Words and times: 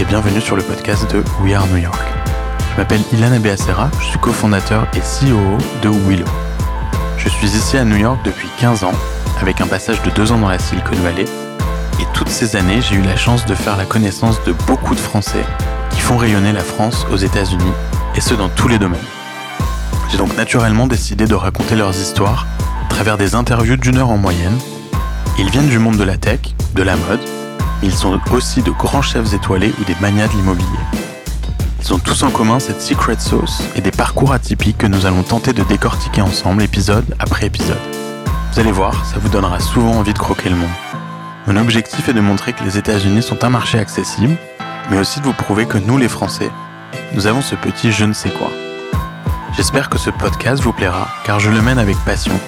et 0.00 0.04
bienvenue 0.04 0.40
sur 0.40 0.56
le 0.56 0.62
podcast 0.62 1.10
de 1.12 1.22
We 1.42 1.54
Are 1.54 1.66
New 1.68 1.78
York. 1.78 2.00
Je 2.72 2.76
m'appelle 2.76 3.00
Ilan 3.12 3.38
Beacera, 3.40 3.90
je 4.00 4.06
suis 4.06 4.18
cofondateur 4.18 4.86
et 4.94 5.00
CEO 5.00 5.58
de 5.82 5.88
Willow. 5.88 6.26
Je 7.16 7.28
suis 7.28 7.48
ici 7.48 7.76
à 7.76 7.84
New 7.84 7.96
York 7.96 8.18
depuis 8.24 8.48
15 8.58 8.84
ans, 8.84 8.92
avec 9.40 9.60
un 9.60 9.66
passage 9.66 10.00
de 10.02 10.10
2 10.10 10.32
ans 10.32 10.38
dans 10.38 10.48
la 10.48 10.58
Silicon 10.58 10.96
Valley, 10.96 11.24
et 12.00 12.04
toutes 12.12 12.28
ces 12.28 12.56
années 12.56 12.80
j'ai 12.80 12.96
eu 12.96 13.02
la 13.02 13.16
chance 13.16 13.46
de 13.46 13.54
faire 13.54 13.76
la 13.76 13.84
connaissance 13.84 14.42
de 14.44 14.52
beaucoup 14.66 14.94
de 14.94 15.00
Français 15.00 15.44
qui 15.90 16.00
font 16.00 16.16
rayonner 16.16 16.52
la 16.52 16.62
France 16.62 17.06
aux 17.12 17.16
États-Unis, 17.16 17.72
et 18.14 18.20
ce 18.20 18.34
dans 18.34 18.48
tous 18.48 18.68
les 18.68 18.78
domaines. 18.78 19.00
J'ai 20.10 20.18
donc 20.18 20.36
naturellement 20.36 20.86
décidé 20.86 21.26
de 21.26 21.34
raconter 21.34 21.76
leurs 21.76 21.96
histoires 21.96 22.46
à 22.84 22.88
travers 22.88 23.18
des 23.18 23.34
interviews 23.34 23.76
d'une 23.76 23.98
heure 23.98 24.10
en 24.10 24.18
moyenne. 24.18 24.58
Ils 25.38 25.50
viennent 25.50 25.68
du 25.68 25.78
monde 25.78 25.96
de 25.96 26.04
la 26.04 26.16
tech, 26.16 26.40
de 26.74 26.82
la 26.82 26.96
mode, 26.96 27.20
ils 27.82 27.94
sont 27.94 28.18
aussi 28.32 28.62
de 28.62 28.70
grands 28.70 29.02
chefs 29.02 29.32
étoilés 29.34 29.72
ou 29.80 29.84
des 29.84 29.96
manias 30.00 30.28
de 30.28 30.32
l'immobilier. 30.32 30.66
Ils 31.80 31.94
ont 31.94 31.98
tous 31.98 32.22
en 32.22 32.30
commun 32.30 32.58
cette 32.58 32.82
secret 32.82 33.16
sauce 33.18 33.62
et 33.76 33.80
des 33.80 33.90
parcours 33.90 34.32
atypiques 34.32 34.78
que 34.78 34.86
nous 34.86 35.06
allons 35.06 35.22
tenter 35.22 35.52
de 35.52 35.62
décortiquer 35.62 36.22
ensemble 36.22 36.62
épisode 36.62 37.14
après 37.18 37.46
épisode. 37.46 37.78
Vous 38.52 38.60
allez 38.60 38.72
voir, 38.72 39.06
ça 39.06 39.18
vous 39.20 39.28
donnera 39.28 39.60
souvent 39.60 39.92
envie 39.92 40.12
de 40.12 40.18
croquer 40.18 40.50
le 40.50 40.56
monde. 40.56 40.68
Mon 41.46 41.56
objectif 41.56 42.08
est 42.08 42.14
de 42.14 42.20
montrer 42.20 42.52
que 42.52 42.64
les 42.64 42.76
États-Unis 42.76 43.22
sont 43.22 43.44
un 43.44 43.48
marché 43.48 43.78
accessible, 43.78 44.36
mais 44.90 44.98
aussi 44.98 45.20
de 45.20 45.24
vous 45.24 45.32
prouver 45.32 45.66
que 45.66 45.78
nous 45.78 45.96
les 45.96 46.08
Français, 46.08 46.50
nous 47.14 47.26
avons 47.26 47.40
ce 47.40 47.54
petit 47.54 47.92
je 47.92 48.04
ne 48.04 48.12
sais 48.12 48.30
quoi. 48.30 48.50
J'espère 49.56 49.88
que 49.88 49.98
ce 49.98 50.10
podcast 50.10 50.62
vous 50.62 50.72
plaira 50.72 51.08
car 51.24 51.40
je 51.40 51.50
le 51.50 51.62
mène 51.62 51.78
avec 51.78 51.96
passion. 52.04 52.38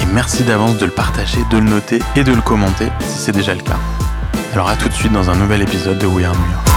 Et 0.00 0.06
merci 0.06 0.44
d'avance 0.44 0.78
de 0.78 0.86
le 0.86 0.92
partager, 0.92 1.40
de 1.50 1.58
le 1.58 1.64
noter 1.64 2.00
et 2.16 2.24
de 2.24 2.32
le 2.32 2.42
commenter 2.42 2.88
si 3.00 3.18
c'est 3.18 3.32
déjà 3.32 3.54
le 3.54 3.62
cas. 3.62 3.78
Alors 4.52 4.68
à 4.68 4.76
tout 4.76 4.86
de 4.86 4.92
suite 4.92 5.12
dans 5.12 5.30
un 5.30 5.36
nouvel 5.36 5.62
épisode 5.62 5.98
de 5.98 6.06
We 6.06 6.26
Are 6.26 6.34
New 6.34 6.50
York. 6.50 6.68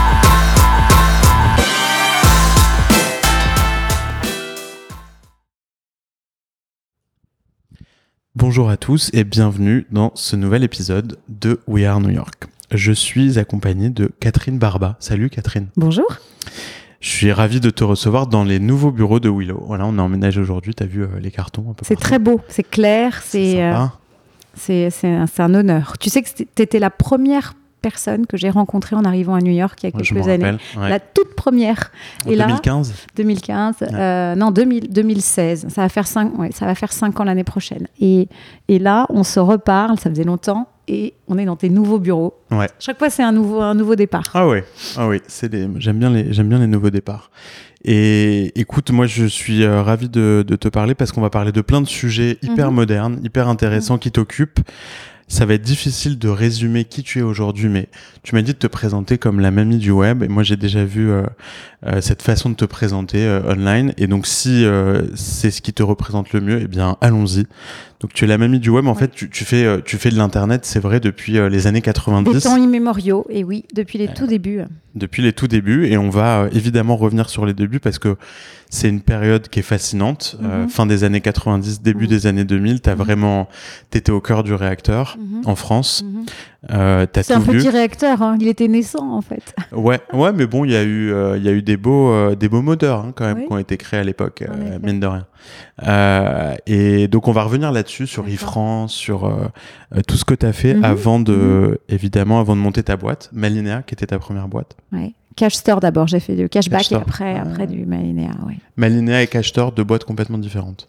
Bonjour 8.34 8.70
à 8.70 8.78
tous 8.78 9.10
et 9.12 9.26
bienvenue 9.26 9.88
dans 9.92 10.14
ce 10.16 10.38
nouvel 10.38 10.64
épisode 10.64 11.20
de 11.28 11.60
We 11.68 11.84
Are 11.84 12.00
New 12.00 12.12
York. 12.12 12.46
Je 12.72 12.94
suis 12.94 13.38
accompagné 13.40 13.90
de 13.90 14.10
Catherine 14.22 14.58
Barba. 14.58 14.96
Salut 15.02 15.30
Catherine. 15.30 15.68
Bonjour. 15.76 16.08
Je 17.02 17.10
suis 17.10 17.34
ravi 17.34 17.60
de 17.60 17.72
te 17.72 17.84
recevoir 17.84 18.28
dans 18.28 18.46
les 18.46 18.60
nouveaux 18.62 18.92
bureaux 18.92 19.20
de 19.20 19.28
Willow. 19.28 19.62
Voilà, 19.68 19.86
on 19.86 19.98
est 19.98 20.02
emménagé 20.02 20.40
aujourd'hui. 20.40 20.74
Tu 20.74 20.84
as 20.84 20.86
vu 20.86 21.04
euh, 21.04 21.20
les 21.20 21.30
cartons 21.30 21.72
un 21.72 21.74
peu 21.74 21.84
C'est 21.86 22.00
très 22.00 22.20
beau, 22.20 22.40
c'est 22.48 22.64
clair, 22.64 23.22
c'est 23.22 23.62
euh, 23.62 23.86
c'est 24.56 24.90
un, 25.04 25.26
un, 25.38 25.54
honneur. 25.54 25.98
Tu 26.00 26.10
sais 26.10 26.22
que 26.22 26.30
tu 26.30 26.62
étais 26.62 26.80
la 26.80 26.90
première 26.90 27.54
personne 27.86 28.26
que 28.26 28.36
j'ai 28.36 28.50
rencontrée 28.50 28.96
en 28.96 29.06
arrivant 29.06 29.36
à 29.36 29.42
New 29.42 29.52
York 29.52 29.78
il 29.84 29.86
y 29.86 29.90
a 29.90 29.92
quelques 29.92 30.28
années. 30.28 30.58
La 30.76 31.00
toute 31.00 31.36
première. 31.36 31.92
En 32.26 32.32
Et 32.32 32.36
2015 32.36 32.90
là, 32.90 32.96
2015. 33.16 33.76
Euh, 33.84 34.34
non, 34.34 34.50
2000, 34.50 34.92
2016. 34.92 35.68
Ça 35.70 35.82
va 35.82 35.90
faire 35.90 36.08
cinq, 36.08 36.36
ouais, 36.40 36.50
ça 36.52 36.66
va 36.66 36.74
faire 36.74 36.92
cinq 36.92 37.20
ans 37.20 37.24
l'année 37.26 37.44
prochaine. 37.44 37.88
Et, 38.02 38.28
et 38.70 38.80
là, 38.80 39.06
on 39.10 39.24
se 39.24 39.40
reparle, 39.40 40.00
ça 40.00 40.10
faisait 40.10 40.24
longtemps, 40.24 40.68
et 40.88 41.14
on 41.28 41.38
est 41.38 41.46
dans 41.46 41.56
tes 41.56 41.70
nouveaux 41.70 42.00
bureaux. 42.00 42.34
Ouais. 42.50 42.68
Chaque 42.80 42.98
fois, 42.98 43.12
c'est 43.12 43.22
un 43.22 43.32
nouveau, 43.32 43.62
un 43.62 43.76
nouveau 43.76 43.96
départ. 43.96 44.32
Ah 44.34 44.48
ouais, 44.48 44.66
ah 44.98 45.08
oui, 45.08 45.22
j'aime 45.78 46.00
bien 46.00 46.10
les, 46.10 46.34
j'aime 46.34 46.50
bien 46.50 46.58
les 46.58 46.68
nouveaux 46.68 46.90
départs. 46.90 47.30
Et 47.84 48.52
écoute, 48.60 48.90
moi, 48.90 49.06
je 49.06 49.26
suis 49.26 49.64
euh, 49.64 49.84
ravi 49.84 50.10
de, 50.10 50.44
de, 50.48 50.56
te 50.56 50.70
parler 50.70 50.96
parce 50.96 51.12
qu'on 51.12 51.22
va 51.22 51.30
parler 51.30 51.52
de 51.52 51.62
plein 51.62 51.82
de 51.82 51.88
sujets 51.88 52.40
hyper 52.42 52.72
mhm. 52.72 52.76
modernes, 52.76 53.20
hyper 53.24 53.48
intéressants 53.48 54.00
qui 54.00 54.12
t'occupent 54.12 54.62
ça 55.28 55.46
va 55.46 55.56
être 55.56 55.64
difficile 55.64 56.20
de 56.20 56.30
résumer 56.30 56.86
qui 56.86 57.02
tu 57.02 57.20
es 57.20 57.22
aujourd'hui, 57.22 57.68
mais 57.68 57.90
tu 58.24 58.36
m'as 58.36 58.42
dit 58.42 58.54
de 58.54 58.58
te 58.58 58.68
présenter 58.68 59.18
comme 59.18 59.40
la 59.40 59.52
mamie 59.52 59.78
du 59.78 59.92
web, 59.92 60.22
et 60.22 60.28
moi 60.28 60.44
j'ai 60.44 60.56
déjà 60.56 60.86
vu 60.86 61.10
euh, 61.10 61.24
euh, 61.88 62.00
cette 62.02 62.22
façon 62.22 62.50
de 62.50 62.56
te 62.56 62.66
présenter 62.66 63.26
euh, 63.26 63.42
online, 63.52 63.94
et 63.98 64.08
donc 64.08 64.28
si 64.28 64.66
c'est 65.16 65.52
ce 65.52 65.62
qui 65.62 65.74
te 65.74 65.84
représente 65.84 66.32
le 66.34 66.42
mieux, 66.42 66.62
eh 66.62 66.68
bien 66.68 66.98
allons-y. 67.02 67.48
Donc 68.02 68.14
tu 68.14 68.26
es 68.26 68.28
la 68.28 68.38
mamie 68.38 68.60
du 68.60 68.70
web, 68.70 68.88
en 68.88 68.96
fait 68.96 69.12
tu, 69.12 69.30
tu, 69.30 69.46
fais, 69.46 69.82
tu 69.84 69.98
fais 69.98 70.10
de 70.10 70.18
l'internet, 70.18 70.66
c'est 70.66 70.80
vrai, 70.80 71.00
depuis 71.00 71.34
les 71.34 71.68
années 71.68 71.82
90. 71.82 72.34
Des 72.34 72.42
temps 72.42 72.58
immémoriaux, 72.58 73.26
et 73.30 73.44
oui, 73.44 73.66
depuis 73.74 73.98
les 73.98 74.10
tout 74.10 74.28
débuts. 74.28 74.62
Depuis 74.96 75.22
les 75.22 75.34
tout 75.34 75.48
débuts, 75.48 75.88
et 75.88 75.98
on 75.98 76.10
va 76.10 76.48
évidemment 76.52 76.98
revenir 76.98 77.30
sur 77.30 77.46
les 77.46 77.54
débuts 77.54 77.80
parce 77.80 78.00
que 78.00 78.18
c'est 78.70 78.90
une 78.90 79.02
période 79.02 79.48
qui 79.48 79.60
est 79.60 79.64
fascinante. 79.64 80.38
Euh, 80.44 80.64
mhm. 80.64 80.70
fin 80.70 80.86
des 80.86 81.04
années 81.04 81.22
90, 81.22 81.82
début 81.82 82.06
mhm. 82.06 82.10
des 82.10 82.28
années 82.28 82.44
2000, 82.44 82.82
t'as 82.82 82.96
mhm. 82.96 82.98
vraiment, 82.98 83.50
t'étais 83.90 84.12
au 84.12 84.22
cœur 84.22 84.44
du 84.44 84.54
réacteur 84.54 85.18
en 85.46 85.56
France. 85.56 86.06
Euh, 86.72 87.06
c'est 87.14 87.34
un 87.34 87.42
petit 87.42 87.70
réacteur, 87.70 88.22
hein. 88.22 88.38
il 88.40 88.48
était 88.48 88.68
naissant 88.68 89.12
en 89.12 89.22
fait. 89.22 89.56
Ouais, 89.72 90.00
ouais, 90.14 90.32
mais 90.32 90.48
bon, 90.48 90.64
il 90.64 90.72
y 90.72 90.76
a 90.76 90.84
eu, 90.84 91.12
euh, 91.12 91.38
y 91.38 91.50
a 91.50 91.52
eu 91.52 91.62
des 91.62 91.78
beaux, 91.78 92.10
euh, 92.10 92.36
des 92.36 92.48
beaux 92.48 92.62
moteurs 92.62 93.00
hein, 93.00 93.14
quand 93.14 93.26
même 93.26 93.46
qui 93.46 93.52
ont 93.52 93.58
été 93.58 93.78
créés 93.78 94.00
à 94.00 94.04
l'époque, 94.04 94.44
mine 94.82 95.00
de 95.00 95.08
rien. 95.08 96.60
et 96.66 97.08
donc 97.08 97.28
on 97.28 97.32
va 97.32 97.44
revenir 97.44 97.72
là-dessus 97.72 98.08
sur 98.08 98.24
e-France, 98.24 98.94
sur 98.94 99.52
tout 100.08 100.16
ce 100.16 100.26
que 100.26 100.34
tu 100.34 100.46
as 100.46 100.54
fait 100.54 100.78
avant 100.84 101.20
de, 101.20 101.80
évidemment, 101.90 102.40
avant 102.40 102.56
de 102.56 102.62
monter 102.62 102.84
ta 102.84 102.96
boîte, 102.96 103.30
Malinea, 103.34 103.84
qui 103.84 103.94
était 103.94 104.08
ta 104.08 104.20
première 104.20 104.48
boîte. 104.48 104.76
Ouais. 104.92 105.14
Cash 105.36 105.56
Store 105.56 105.82
d'abord, 105.82 106.08
j'ai 106.08 106.22
fait 106.22 106.36
du 106.36 106.48
cashback 106.48 106.92
et 106.92 106.96
après, 106.96 107.38
après 107.38 107.68
du 107.68 107.86
Malinea. 107.86 108.32
Ouais. 108.48 108.56
Malinea 108.78 109.22
et 109.22 109.28
Cash 109.28 109.50
Store, 109.50 109.74
deux 109.74 109.84
boîtes 109.84 110.06
complètement 110.06 110.38
différentes. 110.38 110.88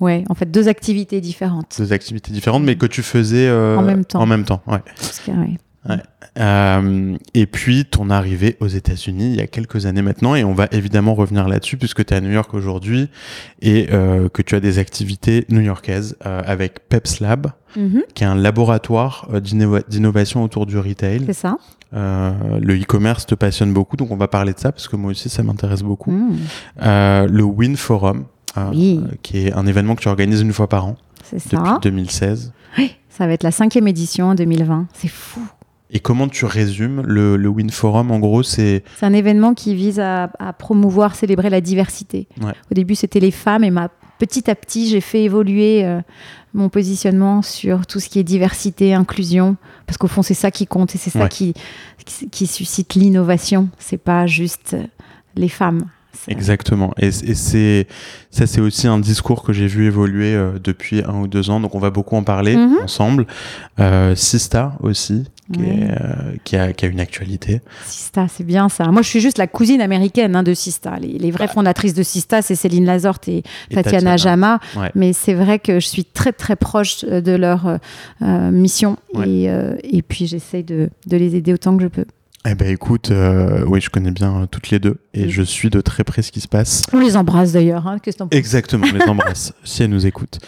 Ouais, 0.00 0.24
en 0.28 0.34
fait, 0.34 0.50
deux 0.50 0.68
activités 0.68 1.20
différentes. 1.20 1.76
Deux 1.78 1.92
activités 1.92 2.32
différentes, 2.32 2.62
mais 2.62 2.76
que 2.76 2.86
tu 2.86 3.02
faisais 3.02 3.48
euh, 3.48 3.76
en 3.76 3.82
même 3.82 4.04
temps. 4.04 4.20
En 4.20 4.26
même 4.26 4.44
temps, 4.44 4.62
ouais. 4.66 4.82
ouais. 5.28 5.58
Euh, 6.38 7.16
et 7.34 7.46
puis 7.46 7.84
ton 7.84 8.10
arrivée 8.10 8.56
aux 8.60 8.68
États-Unis 8.68 9.30
il 9.32 9.36
y 9.36 9.40
a 9.40 9.46
quelques 9.46 9.86
années 9.86 10.02
maintenant, 10.02 10.34
et 10.34 10.44
on 10.44 10.52
va 10.52 10.68
évidemment 10.70 11.14
revenir 11.14 11.48
là-dessus 11.48 11.76
puisque 11.76 12.04
tu 12.04 12.14
es 12.14 12.16
à 12.16 12.20
New 12.20 12.30
York 12.30 12.52
aujourd'hui 12.54 13.08
et 13.60 13.88
euh, 13.92 14.28
que 14.28 14.42
tu 14.42 14.54
as 14.54 14.60
des 14.60 14.78
activités 14.78 15.46
new-yorkaises 15.48 16.16
euh, 16.26 16.42
avec 16.44 16.88
Peps 16.88 17.20
Lab, 17.20 17.48
mm-hmm. 17.76 18.02
qui 18.14 18.24
est 18.24 18.26
un 18.26 18.36
laboratoire 18.36 19.28
d'innovation 19.40 20.44
autour 20.44 20.66
du 20.66 20.78
retail. 20.78 21.22
C'est 21.26 21.32
ça. 21.32 21.56
Le 21.92 22.74
e-commerce 22.74 23.26
te 23.26 23.34
passionne 23.34 23.72
beaucoup, 23.72 23.96
donc 23.96 24.10
on 24.10 24.16
va 24.16 24.28
parler 24.28 24.52
de 24.52 24.58
ça 24.58 24.70
parce 24.72 24.88
que 24.88 24.96
moi 24.96 25.10
aussi 25.10 25.28
ça 25.28 25.42
m'intéresse 25.42 25.82
beaucoup. 25.82 26.12
Mm. 26.12 26.36
le 26.80 27.42
Win 27.42 27.76
Forum, 27.76 28.26
oui. 28.72 29.00
qui 29.22 29.46
est 29.46 29.52
un 29.52 29.66
événement 29.66 29.94
que 29.94 30.02
tu 30.02 30.08
organises 30.08 30.40
une 30.40 30.52
fois 30.52 30.68
par 30.68 30.86
an 30.86 30.96
depuis 31.32 31.56
2016. 31.82 32.52
Oui, 32.78 32.94
ça 33.08 33.26
va 33.26 33.32
être 33.32 33.42
la 33.42 33.50
cinquième 33.50 33.88
édition 33.88 34.28
en 34.28 34.34
2020. 34.34 34.86
C'est 34.94 35.08
fou. 35.08 35.40
Et 35.90 36.00
comment 36.00 36.28
tu 36.28 36.44
résumes 36.44 37.02
le, 37.06 37.36
le 37.36 37.48
Win 37.48 37.70
Forum? 37.70 38.10
En 38.10 38.18
gros, 38.18 38.42
c'est... 38.42 38.84
C'est 38.98 39.06
un 39.06 39.14
événement 39.14 39.54
qui 39.54 39.74
vise 39.74 40.00
à, 40.00 40.30
à 40.38 40.52
promouvoir, 40.52 41.14
célébrer 41.14 41.48
la 41.48 41.62
diversité. 41.62 42.28
Au 42.42 42.74
début, 42.74 42.94
c'était 42.94 43.20
les 43.20 43.30
femmes 43.30 43.64
et 43.64 43.70
ma, 43.70 43.88
petit 44.18 44.50
à 44.50 44.54
petit, 44.54 44.88
j'ai 44.88 45.00
fait 45.00 45.24
évoluer 45.24 45.86
euh, 45.86 46.00
mon 46.52 46.68
positionnement 46.68 47.40
sur 47.40 47.86
tout 47.86 48.00
ce 48.00 48.10
qui 48.10 48.18
est 48.18 48.24
diversité, 48.24 48.92
inclusion, 48.92 49.56
parce 49.86 49.96
qu'au 49.96 50.08
fond, 50.08 50.22
c'est 50.22 50.34
ça 50.34 50.50
qui 50.50 50.66
compte 50.66 50.94
et 50.94 50.98
c'est 50.98 51.10
ça 51.10 51.28
qui, 51.28 51.54
qui, 52.04 52.28
qui 52.28 52.46
suscite 52.46 52.94
l'innovation. 52.94 53.70
C'est 53.78 53.96
pas 53.96 54.26
juste 54.26 54.76
les 55.36 55.48
femmes. 55.48 55.86
Exactement. 56.26 56.92
Et, 56.98 57.10
c'est 57.10 57.86
ça, 58.30 58.46
c'est 58.46 58.60
aussi 58.60 58.86
un 58.86 58.98
discours 58.98 59.42
que 59.42 59.52
j'ai 59.52 59.66
vu 59.66 59.86
évoluer 59.86 60.34
euh, 60.34 60.58
depuis 60.62 61.02
un 61.02 61.20
ou 61.20 61.26
deux 61.26 61.48
ans. 61.50 61.60
Donc, 61.60 61.74
on 61.74 61.78
va 61.78 61.90
beaucoup 61.90 62.16
en 62.16 62.22
parler 62.22 62.56
mhm. 62.56 62.78
ensemble. 62.82 63.26
Euh, 63.78 64.14
Sista 64.14 64.74
aussi, 64.82 65.24
qui, 65.52 65.60
est, 65.62 65.90
euh, 65.90 66.34
qui, 66.44 66.56
a, 66.56 66.72
qui, 66.72 66.84
a, 66.84 66.88
une 66.88 67.00
actualité. 67.00 67.62
Sista, 67.86 68.26
c'est 68.28 68.44
bien 68.44 68.68
ça. 68.68 68.86
Moi, 68.88 69.02
je 69.02 69.08
suis 69.08 69.20
juste 69.20 69.38
la 69.38 69.46
cousine 69.46 69.80
américaine 69.80 70.36
hein, 70.36 70.42
de 70.42 70.52
Sista. 70.52 70.96
Les, 71.00 71.30
vraies 71.30 71.46
bah. 71.46 71.52
fondatrices 71.52 71.94
de 71.94 72.02
Sista, 72.02 72.42
c'est 72.42 72.54
Céline 72.54 72.84
Lazorte 72.84 73.28
et, 73.28 73.42
Tatiana, 73.72 74.16
Jama. 74.16 74.60
Mais 74.94 75.12
c'est 75.12 75.34
vrai 75.34 75.58
que 75.58 75.80
je 75.80 75.86
suis 75.86 76.04
très 76.04 76.32
très 76.32 76.56
proche 76.56 77.04
de 77.04 77.32
leur 77.32 77.78
mission 78.20 78.96
et, 79.24 79.48
et 79.82 80.02
puis 80.02 80.26
j'essaie 80.26 80.62
de, 80.62 80.90
de 81.06 81.16
les 81.16 81.36
aider 81.36 81.52
autant 81.54 81.76
que 81.76 81.82
je 81.82 81.88
peux. 81.88 82.04
Eh 82.46 82.54
ben 82.54 82.68
écoute, 82.68 83.10
euh, 83.10 83.64
oui, 83.66 83.80
je 83.80 83.90
connais 83.90 84.12
bien 84.12 84.42
euh, 84.42 84.46
toutes 84.46 84.70
les 84.70 84.78
deux 84.78 84.98
et 85.12 85.28
je 85.28 85.42
suis 85.42 85.70
de 85.70 85.80
très 85.80 86.04
près 86.04 86.22
ce 86.22 86.30
qui 86.30 86.40
se 86.40 86.46
passe. 86.48 86.84
On 86.92 87.00
les 87.00 87.16
embrasse 87.16 87.52
d'ailleurs. 87.52 87.86
Hein, 87.86 87.98
Exactement, 88.30 88.86
on 88.90 88.96
les 88.96 89.04
embrasse 89.04 89.52
si 89.64 89.82
elles 89.82 89.90
nous 89.90 90.06
écoutent. 90.06 90.38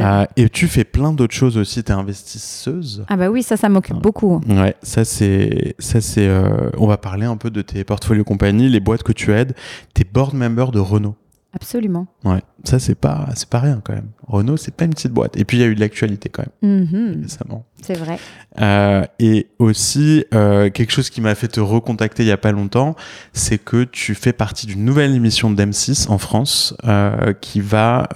Euh, 0.00 0.24
et 0.36 0.48
tu 0.48 0.66
fais 0.68 0.84
plein 0.84 1.12
d'autres 1.12 1.34
choses 1.34 1.58
aussi. 1.58 1.84
Tu 1.84 1.92
es 1.92 1.94
investisseuse. 1.94 3.04
Ah 3.08 3.16
bah 3.16 3.28
oui, 3.28 3.42
ça, 3.42 3.56
ça 3.56 3.68
m'occupe 3.68 3.98
beaucoup. 3.98 4.40
Ouais, 4.48 4.74
ça 4.82 5.04
c'est, 5.04 5.74
ça 5.78 6.00
c'est. 6.00 6.30
on 6.78 6.86
va 6.86 6.96
parler 6.96 7.26
un 7.26 7.36
peu 7.36 7.50
de 7.50 7.62
tes 7.62 7.84
portfolios 7.84 8.24
compagnies, 8.24 8.68
les 8.68 8.80
boîtes 8.80 9.02
que 9.02 9.12
tu 9.12 9.32
aides. 9.32 9.54
T'es 9.92 10.04
board 10.04 10.34
member 10.34 10.70
de 10.72 10.80
Renault. 10.80 11.16
Absolument. 11.54 12.06
Ouais, 12.24 12.42
ça 12.64 12.78
c'est 12.78 12.94
pas 12.94 13.28
c'est 13.34 13.48
pas 13.48 13.60
rien 13.60 13.80
quand 13.82 13.94
même. 13.94 14.08
Renault 14.26 14.56
c'est 14.56 14.74
pas 14.74 14.84
une 14.84 14.90
petite 14.90 15.12
boîte. 15.12 15.36
Et 15.36 15.44
puis 15.44 15.58
il 15.58 15.60
y 15.60 15.62
a 15.62 15.66
eu 15.66 15.74
de 15.74 15.80
l'actualité 15.80 16.28
quand 16.28 16.44
même 16.62 16.84
mm-hmm. 16.84 17.22
récemment. 17.22 17.64
C'est 17.82 17.94
vrai. 17.94 18.18
Euh, 18.60 19.04
et 19.18 19.48
aussi 19.58 20.24
euh, 20.34 20.70
quelque 20.70 20.90
chose 20.90 21.10
qui 21.10 21.20
m'a 21.20 21.34
fait 21.34 21.48
te 21.48 21.60
recontacter 21.60 22.24
il 22.24 22.28
y 22.28 22.32
a 22.32 22.36
pas 22.36 22.52
longtemps, 22.52 22.96
c'est 23.32 23.58
que 23.58 23.84
tu 23.84 24.14
fais 24.14 24.32
partie 24.32 24.66
d'une 24.66 24.84
nouvelle 24.84 25.14
émission 25.14 25.50
d'M6 25.50 26.10
en 26.10 26.18
France 26.18 26.76
euh, 26.84 27.32
qui 27.34 27.60
va 27.60 28.08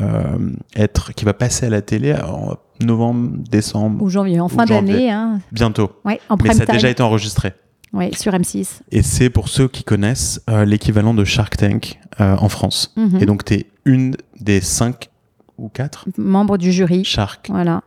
être 0.74 1.12
qui 1.12 1.24
va 1.24 1.34
passer 1.34 1.66
à 1.66 1.70
la 1.70 1.82
télé 1.82 2.14
en 2.14 2.56
novembre, 2.80 3.36
décembre 3.50 4.02
ou 4.02 4.08
janvier, 4.08 4.40
en 4.40 4.48
fin 4.48 4.64
d'année. 4.64 5.10
Hein. 5.10 5.40
Bientôt. 5.52 5.90
Ouais, 6.04 6.20
en 6.28 6.36
Mais 6.42 6.52
ça 6.52 6.64
a 6.64 6.66
déjà 6.66 6.88
été 6.88 7.02
enregistré. 7.02 7.52
Oui, 7.92 8.14
sur 8.14 8.32
M6. 8.32 8.80
Et 8.90 9.02
c'est 9.02 9.30
pour 9.30 9.48
ceux 9.48 9.68
qui 9.68 9.84
connaissent 9.84 10.42
l'équivalent 10.66 11.14
de 11.14 11.24
Shark 11.24 11.56
Tank 11.56 11.98
en 12.18 12.48
France. 12.48 12.92
Mhm. 12.96 13.18
Et 13.22 13.26
donc, 13.26 13.44
tu 13.44 13.54
es 13.54 13.66
une 13.84 14.16
des 14.40 14.60
cinq 14.60 15.08
ou 15.56 15.68
quatre 15.68 16.06
membres 16.16 16.58
du 16.58 16.70
jury. 16.70 17.04
Shark. 17.04 17.48
Voilà. 17.48 17.82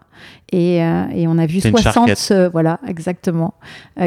Et, 0.52 0.78
et 0.78 1.28
on 1.28 1.38
a 1.38 1.46
vu 1.46 1.62
60, 1.62 2.34
voilà, 2.52 2.80
exactement, 2.88 3.54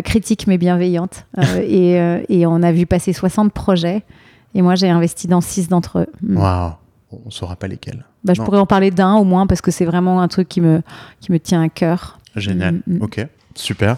critiques 0.05 0.46
mais 0.46 0.58
bienveillantes. 0.58 1.26
et, 1.62 1.94
et 2.29 2.46
on 2.46 2.62
a 2.62 2.73
vu 2.73 2.87
passer 2.87 3.12
60 3.12 3.52
projets. 3.52 4.02
Et 4.55 4.62
moi, 4.62 4.75
j'ai 4.75 4.88
investi 4.88 5.26
dans 5.26 5.41
6 5.41 5.69
d'entre 5.69 6.00
eux. 6.00 6.06
Mm. 6.23 6.37
Waouh 6.38 6.73
on 7.25 7.26
ne 7.26 7.31
saura 7.31 7.56
pas 7.56 7.69
lesquels. 7.69 8.05
Bah, 8.25 8.35
je 8.35 8.43
pourrais 8.43 8.58
en 8.58 8.67
parler 8.67 8.91
d'un 8.91 9.14
au 9.14 9.25
moins 9.25 9.46
parce 9.46 9.61
que 9.61 9.70
c'est 9.70 9.85
vraiment 9.85 10.20
un 10.20 10.29
truc 10.29 10.49
qui 10.49 10.61
me, 10.61 10.82
qui 11.20 11.32
me 11.32 11.38
tient 11.38 11.62
à 11.62 11.69
cœur. 11.69 12.19
Génial, 12.37 12.82
mm, 12.87 12.99
mm. 12.99 13.02
ok, 13.02 13.26
super. 13.55 13.96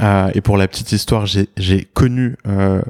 Euh, 0.00 0.30
et 0.34 0.40
pour 0.40 0.56
la 0.56 0.68
petite 0.68 0.92
histoire, 0.92 1.26
j'ai 1.26 1.84
connu 1.92 2.36
euh, 2.46 2.80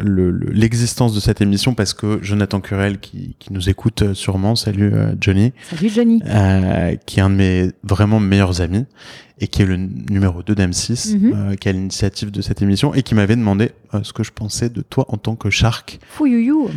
l'existence 0.00 1.14
de 1.14 1.20
cette 1.20 1.40
émission 1.40 1.74
parce 1.74 1.92
que 1.94 2.18
Jonathan 2.22 2.60
Curel, 2.60 2.98
qui, 2.98 3.36
qui 3.38 3.52
nous 3.52 3.68
écoute 3.68 4.02
euh, 4.02 4.14
sûrement, 4.14 4.56
salut 4.56 4.92
euh, 4.94 5.14
Johnny. 5.20 5.52
Salut 5.70 5.88
Johnny. 5.88 6.22
Euh, 6.26 6.96
qui 7.06 7.20
est 7.20 7.22
un 7.22 7.30
de 7.30 7.34
mes 7.34 7.70
vraiment 7.82 8.20
meilleurs 8.20 8.60
amis 8.60 8.86
et 9.40 9.48
qui 9.48 9.62
est 9.62 9.66
le 9.66 9.76
numéro 9.76 10.42
2 10.42 10.54
d'M6, 10.54 11.16
mm 11.18 11.56
qui 11.56 11.68
a 11.68 11.72
l'initiative 11.72 12.30
de 12.30 12.40
cette 12.40 12.62
émission 12.62 12.94
et 12.94 13.02
qui 13.02 13.14
m'avait 13.14 13.36
demandé 13.36 13.72
ce 14.02 14.12
que 14.12 14.22
je 14.22 14.30
pensais 14.30 14.68
de 14.68 14.80
toi 14.80 15.06
en 15.08 15.16
tant 15.16 15.34
que 15.34 15.50
Shark. 15.50 15.98
Fouyouyou. 16.08 16.70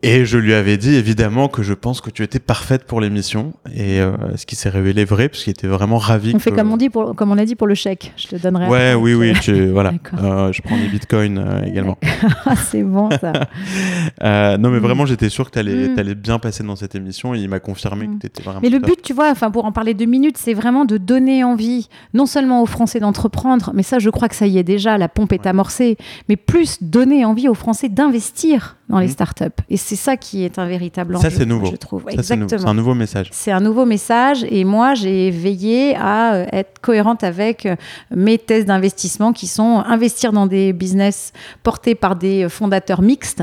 Et 0.00 0.24
je 0.24 0.38
lui 0.38 0.54
avais 0.54 0.78
dit 0.78 0.94
évidemment 0.94 1.48
que 1.48 1.62
je 1.62 1.74
pense 1.74 2.00
que 2.00 2.08
tu 2.08 2.22
étais 2.22 2.38
parfaite 2.38 2.84
pour 2.84 2.98
l'émission 3.00 3.52
et 3.74 4.00
euh, 4.00 4.14
ce 4.36 4.46
qui 4.46 4.56
s'est 4.56 4.70
révélé 4.70 5.04
vrai 5.04 5.28
parce 5.28 5.44
qu'il 5.44 5.50
était 5.50 5.66
vraiment 5.66 5.98
ravi. 5.98 6.32
On 6.34 6.38
fait 6.38 6.50
comme 6.50 6.72
on 6.72 6.78
dit 6.78 6.88
pour, 6.88 7.14
comme 7.14 7.30
on 7.30 7.36
a 7.36 7.44
dit 7.44 7.56
pour 7.56 7.66
le 7.66 7.74
chèque. 7.74 8.12
Je 8.16 8.28
te 8.28 8.36
donnerai. 8.36 8.68
Ouais, 8.68 8.94
oui, 8.94 9.12
oui, 9.14 9.34
tu, 9.40 9.68
voilà. 9.68 9.92
Euh, 10.22 10.52
je 10.52 10.62
prends 10.62 10.76
des 10.76 10.88
bitcoins 10.88 11.38
euh, 11.38 11.64
également. 11.64 11.98
Ah, 12.44 12.56
c'est 12.56 12.82
bon 12.82 13.10
ça. 13.10 13.32
non 14.58 14.70
mais 14.70 14.78
mm. 14.78 14.82
vraiment 14.82 15.06
j'étais 15.06 15.28
sûr 15.28 15.46
que 15.46 15.50
tu 15.50 15.58
allais, 15.58 15.88
mm. 15.88 15.98
allais, 15.98 16.14
bien 16.14 16.38
passer 16.38 16.62
dans 16.62 16.76
cette 16.76 16.94
émission 16.94 17.34
et 17.34 17.38
il 17.38 17.48
m'a 17.48 17.60
confirmé 17.60 18.06
que 18.06 18.12
mm. 18.12 18.18
tu 18.18 18.26
étais 18.26 18.42
vraiment. 18.42 18.60
Mais 18.62 18.68
le 18.68 18.78
but, 18.78 19.00
tu 19.02 19.12
vois, 19.12 19.30
enfin 19.30 19.50
pour 19.50 19.64
en 19.64 19.72
parler 19.72 19.94
deux 19.94 20.06
minutes, 20.06 20.38
c'est 20.38 20.54
vraiment 20.54 20.84
de 20.84 20.96
donner 20.96 21.44
envie 21.44 21.88
non 22.14 22.26
seulement 22.26 22.62
aux 22.62 22.66
Français 22.66 23.00
d'entreprendre, 23.00 23.72
mais 23.74 23.82
ça 23.82 23.98
je 23.98 24.10
crois 24.10 24.28
que 24.28 24.36
ça 24.36 24.46
y 24.46 24.58
est 24.58 24.64
déjà, 24.64 24.98
la 24.98 25.08
pompe 25.08 25.32
est 25.32 25.46
amorcée, 25.46 25.96
mais 26.28 26.36
plus 26.36 26.82
donner 26.82 27.24
envie 27.24 27.48
aux 27.48 27.54
Français 27.54 27.88
d'investir 27.88 28.76
dans 28.92 29.00
les 29.00 29.08
startups. 29.08 29.44
Et 29.70 29.78
c'est 29.78 29.96
ça 29.96 30.18
qui 30.18 30.44
est 30.44 30.58
un 30.58 30.66
véritable 30.66 31.16
enjeu. 31.16 31.30
Ça, 31.30 31.34
c'est 31.34 31.46
nouveau. 31.46 31.70
Je 31.70 31.76
trouve. 31.76 32.04
Exactement. 32.10 32.46
C'est 32.48 32.66
un 32.66 32.74
nouveau 32.74 32.94
message. 32.94 33.28
C'est 33.32 33.50
un 33.50 33.60
nouveau 33.60 33.86
message. 33.86 34.44
Et 34.50 34.64
moi, 34.64 34.92
j'ai 34.92 35.30
veillé 35.30 35.96
à 35.96 36.34
euh, 36.34 36.46
être 36.52 36.78
cohérente 36.80 37.24
avec 37.24 37.64
euh, 37.64 37.74
mes 38.14 38.36
thèses 38.36 38.66
d'investissement 38.66 39.32
qui 39.32 39.46
sont 39.46 39.82
investir 39.86 40.32
dans 40.32 40.46
des 40.46 40.74
business 40.74 41.32
portés 41.62 41.94
par 41.94 42.16
des 42.16 42.50
fondateurs 42.50 43.00
mixtes, 43.00 43.42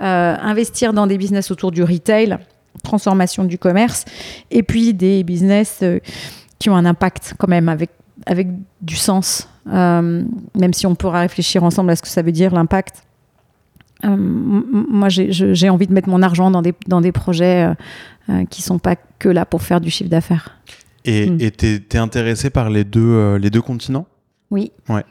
euh, 0.00 0.36
investir 0.40 0.92
dans 0.92 1.08
des 1.08 1.18
business 1.18 1.50
autour 1.50 1.72
du 1.72 1.82
retail, 1.82 2.38
transformation 2.84 3.42
du 3.42 3.58
commerce, 3.58 4.04
et 4.52 4.62
puis 4.62 4.94
des 4.94 5.24
business 5.24 5.82
qui 6.60 6.70
ont 6.70 6.76
un 6.76 6.84
impact 6.84 7.34
quand 7.38 7.48
même 7.48 7.68
avec, 7.68 7.90
avec 8.24 8.46
du 8.80 8.94
sens. 8.94 9.48
même 9.66 10.72
si 10.72 10.86
on 10.86 10.94
pourra 10.94 11.20
réfléchir 11.20 11.64
ensemble 11.64 11.90
à 11.90 11.96
ce 11.96 12.02
que 12.02 12.08
ça 12.08 12.22
veut 12.22 12.30
dire 12.30 12.54
l'impact 12.54 13.05
euh, 14.04 14.16
moi, 14.16 15.08
j'ai 15.08 15.68
envie 15.68 15.86
de 15.86 15.92
mettre 15.92 16.08
mon 16.08 16.22
argent 16.22 16.50
dans 16.50 16.62
des, 16.62 16.74
dans 16.86 17.00
des 17.00 17.12
projets 17.12 17.64
euh, 17.64 17.74
euh, 18.28 18.44
qui 18.46 18.62
sont 18.62 18.78
pas 18.78 18.96
que 19.18 19.28
là 19.28 19.46
pour 19.46 19.62
faire 19.62 19.80
du 19.80 19.90
chiffre 19.90 20.10
d'affaires. 20.10 20.58
Et 21.04 21.30
hmm. 21.30 21.50
tu 21.56 21.66
es, 21.66 21.96
intéressé 21.96 22.50
par 22.50 22.68
les 22.68 22.84
deux, 22.84 23.36
les 23.36 23.50
deux 23.50 23.62
continents? 23.62 24.06
Oui. 24.50 24.72
Ouais. 24.88 25.04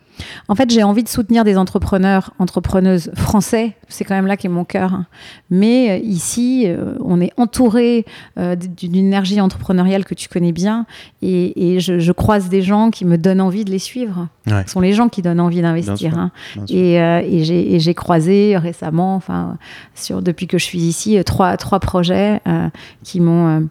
En 0.47 0.56
fait, 0.56 0.69
j'ai 0.69 0.83
envie 0.83 1.03
de 1.03 1.09
soutenir 1.09 1.44
des 1.44 1.57
entrepreneurs, 1.57 2.33
entrepreneuses 2.39 3.12
français. 3.15 3.75
C'est 3.88 4.03
quand 4.03 4.15
même 4.15 4.27
là 4.27 4.38
qu'est 4.38 4.50
mon 4.50 4.63
cœur. 4.63 5.03
Mais 5.50 5.91
euh, 5.91 5.97
ici, 5.97 6.65
euh, 6.67 6.95
on 7.03 7.21
est 7.21 7.31
entouré 7.38 8.06
euh, 8.38 8.56
d'une 8.56 8.95
énergie 8.95 9.41
entrepreneuriale 9.41 10.06
que 10.06 10.13
tu 10.13 10.29
connais 10.29 10.51
bien. 10.51 10.85
Et, 11.21 11.79
je, 11.79 12.12
croise 12.12 12.50
des 12.50 12.62
gens 12.62 12.91
qui 12.91 13.03
me 13.06 13.17
donnent 13.17 13.41
envie 13.41 13.65
de 13.65 13.71
les 13.71 13.79
suivre. 13.79 14.27
Ce 14.47 14.71
sont 14.71 14.79
les 14.79 14.94
gens 14.94 15.09
qui 15.09 15.21
donnent 15.21 15.39
envie 15.39 15.62
d'investir. 15.62 16.17
Hein. 16.17 16.31
Et, 16.69 17.79
j'ai 17.79 17.94
croisé 17.94 18.57
récemment, 18.57 19.15
enfin, 19.15 19.57
sur, 19.95 20.21
depuis 20.21 20.47
que 20.47 20.57
je 20.57 20.63
suis 20.63 20.79
ici, 20.79 21.21
trois, 21.25 21.57
trois 21.57 21.79
projets 21.79 22.41
qui 23.03 23.19
m'ont 23.19 23.67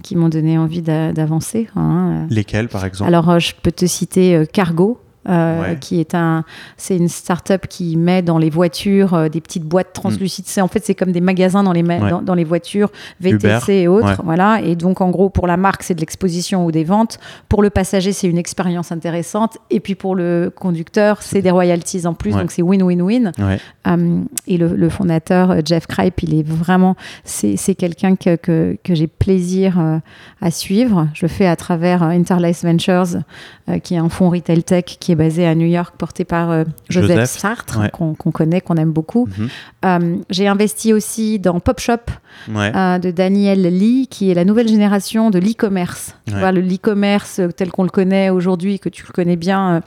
qui 0.00 0.14
m'ont 0.14 0.28
donné 0.28 0.58
envie 0.58 0.80
d'avancer. 0.80 1.68
Hein. 1.74 2.26
Lesquels, 2.30 2.68
par 2.68 2.84
exemple? 2.84 3.08
Alors, 3.08 3.40
je 3.40 3.52
peux 3.60 3.72
te 3.72 3.84
citer 3.84 4.44
Cargo, 4.52 5.00
euh, 5.28 5.74
qui 5.74 6.00
est 6.00 6.14
un, 6.14 6.44
c'est 6.78 6.96
une 6.96 7.08
start-up 7.08 7.66
qui 7.68 7.96
met 7.96 8.22
dans 8.22 8.38
les 8.38 8.48
voitures 8.48 9.12
euh, 9.12 9.28
des 9.28 9.42
petites 9.42 9.64
boîtes 9.64 9.92
translucides. 9.92 10.46
Mm. 10.46 10.48
C'est 10.48 10.60
en 10.62 10.68
fait 10.68 10.82
c'est 10.84 10.94
comme 10.94 11.12
des 11.12 11.20
magasins 11.20 11.62
dans 11.62 11.72
les 11.72 11.82
dans, 11.82 12.34
les 12.34 12.44
voitures 12.44 12.90
VTC 13.20 13.72
et 13.74 13.88
autres, 13.88 14.22
voilà. 14.24 14.62
Et 14.62 14.74
donc 14.74 15.02
en 15.02 15.10
gros 15.10 15.28
pour 15.28 15.46
la 15.46 15.58
marque 15.58 15.82
c'est 15.82 15.94
de 15.94 16.00
l'exposition 16.00 16.64
ou 16.64 16.72
des 16.72 16.84
ventes. 16.84 17.18
Pour 17.50 17.62
le 17.62 17.68
passager 17.68 18.12
c'est 18.12 18.26
une 18.26 18.38
expérience 18.38 18.90
intéressante 18.90 19.58
et 19.70 19.80
puis 19.80 19.94
pour 19.94 20.14
le 20.14 20.50
conducteur 20.54 21.20
c'est 21.20 21.42
des 21.42 21.50
royalties 21.50 22.06
en 22.06 22.14
plus. 22.14 22.32
Donc 22.32 22.50
c'est 22.50 22.62
win-win-win. 22.62 23.32
Euh, 23.86 24.20
et 24.46 24.56
le, 24.56 24.88
fondateur 24.88 25.56
Jeff 25.62 25.86
Kripe 25.86 26.22
il 26.22 26.38
est 26.38 26.46
vraiment 26.46 26.96
c'est, 27.24 27.56
c'est 27.56 27.74
quelqu'un 27.74 28.16
que, 28.16 28.36
que, 28.36 28.78
que 28.82 28.94
j'ai 28.94 29.06
plaisir 29.06 30.00
à 30.40 30.50
suivre. 30.50 31.08
Je 31.12 31.26
fais 31.26 31.46
à 31.46 31.56
travers 31.56 32.02
Interlace 32.02 32.64
Ventures 32.64 33.18
qui 33.82 33.94
est 33.94 33.98
un 33.98 34.08
fonds 34.08 34.30
retail 34.30 34.62
tech 34.62 34.84
qui 34.84 35.12
est 35.12 35.17
basé 35.18 35.46
à 35.46 35.54
New 35.54 35.66
York, 35.66 35.96
porté 35.98 36.24
par 36.24 36.50
euh, 36.50 36.64
Joseph, 36.88 37.28
Sartre, 37.28 37.90
qu'on 37.90 38.14
connaît, 38.14 38.62
qu'on 38.62 38.76
aime 38.76 38.92
beaucoup. 38.92 39.26
Mhm. 39.26 39.48
Euh, 39.84 40.16
j'ai 40.30 40.46
investi 40.46 40.94
aussi 40.94 41.38
dans 41.38 41.60
Pop 41.60 41.80
Shop 41.80 41.92
euh, 42.48 42.98
de 42.98 43.10
Daniel 43.10 43.62
Lee, 43.62 44.06
qui 44.08 44.30
est 44.30 44.34
la 44.34 44.44
nouvelle 44.44 44.68
génération 44.68 45.30
de 45.30 45.38
l'e-commerce. 45.38 46.14
le 46.26 46.60
e-commerce 46.60 47.40
tel 47.56 47.70
qu'on 47.70 47.82
le 47.82 47.90
connaît 47.90 48.30
aujourd'hui, 48.30 48.78
que 48.78 48.88
tu 48.88 49.04
le 49.06 49.12
connais 49.12 49.36
bien, 49.36 49.82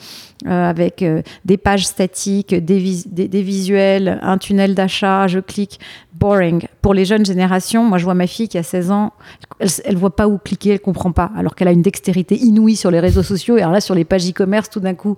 avec 0.46 1.04
des 1.46 1.58
pages 1.58 1.88
statiques, 1.88 2.54
des, 2.54 3.04
des 3.08 3.42
visuels, 3.42 4.20
un 4.22 4.38
tunnel 4.38 4.76
d'achat, 4.76 5.28
je 5.28 5.40
clique 5.40 5.80
boring. 6.22 6.68
Pour 6.82 6.94
les 6.94 7.04
jeunes 7.04 7.26
générations, 7.26 7.84
moi 7.84 7.98
je 7.98 8.04
vois 8.04 8.14
ma 8.14 8.28
fille 8.28 8.48
qui 8.48 8.58
a 8.58 8.64
16 8.64 8.92
ans, 8.92 9.12
elle, 9.60 9.96
ne 9.96 10.00
voit 10.00 10.16
pas 10.16 10.28
où 10.28 10.38
cliquer, 10.38 10.72
elle 10.72 10.80
comprend 10.80 11.12
pas, 11.12 11.32
alors 11.36 11.56
qu'elle 11.56 11.68
a 11.68 11.72
une 11.72 11.82
dextérité 11.82 12.38
inouïe 12.38 12.76
sur 12.76 12.92
les 12.92 13.00
réseaux 13.00 13.24
sociaux 13.24 13.58
et 13.58 13.62
alors 13.62 13.74
là 13.74 13.82
sur 13.82 13.96
les 13.96 14.06
pages 14.06 14.30
e-commerce, 14.30 14.70
tout 14.70 14.80
d'un 14.80 14.94
coup, 14.94 15.11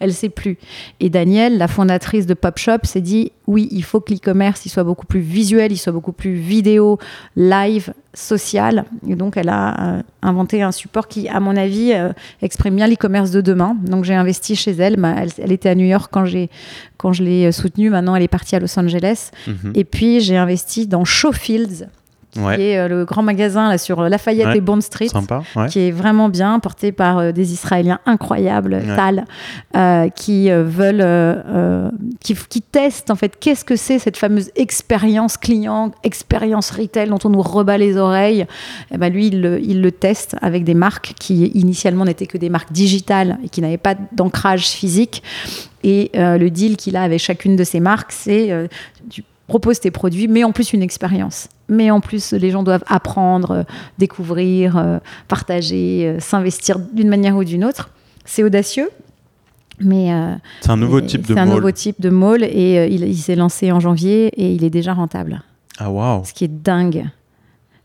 elle 0.00 0.12
sait 0.12 0.28
plus. 0.28 0.58
Et 1.00 1.10
Danielle, 1.10 1.58
la 1.58 1.68
fondatrice 1.68 2.26
de 2.26 2.34
Pop 2.34 2.58
Shop, 2.58 2.78
s'est 2.84 3.00
dit 3.00 3.32
oui, 3.46 3.68
il 3.70 3.82
faut 3.82 4.00
que 4.00 4.12
l'e-commerce 4.12 4.66
il 4.66 4.68
soit 4.68 4.84
beaucoup 4.84 5.06
plus 5.06 5.20
visuel, 5.20 5.72
il 5.72 5.76
soit 5.76 5.92
beaucoup 5.92 6.12
plus 6.12 6.34
vidéo, 6.34 6.98
live, 7.36 7.92
social. 8.14 8.84
Et 9.08 9.14
donc 9.14 9.36
elle 9.36 9.48
a 9.48 9.96
euh, 9.98 10.02
inventé 10.22 10.62
un 10.62 10.72
support 10.72 11.08
qui, 11.08 11.28
à 11.28 11.40
mon 11.40 11.56
avis, 11.56 11.92
euh, 11.92 12.12
exprime 12.42 12.76
bien 12.76 12.86
l'e-commerce 12.86 13.30
de 13.30 13.40
demain. 13.40 13.76
Donc 13.86 14.04
j'ai 14.04 14.14
investi 14.14 14.56
chez 14.56 14.72
elle. 14.72 14.96
elle, 15.38 15.52
était 15.52 15.68
à 15.68 15.74
New 15.74 15.86
York 15.86 16.10
quand 16.12 16.24
j'ai 16.24 16.50
quand 16.96 17.12
je 17.12 17.22
l'ai 17.22 17.52
soutenue. 17.52 17.90
Maintenant, 17.90 18.16
elle 18.16 18.22
est 18.22 18.28
partie 18.28 18.56
à 18.56 18.60
Los 18.60 18.78
Angeles. 18.78 19.30
Mhm. 19.46 19.72
Et 19.74 19.84
puis 19.84 20.20
j'ai 20.20 20.36
investi 20.36 20.86
dans 20.86 21.04
Showfields 21.04 21.86
qui 22.36 22.62
est 22.62 22.78
euh, 22.78 22.88
le 22.88 23.04
grand 23.04 23.22
magasin 23.22 23.68
là, 23.68 23.78
sur 23.78 24.02
Lafayette 24.02 24.54
et 24.54 24.60
Bond 24.60 24.80
Street, 24.80 25.08
qui 25.68 25.80
est 25.80 25.90
vraiment 25.90 26.28
bien, 26.28 26.58
porté 26.60 26.92
par 26.92 27.18
euh, 27.18 27.32
des 27.32 27.52
Israéliens 27.52 28.00
incroyables, 28.06 28.82
Tal, 28.96 29.24
euh, 29.76 30.08
qui 30.10 30.50
veulent, 30.50 31.42
qui, 32.20 32.34
qui, 32.48 32.62
testent 32.62 33.10
en 33.10 33.16
fait 33.16 33.36
qu'est-ce 33.38 33.64
que 33.64 33.76
c'est 33.76 33.98
cette 33.98 34.16
fameuse 34.16 34.50
expérience 34.56 35.36
client, 35.36 35.92
expérience 36.02 36.70
retail 36.70 37.08
dont 37.08 37.18
on 37.24 37.30
nous 37.30 37.42
rebat 37.42 37.78
les 37.78 37.96
oreilles. 37.96 38.40
Et 38.40 38.94
eh 38.94 38.98
ben 38.98 39.12
lui, 39.12 39.28
il 39.28 39.40
le, 39.40 39.60
il 39.60 39.82
le 39.82 39.92
teste 39.92 40.36
avec 40.42 40.64
des 40.64 40.74
marques 40.74 41.14
qui 41.18 41.46
initialement 41.46 42.04
n'étaient 42.04 42.26
que 42.26 42.38
des 42.38 42.50
marques 42.50 42.72
digitales 42.72 43.38
et 43.44 43.48
qui 43.48 43.60
n'avaient 43.60 43.76
pas 43.76 43.94
d'ancrage 44.12 44.68
physique. 44.68 45.22
Et 45.84 46.10
le 46.14 46.48
deal 46.48 46.76
qu'il 46.76 46.96
a 46.96 47.02
avec 47.02 47.20
chacune 47.20 47.54
de 47.56 47.64
ces 47.64 47.80
marques, 47.80 48.12
c'est 48.12 48.68
du 49.08 49.22
propose 49.46 49.80
tes 49.80 49.90
produits, 49.90 50.28
mais 50.28 50.44
en 50.44 50.52
plus 50.52 50.72
une 50.72 50.82
expérience. 50.82 51.48
Mais 51.68 51.90
en 51.90 52.00
plus, 52.00 52.32
les 52.32 52.50
gens 52.50 52.62
doivent 52.62 52.84
apprendre, 52.86 53.50
euh, 53.50 53.62
découvrir, 53.98 54.76
euh, 54.76 54.98
partager, 55.28 56.06
euh, 56.06 56.20
s'investir 56.20 56.78
d'une 56.78 57.08
manière 57.08 57.36
ou 57.36 57.44
d'une 57.44 57.64
autre. 57.64 57.90
C'est 58.24 58.42
audacieux, 58.42 58.88
mais 59.78 60.10
c'est 60.62 60.70
un 60.70 60.76
nouveau 60.76 61.00
type 61.00 61.22
de 61.22 61.34
C'est 61.34 61.38
un 61.38 61.46
nouveau 61.46 61.70
type 61.70 62.00
de 62.00 62.10
mall 62.10 62.42
et 62.42 62.88
il, 62.90 63.16
s'est 63.16 63.36
lancé 63.36 63.70
en 63.70 63.78
janvier 63.78 64.28
et 64.28 64.52
il 64.52 64.64
est 64.64 64.70
déjà 64.70 64.94
rentable. 64.94 65.42
Ah 65.78 65.92
waouh 65.92 66.24
Ce 66.24 66.32
qui 66.32 66.42
est 66.42 66.48
dingue. 66.48 67.04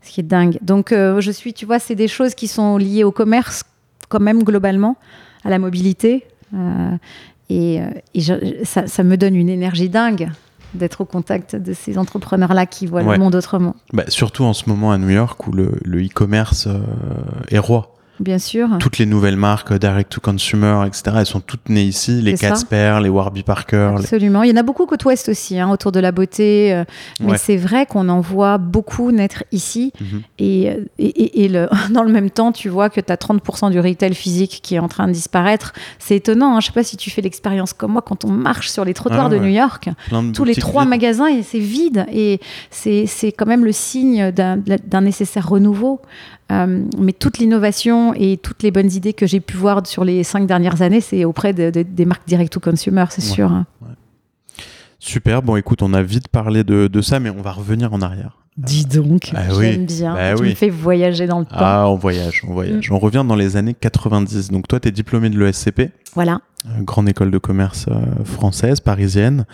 Ce 0.00 0.10
qui 0.10 0.18
est 0.18 0.24
dingue. 0.24 0.58
Donc 0.62 0.88
je 0.90 1.30
suis, 1.30 1.54
tu 1.54 1.64
vois, 1.64 1.78
c'est 1.78 1.94
des 1.94 2.08
choses 2.08 2.34
qui 2.34 2.48
sont 2.48 2.76
liées 2.76 3.04
au 3.04 3.12
commerce 3.12 3.62
quand 4.08 4.18
même 4.18 4.42
globalement, 4.42 4.96
à 5.44 5.50
la 5.50 5.60
mobilité. 5.60 6.24
et, 7.48 7.80
ça, 8.64 8.88
ça, 8.88 9.04
me 9.04 9.16
donne 9.16 9.36
une 9.36 9.48
énergie 9.48 9.88
dingue 9.88 10.28
d'être 10.74 11.02
au 11.02 11.04
contact 11.04 11.56
de 11.56 11.72
ces 11.72 11.98
entrepreneurs-là 11.98 12.66
qui 12.66 12.86
voient 12.86 13.02
le 13.02 13.18
monde 13.18 13.34
autrement. 13.34 13.76
Bah, 13.92 14.04
surtout 14.08 14.44
en 14.44 14.52
ce 14.52 14.68
moment 14.68 14.92
à 14.92 14.98
New 14.98 15.10
York 15.10 15.46
où 15.46 15.52
le 15.52 16.04
e-commerce 16.04 16.66
euh, 16.66 16.80
est 17.48 17.58
roi. 17.58 17.91
Bien 18.22 18.38
sûr. 18.38 18.68
Toutes 18.78 18.98
les 18.98 19.06
nouvelles 19.06 19.36
marques, 19.36 19.72
direct 19.72 20.12
to 20.12 20.20
consumer, 20.20 20.84
etc., 20.86 21.16
elles 21.18 21.26
sont 21.26 21.40
toutes 21.40 21.68
nées 21.68 21.84
ici. 21.84 22.22
Les 22.22 22.34
Casper, 22.34 22.98
les 23.02 23.08
Warby 23.08 23.42
Parker. 23.42 23.94
Absolument. 23.98 24.42
Il 24.42 24.50
y 24.50 24.52
en 24.52 24.56
a 24.56 24.62
beaucoup 24.62 24.86
côte 24.86 25.04
ouest 25.04 25.28
aussi, 25.28 25.58
hein, 25.58 25.70
autour 25.70 25.92
de 25.92 26.00
la 26.00 26.12
beauté. 26.12 26.82
mais 27.20 27.38
c'est 27.38 27.56
vrai 27.56 27.86
qu'on 27.86 28.08
en 28.08 28.20
voit 28.20 28.58
beaucoup 28.58 29.10
naître 29.10 29.44
ici. 29.52 29.92
Mhm. 30.00 30.22
Et, 30.38 30.70
et, 30.98 31.48
le, 31.48 31.68
dans 31.90 32.02
le 32.02 32.12
même 32.12 32.30
temps, 32.30 32.52
tu 32.52 32.68
vois 32.68 32.90
que 32.90 33.00
tu 33.00 33.12
as 33.12 33.16
30% 33.16 33.70
du 33.70 33.80
retail 33.80 34.14
physique 34.14 34.60
qui 34.62 34.74
est 34.74 34.78
en 34.78 34.88
train 34.88 35.06
de 35.06 35.12
disparaître. 35.12 35.72
C'est 35.98 36.16
étonnant. 36.16 36.56
Hein. 36.56 36.60
Je 36.60 36.66
sais 36.66 36.72
pas 36.72 36.84
si 36.84 36.96
tu 36.96 37.10
fais 37.10 37.22
l'expérience 37.22 37.72
comme 37.72 37.92
moi 37.92 38.02
quand 38.02 38.24
on 38.24 38.30
marche 38.30 38.68
sur 38.68 38.84
les 38.84 38.94
trottoirs 38.94 39.28
de 39.28 39.38
New 39.38 39.50
York. 39.50 39.88
Tous 40.34 40.44
les 40.44 40.54
trois 40.54 40.84
magasins, 40.84 41.28
c'est 41.42 41.58
vide. 41.58 42.06
Et 42.12 42.40
c'est 42.70 43.32
quand 43.36 43.46
même 43.46 43.64
le 43.64 43.72
signe 43.72 44.30
d'un 44.32 45.00
nécessaire 45.00 45.48
renouveau. 45.48 46.00
Euh, 46.50 46.84
mais 46.98 47.12
toute 47.12 47.38
l'innovation 47.38 48.14
et 48.14 48.36
toutes 48.36 48.62
les 48.62 48.70
bonnes 48.70 48.92
idées 48.92 49.12
que 49.12 49.26
j'ai 49.26 49.40
pu 49.40 49.56
voir 49.56 49.86
sur 49.86 50.04
les 50.04 50.24
cinq 50.24 50.46
dernières 50.46 50.82
années, 50.82 51.00
c'est 51.00 51.24
auprès 51.24 51.52
des 51.52 52.04
marques 52.04 52.26
direct-to-consumer, 52.26 53.06
c'est 53.10 53.22
sûr. 53.22 53.50
Hein. 53.50 53.66
Super, 54.98 55.42
bon 55.42 55.56
écoute, 55.56 55.82
on 55.82 55.94
a 55.94 56.02
vite 56.02 56.28
parlé 56.28 56.62
de, 56.62 57.00
ça, 57.00 57.20
mais 57.20 57.30
on 57.30 57.42
va 57.42 57.52
revenir 57.52 57.92
en 57.92 58.02
arrière. 58.02 58.38
Dis 58.58 58.84
donc, 58.84 59.30
bah 59.32 59.40
j'aime 59.58 59.86
bien. 59.86 60.14
Bah 60.14 60.34
tu 60.34 60.42
me 60.42 60.54
fais 60.54 60.68
voyager 60.68 61.26
dans 61.26 61.38
le 61.38 61.46
temps. 61.46 61.56
Ah, 61.56 61.88
on 61.88 61.96
voyage, 61.96 62.42
on 62.46 62.52
voyage. 62.52 62.90
Mm. 62.90 62.94
On 62.94 62.98
revient 62.98 63.24
dans 63.26 63.34
les 63.34 63.56
années 63.56 63.72
90. 63.72 64.50
Donc 64.50 64.68
toi, 64.68 64.78
tu 64.78 64.88
es 64.88 64.90
diplômé 64.90 65.30
de 65.30 65.38
l'ESCP. 65.38 65.90
Voilà. 66.14 66.42
Euh, 66.66 66.82
grande 66.82 67.08
école 67.08 67.30
de 67.30 67.38
commerce 67.38 67.86
euh, 67.88 68.24
française, 68.24 68.80
parisienne. 68.80 69.46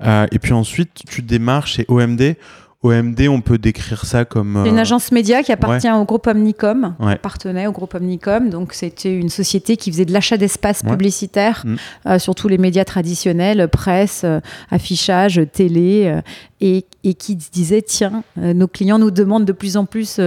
et 0.00 0.38
puis 0.38 0.52
ensuite, 0.52 0.90
tu 1.08 1.22
démarres 1.22 1.66
chez 1.66 1.86
OMD 1.88 2.36
OMD, 2.82 3.28
on 3.28 3.40
peut 3.40 3.58
décrire 3.58 4.04
ça 4.04 4.24
comme 4.24 4.56
une 4.66 4.76
euh, 4.76 4.80
agence 4.80 5.12
média 5.12 5.44
qui 5.44 5.52
appartient 5.52 5.90
au 5.90 6.04
groupe 6.04 6.26
Omnicom, 6.26 6.96
appartenait 6.98 7.68
au 7.68 7.72
groupe 7.72 7.94
Omnicom. 7.94 8.50
Donc 8.50 8.72
c'était 8.72 9.16
une 9.16 9.28
société 9.28 9.76
qui 9.76 9.92
faisait 9.92 10.04
de 10.04 10.12
l'achat 10.12 10.36
d'espace 10.36 10.82
publicitaire 10.82 11.62
mm. 11.64 11.76
euh, 12.06 12.18
sur 12.18 12.34
tous 12.34 12.48
les 12.48 12.58
médias 12.58 12.84
traditionnels, 12.84 13.68
presse, 13.68 14.22
euh, 14.24 14.40
affichage, 14.70 15.40
télé, 15.52 16.20
et, 16.62 17.14
qui 17.14 17.36
disait 17.36 17.82
tiens, 17.82 18.22
nos 18.36 18.68
clients 18.68 18.98
nous 18.98 19.10
demandent 19.10 19.44
de 19.44 19.52
plus 19.52 19.76
en 19.76 19.84
plus 19.84 20.20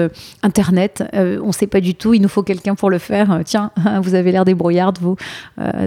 Internet, 0.44 1.04
on 1.14 1.48
ne 1.48 1.52
sait 1.52 1.68
pas 1.68 1.80
du 1.82 1.96
tout, 1.96 2.14
il 2.14 2.22
nous 2.22 2.28
faut 2.28 2.44
quelqu'un 2.44 2.76
pour 2.76 2.90
le 2.90 2.98
faire. 2.98 3.40
tiens, 3.46 3.72
vous 4.04 4.14
avez 4.16 4.32
l'air 4.32 4.46
débrouillarde, 4.46 5.00
vous 5.02 5.16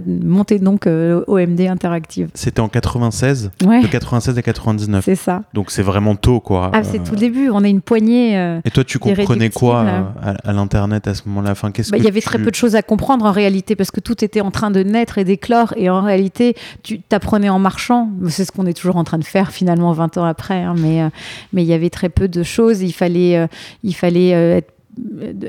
montez 0.06 0.58
donc 0.58 0.86
OMD 0.86 1.60
Interactive. 1.60 2.30
C'était 2.34 2.60
en 2.60 2.68
96, 2.68 3.50
de 3.60 3.86
96 3.86 4.38
à 4.38 4.42
99. 4.42 5.04
C'est 5.04 5.14
ça. 5.14 5.42
Donc 5.52 5.70
c'est 5.70 5.82
vraiment 5.82 6.16
tôt 6.16 6.40
quoi. 6.40 6.70
Ah, 6.72 6.82
c'est 6.82 7.02
tout 7.02 7.12
le 7.12 7.18
début. 7.18 7.50
On 7.50 7.64
est 7.64 7.70
une 7.70 7.80
poignée. 7.80 8.38
Euh, 8.38 8.60
et 8.64 8.70
toi, 8.70 8.84
tu 8.84 8.98
comprenais 8.98 9.50
quoi 9.50 9.80
euh, 9.80 10.34
à, 10.44 10.52
l'internet 10.52 11.06
à 11.06 11.14
ce 11.14 11.22
moment-là? 11.26 11.52
Enfin, 11.52 11.70
bah, 11.70 11.96
Il 11.96 12.04
y 12.04 12.08
avait 12.08 12.20
très 12.20 12.38
peu 12.38 12.50
de 12.50 12.54
choses 12.54 12.74
à 12.74 12.82
comprendre 12.82 13.24
en 13.24 13.32
réalité 13.32 13.76
parce 13.76 13.90
que 13.90 14.00
tout 14.00 14.24
était 14.24 14.40
en 14.40 14.50
train 14.50 14.70
de 14.70 14.82
naître 14.82 15.18
et 15.18 15.24
d'éclore. 15.24 15.74
Et 15.76 15.90
en 15.90 16.02
réalité, 16.02 16.56
tu 16.82 17.00
t'apprenais 17.00 17.48
en 17.48 17.58
marchant. 17.58 18.10
C'est 18.28 18.44
ce 18.44 18.52
qu'on 18.52 18.66
est 18.66 18.74
toujours 18.74 18.96
en 18.96 19.04
train 19.04 19.18
de 19.18 19.24
faire 19.24 19.50
finalement 19.52 19.92
20 19.92 20.18
ans 20.18 20.24
après. 20.24 20.37
Hein, 20.50 20.74
mais 20.78 21.02
euh, 21.02 21.08
mais 21.52 21.62
il 21.62 21.68
y 21.68 21.72
avait 21.72 21.90
très 21.90 22.08
peu 22.08 22.28
de 22.28 22.42
choses. 22.42 22.82
Il 22.82 22.92
fallait 22.92 23.48
il 23.82 23.94
fallait 23.94 24.30
être 24.30 24.72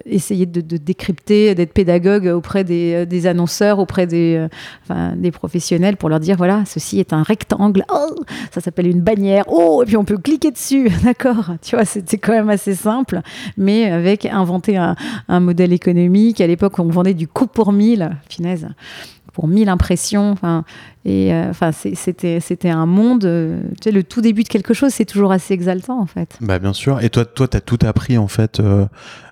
essayer 0.05 0.46
de, 0.46 0.62
décrypter, 0.77 1.55
d'être 1.55 1.74
pédagogue 1.74 2.27
auprès 2.27 2.63
des, 2.63 3.05
euh, 3.12 3.29
annonceurs, 3.29 3.79
auprès 3.79 4.08
des, 4.08 4.48
euh, 4.91 5.12
des 5.15 5.31
professionnels 5.31 5.98
pour 5.98 6.10
leur 6.10 6.19
dire 6.19 6.38
voilà, 6.38 6.63
ceci 6.65 7.00
est 7.00 7.13
un 7.13 7.24
rectangle, 7.24 7.86
oh, 7.91 8.15
ça 8.51 8.62
s'appelle 8.62 8.88
une 8.88 9.01
bannière, 9.01 9.46
oh, 9.48 9.84
et 9.84 9.86
puis 9.86 9.98
on 9.98 10.05
peut 10.05 10.17
cliquer 10.17 10.51
dessus, 10.51 10.89
d'accord? 11.03 11.51
Tu 11.62 11.75
vois, 11.75 11.86
c'était 11.86 12.17
quand 12.17 12.34
même 12.34 12.50
assez 12.50 12.75
simple, 12.75 13.22
mais 13.58 13.86
avec 13.86 14.25
inventer 14.25 14.77
un, 14.77 14.96
modèle 15.39 15.74
économique. 15.74 16.41
À 16.41 16.48
l'époque, 16.48 16.79
on 16.79 16.86
vendait 16.86 17.13
du 17.13 17.27
coup 17.27 17.48
pour 17.48 17.72
mille, 17.72 18.17
finesse 18.29 18.65
pour 19.33 19.48
mille 19.48 19.69
impressions. 19.69 20.31
Enfin, 20.31 20.63
et 21.05 21.33
euh, 21.33 21.50
enfin, 21.50 21.71
c'était 21.71 22.39
c'était 22.39 22.69
un 22.69 22.86
monde. 22.86 23.21
tu 23.21 23.83
sais, 23.83 23.91
le 23.91 24.03
tout 24.03 24.21
début 24.21 24.43
de 24.43 24.50
quelque 24.50 24.74
chose, 24.74 24.91
c'est 24.91 25.05
toujours 25.05 25.31
assez 25.31 25.53
exaltant 25.53 26.00
en 26.00 26.05
fait. 26.05 26.38
Bah 26.41 26.59
bien 26.59 26.74
sûr. 26.74 27.01
Et 27.01 27.09
toi, 27.09 27.25
toi, 27.25 27.48
as 27.53 27.62
tout 27.62 27.79
appris 27.83 28.17
en 28.17 28.27
fait. 28.27 28.62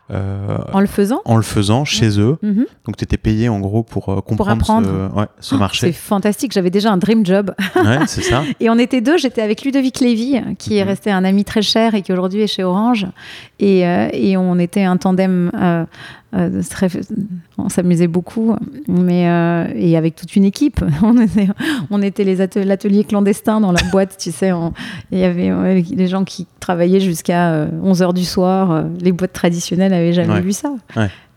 Euh, 0.09 0.57
en 0.71 0.79
le 0.79 0.87
faisant 0.87 1.21
En 1.25 1.35
le 1.35 1.43
faisant 1.43 1.83
chez 1.83 2.19
eux. 2.19 2.37
Mhm. 2.41 2.65
Donc 2.85 2.95
tu 2.95 3.03
étais 3.03 3.17
payé 3.17 3.49
en 3.49 3.59
gros 3.59 3.83
pour 3.83 4.07
euh, 4.09 4.21
comprendre 4.21 4.85
ce, 5.41 5.55
oh, 5.55 5.57
marché. 5.57 5.87
C'est 5.87 5.93
fantastique, 5.93 6.53
j'avais 6.53 6.69
déjà 6.69 6.91
un 6.91 6.97
dream 6.97 7.25
job. 7.25 7.53
Ouais, 7.75 7.99
c'est 8.07 8.21
ça. 8.21 8.43
et 8.61 8.69
on 8.69 8.77
était 8.77 9.01
deux, 9.01 9.17
j'étais 9.17 9.41
avec 9.41 9.63
Ludovic 9.63 9.99
Lévy, 9.99 10.39
qui 10.57 10.77
est 10.77 10.83
mhm. 10.83 10.89
resté 10.89 11.11
un 11.11 11.25
ami 11.25 11.43
très 11.43 11.61
cher 11.61 11.93
et 11.93 12.01
qui 12.01 12.13
aujourd'hui 12.13 12.41
est 12.41 12.47
chez 12.47 12.63
Orange. 12.63 13.05
Et, 13.59 13.85
euh, 13.85 14.07
et, 14.13 14.37
on 14.37 14.59
était 14.59 14.83
un 14.83 14.97
tandem 14.97 15.51
très, 16.69 16.89
on 17.57 17.69
s'amusait 17.69 18.07
beaucoup, 18.07 18.55
mais 18.87 19.23
et 19.75 19.97
avec 19.97 20.15
toute 20.15 20.35
une 20.35 20.45
équipe. 20.45 20.83
On 21.03 21.17
était, 21.19 21.47
on 21.89 22.01
était 22.01 22.23
les 22.23 22.35
l'atelier 22.65 23.03
clandestin 23.03 23.61
dans 23.61 23.71
la 23.71 23.81
boîte, 23.91 24.17
tu 24.17 24.31
sais. 24.31 24.51
Il 25.11 25.19
y 25.19 25.23
avait 25.23 25.81
les 25.81 26.07
gens 26.07 26.23
qui 26.23 26.47
travaillaient 26.59 26.99
jusqu'à 26.99 27.65
11h 27.65 28.13
du 28.13 28.25
soir, 28.25 28.85
les 28.99 29.11
boîtes 29.11 29.33
traditionnelles 29.33 29.91
n'avais 29.91 30.13
jamais 30.13 30.41
vu 30.41 30.51
ça. 30.51 30.73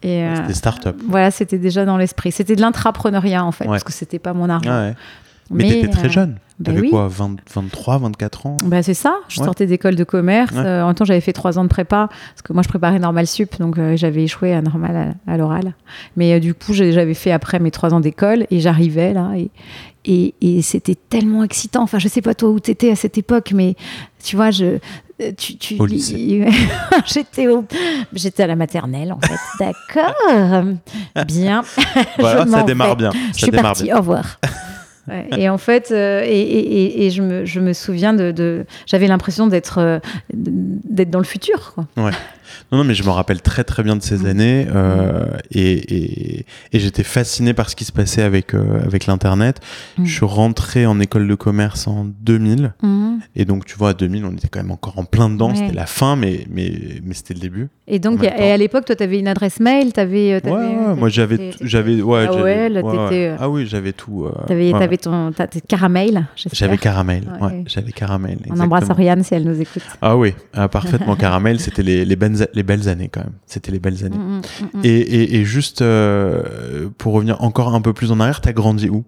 Et 0.02 0.24
euh, 0.24 0.36
c'était 0.36 0.54
start-up. 0.54 0.96
Voilà, 1.08 1.30
c'était 1.30 1.58
déjà 1.58 1.84
dans 1.84 1.96
l'esprit. 1.96 2.32
C'était 2.32 2.56
de 2.56 2.60
l'intrapreneuriat 2.60 3.44
en 3.44 3.52
fait, 3.52 3.66
parce 3.66 3.84
que 3.84 3.92
c'était 3.92 4.18
pas 4.18 4.32
mon 4.32 4.48
argent. 4.48 4.94
Mais, 5.50 5.64
tu 5.64 5.74
étais 5.78 5.88
très 5.88 6.06
euh, 6.06 6.10
jeune. 6.10 6.36
Bah 6.60 6.72
T'avais 6.72 6.88
quoi, 6.88 7.08
23, 7.08 7.98
24 7.98 8.46
ans 8.46 8.56
bah, 8.64 8.82
C'est 8.82 8.94
ça. 8.94 9.16
Je 9.28 9.36
sortais 9.36 9.66
d'école 9.66 9.96
de 9.96 10.04
commerce. 10.04 10.52
Euh, 10.54 10.82
en 10.82 10.88
même 10.88 10.94
temps, 10.94 11.06
j'avais 11.06 11.22
fait 11.22 11.32
trois 11.32 11.58
ans 11.58 11.64
de 11.64 11.68
prépa, 11.68 12.08
parce 12.08 12.42
que 12.44 12.52
moi, 12.52 12.62
je 12.62 12.68
préparais 12.68 12.98
Normal 12.98 13.26
Sup, 13.26 13.58
donc 13.58 13.78
j'avais 13.94 14.24
échoué 14.24 14.52
à 14.52 14.60
Normal 14.60 15.16
à, 15.26 15.36
l'oral. 15.38 15.74
Mais 16.16 16.38
du 16.38 16.52
coup, 16.52 16.74
j'avais 16.74 17.14
fait 17.14 17.32
après 17.32 17.58
mes 17.58 17.70
trois 17.70 17.94
ans 17.94 18.00
d'école, 18.00 18.46
et 18.50 18.60
j'arrivais 18.60 19.14
là, 19.14 19.30
et, 19.36 19.50
et, 20.04 20.34
et 20.40 20.62
c'était 20.62 20.96
tellement 20.96 21.44
excitant. 21.44 21.82
Enfin, 21.82 21.98
je 21.98 22.08
sais 22.08 22.22
pas 22.22 22.34
toi 22.34 22.50
où 22.50 22.60
tu 22.60 22.70
étais 22.70 22.90
à 22.90 22.96
cette 22.96 23.16
époque, 23.16 23.52
mais 23.54 23.74
tu 24.22 24.36
vois, 24.36 24.50
je, 24.50 24.78
tu, 25.36 25.56
tu 25.56 25.76
au 25.78 25.86
lycée. 25.86 26.46
j'étais 27.06 27.48
au... 27.48 27.64
j'étais 28.12 28.42
à 28.42 28.46
la 28.46 28.56
maternelle 28.56 29.12
en 29.12 29.20
fait. 29.20 29.38
D'accord. 29.58 30.14
Bien. 31.26 31.62
Voilà, 32.18 32.46
ça 32.46 32.62
démarre 32.62 32.96
bien. 32.96 33.12
Ça 33.12 33.18
je 33.32 33.38
suis 33.38 33.50
démarre 33.50 33.74
partie. 33.74 33.92
Au 33.92 33.98
revoir. 33.98 34.38
et 35.36 35.48
en 35.48 35.58
fait, 35.58 35.90
euh, 35.90 36.22
et, 36.24 36.40
et, 36.40 37.06
et 37.06 37.10
je, 37.10 37.22
me, 37.22 37.44
je, 37.44 37.60
me, 37.60 37.72
souviens 37.72 38.12
de, 38.12 38.32
de 38.32 38.64
j'avais 38.86 39.06
l'impression 39.06 39.46
d'être 39.46 39.78
euh, 39.78 39.98
d'être 40.32 41.10
dans 41.10 41.18
le 41.18 41.24
futur. 41.24 41.72
Quoi. 41.74 41.86
Ouais. 41.96 42.12
Non, 42.72 42.78
non, 42.78 42.84
mais 42.84 42.94
je 42.94 43.02
me 43.04 43.10
rappelle 43.10 43.42
très 43.42 43.64
très 43.64 43.82
bien 43.82 43.96
de 43.96 44.02
ces 44.02 44.26
années 44.26 44.66
euh, 44.74 45.24
et, 45.52 46.44
j'étais 46.72 47.02
fasciné 47.02 47.54
par 47.54 47.70
ce 47.70 47.76
qui 47.76 47.84
se 47.84 47.92
passait 47.92 48.22
avec, 48.22 48.54
avec 48.54 49.06
l'Internet. 49.06 49.60
Mm. 49.98 50.04
Je 50.04 50.12
suis 50.12 50.26
rentré 50.26 50.86
en 50.86 50.98
école 51.00 51.28
de 51.28 51.34
commerce 51.34 51.86
en 51.86 52.04
2000 52.04 52.72
mm. 52.82 53.18
et 53.36 53.44
donc 53.44 53.66
tu 53.66 53.76
vois, 53.76 53.90
à 53.90 53.94
2000, 53.94 54.24
on 54.24 54.32
était 54.32 54.48
quand 54.48 54.60
même 54.60 54.72
encore 54.72 54.98
en 54.98 55.04
plein 55.04 55.30
dedans. 55.30 55.54
C'était 55.54 55.74
la 55.74 55.86
fin, 55.86 56.16
mais, 56.16 56.46
mais, 56.50 56.72
mais 57.04 57.14
c'était 57.14 57.34
le 57.34 57.40
début. 57.40 57.68
Et 57.92 57.98
donc, 57.98 58.22
et 58.22 58.52
à 58.52 58.56
l'époque, 58.56 58.84
toi, 58.84 58.94
tu 58.94 59.02
avais 59.02 59.18
une 59.18 59.28
adresse 59.28 59.60
mail 59.60 59.90
avais, 59.96 60.32
euh, 60.32 60.50
Ouais, 60.50 60.94
moi 60.96 61.08
j'avais. 61.08 61.50
j'avais 61.60 62.00
ouais, 62.00 62.26
ah, 62.28 62.34
ouais, 62.36 62.70
ouais, 62.70 63.36
ah 63.38 63.50
oui, 63.50 63.66
j'avais 63.66 63.92
tout. 63.92 64.28
tu 64.46 64.52
avais, 64.52 64.72
avais, 64.72 64.96
ton 64.96 65.32
caramel 65.68 66.26
J'avais 66.52 66.78
caramel, 66.78 67.24
ouais, 67.40 67.64
j'avais 67.66 67.92
caramel. 67.92 68.38
On 68.48 68.60
embrasse 68.60 68.88
Oriane 68.88 69.22
si 69.24 69.34
elle 69.34 69.44
nous 69.44 69.60
écoute. 69.60 69.82
Ah 70.00 70.16
oui, 70.16 70.34
parfaitement 70.70 71.16
caramel. 71.16 71.60
C'était 71.60 71.82
les, 71.82 72.04
les, 72.04 72.16
les 72.54 72.62
belles 72.62 72.88
années 72.88 73.08
quand 73.08 73.20
même. 73.20 73.34
C'était 73.46 73.72
les 73.72 73.78
belles 73.80 74.04
années. 74.04 74.16
Mm, 74.16 74.40
mm, 74.40 74.78
mm, 74.78 74.80
et, 74.84 75.36
et, 75.36 75.44
juste 75.44 75.82
euh, 75.82 76.88
pour 76.98 77.12
revenir 77.14 77.42
encore 77.42 77.74
un 77.74 77.80
peu 77.80 77.92
plus 77.92 78.12
en 78.12 78.20
arrière, 78.20 78.40
t'as 78.40 78.52
grandi 78.52 78.88
où? 78.88 79.04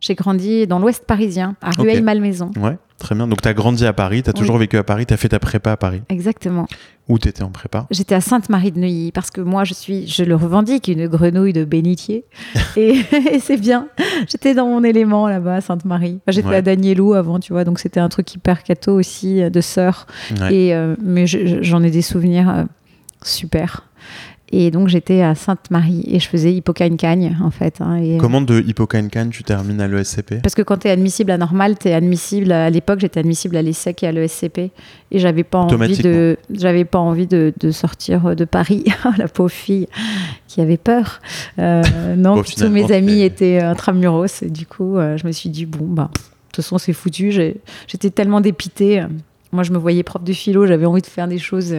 J'ai 0.00 0.14
grandi 0.14 0.66
dans 0.66 0.78
l'ouest 0.78 1.04
parisien, 1.06 1.56
à 1.62 1.70
Rueil-Malmaison. 1.70 2.50
Ouais, 2.60 2.76
très 2.98 3.14
bien. 3.14 3.26
Donc 3.26 3.40
t'as 3.40 3.54
grandi 3.54 3.86
à 3.86 3.92
Paris, 3.94 4.22
t'as 4.22 4.32
toujours 4.32 4.58
vécu 4.58 4.76
à 4.76 4.84
Paris, 4.84 5.06
t'as 5.06 5.16
fait 5.16 5.30
ta 5.30 5.38
prépa 5.38 5.72
à 5.72 5.76
Paris. 5.76 6.02
Exactement. 6.10 6.68
Où 7.08 7.18
t'étais 7.18 7.42
en 7.42 7.50
prépa 7.50 7.86
J'étais 7.90 8.16
à 8.16 8.20
Sainte-Marie 8.20 8.72
de 8.72 8.80
Neuilly 8.80 9.12
parce 9.12 9.30
que 9.30 9.40
moi 9.40 9.62
je 9.62 9.74
suis, 9.74 10.08
je 10.08 10.24
le 10.24 10.34
revendique, 10.34 10.88
une 10.88 11.06
grenouille 11.06 11.52
de 11.52 11.64
bénitier. 11.64 12.24
et, 12.76 13.04
c'est 13.40 13.56
bien. 13.56 13.88
J'étais 14.28 14.54
dans 14.54 14.66
mon 14.66 14.82
élément 14.82 15.28
là-bas 15.28 15.56
à 15.56 15.60
Sainte-Marie. 15.60 16.18
j'étais 16.26 16.54
à 16.54 16.62
Danielou 16.62 17.14
avant, 17.14 17.38
tu 17.38 17.52
vois, 17.52 17.64
donc 17.64 17.78
c'était 17.78 18.00
un 18.00 18.08
truc 18.08 18.34
hyper 18.34 18.64
cato 18.64 18.92
aussi 18.92 19.48
de 19.48 19.60
sœur. 19.60 20.06
Et 20.50 20.74
euh, 20.74 20.96
mais 21.02 21.26
j'en 21.26 21.82
ai 21.82 21.90
des 21.90 22.02
souvenirs 22.02 22.48
euh, 22.50 22.64
super. 23.22 23.85
Et 24.52 24.70
donc 24.70 24.86
j'étais 24.86 25.22
à 25.22 25.34
Sainte-Marie 25.34 26.04
et 26.06 26.20
je 26.20 26.28
faisais 26.28 26.52
Hippocagne-Cagne 26.54 27.36
en 27.42 27.50
fait. 27.50 27.80
Hein, 27.80 27.96
et, 27.96 28.14
euh, 28.14 28.18
Comment 28.18 28.40
de 28.40 28.60
Hippocagne-Cagne 28.60 29.30
tu 29.30 29.42
termines 29.42 29.80
à 29.80 29.88
l'ESCP 29.88 30.40
Parce 30.42 30.54
que 30.54 30.62
quand 30.62 30.78
tu 30.78 30.88
es 30.88 30.90
admissible 30.92 31.32
à 31.32 31.38
Normal, 31.38 31.76
tu 31.78 31.88
es 31.88 31.92
admissible, 31.92 32.52
à 32.52 32.70
l'époque 32.70 33.00
j'étais 33.00 33.18
admissible 33.18 33.56
à 33.56 33.62
l'ESSEC 33.62 34.04
et 34.04 34.06
à 34.06 34.12
l'ESCP 34.12 34.58
et 34.58 35.18
j'avais 35.18 35.42
pas 35.42 35.58
envie 35.58 35.98
de 35.98 36.36
j'avais 36.50 36.84
pas 36.84 37.00
envie 37.00 37.26
de, 37.26 37.52
de, 37.58 37.70
sortir 37.72 38.36
de 38.36 38.44
Paris, 38.44 38.84
la 39.18 39.26
pauvre 39.26 39.50
fille 39.50 39.88
qui 40.46 40.60
avait 40.60 40.76
peur. 40.76 41.20
Euh, 41.58 41.82
non, 42.16 42.40
tous 42.42 42.68
mes 42.68 42.92
amis 42.92 43.22
étaient 43.22 43.58
intramuros 43.58 44.42
et 44.42 44.50
du 44.50 44.66
coup 44.66 44.96
euh, 44.96 45.16
je 45.16 45.26
me 45.26 45.32
suis 45.32 45.50
dit 45.50 45.66
bon 45.66 45.86
bah 45.86 46.10
de 46.14 46.20
toute 46.52 46.64
façon 46.64 46.78
c'est 46.78 46.92
foutu, 46.92 47.32
j'étais 47.32 48.10
tellement 48.10 48.40
dépitée. 48.40 49.04
Moi 49.50 49.64
je 49.64 49.72
me 49.72 49.78
voyais 49.78 50.04
prof 50.04 50.22
de 50.22 50.32
philo, 50.32 50.66
j'avais 50.66 50.86
envie 50.86 51.02
de 51.02 51.06
faire 51.06 51.26
des 51.26 51.38
choses 51.38 51.74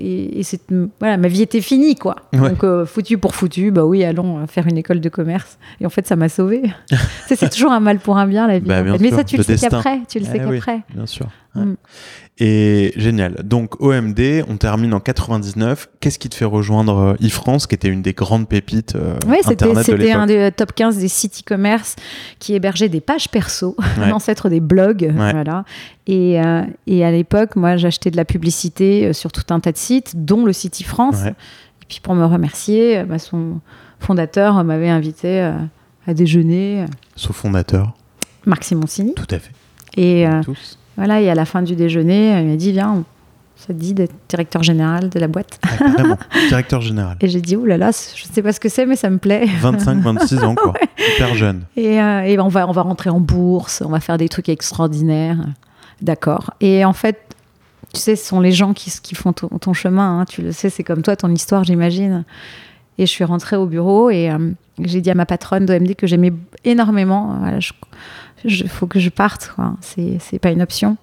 et, 0.00 0.42
c'est 0.44 0.60
voilà, 1.00 1.16
ma 1.16 1.26
vie 1.26 1.42
était 1.42 1.60
finie, 1.60 1.96
quoi. 1.96 2.16
Donc, 2.32 2.62
euh, 2.62 2.86
foutu 2.86 3.18
pour 3.18 3.34
foutu, 3.34 3.72
bah 3.72 3.84
oui, 3.84 4.04
allons 4.04 4.46
faire 4.46 4.66
une 4.68 4.78
école 4.78 5.00
de 5.00 5.08
commerce. 5.08 5.58
Et 5.80 5.86
en 5.86 5.90
fait, 5.90 6.06
ça 6.06 6.14
m'a 6.14 6.28
sauvé. 6.28 6.62
c'est 7.26 7.50
toujours 7.50 7.72
un 7.72 7.80
mal 7.80 7.98
pour 7.98 8.16
un 8.16 8.26
bien, 8.26 8.46
la 8.46 8.60
vie. 8.60 8.68
Bah, 8.68 8.82
Mais 8.82 9.10
ça, 9.10 9.24
tu 9.24 9.36
le, 9.36 9.42
sais 9.42 9.56
qu'après. 9.56 10.00
Tu 10.08 10.20
le 10.20 10.24
sais 10.24 10.32
eh 10.36 10.38
qu'après. 10.38 10.82
bien 10.94 11.06
sûr. 11.06 11.26
Mm. 11.54 11.74
Et 12.40 12.92
génial. 12.94 13.34
Donc 13.42 13.80
OMD, 13.80 14.44
on 14.48 14.56
termine 14.58 14.94
en 14.94 15.00
99. 15.00 15.88
Qu'est-ce 15.98 16.20
qui 16.20 16.28
te 16.28 16.36
fait 16.36 16.44
rejoindre 16.44 17.16
e-France, 17.20 17.66
qui 17.66 17.74
était 17.74 17.88
une 17.88 18.02
des 18.02 18.12
grandes 18.12 18.48
pépites 18.48 18.94
euh, 18.94 19.16
Oui, 19.26 19.38
c'était 19.44 20.12
un 20.12 20.26
des 20.26 20.52
top 20.52 20.72
15 20.72 20.98
des 20.98 21.08
sites 21.08 21.40
e-commerce 21.40 21.96
qui 22.38 22.54
hébergeait 22.54 22.88
des 22.88 23.00
pages 23.00 23.28
perso, 23.28 23.76
l'ancêtre 24.08 24.48
des 24.48 24.60
blogs. 24.60 25.12
Voilà. 25.12 25.64
Et, 26.06 26.40
euh, 26.40 26.62
et 26.86 27.04
à 27.04 27.10
l'époque, 27.10 27.56
moi, 27.56 27.76
j'achetais 27.76 28.12
de 28.12 28.16
la 28.16 28.24
publicité 28.24 29.06
euh, 29.06 29.12
sur 29.12 29.32
tout 29.32 29.52
un 29.52 29.58
tas 29.58 29.72
de 29.72 29.76
sites, 29.76 30.24
dont 30.24 30.44
le 30.44 30.52
site 30.52 30.80
e-France. 30.80 31.24
Et 31.26 31.86
puis 31.88 31.98
pour 32.00 32.14
me 32.14 32.24
remercier, 32.24 33.02
bah, 33.02 33.18
son 33.18 33.60
fondateur 33.98 34.62
m'avait 34.62 34.90
invité 34.90 35.40
à 36.06 36.14
déjeuner. 36.14 36.84
Son 37.16 37.32
fondateur 37.32 37.94
Marc 38.46 38.62
Simoncini. 38.62 39.14
Tout 39.14 39.26
à 39.30 39.40
fait. 39.40 39.52
Et, 39.96 40.24
Tous. 40.44 40.78
Voilà, 40.98 41.20
et 41.20 41.30
à 41.30 41.34
la 41.36 41.44
fin 41.44 41.62
du 41.62 41.76
déjeuner, 41.76 42.40
il 42.40 42.48
m'a 42.48 42.56
dit 42.56 42.72
Viens, 42.72 43.04
ça 43.54 43.68
te 43.68 43.72
dit 43.72 43.94
d'être 43.94 44.14
directeur 44.28 44.64
général 44.64 45.08
de 45.08 45.18
la 45.20 45.28
boîte 45.28 45.60
ah, 45.80 46.16
directeur 46.48 46.80
général. 46.80 47.16
Et 47.20 47.28
j'ai 47.28 47.40
dit 47.40 47.56
Ouh 47.56 47.64
là 47.64 47.78
là, 47.78 47.90
je 47.92 48.28
ne 48.28 48.32
sais 48.32 48.42
pas 48.42 48.52
ce 48.52 48.58
que 48.58 48.68
c'est, 48.68 48.84
mais 48.84 48.96
ça 48.96 49.08
me 49.08 49.18
plaît. 49.18 49.46
25, 49.60 49.98
26 49.98 50.38
ans, 50.42 50.54
quoi. 50.56 50.74
Hyper 51.16 51.34
jeune. 51.36 51.62
Et, 51.76 52.02
euh, 52.02 52.22
et, 52.22 52.38
on, 52.40 52.48
va, 52.48 52.68
on 52.68 52.72
va 52.72 52.82
rentrer 52.82 53.10
en 53.10 53.20
bourse, 53.20 53.80
on 53.86 53.90
va 53.90 54.00
faire 54.00 54.18
des 54.18 54.28
trucs 54.28 54.48
extraordinaires. 54.48 55.38
D'accord. 56.02 56.50
Et 56.60 56.84
en 56.84 56.92
fait, 56.92 57.18
tu 57.94 58.00
sais, 58.00 58.16
ce 58.16 58.26
sont 58.26 58.40
les 58.40 58.52
gens 58.52 58.74
qui, 58.74 58.92
qui 59.00 59.14
font 59.14 59.32
ton, 59.32 59.72
chemin. 59.72 60.20
Hein. 60.20 60.24
Tu 60.24 60.42
le 60.42 60.50
sais, 60.50 60.68
c'est 60.68 60.84
comme 60.84 61.02
toi, 61.02 61.14
ton 61.14 61.32
histoire, 61.32 61.62
j'imagine. 61.64 62.24
Et 62.98 63.06
je 63.06 63.10
suis 63.10 63.24
rentrée 63.24 63.56
au 63.56 63.66
bureau 63.66 64.10
et 64.10 64.30
euh, 64.30 64.50
j'ai 64.80 65.00
dit 65.00 65.10
à 65.10 65.14
ma 65.14 65.26
patronne 65.26 65.64
d'OMD 65.64 65.94
que 65.94 66.08
j'aimais 66.08 66.32
énormément. 66.64 67.36
Voilà, 67.40 67.60
je, 67.60 67.72
il 68.44 68.68
faut 68.68 68.86
que 68.86 69.00
je 69.00 69.08
parte. 69.08 69.54
C'est, 69.80 70.18
c'est 70.20 70.38
pas 70.38 70.50
une 70.50 70.62
option. 70.62 70.96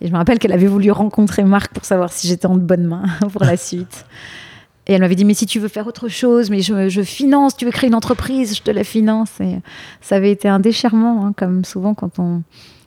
Et 0.00 0.06
je 0.06 0.12
me 0.12 0.18
rappelle 0.18 0.38
qu'elle 0.38 0.52
avait 0.52 0.66
voulu 0.66 0.90
rencontrer 0.90 1.44
Marc 1.44 1.72
pour 1.72 1.84
savoir 1.84 2.12
si 2.12 2.28
j'étais 2.28 2.46
en 2.46 2.56
bonne 2.56 2.84
main 2.84 3.04
pour 3.32 3.44
la 3.44 3.56
suite. 3.56 4.04
Et 4.86 4.94
elle 4.94 5.02
m'avait 5.02 5.16
dit, 5.16 5.26
mais 5.26 5.34
si 5.34 5.44
tu 5.44 5.58
veux 5.58 5.68
faire 5.68 5.86
autre 5.86 6.08
chose, 6.08 6.48
mais 6.48 6.60
je, 6.60 6.88
je, 6.88 7.02
finance, 7.02 7.56
tu 7.56 7.66
veux 7.66 7.70
créer 7.70 7.88
une 7.88 7.94
entreprise, 7.94 8.56
je 8.56 8.62
te 8.62 8.70
la 8.70 8.84
finance. 8.84 9.30
Et 9.40 9.58
ça 10.00 10.16
avait 10.16 10.30
été 10.30 10.48
un 10.48 10.60
déchirement, 10.60 11.26
hein, 11.26 11.32
comme 11.36 11.64
souvent 11.64 11.94
quand 11.94 12.18
on... 12.18 12.42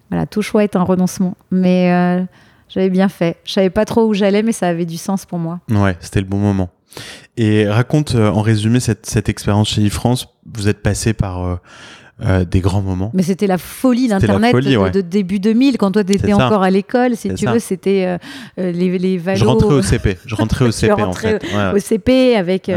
Voilà, 0.10 0.25
tout 0.25 0.41
choix 0.41 0.63
est 0.63 0.75
un 0.75 0.82
renoncement. 0.82 1.38
Mais 1.51 1.94
euh, 1.94 2.24
j'avais 2.70 2.89
bien 2.89 3.08
fait. 3.08 3.38
Je 3.46 3.53
savais 3.53 3.70
pas 3.70 3.86
trop 3.86 4.08
où 4.08 4.13
j'allais, 4.13 4.41
mais 4.41 4.51
ça 4.51 4.68
avait 4.68 4.86
du 4.86 4.98
sens 4.98 5.25
pour 5.25 5.38
moi. 5.38 5.60
Ouais, 5.70 5.96
c'était 6.01 6.20
le 6.20 6.25
bon 6.25 6.39
moment. 6.39 6.70
Et 7.38 7.68
raconte 7.68 8.15
euh, 8.15 8.30
en 8.30 8.41
résumé 8.41 8.80
cette, 8.80 9.06
cette 9.06 9.30
expérience 9.30 9.70
chez 9.70 9.88
e-France. 9.88 10.27
Vous 10.51 10.70
êtes 10.70 10.82
passé 10.82 11.13
par... 11.13 11.44
Euh, 11.44 11.56
euh, 12.24 12.46
des 12.46 12.60
grands 12.60 12.82
moments. 12.82 13.10
Mais 13.13 13.24
c'était 13.24 13.48
la 13.48 13.58
folie 13.58 14.08
d'Internet 14.08 14.56
de, 14.56 15.01
début 15.01 15.40
2000, 15.40 15.78
quand 15.78 15.92
toi, 15.92 16.04
tu 16.04 16.13
étais 16.13 16.34
encore 16.34 16.62
à 16.62 16.70
l'école, 16.70 17.16
si 17.16 17.34
tu 17.34 17.48
veux, 17.48 17.58
c'était 17.60 18.06
euh, 18.06 18.18
euh, 18.60 18.72
les, 18.72 18.98
les 19.00 19.20
Je 19.36 19.44
rentrais 19.44 19.74
au 19.74 19.82
CP, 19.82 20.18
je 20.25 20.36
rentrais 20.36 20.66
au 20.66 20.72
CP 20.72 21.01
en 21.01 21.13
fait. 21.13 21.44
Au 21.74 21.80
CP 21.80 22.36
avec, 22.36 22.72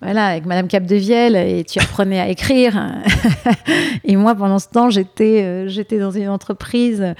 voilà, 0.00 0.26
avec 0.26 0.46
Madame 0.46 0.68
Capdevielle 0.68 1.34
et 1.34 1.64
tu 1.64 1.80
apprenais 1.80 2.20
à 2.20 2.28
écrire. 2.28 3.02
et 4.04 4.14
moi, 4.14 4.34
pendant 4.34 4.58
ce 4.60 4.68
temps, 4.68 4.88
j'étais 4.88 5.68
j'étais 5.68 5.98
dans 5.98 6.12
une 6.12 6.28
entreprise 6.28 7.14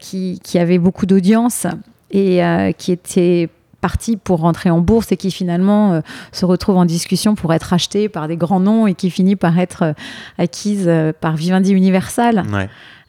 qui, 0.00 0.40
qui 0.42 0.58
avait 0.58 0.78
beaucoup 0.78 1.04
d'audience 1.04 1.66
et 2.10 2.40
qui 2.78 2.92
était 2.92 3.50
parti 3.86 4.16
pour 4.16 4.40
rentrer 4.40 4.68
en 4.68 4.80
bourse 4.80 5.12
et 5.12 5.16
qui 5.16 5.30
finalement 5.30 5.92
euh, 5.92 6.00
se 6.32 6.44
retrouve 6.44 6.76
en 6.76 6.84
discussion 6.84 7.36
pour 7.36 7.54
être 7.54 7.72
acheté 7.72 8.08
par 8.08 8.26
des 8.26 8.36
grands 8.36 8.58
noms 8.58 8.88
et 8.88 8.94
qui 8.94 9.10
finit 9.10 9.36
par 9.36 9.56
être 9.60 9.82
euh, 9.84 9.92
acquise 10.38 10.86
euh, 10.88 11.12
par 11.12 11.36
Vivendi 11.36 11.70
Universal. 11.72 12.42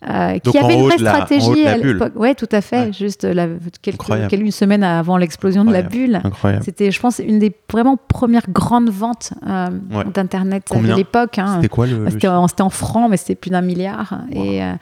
Euh, 0.07 0.37
qui 0.37 0.55
avait 0.59 0.75
une 0.75 0.83
vraie 0.83 0.97
stratégie 0.99 1.65
à 1.65 1.75
l'époque. 1.75 2.13
Ouais, 2.15 2.35
tout 2.35 2.49
à 2.51 2.61
fait. 2.61 2.93
Juste 2.93 3.23
la, 3.23 3.47
quelques, 3.81 4.07
une 4.31 4.51
semaine 4.51 4.83
avant 4.83 5.17
l'explosion 5.17 5.65
de 5.65 5.71
la 5.71 5.81
bulle. 5.81 6.21
C'était, 6.61 6.91
je 6.91 6.99
pense, 6.99 7.19
une 7.19 7.39
des 7.39 7.51
vraiment 7.71 7.97
premières 7.97 8.49
grandes 8.49 8.89
ventes 8.89 9.33
euh, 9.47 9.69
d'internet 10.13 10.63
de 10.71 10.95
l'époque. 10.95 11.39
Hein. 11.39 11.55
C'était 11.55 11.69
quoi 11.69 11.87
le, 11.87 11.97
bah, 11.97 12.11
c'était, 12.11 12.27
en, 12.27 12.69
francs, 12.69 13.09
mais 13.09 13.17
c'était 13.17 13.35
plus 13.35 13.49
d'un 13.49 13.61
milliard. 13.61 14.19
Euh, 14.35 14.73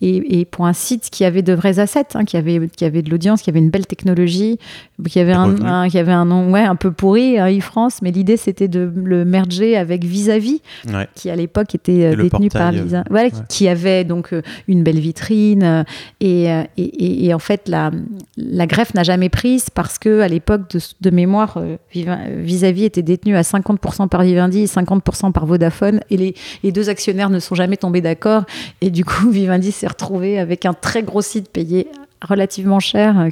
et, 0.00 0.40
et, 0.40 0.44
pour 0.44 0.66
un 0.66 0.72
site 0.72 1.08
qui 1.10 1.24
avait 1.24 1.42
de 1.42 1.52
vrais 1.52 1.78
assets, 1.78 2.08
hein, 2.14 2.24
qui 2.24 2.36
avait 2.36 2.68
qui 2.68 2.84
avait 2.84 3.02
de 3.02 3.10
l'audience, 3.10 3.42
qui 3.42 3.50
avait 3.50 3.60
une 3.60 3.70
belle 3.70 3.86
technologie, 3.86 4.58
qui 5.08 5.20
avait 5.20 5.32
un, 5.32 5.88
qui 5.88 5.98
avait 5.98 6.12
un 6.12 6.24
nom 6.24 6.50
ouais 6.50 6.64
un 6.64 6.76
peu 6.76 6.90
pourri, 6.90 7.38
hein, 7.38 7.48
e-France, 7.48 8.00
mais 8.02 8.10
l'idée 8.10 8.36
c'était 8.36 8.68
de 8.68 8.92
le 8.94 9.24
merger 9.24 9.76
avec 9.76 10.04
Vis-à-vis, 10.04 10.62
qui 11.14 11.30
à 11.30 11.36
l'époque 11.36 11.74
était 11.74 12.16
détenu 12.16 12.48
par 12.48 12.72
Visa, 12.72 13.04
voilà, 13.08 13.30
qui 13.48 13.68
avait 13.68 14.04
donc 14.04 14.34
une 14.68 14.82
belle 14.82 14.98
vitrine. 14.98 15.62
Euh, 15.62 15.82
euh, 16.22 16.64
et, 16.76 17.26
et, 17.26 17.34
en 17.34 17.38
fait, 17.38 17.68
la, 17.68 17.90
la 18.36 18.66
greffe 18.66 18.94
n'a 18.94 19.02
jamais 19.02 19.28
prise 19.28 19.70
parce 19.70 19.98
que 19.98 20.20
à 20.20 20.28
l'époque 20.28 20.70
de, 20.70 20.80
de, 21.00 21.10
mémoire, 21.10 21.58
euh, 21.58 21.76
vis-à-vis 21.92 22.84
était 22.84 23.02
détenu 23.02 23.36
à 23.36 23.42
50% 23.42 24.08
par 24.08 24.22
Vivendi 24.22 24.60
et 24.60 24.66
50% 24.66 25.32
par 25.32 25.46
Vodafone. 25.46 26.00
Et 26.10 26.34
les, 26.62 26.72
deux 26.72 26.88
actionnaires 26.88 27.30
ne 27.30 27.38
sont 27.38 27.54
jamais 27.54 27.76
tombés 27.76 28.00
d'accord. 28.00 28.44
Et 28.80 28.90
du 28.90 29.04
coup, 29.04 29.30
Vivendi 29.32 29.72
s'est 29.72 29.88
retrouvé 29.88 30.38
avec 30.38 30.66
un 30.66 30.74
très 30.74 31.02
gros 31.02 31.22
site 31.22 31.50
payé 31.50 31.88
relativement 32.22 32.80
cher, 32.80 33.28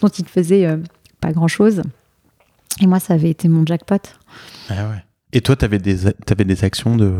dont 0.00 0.08
il 0.08 0.24
ne 0.24 0.28
faisait 0.28 0.68
pas 1.20 1.32
grand-chose. 1.32 1.82
Et 2.80 2.86
moi, 2.86 2.98
ça 2.98 3.14
avait 3.14 3.30
été 3.30 3.46
mon 3.46 3.64
jackpot. 3.64 4.00
Ah. 4.68 4.74
Et 5.32 5.40
toi, 5.40 5.54
tu 5.56 5.64
avais, 5.64 5.78
avais, 5.78 6.44
des 6.44 6.64
actions 6.64 6.96
de, 6.96 7.12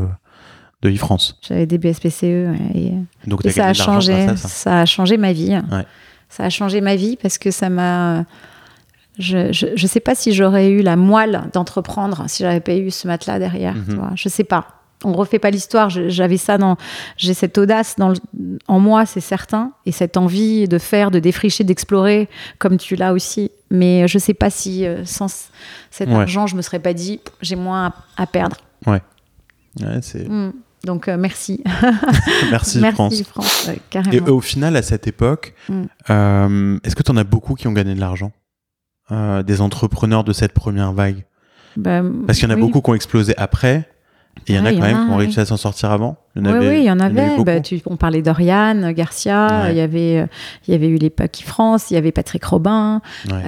de 0.84 0.90
e-France. 0.90 1.38
J'avais 1.40 1.66
des 1.66 1.78
BSPCE 1.78 2.22
et, 2.74 2.92
Donc 3.26 3.42
ça 3.50 3.66
a 3.66 3.72
changé, 3.72 4.28
ça. 4.36 4.80
a 4.80 4.86
changé 4.86 5.16
ma 5.16 5.32
vie. 5.32 5.56
Ça 6.28 6.44
a 6.44 6.50
changé 6.50 6.80
ma 6.80 6.94
vie 6.94 7.16
parce 7.16 7.38
que 7.38 7.50
ça 7.50 7.68
m'a. 7.70 8.24
Je 9.18 9.72
ne 9.80 9.86
sais 9.86 10.00
pas 10.00 10.14
si 10.14 10.32
j'aurais 10.32 10.70
eu 10.70 10.82
la 10.82 10.96
moelle 10.96 11.42
d'entreprendre 11.52 12.24
si 12.28 12.42
j'avais 12.42 12.60
pas 12.60 12.74
eu 12.74 12.90
ce 12.90 13.06
matelas 13.06 13.38
derrière. 13.38 13.74
Je 13.74 13.92
mhm. 13.92 14.10
ne 14.10 14.16
Je 14.16 14.28
sais 14.28 14.44
pas. 14.44 14.68
On 15.04 15.12
refait 15.12 15.38
pas 15.38 15.50
l'histoire. 15.50 15.90
J'avais 15.90 16.36
ça 16.36 16.58
dans. 16.58 16.76
J'ai 17.16 17.34
cette 17.34 17.56
audace 17.56 17.96
dans 17.96 18.12
en 18.68 18.80
moi, 18.80 19.06
c'est 19.06 19.20
certain, 19.20 19.72
et 19.86 19.92
cette 19.92 20.16
envie 20.16 20.66
de 20.66 20.78
faire, 20.78 21.10
de 21.10 21.18
défricher, 21.18 21.62
d'explorer, 21.64 22.28
comme 22.58 22.76
tu 22.76 22.96
l'as 22.96 23.12
aussi. 23.12 23.50
Mais 23.70 24.08
je 24.08 24.18
sais 24.18 24.34
pas 24.34 24.50
si 24.50 24.86
euh, 24.86 25.04
sans 25.04 25.48
cet 25.90 26.10
argent, 26.10 26.46
je 26.46 26.56
me 26.56 26.62
serais 26.62 26.78
pas 26.78 26.94
dit 26.94 27.20
j'ai 27.40 27.56
moins 27.56 27.92
à, 28.16 28.26
perdre. 28.26 28.56
Ouais. 28.86 29.02
ouais 29.80 29.98
c'est. 30.02 30.28
Mm. 30.28 30.52
Donc 30.84 31.08
euh, 31.08 31.16
merci. 31.16 31.62
merci, 32.50 32.80
merci 32.80 33.24
France. 33.24 33.70
Et 34.12 34.20
au 34.20 34.40
final, 34.40 34.76
à 34.76 34.82
cette 34.82 35.06
époque, 35.06 35.54
mm. 35.68 35.82
euh, 36.10 36.78
est-ce 36.84 36.94
que 36.94 37.02
tu 37.02 37.10
en 37.10 37.16
as 37.16 37.24
beaucoup 37.24 37.54
qui 37.54 37.66
ont 37.66 37.72
gagné 37.72 37.94
de 37.94 38.00
l'argent 38.00 38.32
euh, 39.10 39.42
Des 39.42 39.60
entrepreneurs 39.60 40.24
de 40.24 40.32
cette 40.32 40.52
première 40.52 40.92
vague? 40.92 41.24
Bah, 41.76 42.02
Parce 42.26 42.38
qu'il 42.38 42.48
y 42.48 42.52
en 42.52 42.54
a 42.54 42.58
beaucoup 42.58 42.80
qui 42.80 42.90
ont 42.90 42.94
explosé 42.94 43.34
après. 43.36 43.88
Il 44.46 44.54
y 44.54 44.58
en 44.58 44.64
a 44.64 44.72
quand 44.72 44.80
même 44.80 45.06
qui 45.06 45.12
ont 45.12 45.16
réussi 45.16 45.40
à 45.40 45.46
s'en 45.46 45.56
sortir 45.56 45.90
avant. 45.90 46.16
oui, 46.36 46.50
oui, 46.60 46.78
il 46.80 46.84
y 46.84 46.90
en 46.90 47.00
avait. 47.00 47.42
Bah, 47.44 47.60
tu, 47.60 47.80
on 47.86 47.96
parlait 47.96 48.20
d'Oriane 48.20 48.92
Garcia, 48.92 49.70
il, 49.70 49.76
y 49.76 49.80
avait, 49.80 50.26
il 50.66 50.72
y 50.72 50.74
avait 50.74 50.88
eu 50.88 50.96
les 50.96 51.08
Paki 51.08 51.44
France, 51.44 51.90
il 51.90 51.94
y 51.94 51.96
avait 51.96 52.12
Patrick 52.12 52.44
Robin, 52.44 53.00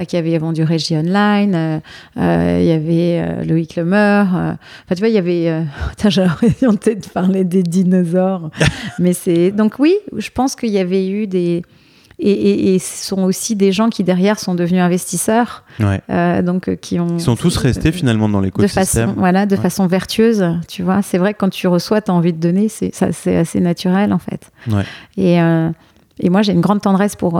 qui 0.07 0.17
avait 0.17 0.37
vendu 0.37 0.63
Régie 0.63 0.97
Online, 0.97 1.81
euh, 2.17 2.57
il 2.59 2.67
y 2.67 2.71
avait 2.71 3.21
euh, 3.21 3.43
Loïc 3.43 3.75
Lemeur. 3.75 4.27
Enfin, 4.27 4.57
tu 4.95 4.99
vois, 4.99 5.09
il 5.09 5.15
y 5.15 5.19
avait. 5.19 5.63
J'aurais 6.09 6.49
de 6.95 7.07
parler 7.13 7.43
des 7.43 7.63
dinosaures. 7.63 8.49
Mais 8.99 9.13
c'est. 9.13 9.51
Donc, 9.51 9.73
oui, 9.79 9.95
je 10.15 10.29
pense 10.29 10.55
qu'il 10.55 10.71
y 10.71 10.79
avait 10.79 11.07
eu 11.07 11.27
des 11.27 11.63
et, 12.19 12.79
ce 12.79 13.05
sont 13.05 13.21
aussi 13.23 13.55
des 13.55 13.71
gens 13.71 13.89
qui 13.89 14.03
derrière 14.03 14.39
sont 14.39 14.55
devenus 14.55 14.81
investisseurs, 14.81 15.63
euh, 15.81 16.41
donc 16.41 16.67
euh, 16.67 16.75
qui 16.75 16.99
ont. 16.99 17.17
Ils 17.17 17.21
sont 17.21 17.35
tous 17.35 17.55
restés 17.57 17.91
finalement 17.91 18.27
dans 18.27 18.41
l'écosystème. 18.41 18.83
De 18.83 19.09
façon, 19.09 19.19
voilà, 19.19 19.45
de 19.45 19.55
façon 19.55 19.85
vertueuse, 19.85 20.43
tu 20.67 20.81
vois. 20.81 21.01
C'est 21.03 21.19
vrai 21.19 21.33
que 21.33 21.39
quand 21.39 21.49
tu 21.49 21.67
reçois, 21.67 22.01
tu 22.01 22.09
as 22.09 22.13
envie 22.13 22.33
de 22.33 22.39
donner, 22.39 22.69
c'est 22.69 22.91
c'est 22.93 23.37
assez 23.37 23.59
naturel 23.59 24.13
en 24.13 24.19
fait. 24.19 24.51
Et, 25.15 25.41
euh, 25.41 25.69
et 26.19 26.29
moi, 26.29 26.41
j'ai 26.41 26.53
une 26.53 26.61
grande 26.61 26.81
tendresse 26.81 27.15
pour 27.15 27.39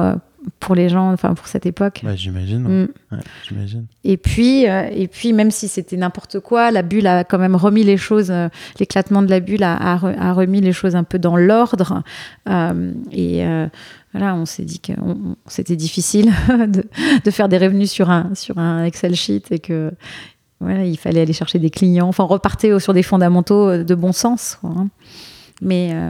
pour 0.60 0.75
les 0.75 0.89
gens, 0.89 1.12
enfin 1.12 1.33
pour 1.33 1.47
cette 1.47 1.65
époque. 1.65 2.03
j'imagine. 2.15 2.83
Mm. 2.83 2.88
j'imagine. 3.47 3.86
Et 4.03 4.17
puis, 4.17 4.63
et 4.63 5.07
puis 5.07 5.33
même 5.33 5.51
si 5.51 5.67
c'était 5.67 5.97
n'importe 5.97 6.39
quoi, 6.39 6.71
la 6.71 6.81
bulle 6.81 7.07
a 7.07 7.23
quand 7.23 7.39
même 7.39 7.55
remis 7.55 7.83
les 7.83 7.97
choses, 7.97 8.33
l'éclatement 8.79 9.21
de 9.21 9.29
la 9.29 9.39
bulle 9.39 9.63
a, 9.63 9.75
a, 9.75 10.33
remis 10.33 10.62
les 10.62 10.73
choses 10.73 10.95
un 10.95 11.03
peu 11.03 11.19
dans 11.19 11.38
l'ordre. 11.38 12.03
et 13.12 13.43
voilà, 14.13 14.36
on 14.36 14.45
s'est 14.45 14.63
dit 14.63 14.79
que 14.79 14.93
c'était 15.47 15.75
difficile 15.75 16.33
de, 17.25 17.31
faire 17.31 17.49
des 17.49 17.57
revenus 17.57 17.91
sur 17.91 18.10
un, 18.10 18.33
sur 18.33 18.57
un 18.57 18.83
Excel 18.83 19.15
sheet 19.15 19.43
et 19.51 19.60
que 19.60 19.91
voilà, 20.60 20.86
il 20.86 20.97
fallait 20.97 21.21
aller 21.21 21.33
chercher 21.33 21.60
des 21.60 21.69
clients. 21.69 22.07
Enfin, 22.07 22.23
repartir 22.23 22.81
sur 22.81 22.93
des 22.93 23.03
fondamentaux 23.03 23.83
de 23.83 23.95
bon 23.95 24.12
sens. 24.12 24.57
Hein. 24.63 24.88
Mais 25.62 25.91
euh, 25.93 26.10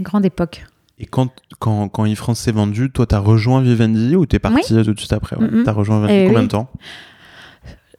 grande 0.00 0.24
époque. 0.24 0.64
Et 0.98 1.06
quand, 1.06 1.30
quand, 1.58 1.88
quand 1.88 2.10
e-France 2.10 2.40
s'est 2.40 2.52
vendu, 2.52 2.90
toi, 2.90 3.06
tu 3.06 3.14
as 3.14 3.18
rejoint 3.18 3.60
Vivendi 3.60 4.16
ou 4.16 4.24
tu 4.24 4.36
es 4.36 4.38
parti 4.38 4.74
tout 4.74 4.94
de 4.94 4.98
suite 4.98 5.12
après 5.12 5.36
Tu 5.36 5.68
as 5.68 5.72
rejoint 5.72 6.00
Vivendi 6.00 6.24
eh 6.24 6.26
combien 6.26 6.42
de 6.42 6.48
temps? 6.48 6.70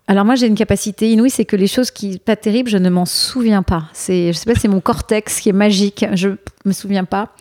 Alors 0.10 0.24
moi 0.24 0.36
j'ai 0.36 0.48
une 0.48 0.56
capacité 0.56 1.12
inouïe, 1.12 1.30
c'est 1.30 1.44
que 1.44 1.58
les 1.58 1.68
choses 1.68 1.92
qui 1.92 2.18
pas 2.18 2.38
terribles, 2.38 2.70
je 2.70 2.78
ne 2.78 2.90
m'en 2.90 3.06
souviens 3.06 3.62
pas. 3.62 3.90
C'est, 3.92 4.32
je 4.32 4.38
sais 4.38 4.52
pas, 4.52 4.58
c'est 4.58 4.70
mon 4.70 4.80
cortex 4.80 5.42
qui 5.42 5.50
est 5.50 5.54
magique. 5.54 6.06
Je 6.14 6.30
me 6.64 6.72
souviens 6.72 7.04
pas. 7.04 7.34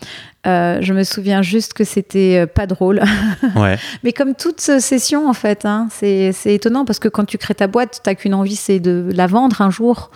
Euh, 0.49 0.79
je 0.81 0.93
me 0.93 1.05
souviens 1.05 1.43
juste 1.43 1.75
que 1.75 1.85
c'était 1.85 2.43
euh, 2.43 2.47
pas 2.47 2.67
drôle. 2.67 3.03
Ouais. 3.55 3.79
Mais 4.03 4.13
comme 4.13 4.35
toute 4.35 4.61
session 4.61 5.29
en 5.29 5.33
fait, 5.33 5.65
hein, 5.65 5.87
c'est, 5.93 6.33
c'est 6.33 6.55
étonnant 6.55 6.85
parce 6.85 6.99
que 6.99 7.09
quand 7.09 7.25
tu 7.25 7.39
crées 7.39 7.55
ta 7.55 7.69
boîte, 7.69 8.01
t'as 8.03 8.15
qu'une 8.17 8.35
envie, 8.35 8.57
c'est 8.57 8.81
de 8.81 9.11
la 9.15 9.29
vendre 9.29 9.61
un 9.63 9.71
jour. 9.71 10.11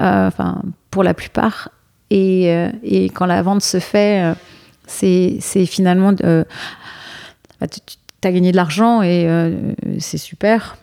Euh, 0.00 0.26
enfin 0.26 0.60
pour 0.90 1.04
la 1.04 1.14
plupart. 1.14 1.68
Et, 2.10 2.52
et, 2.82 3.06
quand 3.06 3.24
la 3.24 3.40
vente 3.40 3.62
se 3.62 3.78
fait, 3.78 4.34
c'est, 4.92 5.66
finalement 5.66 6.12
bah, 6.12 7.66
tu 7.68 8.28
as 8.28 8.32
gagné 8.32 8.52
de 8.52 8.56
l'argent 8.56 9.02
et 9.02 9.26
c'est 9.98 10.18
super 10.18 10.76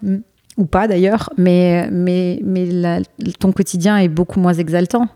ou 0.59 0.65
pas 0.65 0.87
d'ailleurs, 0.87 1.31
mais, 1.37 1.89
mais, 1.89 2.41
mais 2.43 3.01
ton 3.39 3.51
quotidien 3.51 3.97
est 3.97 4.09
beaucoup 4.09 4.39
moins 4.39 4.53
exaltant. 4.53 5.07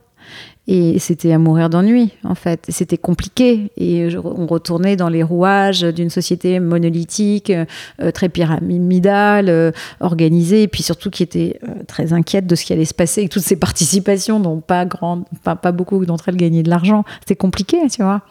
Et 0.66 0.98
c'était 1.00 1.34
à 1.34 1.38
mourir 1.38 1.70
d'ennui, 1.70 2.12
en 2.24 2.36
fait. 2.36 2.68
C'était 2.70 2.98
compliqué. 2.98 3.70
Et 3.76 4.08
on 4.24 4.48
retournait 4.48 4.96
dans 4.96 5.10
les 5.10 5.22
rouages 5.22 5.82
d'une 5.82 6.10
société 6.10 6.62
monolithique, 6.62 7.52
euh, 7.52 8.12
très 8.12 8.30
pyramidale, 8.30 9.50
euh, 9.50 9.72
organisée, 10.00 10.64
et 10.64 10.68
puis 10.70 10.82
surtout 10.82 11.10
qui 11.10 11.24
était 11.24 11.60
euh, 11.68 11.84
très 11.86 12.14
inquiète 12.14 12.48
de 12.48 12.56
ce 12.56 12.64
qui 12.64 12.72
allait 12.72 12.86
se 12.86 12.94
passer 12.94 13.22
avec 13.22 13.32
toutes 13.32 13.44
ces 13.44 13.58
participations, 13.58 14.40
dont 14.40 14.62
pas, 14.62 14.86
grand, 14.86 15.26
pas, 15.44 15.58
pas 15.58 15.74
beaucoup 15.74 16.06
d'entre 16.06 16.30
elles 16.30 16.38
gagnaient 16.38 16.64
de 16.64 16.70
l'argent. 16.70 17.04
C'était 17.20 17.36
compliqué, 17.36 17.80
tu 17.92 18.02
vois. 18.02 18.22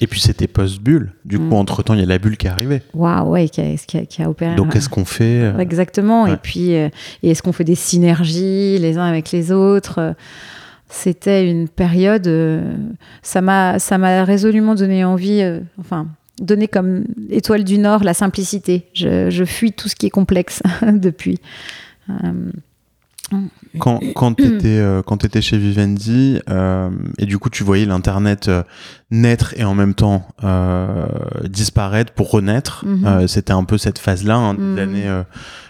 Et 0.00 0.06
puis 0.06 0.20
c'était 0.20 0.46
post-bulle. 0.46 1.12
Du 1.24 1.38
coup, 1.38 1.44
mm. 1.44 1.52
entre-temps, 1.52 1.94
il 1.94 2.00
y 2.00 2.02
a 2.02 2.06
la 2.06 2.18
bulle 2.18 2.38
qui 2.38 2.46
est 2.46 2.50
arrivée. 2.50 2.82
Waouh, 2.94 3.30
ouais, 3.30 3.48
qui 3.48 3.60
a, 3.60 3.76
qui, 3.76 4.22
a, 4.22 4.30
opéré. 4.30 4.54
Donc, 4.54 4.72
qu'est-ce 4.72 4.88
qu'on 4.88 5.04
fait 5.04 5.42
euh, 5.42 5.58
Exactement. 5.58 6.26
Et 6.26 6.36
puis, 6.36 6.74
euh, 6.74 6.88
est-ce 7.22 7.42
qu'on 7.42 7.52
fait 7.52 7.64
des 7.64 7.74
synergies 7.74 8.78
les 8.78 8.96
uns 8.96 9.04
avec 9.04 9.30
les 9.30 9.52
autres 9.52 10.14
C'était 10.88 11.48
une 11.48 11.68
période. 11.68 12.26
Euh, 12.26 12.74
ça 13.22 13.42
m'a, 13.42 13.78
ça 13.78 13.98
m'a 13.98 14.24
résolument 14.24 14.74
donné 14.74 15.04
envie. 15.04 15.42
enfin, 15.78 16.06
donné 16.40 16.66
comme 16.66 17.04
étoile 17.28 17.64
du 17.64 17.76
Nord 17.76 18.02
la 18.02 18.14
simplicité. 18.14 18.86
Je, 18.94 19.28
je 19.28 19.44
fuis 19.44 19.72
tout 19.72 19.90
ce 19.90 19.96
qui 19.96 20.06
est 20.06 20.10
complexe 20.10 20.62
depuis. 20.82 21.38
Quand, 23.78 24.00
quand 24.16 24.34
tu 24.34 24.44
étais, 24.44 24.78
euh, 24.78 25.02
étais, 25.22 25.40
chez 25.40 25.56
Vivendi, 25.56 26.40
euh, 26.48 26.90
et 27.18 27.26
du 27.26 27.38
coup 27.38 27.50
tu 27.50 27.62
voyais 27.62 27.86
l'Internet 27.86 28.48
euh, 28.48 28.62
naître 29.12 29.54
et 29.56 29.64
en 29.64 29.74
même 29.74 29.94
temps 29.94 30.26
disparaître 31.44 32.12
pour 32.12 32.30
renaître, 32.30 32.84
mhm. 32.84 33.28
c'était 33.28 33.52
un 33.52 33.64
peu 33.64 33.78
cette 33.78 33.98
phase-là, 33.98 34.36
hein, 34.36 34.54
des 34.54 34.60
mhm. 34.60 34.78
années 34.78 35.22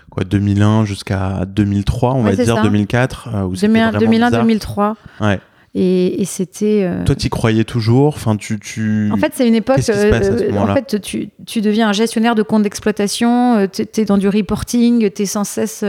quoi, 0.08 0.24
2001 0.24 0.86
jusqu'à 0.86 1.44
2003, 1.46 2.14
on 2.14 2.22
va 2.22 2.34
dire, 2.34 2.62
2004. 2.62 3.28
2001-2003. 3.52 4.94
Ouais. 5.20 5.40
Et, 5.72 6.24
c'était. 6.24 6.82
Euh, 6.82 7.04
Toi, 7.04 7.14
tu 7.14 7.28
croyais 7.28 7.62
toujours 7.62 8.08
enfin, 8.08 8.34
tu, 8.36 8.58
tu... 8.58 9.08
En 9.12 9.16
fait, 9.16 9.32
c'est 9.36 9.46
une 9.46 9.54
époque. 9.54 9.78
Euh, 9.88 10.50
en 10.58 10.74
fait, 10.74 11.00
tu, 11.00 11.28
tu, 11.46 11.60
deviens 11.60 11.90
un 11.90 11.92
gestionnaire 11.92 12.34
de 12.34 12.42
compte 12.42 12.64
d'exploitation, 12.64 13.56
euh, 13.56 13.66
tu 13.70 14.00
es 14.00 14.04
dans 14.04 14.18
du 14.18 14.28
reporting, 14.28 15.08
tu 15.12 15.22
es 15.22 15.26
sans 15.26 15.44
cesse 15.44 15.84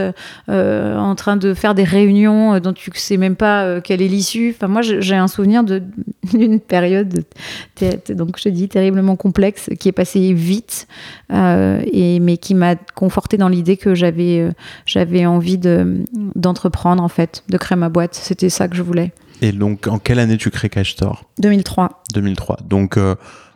en 0.46 1.14
train 1.16 1.36
de 1.36 1.52
faire 1.52 1.74
des 1.74 1.82
réunions 1.82 2.60
dont 2.60 2.72
tu 2.72 2.90
ne 2.90 2.96
sais 2.96 3.16
même 3.16 3.34
pas 3.34 3.80
quelle 3.80 4.02
est 4.02 4.08
l'issue. 4.08 4.54
Enfin, 4.56 4.68
moi, 4.68 4.82
j'ai 4.82 5.16
un 5.16 5.26
souvenir 5.26 5.64
d'une 6.32 6.60
période, 6.60 7.24
donc 8.08 8.38
je 8.38 8.44
te 8.44 8.48
dis, 8.48 8.68
terriblement 8.68 9.16
complexe, 9.16 9.68
qui 9.80 9.88
est 9.88 9.92
passée 9.92 10.32
vite, 10.32 10.86
et, 11.32 12.20
mais 12.20 12.36
qui 12.36 12.54
m'a 12.54 12.76
conforté 12.76 13.36
dans 13.36 13.48
l'idée 13.48 13.76
que 13.76 13.96
j'avais 13.96 14.48
j'avais 14.86 15.26
envie 15.26 15.58
d'entreprendre, 15.58 17.02
en 17.02 17.08
fait, 17.08 17.42
de 17.48 17.58
créer 17.58 17.76
ma 17.76 17.88
boîte. 17.88 18.14
C'était 18.14 18.48
ça 18.48 18.68
que 18.68 18.76
je 18.76 18.82
voulais. 18.82 19.12
Et 19.40 19.52
donc, 19.52 19.86
en 19.86 19.98
quelle 19.98 20.18
année 20.18 20.36
tu 20.36 20.50
crées 20.50 20.68
Cash 20.68 20.92
Store? 20.92 21.24
2003. 21.40 22.02
2003. 22.14 22.58
Donc, 22.68 22.96
euh, 22.96 23.14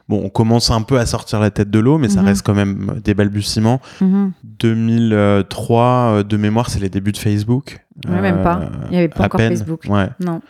bon, 0.08 0.22
on 0.24 0.28
commence 0.28 0.70
un 0.70 0.82
peu 0.82 0.98
à 0.98 1.06
sortir 1.06 1.40
la 1.40 1.50
tête 1.50 1.70
de 1.70 1.78
l'eau, 1.78 1.98
mais 1.98 2.08
ça 2.08 2.20
mhm. 2.20 2.28
reste 2.28 2.42
quand 2.44 2.54
même 2.54 3.00
des 3.04 3.14
balbutiements. 3.14 3.80
2003, 4.00 6.10
mhm. 6.10 6.18
euh, 6.18 6.22
de 6.22 6.36
mémoire, 6.36 6.70
c'est 6.70 6.80
les 6.80 6.88
débuts 6.88 7.12
de 7.12 7.18
Facebook. 7.18 7.84
Ouais, 8.08 8.20
même 8.20 8.42
pas. 8.42 8.60
Il 8.86 8.92
n'y 8.92 8.98
avait 8.98 9.08
pas 9.08 9.24
encore 9.24 9.40
Facebook. 9.40 9.82
Ouais. 9.88 10.08
Non. 10.20 10.40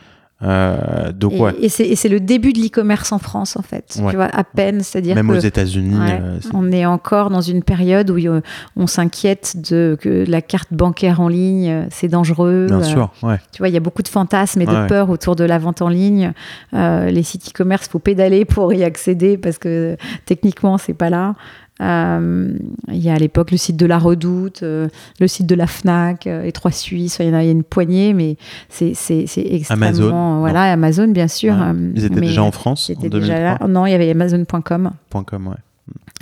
Euh, 0.43 1.13
donc 1.13 1.33
et, 1.33 1.41
ouais. 1.41 1.55
Et 1.63 1.69
c'est 1.69 2.09
le 2.09 2.21
début 2.21 2.53
de 2.53 2.61
l'e-commerce 2.61 3.11
en 3.13 3.19
France 3.19 3.57
en 3.57 3.63
fait. 3.63 3.95
Tu 3.97 4.17
vois, 4.17 4.27
à 4.27 4.45
peine, 4.45 4.83
c'est-à-dire 4.83 5.15
même 5.15 5.31
aux 5.31 5.39
États-Unis. 5.39 5.97
Euh, 5.99 6.39
on 6.53 6.71
est 6.73 6.85
encore 6.85 7.31
dans 7.31 7.41
une 7.41 7.63
période 7.63 8.11
où 8.11 8.19
euh, 8.19 8.41
on 8.77 8.87
s'inquiète 8.87 9.57
de 9.71 9.97
que 9.99 10.25
la 10.29 10.43
carte 10.43 10.73
bancaire 10.73 11.21
en 11.21 11.29
ligne, 11.29 11.87
c'est 11.91 12.09
dangereux. 12.09 12.67
Bien 12.69 12.83
sûr, 12.83 13.11
ouais. 13.23 13.41
Tu 13.53 13.59
vois, 13.59 13.69
il 13.69 13.75
y 13.75 13.79
a 13.79 13.81
beaucoup 13.81 14.03
de 14.03 14.09
fantasmes 14.09 14.61
et 14.61 14.67
de 14.67 14.87
peurs 14.89 15.09
autour 15.09 15.37
de 15.37 15.45
la 15.45 15.59
vente 15.59 15.81
en 15.81 15.89
ligne. 15.89 16.33
les 16.73 17.23
sites 17.23 17.51
e-commerce, 17.51 17.89
faut 17.89 17.99
pédaler 17.99 18.45
pour 18.45 18.73
y 18.75 18.85
accéder 18.85 19.39
parce 19.39 19.59
que 19.59 19.97
techniquement, 20.27 20.77
c'est 20.77 20.95
pas 20.95 21.11
là. 21.11 21.35
Euh, 21.83 22.57
il 22.89 22.99
y 22.99 23.11
a 23.11 23.15
à 23.15 23.19
l'époque 23.19 23.51
le 23.51 23.57
site 23.57 23.77
de 23.77 23.87
la 23.87 23.99
Redoute, 23.99 24.63
euh, 24.63 24.89
le 25.21 25.29
site 25.29 25.47
de 25.47 25.55
la 25.55 25.67
Fnac, 25.67 26.27
et 26.27 26.53
3 26.53 26.71
Suisses. 26.71 27.19
Il 27.21 27.27
y 27.27 27.31
en 27.31 27.35
a, 27.35 27.45
une 27.45 27.65
poignée, 27.65 28.13
mais 28.13 28.37
c'est 28.69 28.93
extrêmement. 29.37 29.87
Amazon. 29.87 30.41
Voilà, 30.41 30.73
Amazon, 30.73 31.09
bien 31.09 31.29
sûr. 31.29 31.55
Ils 31.95 32.05
étaient 32.05 32.21
déjà 32.21 32.43
en 32.43 32.53
France 32.53 32.91
en 32.97 33.09
2003. 33.09 33.69
Non, 33.69 33.87
il 33.87 33.93
y 33.93 33.95
avait 33.95 34.11
Amazon.com. 34.11 34.91
.com, 35.11 35.47
ouais. 35.49 35.57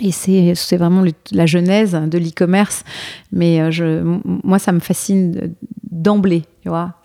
Et 0.01 0.11
c'est 0.11 0.77
vraiment 0.77 1.03
la 1.31 1.45
genèse 1.45 1.93
de 1.93 2.17
l'e-commerce. 2.17 2.83
Mais 3.31 3.61
euh, 3.61 3.71
je, 3.71 4.19
moi, 4.43 4.59
ça 4.59 4.73
me 4.73 4.79
fascine 4.79 5.53
d'emblée, 5.89 6.43
tu 6.61 6.69
vois. 6.69 6.95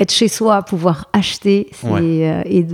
Être 0.00 0.12
chez 0.12 0.28
soi, 0.28 0.62
pouvoir 0.62 1.08
acheter, 1.12 1.70
et 2.46 2.66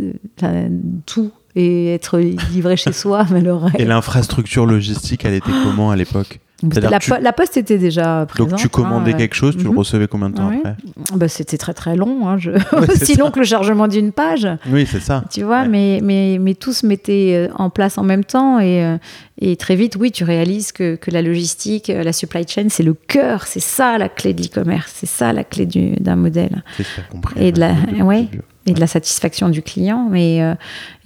tout 1.06 1.32
et 1.56 1.94
être 1.94 2.18
livré 2.18 2.76
chez 2.76 2.92
soi. 2.92 3.26
Mais 3.30 3.42
Et 3.78 3.84
l'infrastructure 3.84 4.66
logistique, 4.66 5.24
elle 5.24 5.34
était 5.34 5.52
comment 5.64 5.90
à 5.90 5.96
l'époque 5.96 6.40
la, 6.62 7.32
poste 7.32 7.56
était 7.56 7.78
déjà 7.78 8.26
présente. 8.26 8.50
Donc 8.50 8.58
tu 8.58 8.68
commandais 8.68 9.14
hein, 9.14 9.16
quelque 9.16 9.34
chose, 9.34 9.56
tu 9.56 9.64
le 9.64 9.70
mhm. 9.70 9.78
recevais 9.78 10.06
combien 10.08 10.30
de 10.30 10.36
temps 10.36 10.48
après 10.48 10.76
bah, 11.14 11.28
C'était 11.28 11.58
très 11.58 11.74
très 11.74 11.96
long, 11.96 12.28
hein, 12.28 12.36
je... 12.38 12.50
aussi 12.92 13.16
long 13.16 13.30
que 13.30 13.40
le 13.40 13.44
chargement 13.44 13.88
d'une 13.88 14.12
page. 14.12 14.46
Oui, 14.68 14.86
c'est 14.90 15.00
ça. 15.00 15.24
Tu 15.30 15.42
vois, 15.42 15.64
mais, 15.66 16.00
mais, 16.02 16.38
mais 16.40 16.54
tout 16.54 16.72
se 16.72 16.86
mettait 16.86 17.48
euh, 17.48 17.54
en 17.54 17.70
place 17.70 17.98
en 17.98 18.02
même 18.02 18.24
temps 18.24 18.58
et, 18.58 18.84
euh, 18.84 18.98
et 19.38 19.56
très 19.56 19.76
vite, 19.76 19.96
oui, 19.98 20.12
tu 20.12 20.24
réalises 20.24 20.72
que, 20.72 20.96
que 20.96 21.10
la 21.10 21.22
logistique, 21.22 21.90
euh, 21.90 22.02
la 22.02 22.12
supply 22.12 22.46
chain, 22.46 22.66
c'est 22.68 22.82
le 22.82 22.94
cœur, 22.94 23.46
c'est 23.46 23.60
ça 23.60 23.96
la 23.98 24.08
clé 24.08 24.34
de 24.34 24.42
l'e-commerce, 24.42 24.92
c'est 24.94 25.08
ça 25.08 25.32
la 25.32 25.44
clé 25.44 25.66
d'un 25.66 26.16
modèle. 26.16 26.62
C'est 26.76 27.08
compris. 27.08 27.42
Et 27.42 27.52
de 27.52 27.60
la, 27.60 27.74
ouais 28.04 28.28
et 28.66 28.72
de 28.72 28.80
la 28.80 28.86
satisfaction 28.86 29.48
du 29.48 29.62
client. 29.62 30.08
Mais, 30.10 30.42
euh, 30.42 30.54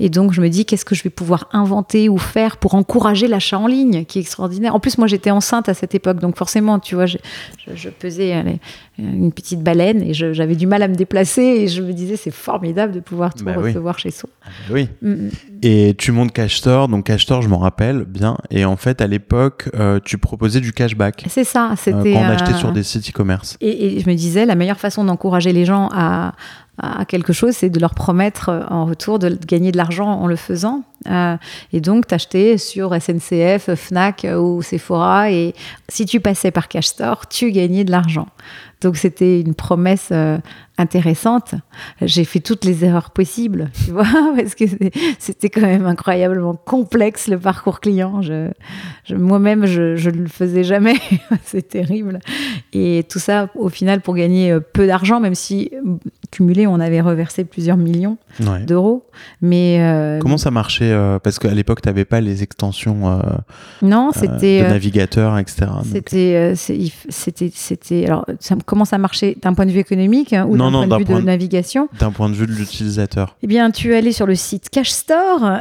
et 0.01 0.09
donc, 0.11 0.33
je 0.33 0.41
me 0.41 0.49
dis, 0.49 0.65
qu'est-ce 0.65 0.85
que 0.85 0.95
je 0.95 1.05
vais 1.05 1.11
pouvoir 1.11 1.49
inventer 1.53 2.09
ou 2.09 2.19
faire 2.19 2.57
pour 2.57 2.75
encourager 2.75 3.29
l'achat 3.29 3.59
en 3.59 3.69
ligne, 3.69 4.05
qui 4.05 4.19
est 4.19 4.23
extraordinaire. 4.23 4.75
En 4.75 4.81
plus, 4.81 4.99
moi, 4.99 5.07
j'étais 5.07 5.31
enceinte 5.31 5.69
à 5.69 5.75
cette 5.75 5.95
époque, 5.95 6.19
donc 6.19 6.37
forcément, 6.37 6.81
tu 6.81 6.97
vois, 6.97 7.07
je, 7.07 7.19
je, 7.75 7.89
pesais 7.91 8.45
une 8.99 9.33
petite 9.33 9.63
baleine 9.63 10.03
et 10.03 10.15
j'avais 10.15 10.57
du 10.57 10.67
mal 10.67 10.83
à 10.83 10.89
me 10.89 10.97
déplacer. 10.97 11.43
Et 11.43 11.69
je 11.69 11.81
me 11.81 11.93
disais, 11.93 12.17
c'est 12.17 12.33
formidable 12.33 12.93
de 12.93 13.01
pouvoir 13.01 13.35
tout 13.35 13.45
bah 13.45 13.55
recevoir 13.55 14.01
chez 14.01 14.11
soi. 14.11 14.29
Ah 14.45 14.49
bah 14.69 14.75
oui. 14.75 14.89
Mm, 15.01 15.11
mm. 15.11 15.31
Et 15.63 15.95
tu 15.97 16.11
montes 16.11 16.33
Cash 16.33 16.57
Store. 16.57 16.89
Donc, 16.89 17.07
Cash 17.07 17.23
Store, 17.23 17.41
je 17.41 17.49
m'en 17.49 17.59
rappelle 17.59 18.05
bien. 18.05 18.37
Et 18.51 18.65
en 18.65 18.77
fait, 18.77 19.01
à 19.01 19.07
l'époque, 19.07 19.71
euh, 19.75 20.01
tu 20.05 20.19
proposais 20.19 20.61
du 20.61 20.73
cashback. 20.73 21.25
C'est 21.29 21.45
ça. 21.45 21.71
Euh, 21.71 21.75
c'était. 21.77 22.15
quand 22.15 22.19
on 22.19 22.29
achetait 22.29 22.55
sur 22.55 22.73
des 22.73 22.83
sites 22.83 23.09
e-commerce. 23.09 23.57
Et, 23.61 23.97
et 23.97 24.01
je 24.01 24.11
me 24.11 24.15
disais, 24.15 24.45
la 24.45 24.57
meilleure 24.57 24.81
façon 24.81 25.05
d'encourager 25.05 25.53
les 25.53 25.65
gens 25.65 25.89
à 25.93 26.33
à 26.79 27.05
quelque 27.05 27.33
chose, 27.33 27.55
c'est 27.55 27.71
de 27.71 27.79
leur 27.79 27.95
promettre 27.95 28.49
euh, 28.49 28.65
en 28.69 28.85
retour 28.85 29.19
de 29.19 29.39
gagner 29.47 29.71
de 29.71 29.77
l'argent 29.77 30.09
en 30.09 30.27
le 30.27 30.37
faisant. 30.37 30.83
Euh, 31.09 31.37
et 31.73 31.81
donc, 31.81 32.07
t'acheter 32.07 32.59
sur 32.59 32.95
SNCF, 32.95 33.75
Fnac 33.75 34.27
ou 34.39 34.63
Sephora. 34.63 35.31
Et 35.31 35.55
si 35.89 36.07
tu 36.07 36.21
passais 36.21 36.51
par 36.51 36.69
Cash 36.69 36.87
Store, 36.87 37.29
tu 37.29 37.53
gagnais 37.53 37.85
de 37.85 37.91
l'argent. 37.91 38.27
Donc, 38.81 38.97
c'était 38.97 39.41
une 39.41 39.55
promesse 39.55 40.09
euh, 40.13 40.37
intéressante. 40.77 41.55
J'ai 42.03 42.25
fait 42.25 42.41
toutes 42.41 42.65
les 42.67 42.85
erreurs 42.85 43.13
possibles, 43.13 43.71
tu 43.83 43.93
vois, 43.93 44.05
parce 44.37 44.55
que 44.55 44.65
c'était 45.19 45.49
quand 45.49 45.63
même 45.63 45.87
incroyablement 45.87 46.55
complexe 46.55 47.29
le 47.29 47.39
parcours 47.39 47.81
client. 47.81 48.21
Moi-même, 49.11 49.65
je 49.65 50.11
ne 50.11 50.17
le 50.19 50.29
faisais 50.29 50.65
jamais. 50.65 50.97
C'est 51.45 51.69
terrible. 51.69 52.19
Et 52.75 53.07
tout 53.09 53.19
ça, 53.19 53.49
au 53.55 53.71
final, 53.71 54.03
pour 54.03 54.15
gagner 54.15 54.53
euh, 54.53 54.61
peu 54.61 54.87
d'argent, 54.87 55.19
même 55.19 55.35
si 55.35 55.71
cumulé, 56.35 56.67
on 56.67 56.81
avait 56.81 57.01
reversé 57.01 57.45
plusieurs 57.45 57.77
millions 57.77 58.17
d'euros. 58.67 59.07
Mais 59.41 60.19
comment 60.21 60.39
ça 60.39 60.51
marchait 60.51 60.93
euh, 60.93 61.19
parce 61.19 61.39
qu'à 61.39 61.53
l'époque, 61.53 61.83
tu 61.83 61.89
n'avais 61.89 62.05
pas 62.05 62.21
les 62.21 62.43
extensions 62.43 63.11
euh, 63.11 63.21
non, 63.83 64.11
c'était, 64.13 64.63
de 64.63 64.69
navigateur, 64.69 65.39
etc. 65.39 65.67
C'était, 65.85 66.55
c'était, 66.57 67.51
c'était. 67.55 68.07
Alors, 68.07 68.27
ça, 68.41 68.57
comment 68.65 68.85
ça 68.85 68.99
marchait 68.99 69.37
d'un 69.41 69.55
point 69.55 69.67
de 69.67 69.71
vue 69.71 69.81
économique 69.81 70.33
hein, 70.33 70.47
ou 70.49 70.57
d'un 70.57 70.71
point 70.71 70.87
de 70.87 71.05
vue 71.05 71.15
de 71.15 71.21
navigation? 71.21 71.89
D'un 71.99 72.11
point 72.11 72.29
de 72.29 72.35
vue 72.35 72.47
de 72.47 72.53
l'utilisateur. 72.53 73.37
Eh 73.43 73.47
bien, 73.47 73.71
tu 73.71 73.95
allais 73.95 74.13
sur 74.13 74.27
le 74.27 74.35
site 74.35 74.71
Cash 74.71 74.91
Store, 74.91 75.59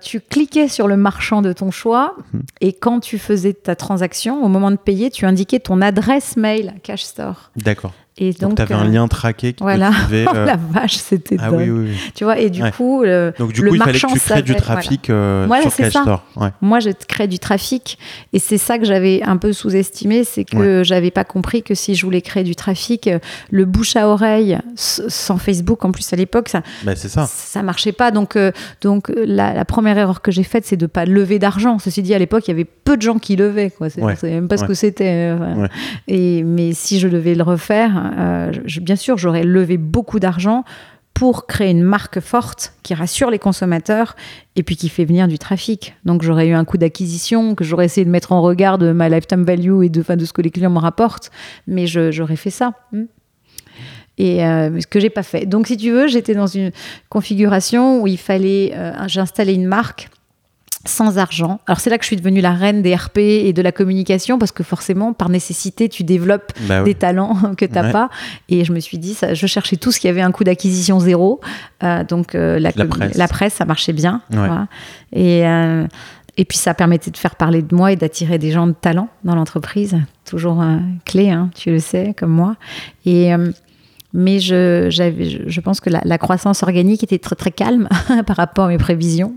tu 0.00 0.20
cliquais 0.20 0.68
sur 0.68 0.88
le 0.88 0.96
marchand 0.96 1.42
de 1.42 1.52
ton 1.52 1.70
choix, 1.70 2.16
mhm. 2.32 2.42
et 2.60 2.72
quand 2.72 3.00
tu 3.00 3.18
faisais 3.18 3.52
ta 3.52 3.76
transaction, 3.76 4.44
au 4.44 4.48
moment 4.48 4.70
de 4.70 4.76
payer, 4.76 5.10
tu 5.10 5.26
indiquais 5.26 5.60
ton 5.60 5.80
adresse 5.80 6.36
mail 6.36 6.74
Cash 6.82 7.02
Store. 7.02 7.50
D'accord. 7.56 7.92
Et 8.18 8.32
donc, 8.32 8.56
tu 8.56 8.62
avais 8.62 8.74
un 8.74 8.86
euh, 8.86 8.90
lien 8.90 9.08
traqué 9.08 9.52
qui 9.52 9.62
voilà. 9.62 9.90
te 9.90 10.26
oh, 10.30 10.32
la 10.32 10.56
vache, 10.56 10.96
c'était 10.96 11.36
ah, 11.38 11.52
oui, 11.52 11.68
oui, 11.68 11.90
Tu 12.14 12.24
vois, 12.24 12.38
et 12.38 12.48
du 12.48 12.62
coup, 12.70 13.02
le, 13.02 13.34
donc, 13.38 13.52
du 13.52 13.62
coup, 13.62 13.74
il 13.74 13.82
fallait 13.82 13.98
que 13.98 14.06
tu 14.06 14.18
crées 14.18 14.42
du 14.42 14.54
trafic 14.54 15.10
euh, 15.10 15.46
sur 15.60 15.76
Cash 15.76 15.92
Store. 15.92 16.24
Moi, 16.62 16.80
je 16.80 16.90
crée 17.06 17.26
du 17.26 17.38
trafic. 17.38 17.98
Et 18.32 18.38
c'est 18.38 18.56
ça 18.56 18.78
que 18.78 18.86
j'avais 18.86 19.22
un 19.22 19.36
peu 19.36 19.52
sous-estimé, 19.52 20.24
c'est 20.24 20.44
que 20.44 20.82
j'avais 20.82 21.10
pas 21.10 21.24
compris 21.24 21.62
que 21.62 21.74
si 21.74 21.94
je 21.94 22.06
voulais 22.06 22.22
créer 22.22 22.42
du 22.42 22.56
trafic, 22.56 23.06
euh, 23.06 23.18
le 23.50 23.66
bouche 23.66 23.96
à 23.96 24.08
oreille 24.08 24.58
sans 24.76 25.36
Facebook, 25.36 25.84
en 25.84 25.92
plus 25.92 26.10
à 26.12 26.16
l'époque, 26.16 26.48
ça, 26.48 26.62
bah, 26.84 26.96
ça. 26.96 27.26
ça 27.26 27.62
marchait 27.62 27.92
pas. 27.92 28.10
Donc, 28.10 28.38
donc 28.80 29.12
la, 29.14 29.64
première 29.66 29.98
erreur 29.98 30.22
que 30.22 30.30
j'ai 30.30 30.42
faite, 30.42 30.64
c'est 30.64 30.78
de 30.78 30.86
pas 30.86 31.04
lever 31.04 31.38
d'argent. 31.38 31.78
Ceci 31.78 32.02
dit, 32.02 32.14
à 32.14 32.18
l'époque, 32.18 32.48
il 32.48 32.52
y 32.52 32.54
avait 32.54 32.64
peu 32.64 32.96
de 32.96 33.02
gens 33.02 33.18
qui 33.18 33.36
levaient. 33.36 33.70
Quoi. 33.70 33.90
C'est, 33.90 34.00
même 34.22 34.48
pas 34.48 34.56
ce 34.56 34.64
que 34.64 34.74
c'était. 34.74 35.36
Et, 36.08 36.42
mais 36.44 36.72
si 36.72 36.98
je 36.98 37.08
devais 37.08 37.34
le 37.34 37.42
refaire, 37.42 38.05
euh, 38.16 38.52
bien 38.80 38.96
sûr, 38.96 39.18
j'aurais 39.18 39.44
levé 39.44 39.76
beaucoup 39.76 40.20
d'argent 40.20 40.64
pour 41.16 41.46
créer 41.46 41.70
une 41.70 41.82
marque 41.82 42.20
forte 42.20 42.74
qui 42.82 42.92
rassure 42.92 43.30
les 43.30 43.38
consommateurs 43.38 44.16
et 44.54 44.62
puis 44.62 44.76
qui 44.76 44.90
fait 44.90 45.06
venir 45.06 45.28
du 45.28 45.38
trafic. 45.38 45.94
Donc 46.04 46.22
j'aurais 46.22 46.48
eu 46.48 46.52
un 46.52 46.66
coût 46.66 46.76
d'acquisition 46.76 47.54
que 47.54 47.64
j'aurais 47.64 47.86
essayé 47.86 48.04
de 48.04 48.10
mettre 48.10 48.32
en 48.32 48.42
regard 48.42 48.76
de 48.76 48.92
ma 48.92 49.08
lifetime 49.08 49.42
value 49.42 49.82
et 49.82 49.88
de, 49.88 50.02
ce 50.02 50.32
que 50.34 50.42
les 50.42 50.50
clients 50.50 50.68
me 50.68 50.78
rapportent, 50.78 51.30
mais 51.66 51.86
j'aurais 51.86 52.36
fait 52.36 52.50
ça. 52.50 52.74
Hmm. 52.92 53.04
Et 54.18 54.44
euh, 54.44 54.78
ce 54.78 54.86
que 54.86 55.00
j'ai 55.00 55.08
pas 55.08 55.22
fait. 55.22 55.46
Donc 55.46 55.68
si 55.68 55.78
tu 55.78 55.90
veux, 55.90 56.06
j'étais 56.06 56.34
dans 56.34 56.46
une 56.46 56.70
configuration 57.08 58.02
où 58.02 58.06
il 58.06 58.18
fallait, 58.18 58.72
euh, 58.74 58.92
j'installais 59.06 59.54
une 59.54 59.66
marque 59.66 60.10
sans 60.86 61.18
argent. 61.18 61.60
Alors 61.66 61.80
c'est 61.80 61.90
là 61.90 61.98
que 61.98 62.04
je 62.04 62.08
suis 62.08 62.16
devenue 62.16 62.40
la 62.40 62.52
reine 62.52 62.82
des 62.82 62.94
RP 62.94 63.18
et 63.18 63.52
de 63.52 63.62
la 63.62 63.72
communication 63.72 64.38
parce 64.38 64.52
que 64.52 64.62
forcément 64.62 65.12
par 65.12 65.28
nécessité 65.28 65.88
tu 65.88 66.04
développes 66.04 66.52
bah 66.68 66.82
des 66.82 66.94
talents 66.94 67.54
que 67.56 67.64
tu 67.64 67.72
n'as 67.72 67.92
pas. 67.92 68.10
Et 68.48 68.64
je 68.64 68.72
me 68.72 68.80
suis 68.80 68.98
dit 68.98 69.14
ça, 69.14 69.34
je 69.34 69.46
cherchais 69.46 69.76
tout 69.76 69.92
ce 69.92 70.00
qui 70.00 70.08
avait 70.08 70.20
un 70.22 70.32
coût 70.32 70.44
d'acquisition 70.44 71.00
zéro. 71.00 71.40
Euh, 71.82 72.04
donc 72.04 72.34
euh, 72.34 72.58
la, 72.58 72.70
la, 73.14 73.28
presse. 73.28 73.54
ça 73.54 73.64
marchait 73.64 73.92
bien 73.92 74.22
et 75.12 75.46
euh, 75.46 75.86
et 76.38 76.44
puis 76.44 76.58
ça 76.58 76.74
permettait 76.74 77.10
de 77.10 77.16
faire 77.16 77.34
parler 77.34 77.62
de 77.62 77.74
moi 77.74 77.92
et 77.92 77.96
d'attirer 77.96 78.38
des 78.38 78.50
gens 78.50 78.66
de 78.66 78.74
talent 78.74 79.08
dans 79.24 79.34
l'entreprise. 79.34 79.96
Toujours 80.28 80.62
clé 81.06 81.30
hein, 81.30 81.48
tu 81.54 81.70
le 81.70 81.78
sais 81.78 82.14
comme 82.14 82.32
moi. 82.32 82.56
Et 83.06 83.32
mais 84.16 84.40
je, 84.40 84.88
je 84.90 85.60
pense 85.60 85.80
que 85.80 85.90
la, 85.90 86.00
la, 86.04 86.18
croissance 86.18 86.62
organique 86.62 87.04
était 87.04 87.18
très 87.18 87.36
très 87.36 87.50
calme 87.50 87.88
par 88.26 88.36
rapport 88.36 88.64
à 88.64 88.68
mes 88.68 88.78
prévisions. 88.78 89.34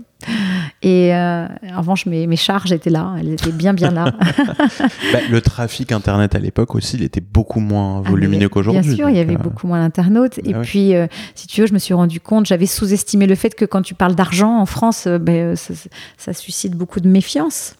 Et 0.82 1.14
euh, 1.14 1.46
en 1.74 1.78
revanche, 1.78 2.06
mes, 2.06 2.26
mes, 2.26 2.36
charges 2.36 2.72
étaient 2.72 2.90
là, 2.90 3.14
elles 3.18 3.32
étaient 3.32 3.52
bien 3.52 3.74
bien 3.74 3.90
là. 3.90 4.14
Bah, 5.12 5.18
le 5.30 5.40
trafic 5.40 5.92
Internet 5.92 6.34
à 6.34 6.38
l'époque 6.38 6.74
aussi, 6.74 6.96
il 6.96 7.02
était 7.02 7.20
beaucoup 7.20 7.60
moins 7.60 8.02
ah, 8.04 8.08
volumineux 8.08 8.48
qu'aujourd'hui. 8.48 8.82
Bien 8.82 8.96
sûr, 8.96 9.10
il 9.10 9.16
y 9.16 9.20
avait 9.20 9.34
euh, 9.34 9.38
beaucoup 9.38 9.66
moins 9.66 9.80
d'internautes. 9.80 10.38
et 10.38 10.52
bah 10.52 10.60
puis, 10.62 10.94
euh, 10.94 11.06
si 11.34 11.46
tu 11.46 11.60
veux, 11.60 11.66
je 11.66 11.74
me 11.74 11.78
suis 11.78 11.94
rendu 11.94 12.20
compte, 12.20 12.46
j'avais 12.46 12.66
sous-estimé 12.66 13.26
le 13.26 13.34
fait 13.34 13.54
que 13.54 13.64
quand 13.64 13.82
tu 13.82 13.94
parles 13.94 14.14
d'argent 14.14 14.58
en 14.58 14.66
France, 14.66 15.06
ben, 15.06 15.56
ça, 15.56 15.74
ça, 16.16 16.32
suscite 16.32 16.74
beaucoup 16.74 17.00
de 17.00 17.08
méfiance. 17.08 17.74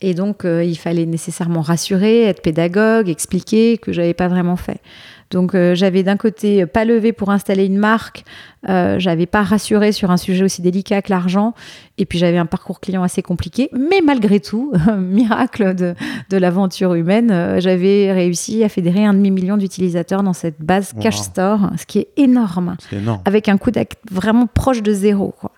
Et 0.00 0.14
donc, 0.14 0.44
il 0.44 0.76
fallait 0.76 1.06
nécessairement 1.06 1.62
rassurer, 1.62 2.24
être 2.24 2.42
pédagogue, 2.42 3.08
expliquer 3.08 3.78
que 3.78 3.92
j'avais 3.92 4.14
pas 4.14 4.28
vraiment 4.28 4.56
fait. 4.56 4.80
Donc 5.30 5.56
j'avais 5.74 6.02
d'un 6.02 6.16
côté 6.16 6.66
pas 6.66 6.84
levé 6.84 7.12
pour 7.12 7.30
installer 7.30 7.66
une 7.66 7.78
marque, 7.78 8.24
euh, 8.68 8.98
j'avais 8.98 9.26
pas 9.26 9.42
rassuré 9.42 9.92
sur 9.92 10.10
un 10.10 10.16
sujet 10.16 10.44
aussi 10.44 10.62
délicat 10.62 11.02
que 11.02 11.10
l'argent. 11.10 11.54
Et 11.98 12.04
puis 12.04 12.18
j'avais 12.18 12.36
un 12.36 12.46
parcours 12.46 12.80
client 12.80 13.02
assez 13.02 13.22
compliqué. 13.22 13.70
Mais 13.72 14.00
malgré 14.04 14.40
tout, 14.40 14.72
miracle 14.98 15.74
de, 15.74 15.94
de 16.30 16.36
l'aventure 16.36 16.94
humaine, 16.94 17.30
euh, 17.30 17.60
j'avais 17.60 18.12
réussi 18.12 18.64
à 18.64 18.68
fédérer 18.68 19.04
un 19.04 19.14
demi-million 19.14 19.56
d'utilisateurs 19.56 20.22
dans 20.22 20.32
cette 20.32 20.60
base 20.60 20.92
Cash 21.00 21.18
Store, 21.18 21.70
ce 21.78 21.86
qui 21.86 22.00
est 22.00 22.08
énorme. 22.16 22.76
énorme. 22.92 23.22
Avec 23.24 23.48
un 23.48 23.56
coût 23.56 23.70
d'acte 23.70 23.98
vraiment 24.10 24.46
proche 24.46 24.82
de 24.82 24.92
zéro. 24.92 25.34
Quoi. 25.38 25.52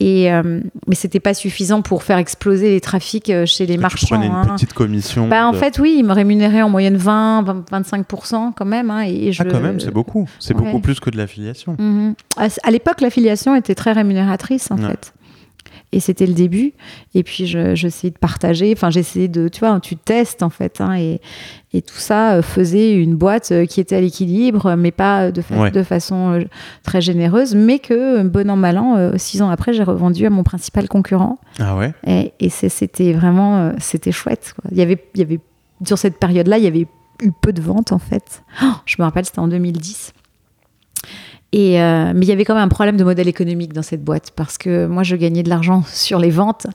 Et, 0.00 0.32
euh, 0.32 0.60
mais 0.86 0.94
c'était 0.94 1.20
pas 1.20 1.34
suffisant 1.34 1.82
pour 1.82 2.04
faire 2.04 2.18
exploser 2.18 2.70
les 2.70 2.80
trafics 2.80 3.30
euh, 3.30 3.46
chez 3.46 3.66
les 3.66 3.78
marchands. 3.78 4.20
Tu 4.20 4.26
une 4.26 4.32
hein. 4.32 4.46
petite 4.54 4.72
commission. 4.72 5.26
Bah, 5.26 5.48
En 5.48 5.52
fait, 5.52 5.78
oui, 5.78 5.96
ils 5.98 6.04
me 6.04 6.12
rémunéraient 6.12 6.62
en 6.62 6.68
moyenne 6.68 6.96
20, 6.96 7.64
25% 7.72 8.52
quand 8.54 8.64
même. 8.64 8.90
Hein, 8.90 9.02
et 9.06 9.32
je... 9.32 9.42
Ah, 9.42 9.46
quand 9.50 9.60
même, 9.60 9.80
c'est 9.80 9.90
beaucoup. 9.90 10.28
C'est 10.38 10.54
beaucoup 10.54 10.80
plus 10.80 11.00
que 11.00 11.10
de 11.10 11.16
l'affiliation. 11.16 11.76
Mhm 11.78 12.14
à 12.62 12.70
l'époque, 12.70 13.00
l'affiliation 13.00 13.54
était 13.54 13.74
très 13.74 13.92
rémunératrice, 13.92 14.70
en 14.70 14.76
fait. 14.76 15.12
Et 15.90 16.00
c'était 16.00 16.26
le 16.26 16.34
début. 16.34 16.74
Et 17.14 17.22
puis, 17.22 17.46
j'essayais 17.46 18.10
de 18.10 18.18
partager. 18.18 18.72
Enfin, 18.76 18.90
j'essayais 18.90 19.28
de, 19.28 19.48
tu 19.48 19.60
vois, 19.60 19.80
tu 19.80 19.96
testes, 19.96 20.42
en 20.42 20.50
fait. 20.50 20.82
Hein, 20.82 20.96
et, 20.98 21.20
et, 21.72 21.80
tout 21.80 21.96
ça 21.96 22.34
euh, 22.34 22.42
faisait 22.42 22.94
une 22.94 23.14
boîte 23.16 23.52
euh, 23.52 23.64
qui 23.64 23.80
était 23.80 23.96
à 23.96 24.00
l'équilibre, 24.00 24.74
mais 24.76 24.90
pas 24.90 25.30
de, 25.30 25.42
de 25.70 25.82
façon 25.82 26.34
euh, 26.34 26.44
très 26.82 27.00
généreuse. 27.00 27.54
Mais 27.54 27.78
que, 27.78 28.22
bon 28.22 28.50
an, 28.50 28.56
mal 28.56 28.76
an, 28.76 29.12
six 29.16 29.40
ans 29.40 29.48
après, 29.48 29.72
j'ai 29.72 29.82
revendu 29.82 30.26
à 30.26 30.30
mon 30.30 30.42
principal 30.42 30.88
concurrent. 30.88 31.38
Ah 31.58 31.74
ouais? 31.74 31.94
Et, 32.06 32.32
et 32.38 32.50
c'était 32.50 33.14
vraiment, 33.14 33.72
c'était 33.78 34.12
chouette. 34.12 34.54
Il, 34.70 34.76
y 34.76 34.82
avait, 34.82 35.02
il 35.14 35.20
y 35.20 35.22
avait, 35.22 35.40
sur 35.86 35.96
cette 35.96 36.18
période-là, 36.18 36.58
il 36.58 36.64
y 36.64 36.68
avait 36.68 36.86
eu 37.22 37.32
peu 37.40 37.54
de 37.54 37.62
ventes, 37.62 37.92
en 37.92 37.98
fait. 37.98 38.42
Oh, 38.62 38.72
je 38.84 38.96
me 38.98 39.04
rappelle, 39.04 39.24
c'était 39.24 39.38
en 39.38 39.48
2010. 39.48 40.12
Et, 41.52 41.80
euh, 41.80 42.12
mais 42.14 42.26
il 42.26 42.28
y 42.28 42.32
avait 42.32 42.44
quand 42.44 42.54
même 42.54 42.64
un 42.64 42.68
problème 42.68 42.96
de 42.96 43.04
modèle 43.04 43.28
économique 43.28 43.72
dans 43.72 43.82
cette 43.82 44.04
boîte 44.04 44.32
parce 44.36 44.58
que 44.58 44.86
moi, 44.86 45.02
je 45.02 45.16
gagnais 45.16 45.42
de 45.42 45.48
l'argent 45.48 45.82
sur 45.92 46.18
les 46.18 46.30
ventes 46.30 46.66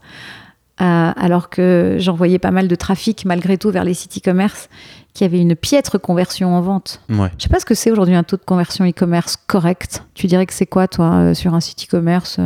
euh, 0.82 1.12
alors 1.16 1.50
que 1.50 1.98
j'envoyais 2.00 2.40
pas 2.40 2.50
mal 2.50 2.68
de 2.68 2.76
trafic 2.76 3.26
malgré 3.26 3.58
tout 3.60 3.70
vers 3.70 3.84
les 3.84 3.94
sites 3.94 4.18
e-commerce 4.18 4.70
qui 5.14 5.24
avaient 5.24 5.40
une 5.40 5.56
piètre 5.56 6.02
conversion 6.02 6.56
en 6.56 6.62
vente. 6.62 7.02
Ouais. 7.10 7.30
Je 7.38 7.44
sais 7.44 7.50
pas 7.50 7.60
ce 7.60 7.66
que 7.66 7.76
c'est 7.76 7.92
aujourd'hui 7.92 8.16
un 8.16 8.24
taux 8.24 8.38
de 8.38 8.44
conversion 8.44 8.84
e-commerce 8.84 9.38
correct. 9.46 10.04
Tu 10.16 10.26
dirais 10.26 10.48
que 10.48 10.54
c'est 10.54 10.66
quoi, 10.66 10.88
toi, 10.88 11.12
euh, 11.14 11.34
sur 11.36 11.54
un 11.54 11.60
site 11.60 11.86
e-commerce 11.86 12.40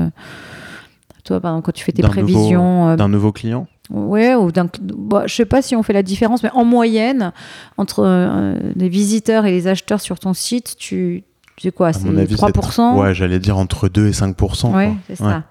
Toi, 1.24 1.40
par 1.40 1.52
exemple, 1.52 1.66
quand 1.68 1.72
tu 1.72 1.86
fais 1.86 1.94
tes 1.94 2.02
prévisions. 2.02 2.98
D'un 2.98 3.08
nouveau 3.08 3.32
client? 3.32 3.68
Ouais, 3.90 4.36
ou 4.36 4.52
d'un. 4.52 4.68
Bah, 4.82 5.24
je 5.28 5.34
sais 5.34 5.46
pas 5.46 5.62
si 5.62 5.78
on 5.78 5.82
fait 5.82 5.94
la 5.94 6.04
différence, 6.04 6.44
mais 6.44 6.52
en 6.52 6.66
moyenne, 6.66 7.32
entre 7.78 8.04
les 8.76 8.90
visiteurs 8.90 9.46
et 9.46 9.52
les 9.52 9.68
acheteurs 9.68 10.02
sur 10.02 10.20
ton 10.20 10.34
site, 10.34 10.76
tu 10.78 11.24
c'est 11.62 11.72
quoi 11.74 11.94
C'est 11.94 12.08
3% 12.08 12.98
Ouais, 13.00 13.14
j'allais 13.14 13.40
dire 13.40 13.58
entre 13.58 13.90
2 13.90 14.08
et 14.08 14.12
5%. 14.12 14.76
Ouais, 14.76 14.94
c'est 15.08 15.16
ça. 15.16 15.44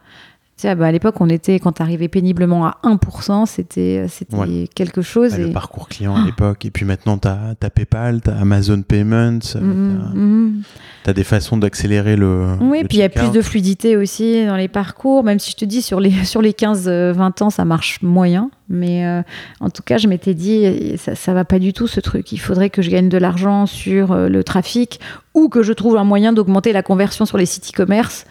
Tu 0.57 0.63
sais, 0.63 0.75
bah, 0.75 0.87
à 0.87 0.93
l'époque, 0.93 1.21
on 1.21 1.29
était, 1.29 1.59
quand 1.59 1.73
tu 1.73 1.83
arrivais 1.83 2.09
péniblement 2.09 2.65
à 2.65 2.79
1%, 2.83 3.45
c'était 3.45 4.07
c'était 4.09 4.67
quelque 4.75 5.03
chose. 5.03 5.33
Bah, 5.33 5.39
Le 5.39 5.53
parcours 5.53 5.87
client 5.87 6.17
à 6.17 6.25
l'époque. 6.25 6.65
Et 6.65 6.71
puis 6.71 6.87
maintenant, 6.87 7.19
tu 7.19 7.29
as, 7.29 7.55
PayPal, 7.69 8.23
tu 8.23 8.31
as 8.31 8.39
Amazon 8.39 8.81
Payments, 8.81 9.39
mm-hmm, 9.39 9.51
tu 9.51 9.59
as, 9.59 11.13
mm-hmm. 11.13 11.15
des 11.15 11.25
façons 11.25 11.59
d'accélérer 11.59 12.17
le. 12.17 12.57
Oui, 12.63 12.85
puis 12.89 12.97
il 12.97 13.01
y 13.01 13.03
a 13.03 13.11
plus 13.11 13.31
de 13.33 13.43
fluidité 13.43 13.99
aussi 13.99 14.47
dans 14.47 14.57
les 14.57 14.69
parcours, 14.69 15.25
même 15.25 15.39
si 15.39 15.51
je 15.51 15.57
te 15.57 15.67
dis, 15.67 15.83
sur 15.83 16.01
les, 16.01 16.13
sur 16.25 16.41
les 16.41 16.53
15-20 16.53 16.89
euh, 16.89 17.31
ans, 17.43 17.51
ça 17.51 17.67
marche 17.67 18.01
moyen. 18.01 18.51
Mais 18.71 19.05
euh, 19.05 19.23
en 19.61 19.69
tout 19.69 19.83
cas, 19.83 19.99
je 19.99 20.09
m'étais 20.09 20.33
dit, 20.33 20.97
ça, 20.97 21.15
ça 21.15 21.35
va 21.35 21.45
pas 21.45 21.59
du 21.59 21.75
tout 21.75 21.87
ce 21.87 22.01
truc. 22.01 22.33
Il 22.33 22.39
faudrait 22.39 22.71
que 22.71 22.81
je 22.81 22.89
gagne 22.89 23.11
de 23.11 23.19
l'argent 23.19 23.67
sur 23.67 24.13
euh, 24.13 24.31
le 24.31 24.43
trafic 24.43 25.01
ou 25.35 25.51
que 25.51 25.63
je 25.63 25.75
trouve 25.75 25.99
un 25.99 26.05
moyen 26.05 26.33
d'augmenter 26.33 26.73
la 26.73 26.83
conversion 26.83 27.27
sur 27.27 27.37
les 27.37 27.47
sites 27.47 27.71
e-commerce 27.75 28.25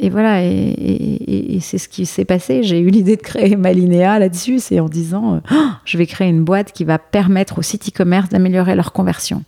et 0.00 0.10
voilà, 0.10 0.42
et, 0.42 1.58
c'est 1.60 1.78
ce 1.78 1.88
qui 1.88 2.06
s'est 2.06 2.24
passé. 2.24 2.62
J'ai 2.62 2.78
eu 2.80 2.88
l'idée 2.88 3.16
de 3.16 3.22
créer 3.22 3.56
Malinéa 3.56 4.18
là-dessus, 4.18 4.58
c'est 4.58 4.80
en 4.80 4.88
disant, 4.88 5.34
euh, 5.34 5.40
oh, 5.50 5.68
je 5.84 5.98
vais 5.98 6.06
créer 6.06 6.28
une 6.28 6.44
boîte 6.44 6.72
qui 6.72 6.84
va 6.84 6.98
permettre 6.98 7.58
aux 7.58 7.62
sites 7.62 7.88
e-commerce 7.88 8.28
d'améliorer 8.28 8.74
leur 8.74 8.92
conversion. 8.92 9.42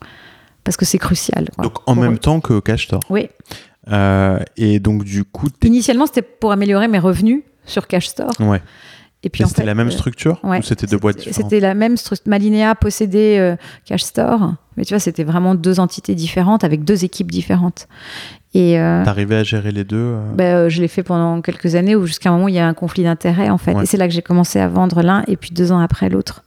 Parce 0.65 0.77
que 0.77 0.85
c'est 0.85 0.99
crucial. 0.99 1.49
donc 1.63 1.77
en 1.87 1.95
même 1.95 2.19
temps 2.19 2.41
que 2.41 2.61
Cashstore 2.61 3.01
Oui. 3.09 3.29
Euh, 3.91 4.39
et 4.57 4.81
donc 4.81 5.05
du 5.05 5.25
coup... 5.25 5.49
Initialement, 5.63 6.07
c'était 6.07 6.23
pour 6.23 6.53
améliorer 6.53 6.89
mes 6.89 6.99
revenus 6.99 7.43
sur 7.65 7.87
Cashstore. 7.87 8.33
Ouais. 8.41 8.61
Et 9.23 9.31
puis 9.31 9.45
c'était 9.47 9.65
la 9.65 9.75
même 9.75 9.89
euh, 9.89 9.93
structure 9.93 10.39
ou 10.45 10.63
c'était 10.63 10.87
deux 10.87 10.99
boîtes 10.99 11.19
différentes? 11.19 11.35
C'était 11.35 11.61
la 11.61 11.75
même 11.75 11.97
structure. 11.97 12.29
Malinéa 12.29 12.75
possédait 12.75 13.57
Cashstore, 13.85 14.55
mais 14.77 14.85
tu 14.85 14.95
vois, 14.95 15.01
c'était 15.01 15.25
vraiment 15.25 15.57
deux 15.57 15.81
entités 15.81 16.15
différentes 16.15 16.63
avec 16.63 16.85
deux 16.85 17.05
équipes 17.05 17.33
différentes. 17.33 17.89
Et 18.55 18.79
euh, 18.79 19.05
T'arrivais 19.05 19.37
à 19.37 19.43
gérer 19.43 19.73
les 19.73 19.85
deux 19.85 19.97
euh 19.97 20.33
ben, 20.35 20.57
euh, 20.57 20.69
Je 20.69 20.81
l'ai 20.81 20.89
fait 20.89 21.03
pendant 21.03 21.41
quelques 21.43 21.75
années 21.75 21.97
où 21.97 22.07
jusqu'à 22.07 22.31
un 22.31 22.33
moment 22.33 22.49
il 22.49 22.55
y 22.55 22.59
a 22.59 22.67
un 22.67 22.75
conflit 22.75 23.03
d'intérêts 23.03 23.51
en 23.51 23.59
fait. 23.59 23.73
Et 23.83 23.87
c'est 23.87 23.97
là 23.97 24.09
que 24.09 24.15
j'ai 24.15 24.23
commencé 24.23 24.59
à 24.59 24.69
vendre 24.69 25.03
l'un 25.03 25.23
et 25.27 25.37
puis 25.37 25.51
deux 25.51 25.73
ans 25.73 25.81
après 25.81 26.09
l'autre. 26.09 26.43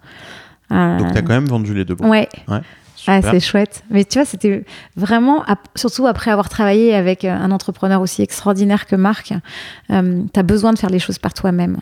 Donc 0.70 1.12
tu 1.12 1.18
as 1.18 1.22
quand 1.22 1.34
même 1.34 1.48
vendu 1.48 1.74
les 1.74 1.86
deux 1.86 1.96
ouais. 1.96 2.30
ouais. 2.48 2.62
Ah, 3.08 3.22
c'est 3.22 3.40
chouette. 3.40 3.84
Mais 3.90 4.06
tu 4.06 4.20
vois, 4.20 4.26
c'était 4.26 4.64
vraiment, 4.96 5.44
surtout 5.76 6.08
après 6.08 6.32
avoir 6.32 6.50
travaillé 6.50 6.94
avec 6.94 7.26
euh, 7.26 7.32
un 7.32 7.52
entrepreneur 7.52 8.02
aussi 8.02 8.22
extraordinaire 8.22 8.86
que 8.86 8.96
Marc, 8.96 9.34
euh, 9.90 10.24
tu 10.34 10.40
as 10.40 10.44
besoin 10.44 10.74
de 10.74 10.80
faire 10.80 10.90
les 10.90 11.00
choses 11.00 11.18
par 11.18 11.34
toi-même. 11.34 11.78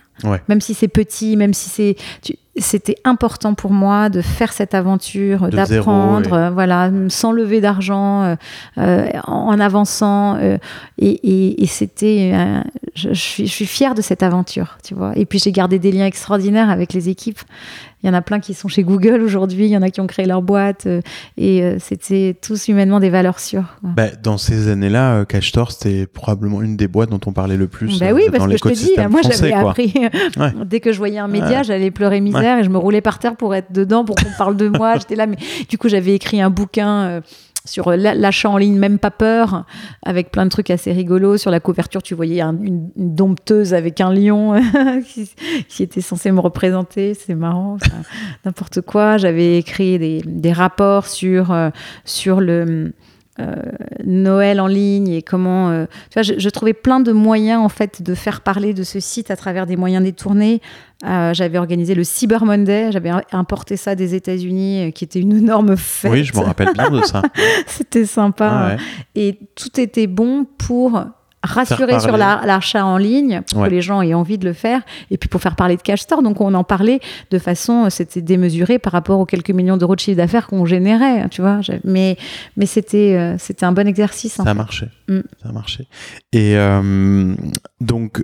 Même 0.48 0.62
si 0.62 0.74
c'est 0.74 0.88
petit, 0.88 1.36
même 1.36 1.54
si 1.54 1.70
c'est 1.70 1.96
c'était 2.62 2.98
important 3.06 3.54
pour 3.54 3.72
moi 3.72 4.10
de 4.10 4.22
faire 4.22 4.52
cette 4.52 4.74
aventure, 4.74 5.48
d'apprendre, 5.48 6.34
euh, 6.34 6.50
voilà, 6.50 6.92
sans 7.08 7.32
lever 7.32 7.62
d'argent, 7.62 8.36
en, 8.76 9.60
avançant. 9.60 10.38
et, 10.98 11.66
c'était, 11.68 12.34
je, 12.96 13.14
suis, 13.14 13.48
je 13.48 13.52
suis 13.52 13.66
fière 13.66 13.96
de 13.96 14.02
cette 14.02 14.24
aventure, 14.24 14.78
tu 14.84 14.94
vois. 14.94 15.14
Et 15.16 15.26
puis 15.26 15.40
j'ai 15.40 15.54
gardé 15.54 15.80
des 15.80 15.94
liens 15.94 16.06
extraordinaires 16.06 16.70
avec 16.70 16.92
les 16.92 17.08
équipes. 17.08 17.40
Il 18.02 18.08
y 18.08 18.10
en 18.10 18.14
a 18.14 18.22
plein 18.22 18.40
qui 18.40 18.54
sont 18.54 18.70
chez 18.70 18.84
Google 18.84 19.22
aujourd'hui, 19.22 19.66
il 19.66 19.72
y 19.72 19.76
en 19.76 19.82
a 19.82 19.90
qui 19.90 20.00
ont 20.00 20.08
créé 20.08 20.26
leur 20.26 20.42
boîte, 20.42 20.86
euh, 20.86 21.02
et 21.38 21.64
euh, 21.64 21.78
c'était 21.80 22.34
tous 22.42 22.70
humainement 22.70 23.02
des 23.02 23.10
valeurs 23.10 23.42
sûres. 23.42 23.78
Bah, 23.84 24.08
dans 24.24 24.38
ces 24.38 24.70
années-là, 24.70 25.16
euh, 25.16 25.26
CashTore, 25.26 25.74
c'était 25.74 26.08
probablement 26.08 26.62
une 26.62 26.78
des 26.78 26.88
boîtes 26.88 27.10
dont 27.10 27.20
on 27.26 27.34
parlait 27.34 27.58
le 27.58 27.68
plus. 27.68 28.00
Bah 28.00 28.14
oui, 28.14 28.24
parce 28.32 28.46
que 28.46 28.58
je 28.58 28.64
te 28.64 28.70
dis, 28.70 28.92
moi 29.10 29.20
j'avais 29.22 29.52
appris, 29.52 29.94
dès 30.66 30.80
que 30.80 30.92
je 30.92 30.98
voyais 30.98 31.20
un 31.20 31.28
média, 31.28 31.64
j'allais 31.64 31.92
pleurer 31.92 32.22
misère 32.22 32.60
et 32.60 32.64
je 32.64 32.70
me 32.70 32.78
roulais 32.78 33.02
par 33.02 33.20
terre 33.20 33.36
pour 33.36 33.56
être 33.56 33.72
dedans, 33.72 34.06
pour 34.06 34.16
qu'on 34.16 34.32
parle 34.38 34.58
de 34.58 34.68
moi. 34.78 34.98
J'étais 34.98 35.16
là, 35.16 35.28
mais 35.28 35.38
du 35.70 35.78
coup, 35.78 35.90
j'avais 35.90 36.16
écrit 36.16 36.42
un 36.42 36.50
bouquin 36.50 37.22
sur 37.66 37.92
l'achat 37.92 38.50
en 38.50 38.58
ligne, 38.58 38.78
même 38.78 39.00
pas 39.00 39.12
peur, 39.12 39.66
avec 40.04 40.32
plein 40.32 40.46
de 40.46 40.50
trucs 40.50 40.70
assez 40.70 40.92
rigolos. 40.92 41.38
Sur 41.38 41.52
la 41.52 41.60
couverture, 41.60 42.02
tu 42.02 42.16
voyais 42.16 42.42
une, 42.42 42.90
dompteuse 42.96 43.74
avec 43.74 44.02
un 44.02 44.14
lion 44.14 44.60
qui, 45.70 45.84
était 45.84 46.02
censé 46.02 46.32
me 46.32 46.40
représenter. 46.40 47.14
C'est 47.14 47.36
marrant, 47.36 47.78
n'importe 48.46 48.82
quoi. 48.82 49.18
J'avais 49.18 49.58
écrit 49.58 50.00
des, 50.00 50.54
rapports 50.54 51.06
sur, 51.06 51.52
euh, 51.52 51.70
sur 52.06 52.42
le 52.42 52.94
euh, 53.40 53.56
Noël 54.06 54.60
en 54.60 54.68
ligne 54.68 55.10
et 55.10 55.22
comment. 55.22 55.70
Euh, 55.70 55.86
tu 56.10 56.20
vois, 56.20 56.24
je, 56.24 56.50
trouvais 56.50 56.74
plein 56.74 57.00
de 57.00 57.12
moyens 57.12 57.62
en 57.62 57.70
fait 57.70 58.02
de 58.02 58.16
faire 58.16 58.42
parler 58.42 58.74
de 58.74 58.84
ce 58.84 59.00
site 59.00 59.32
à 59.32 59.36
travers 59.36 59.66
des 59.66 59.76
moyens 59.76 60.04
détournés. 60.04 60.62
Euh, 61.06 61.34
j'avais 61.34 61.58
organisé 61.58 61.96
le 61.96 62.04
Cyber 62.04 62.44
Monday, 62.44 62.92
j'avais 62.92 63.12
importé 63.32 63.78
ça 63.78 63.96
des 63.96 64.16
États-Unis, 64.16 64.92
qui 64.94 65.04
était 65.04 65.20
une 65.20 65.38
énorme 65.38 65.78
fête. 65.78 66.12
Oui, 66.12 66.24
je 66.24 66.36
me 66.36 66.42
rappelle 66.42 66.74
bien 66.74 66.90
de 66.90 67.02
ça. 67.02 67.22
C'était 67.68 68.06
sympa. 68.06 68.76
Et 69.16 69.40
tout 69.56 69.80
était 69.80 70.08
bon 70.08 70.46
pour 70.58 71.02
rassurer 71.44 72.00
sur 72.00 72.18
l'achat 72.18 72.86
en 72.86 72.98
ligne 72.98 73.42
pour 73.52 73.64
que 73.64 73.70
les 73.70 73.82
gens 73.82 74.02
aient 74.02 74.14
envie 74.14 74.38
de 74.38 74.46
le 74.46 74.54
faire 74.54 74.82
et 75.12 75.18
puis 75.18 75.30
pour 75.30 75.42
faire 75.42 75.56
parler 75.56 75.78
de 75.78 75.82
cash 75.82 76.02
store. 76.02 76.22
Donc 76.22 76.42
on 76.42 76.54
en 76.54 76.64
parlait 76.64 77.00
de 77.32 77.40
façon 77.40 77.90
c'était 77.90 78.22
démesuré 78.22 78.80
par 78.80 78.94
rapport 78.94 79.20
aux 79.20 79.26
quelques 79.26 79.52
millions 79.52 79.78
d'euros 79.78 79.96
de 79.96 80.00
chiffre 80.00 80.18
d'affaires 80.18 80.48
qu'on 80.48 80.66
générait 80.66 81.28
tu 81.30 81.42
vois. 81.42 81.62
Mais 81.84 82.18
mais 82.58 82.66
c'était 82.66 83.16
euh, 83.18 83.38
c'était 83.38 83.66
un 83.66 83.72
bon 83.72 83.88
exercice 83.88 84.34
ça 84.34 84.44
a 84.44 84.54
marché. 84.54 84.88
Mm. 85.08 85.20
ça 85.42 85.50
a 85.50 85.52
marché. 85.52 85.88
Et 86.34 86.56
euh, 86.58 87.36
donc 87.82 88.24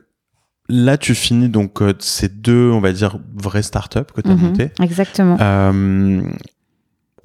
Là, 0.68 0.98
tu 0.98 1.14
finis 1.14 1.48
donc 1.48 1.84
euh, 1.84 1.94
ces 2.00 2.28
deux, 2.28 2.72
on 2.72 2.80
va 2.80 2.92
dire, 2.92 3.20
vraies 3.36 3.62
startups 3.62 4.12
que 4.16 4.22
tu 4.22 4.32
as 4.32 4.36
montées. 4.36 4.72
Exactement 4.82 5.38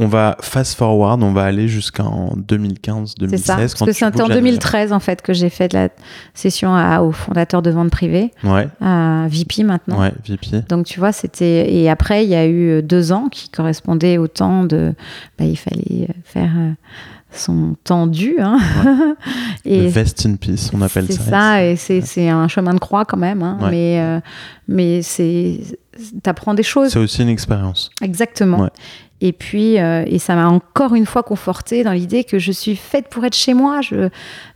on 0.00 0.08
va 0.08 0.38
fast 0.40 0.78
forward, 0.78 1.22
on 1.22 1.32
va 1.32 1.44
aller 1.44 1.68
jusqu'en 1.68 2.32
2015, 2.34 3.16
2016. 3.16 3.40
C'est 3.40 3.46
ça, 3.46 3.56
parce 3.56 3.74
que 3.74 3.92
c'est 3.92 4.20
en 4.22 4.28
2013 4.28 4.94
en 4.94 4.98
fait 4.98 5.20
que 5.20 5.34
j'ai 5.34 5.50
fait 5.50 5.74
la 5.74 5.90
session 6.32 6.74
au 7.02 7.12
fondateur 7.12 7.60
de 7.60 7.70
vente 7.70 7.90
privée, 7.90 8.32
ouais. 8.42 8.66
à 8.80 9.26
VP 9.28 9.62
maintenant. 9.62 10.00
Ouais, 10.00 10.12
VP. 10.26 10.62
Donc 10.70 10.86
tu 10.86 10.98
vois, 10.98 11.12
c'était 11.12 11.70
et 11.70 11.90
après 11.90 12.24
il 12.24 12.30
y 12.30 12.34
a 12.34 12.46
eu 12.46 12.82
deux 12.82 13.12
ans 13.12 13.28
qui 13.30 13.50
correspondaient 13.50 14.16
au 14.16 14.26
temps 14.26 14.64
de, 14.64 14.94
bah, 15.38 15.44
il 15.44 15.58
fallait 15.58 16.08
faire 16.24 16.50
euh, 16.56 16.72
son 17.30 17.76
temps 17.84 18.06
dû. 18.06 18.36
Hein. 18.40 18.58
et 19.66 19.82
Le 19.82 19.88
vest 19.88 20.24
in 20.24 20.36
peace, 20.36 20.70
on 20.72 20.80
appelle 20.80 21.12
ça. 21.12 21.22
C'est 21.22 21.30
ça, 21.30 21.64
et 21.64 21.76
c'est 21.76 22.28
un 22.30 22.48
chemin 22.48 22.72
de 22.72 22.80
croix 22.80 23.04
quand 23.04 23.18
même, 23.18 23.42
hein. 23.42 23.58
mais 23.70 24.00
euh, 24.00 24.18
mais 24.66 25.02
c'est 25.02 25.60
t'apprends 26.22 26.54
des 26.54 26.62
choses. 26.62 26.90
C'est 26.90 26.98
aussi 26.98 27.20
une 27.20 27.28
expérience. 27.28 27.90
Exactement. 28.00 28.70
Et 29.22 29.32
puis, 29.32 29.78
euh, 29.78 30.04
et 30.06 30.18
ça 30.18 30.34
m'a 30.34 30.48
encore 30.48 30.94
une 30.94 31.04
fois 31.04 31.22
confortée 31.22 31.84
dans 31.84 31.92
l'idée 31.92 32.24
que 32.24 32.38
je 32.38 32.52
suis 32.52 32.76
faite 32.76 33.08
pour 33.08 33.24
être 33.24 33.36
chez 33.36 33.52
moi. 33.52 33.80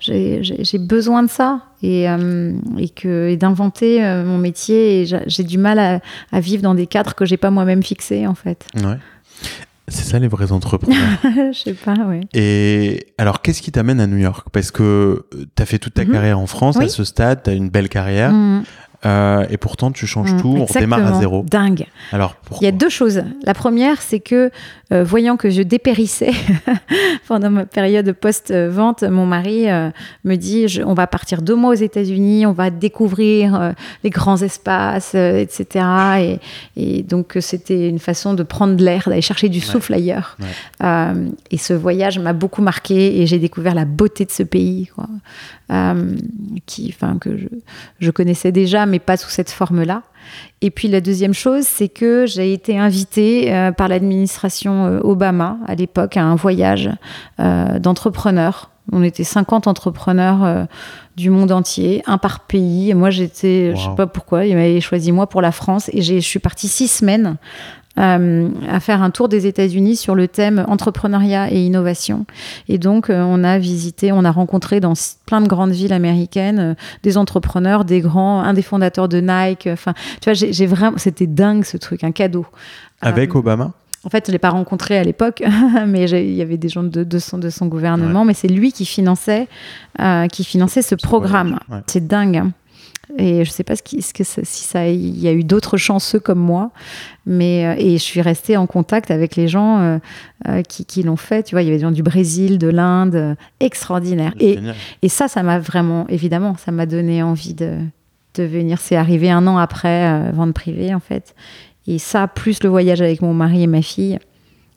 J'ai 0.00 0.79
besoin 0.79 1.22
de 1.22 1.29
ça 1.29 1.61
et, 1.83 2.09
euh, 2.09 2.53
et 2.79 2.88
que 2.88 3.35
d'inventer 3.35 4.05
euh, 4.05 4.24
mon 4.24 4.38
métier. 4.38 5.07
J'ai 5.27 5.44
du 5.44 5.59
mal 5.59 5.79
à, 5.79 6.00
à, 6.33 6.40
vivre 6.40 6.62
dans 6.62 6.74
des 6.74 6.87
cadres 6.87 7.14
que 7.14 7.27
j'ai 7.27 7.37
pas 7.37 7.50
moi-même 7.50 7.83
fixés, 7.83 8.27
en 8.27 8.35
fait. 8.35 8.66
Ouais. 8.77 8.96
C'est 9.88 10.05
ça 10.05 10.18
les 10.18 10.29
vrais 10.29 10.50
entrepreneurs. 10.50 10.98
Je 11.22 11.59
sais 11.59 11.74
pas, 11.74 11.94
oui. 12.07 12.20
Et 12.33 13.09
alors, 13.18 13.42
qu'est-ce 13.42 13.61
qui 13.61 13.70
t'amène 13.70 14.00
à 14.00 14.07
New 14.07 14.16
York? 14.16 14.46
Parce 14.50 14.70
que 14.70 15.27
tu 15.31 15.62
as 15.62 15.66
fait 15.66 15.79
toute 15.79 15.92
ta 15.92 16.07
mhm. 16.07 16.12
carrière 16.12 16.38
en 16.38 16.46
France, 16.46 16.79
à 16.79 16.88
ce 16.88 17.05
stade, 17.05 17.42
tu 17.42 17.50
as 17.50 17.53
une 17.53 17.68
belle 17.68 17.90
carrière. 17.90 18.33
Mhm. 18.33 18.64
Euh, 19.06 19.46
et 19.50 19.56
pourtant, 19.56 19.90
tu 19.90 20.06
changes 20.06 20.32
mm, 20.32 20.40
tout, 20.40 20.56
on 20.58 20.64
redémarre 20.64 21.14
à 21.14 21.18
zéro. 21.18 21.44
Dingue. 21.48 21.86
Alors, 22.12 22.36
Il 22.60 22.64
y 22.64 22.66
a 22.66 22.72
deux 22.72 22.88
choses. 22.88 23.22
La 23.44 23.54
première, 23.54 24.00
c'est 24.00 24.20
que, 24.20 24.50
euh, 24.92 25.04
voyant 25.04 25.36
que 25.36 25.50
je 25.50 25.62
dépérissais 25.62 26.32
pendant 27.28 27.50
ma 27.50 27.66
période 27.66 28.12
post-vente, 28.12 29.02
mon 29.02 29.26
mari 29.26 29.70
euh, 29.70 29.90
me 30.24 30.36
dit 30.36 30.66
on 30.86 30.94
va 30.94 31.06
partir 31.06 31.42
deux 31.42 31.54
mois 31.54 31.70
aux 31.70 31.74
États-Unis, 31.74 32.46
on 32.46 32.52
va 32.52 32.70
découvrir 32.70 33.74
les 34.02 34.10
grands 34.10 34.40
espaces, 34.40 35.14
etc. 35.14 35.84
Et, 36.76 36.98
et 36.98 37.02
donc, 37.02 37.36
c'était 37.40 37.88
une 37.88 37.98
façon 37.98 38.34
de 38.34 38.42
prendre 38.42 38.76
de 38.76 38.84
l'air, 38.84 39.04
d'aller 39.06 39.22
chercher 39.22 39.48
du 39.48 39.60
souffle 39.60 39.92
ailleurs. 39.94 40.36
et 40.82 41.58
ce 41.58 41.74
voyage 41.74 42.18
m'a 42.18 42.32
beaucoup 42.32 42.62
marqué 42.62 43.20
et 43.20 43.26
j'ai 43.26 43.38
découvert 43.38 43.74
la 43.74 43.84
beauté 43.84 44.24
de 44.24 44.30
ce 44.30 44.42
pays. 44.42 44.90
Quoi. 44.94 45.06
Qui, 46.66 46.94
enfin, 46.94 47.18
que 47.18 47.36
je, 47.36 47.46
je, 47.98 48.10
connaissais 48.10 48.52
déjà, 48.52 48.86
mais 48.86 48.93
pas 48.98 49.16
sous 49.16 49.30
cette 49.30 49.50
forme-là. 49.50 50.02
Et 50.62 50.70
puis 50.70 50.88
la 50.88 51.00
deuxième 51.00 51.35
chose, 51.35 51.64
c'est 51.64 51.88
que 51.88 52.24
j'ai 52.26 52.52
été 52.52 52.78
invitée 52.78 53.52
euh, 53.52 53.72
par 53.72 53.88
l'administration 53.88 54.87
euh, 54.87 55.00
Obama 55.02 55.59
à 55.66 55.74
l'époque 55.74 56.16
à 56.16 56.24
un 56.24 56.35
voyage 56.35 56.90
d'entrepreneurs. 57.38 58.70
On 58.92 59.02
était 59.02 59.24
50 59.24 59.66
entrepreneurs 59.66 60.66
du 61.16 61.30
monde 61.30 61.52
entier, 61.52 62.02
un 62.07 62.18
par 62.18 62.40
pays. 62.40 62.90
Et 62.90 62.94
moi, 62.94 63.09
j'étais, 63.09 63.74
je 63.74 63.80
sais 63.80 63.94
pas 63.96 64.07
pourquoi, 64.07 64.44
il 64.44 64.54
m'avait 64.54 64.83
choisi 64.83 65.11
moi 65.11 65.26
pour 65.26 65.40
la 65.40 65.52
France. 65.52 65.88
Et 65.94 66.02
je 66.02 66.18
suis 66.18 66.38
partie 66.38 66.68
six 66.68 66.88
semaines 66.88 67.38
euh, 67.96 68.48
à 68.68 68.80
faire 68.80 69.02
un 69.02 69.11
tour 69.11 69.28
des 69.28 69.46
États-Unis 69.46 69.94
sur 69.94 70.16
le 70.16 70.26
thème 70.26 70.64
entrepreneuriat 70.66 71.52
et 71.52 71.61
innovation. 71.61 72.26
Et 72.68 72.76
donc, 72.76 73.09
euh, 73.09 73.22
on 73.22 73.44
a 73.44 73.59
visité, 73.59 74.11
on 74.11 74.24
a 74.24 74.33
rencontré 74.33 74.80
dans 74.80 74.94
plein 75.26 75.40
de 75.40 75.46
grandes 75.46 75.70
villes 75.70 75.92
américaines 75.92 76.59
euh, 76.59 76.74
des 77.04 77.16
entrepreneurs, 77.16 77.85
des 77.85 78.00
grands, 78.00 78.40
un 78.40 78.52
des 78.52 78.62
fondateurs 78.62 79.09
de 79.09 79.20
Nike. 79.20 79.68
Enfin, 79.72 79.94
tu 80.20 80.28
vois, 80.28 80.35
j'ai 80.35 80.66
vraiment, 80.66 80.98
c'était 80.98 81.28
dingue 81.28 81.64
ce 81.64 81.76
truc, 81.76 82.02
un 82.02 82.11
cadeau. 82.11 82.46
Avec 83.00 83.35
Obama? 83.37 83.72
en 84.07 84.11
fait, 84.11 84.26
je 84.26 84.33
ne 84.33 84.35
l'ai 84.35 84.38
pas 84.38 84.50
rencontré 84.50 84.98
à 84.98 85.02
l'époque, 85.02 85.42
mais 85.87 86.11
il 86.11 86.35
y 86.35 86.42
avait 86.42 86.59
des 86.59 86.68
gens 86.68 86.83
de, 86.83 87.04
de, 87.04 87.18
son, 87.18 87.38
de 87.38 87.48
son, 87.48 87.66
gouvernement, 87.66 88.26
mais 88.26 88.35
c'est 88.35 88.48
lui 88.48 88.70
qui 88.70 88.85
finançait, 88.85 89.48
qui 90.30 90.44
finançait 90.44 90.83
ce 90.83 90.94
programme. 90.94 91.59
C'est 91.87 92.07
dingue. 92.07 92.42
Et 93.18 93.44
je 93.44 93.50
sais 93.50 93.64
pas 93.64 93.76
ce, 93.76 93.82
qui, 93.82 94.02
ce 94.02 94.12
que 94.12 94.24
si 94.24 94.42
ça, 94.44 94.88
il 94.88 95.18
y 95.18 95.28
a 95.28 95.32
eu 95.32 95.44
d'autres 95.44 95.76
chanceux 95.76 96.18
comme 96.18 96.38
moi, 96.38 96.70
mais 97.26 97.66
euh, 97.66 97.74
et 97.78 97.92
je 97.98 98.02
suis 98.02 98.20
restée 98.20 98.56
en 98.56 98.66
contact 98.66 99.10
avec 99.10 99.36
les 99.36 99.46
gens 99.46 99.80
euh, 99.80 99.98
euh, 100.48 100.62
qui, 100.62 100.84
qui 100.84 101.02
l'ont 101.02 101.16
fait. 101.16 101.42
Tu 101.42 101.54
vois, 101.54 101.62
il 101.62 101.66
y 101.66 101.68
avait 101.68 101.78
des 101.78 101.82
gens 101.82 101.90
du 101.90 102.02
Brésil, 102.02 102.58
de 102.58 102.68
l'Inde, 102.68 103.36
extraordinaire. 103.60 104.34
Et, 104.40 104.58
et, 105.02 105.08
ça, 105.08 105.28
ça 105.28 105.42
m'a 105.42 105.58
vraiment, 105.58 106.06
évidemment, 106.08 106.56
ça 106.56 106.72
m'a 106.72 106.86
donné 106.86 107.22
envie 107.22 107.54
de, 107.54 107.78
de 108.34 108.42
venir. 108.42 108.80
C'est 108.80 108.96
arrivé 108.96 109.30
un 109.30 109.46
an 109.46 109.58
après 109.58 110.32
vente 110.32 110.54
privée 110.54 110.94
en 110.94 111.00
fait. 111.00 111.34
Et 111.86 111.98
ça, 111.98 112.26
plus 112.26 112.62
le 112.62 112.70
voyage 112.70 113.02
avec 113.02 113.20
mon 113.20 113.34
mari 113.34 113.62
et 113.62 113.66
ma 113.66 113.82
fille, 113.82 114.18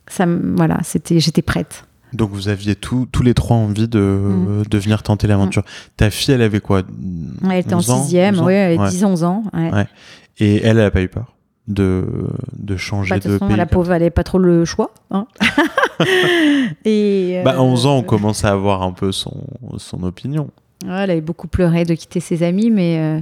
ça, 0.07 0.25
voilà, 0.27 0.79
c'était, 0.83 1.19
j'étais 1.19 1.41
prête. 1.41 1.87
Donc 2.13 2.32
vous 2.32 2.48
aviez 2.48 2.76
tous 2.76 3.08
les 3.22 3.34
trois 3.34 3.58
envie 3.58 3.88
de, 3.88 4.00
mm. 4.00 4.63
de 4.70 4.78
venir 4.78 5.04
tenter 5.04 5.28
l'aventure. 5.28 5.63
Mm. 5.63 5.89
Ta 5.98 6.10
fille, 6.10 6.34
elle 6.34 6.41
avait 6.41 6.60
quoi? 6.60 6.84
Elle 7.43 7.58
était 7.58 7.74
en 7.74 7.82
sixième, 7.82 8.39
oui, 8.41 8.54
elle 8.54 8.80
avait 8.80 8.89
10-11 8.89 9.24
ans. 9.24 9.43
Et 10.39 10.58
elle, 10.58 10.65
elle 10.65 10.78
n'a 10.78 10.91
pas 10.91 11.02
eu 11.02 11.08
peur 11.08 11.34
de, 11.67 12.06
de 12.58 12.78
changer 12.78 13.15
bah, 13.15 13.20
de, 13.20 13.30
de 13.34 13.38
pays 13.38 13.56
La 13.56 13.65
pauvre, 13.65 13.91
elle 13.91 14.00
n'avait 14.00 14.10
pas 14.10 14.24
trop 14.24 14.38
le 14.38 14.65
choix. 14.65 14.91
Hein. 15.12 15.28
et, 16.86 17.41
bah, 17.43 17.62
11 17.62 17.86
ans, 17.86 17.98
on 17.98 18.04
commence 18.04 18.46
à 18.46 18.52
avoir 18.52 18.82
un 18.84 18.93
peu 18.93 19.12
son, 19.12 19.48
son 19.78 20.04
opinion. 20.04 20.50
elle 20.84 21.12
avait 21.12 21.22
beaucoup 21.22 21.48
pleuré 21.48 21.84
de 21.84 21.93
quitter 21.93 22.20
ses 22.20 22.43
amis, 22.43 22.72
mais... 22.72 22.97
Euh, 22.99 23.22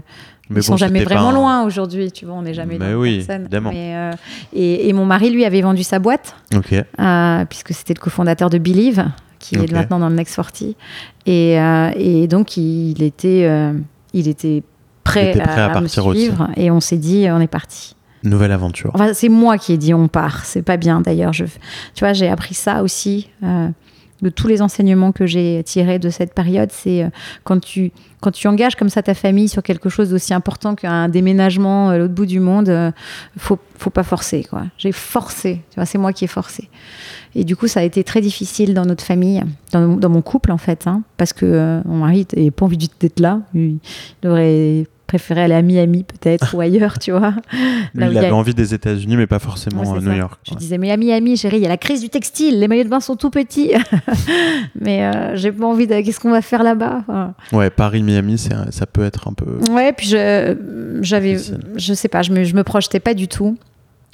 mais 0.50 0.60
ils 0.60 0.64
sont 0.64 0.78
jamais 0.78 1.04
vraiment 1.04 1.32
loin 1.32 1.64
aujourd'hui, 1.64 2.12
tu 2.12 2.26
vois, 2.26 2.36
on 2.36 2.44
n'est 2.44 2.54
jamais 2.54 2.78
mais 2.78 2.94
oui, 2.94 3.26
évidemment. 3.28 3.72
Euh, 3.74 4.12
et, 4.54 4.90
et, 4.90 4.94
mon 4.94 5.06
mari, 5.06 5.32
lui, 5.32 5.46
avait 5.46 5.62
vendu 5.62 5.84
sa 5.84 6.00
boîte, 6.00 6.36
euh, 6.54 7.46
puisque 7.46 7.74
c'était 7.74 7.94
le 7.94 8.00
cofondateur 8.00 8.50
de 8.50 8.58
Believe, 8.58 9.06
qui 9.40 9.56
est 9.56 9.72
maintenant 9.72 10.00
dans 10.00 10.10
le 10.10 10.16
Next 10.16 10.36
40. 10.36 10.76
Et, 11.26 11.60
euh, 11.60 11.92
et 11.96 12.28
donc, 12.28 12.58
il 12.58 13.02
était, 13.02 13.50
il 14.14 14.28
était 14.28 14.64
prêt, 15.04 15.40
à, 15.40 15.82
me 15.82 15.88
suivre, 15.88 16.50
et 16.56 16.70
on 16.70 16.80
s'est 16.80 16.98
dit, 16.98 17.28
on 17.30 17.40
est 17.40 17.48
parti. 17.48 17.96
Nouvelle 18.26 18.52
aventure. 18.52 18.92
Enfin, 18.94 19.14
c'est 19.14 19.30
moi 19.30 19.58
qui 19.58 19.74
ai 19.74 19.78
dit 19.78 19.94
on 19.94 20.08
part. 20.08 20.46
C'est 20.46 20.64
pas 20.64 20.78
bien 20.78 21.02
d'ailleurs. 21.02 21.34
Je, 21.34 21.46
tu 21.46 22.00
vois, 22.00 22.14
j'ai 22.14 22.28
appris 22.28 22.56
ça 22.56 22.82
aussi. 22.82 23.30
Euh, 23.44 23.70
de 24.22 24.30
tous 24.30 24.48
les 24.48 24.62
enseignements 24.62 25.12
que 25.12 25.26
j'ai 25.26 25.62
tirés 25.64 26.00
de 26.00 26.10
cette 26.10 26.34
période, 26.34 26.70
c'est 26.72 27.04
euh, 27.04 27.10
quand 27.44 27.60
tu, 27.60 27.92
quand 28.22 28.32
tu 28.32 28.48
engages 28.48 28.76
comme 28.76 28.90
ça 28.90 29.04
ta 29.04 29.14
famille 29.14 29.50
sur 29.50 29.62
quelque 29.62 29.90
chose 29.90 30.10
d'aussi 30.10 30.34
important 30.34 30.76
qu'un 30.76 31.10
déménagement 31.10 31.90
à 31.90 31.98
l'autre 31.98 32.14
bout 32.14 32.26
du 32.26 32.40
monde, 32.40 32.70
euh, 32.70 32.92
faut, 33.38 33.60
faut 33.78 33.90
pas 33.90 34.04
forcer. 34.04 34.44
quoi. 34.44 34.64
J'ai 34.78 34.92
forcé, 34.92 35.62
c'est 35.86 35.98
moi 35.98 36.14
qui 36.14 36.24
ai 36.24 36.28
forcé. 36.28 36.70
Et 37.36 37.44
du 37.44 37.56
coup, 37.56 37.68
ça 37.68 37.82
a 37.82 37.84
été 37.84 38.04
très 38.04 38.22
difficile 38.22 38.74
dans 38.74 38.86
notre 38.86 39.04
famille, 39.04 39.44
dans, 39.72 39.98
dans 39.98 40.10
mon 40.10 40.22
couple 40.22 40.52
en 40.52 40.58
fait, 40.58 40.88
hein, 40.88 41.04
parce 41.18 41.34
que 41.34 41.82
mon 41.86 41.98
mari 41.98 42.26
n'avait 42.36 42.52
pas 42.52 42.66
envie 42.66 42.78
d'être 42.78 43.20
là. 43.20 43.42
Il 43.54 43.80
devrait 44.22 44.86
préféré 45.08 45.42
aller 45.42 45.54
à 45.54 45.62
Miami 45.62 46.04
peut-être 46.04 46.54
ou 46.56 46.62
ailleurs, 46.62 47.00
tu 47.00 47.12
vois. 47.12 47.34
Là 47.94 48.10
il 48.10 48.18
avait 48.18 48.32
envie 48.32 48.54
des 48.54 48.74
États-Unis, 48.74 49.18
mais 49.18 49.28
pas 49.28 49.40
forcément 49.40 49.94
à 49.94 50.00
New 50.00 50.14
York. 50.14 50.40
Je 50.50 50.56
disais, 50.56 50.78
mais 50.78 50.92
à 50.92 50.98
Miami, 50.98 51.38
chérie, 51.38 51.58
il 51.58 51.64
y 51.64 51.66
a 51.66 51.70
la 51.70 51.78
crise 51.78 52.02
du 52.02 52.10
textile, 52.10 52.60
les 52.60 52.68
maillots 52.68 52.84
de 52.84 52.90
bain 52.90 53.00
sont 53.00 53.16
tout 53.16 53.30
petits. 53.30 53.72
mais 54.80 55.06
euh, 55.06 55.36
j'ai 55.36 55.52
pas 55.52 55.66
envie 55.66 55.88
de. 55.88 56.02
Qu'est-ce 56.02 56.20
qu'on 56.20 56.32
va 56.32 56.42
faire 56.42 56.64
là-bas 56.64 57.04
Ouais, 57.52 57.70
Paris-Miami, 57.70 58.38
ça 58.38 58.86
peut 58.86 59.04
être 59.04 59.28
un 59.28 59.34
peu. 59.34 59.60
Ouais, 59.72 59.94
puis 59.94 60.08
je, 60.08 60.56
j'avais. 61.02 61.38
Je 61.76 61.94
sais 61.94 62.08
pas, 62.08 62.22
je 62.22 62.32
me, 62.32 62.44
je 62.44 62.56
me 62.56 62.64
projetais 62.64 63.00
pas 63.00 63.14
du 63.14 63.28
tout. 63.28 63.58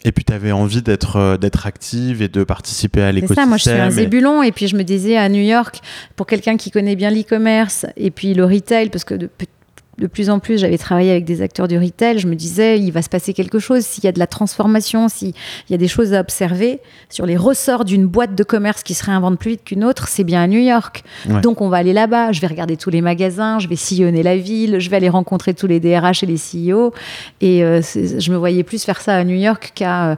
Et 0.03 0.11
puis 0.11 0.23
tu 0.23 0.33
avais 0.33 0.51
envie 0.51 0.81
d'être 0.81 1.17
euh, 1.17 1.37
d'être 1.37 1.67
active 1.67 2.21
et 2.21 2.27
de 2.27 2.43
participer 2.43 3.01
à 3.01 3.11
l'écosystème. 3.11 3.35
C'est 3.35 3.41
ça, 3.41 3.47
moi 3.47 3.57
je 3.57 3.63
suis 3.63 3.71
un 3.71 3.89
zébulon 3.91 4.41
et 4.41 4.51
puis 4.51 4.67
je 4.67 4.75
me 4.75 4.83
disais 4.83 5.17
à 5.17 5.29
New 5.29 5.43
York 5.43 5.79
pour 6.15 6.25
quelqu'un 6.25 6.57
qui 6.57 6.71
connaît 6.71 6.95
bien 6.95 7.11
l'e-commerce 7.11 7.85
et 7.97 8.09
puis 8.09 8.33
le 8.33 8.45
retail 8.45 8.89
parce 8.89 9.03
que 9.03 9.13
de, 9.13 9.29
de 9.97 10.07
plus 10.07 10.29
en 10.29 10.39
plus, 10.39 10.59
j'avais 10.59 10.77
travaillé 10.77 11.11
avec 11.11 11.25
des 11.25 11.41
acteurs 11.41 11.67
du 11.67 11.77
retail, 11.77 12.17
je 12.17 12.27
me 12.27 12.35
disais, 12.35 12.79
il 12.79 12.91
va 12.91 13.01
se 13.01 13.09
passer 13.09 13.33
quelque 13.33 13.59
chose, 13.59 13.83
s'il 13.83 14.03
y 14.03 14.07
a 14.07 14.11
de 14.11 14.19
la 14.19 14.27
transformation, 14.27 15.09
s'il 15.09 15.33
y 15.69 15.73
a 15.73 15.77
des 15.77 15.87
choses 15.87 16.13
à 16.13 16.21
observer 16.21 16.79
sur 17.09 17.25
les 17.25 17.37
ressorts 17.37 17.85
d'une 17.85 18.07
boîte 18.07 18.33
de 18.33 18.43
commerce 18.43 18.83
qui 18.83 18.93
se 18.93 19.03
réinvente 19.03 19.37
plus 19.37 19.51
vite 19.51 19.63
qu'une 19.65 19.83
autre, 19.83 20.07
c'est 20.07 20.23
bien 20.23 20.41
à 20.41 20.47
New 20.47 20.59
York. 20.59 21.03
Donc 21.41 21.61
on 21.61 21.69
va 21.69 21.77
aller 21.77 21.93
là-bas, 21.93 22.31
je 22.31 22.41
vais 22.41 22.47
regarder 22.47 22.77
tous 22.77 22.89
les 22.89 23.01
magasins, 23.01 23.59
je 23.59 23.67
vais 23.67 23.75
sillonner 23.75 24.23
la 24.23 24.37
ville, 24.37 24.79
je 24.79 24.89
vais 24.89 24.97
aller 24.97 25.09
rencontrer 25.09 25.53
tous 25.53 25.67
les 25.67 25.79
DRH 25.79 26.23
et 26.23 26.25
les 26.25 26.37
CEO. 26.37 26.93
Et 27.41 27.63
euh, 27.63 27.81
je 27.81 28.31
me 28.31 28.37
voyais 28.37 28.63
plus 28.63 28.83
faire 28.83 29.01
ça 29.01 29.15
à 29.15 29.23
New 29.23 29.37
York 29.37 29.71
qu'à... 29.75 30.11
Euh, 30.11 30.15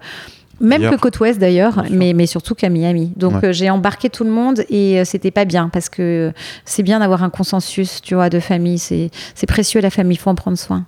même 0.59 0.89
que 0.89 0.95
côte 0.95 1.19
ouest 1.19 1.39
d'ailleurs, 1.39 1.83
mais, 1.89 2.13
mais 2.13 2.25
surtout 2.25 2.55
qu'à 2.55 2.69
Miami. 2.69 3.11
Donc 3.15 3.43
euh, 3.43 3.51
j'ai 3.51 3.69
embarqué 3.69 4.09
tout 4.09 4.23
le 4.23 4.29
monde 4.29 4.63
et 4.69 4.99
euh, 4.99 5.05
c'était 5.05 5.31
pas 5.31 5.45
bien 5.45 5.69
parce 5.69 5.89
que 5.89 6.31
c'est 6.65 6.83
bien 6.83 6.99
d'avoir 6.99 7.23
un 7.23 7.29
consensus, 7.29 8.01
tu 8.01 8.15
vois, 8.15 8.29
de 8.29 8.39
famille. 8.39 8.79
C'est 8.79 9.11
précieux 9.47 9.81
la 9.81 9.89
famille, 9.89 10.15
il 10.15 10.19
faut 10.19 10.29
en 10.29 10.35
prendre 10.35 10.57
soin. 10.57 10.85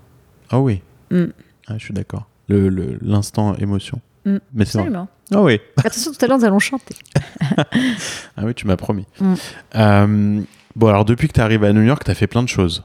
Ah 0.50 0.60
oui. 0.60 0.82
Mm. 1.12 1.26
Ah, 1.68 1.74
je 1.78 1.84
suis 1.84 1.94
d'accord. 1.94 2.28
L'instant 2.48 3.54
le, 3.54 3.64
émotion. 3.64 4.00
Mm. 4.26 4.38
Mais 4.54 4.64
Absolument. 4.64 5.08
Ah 5.34 5.42
oui. 5.42 5.60
Attention, 5.78 6.12
tout 6.12 6.24
à 6.24 6.28
l'heure 6.28 6.38
nous 6.38 6.46
allons 6.46 6.60
chanter. 6.60 6.96
ah 7.58 8.44
oui, 8.44 8.54
tu 8.54 8.68
m'as 8.68 8.78
promis. 8.78 9.06
Mm. 9.20 9.34
Euh, 9.76 10.42
bon 10.76 10.88
alors 10.88 11.06
depuis 11.06 11.28
que 11.28 11.34
tu 11.34 11.42
arrives 11.42 11.64
à 11.64 11.74
New 11.74 11.84
York, 11.84 12.04
tu 12.04 12.12
as 12.12 12.16
fait 12.16 12.28
plein 12.28 12.44
de 12.44 12.50
choses. 12.50 12.84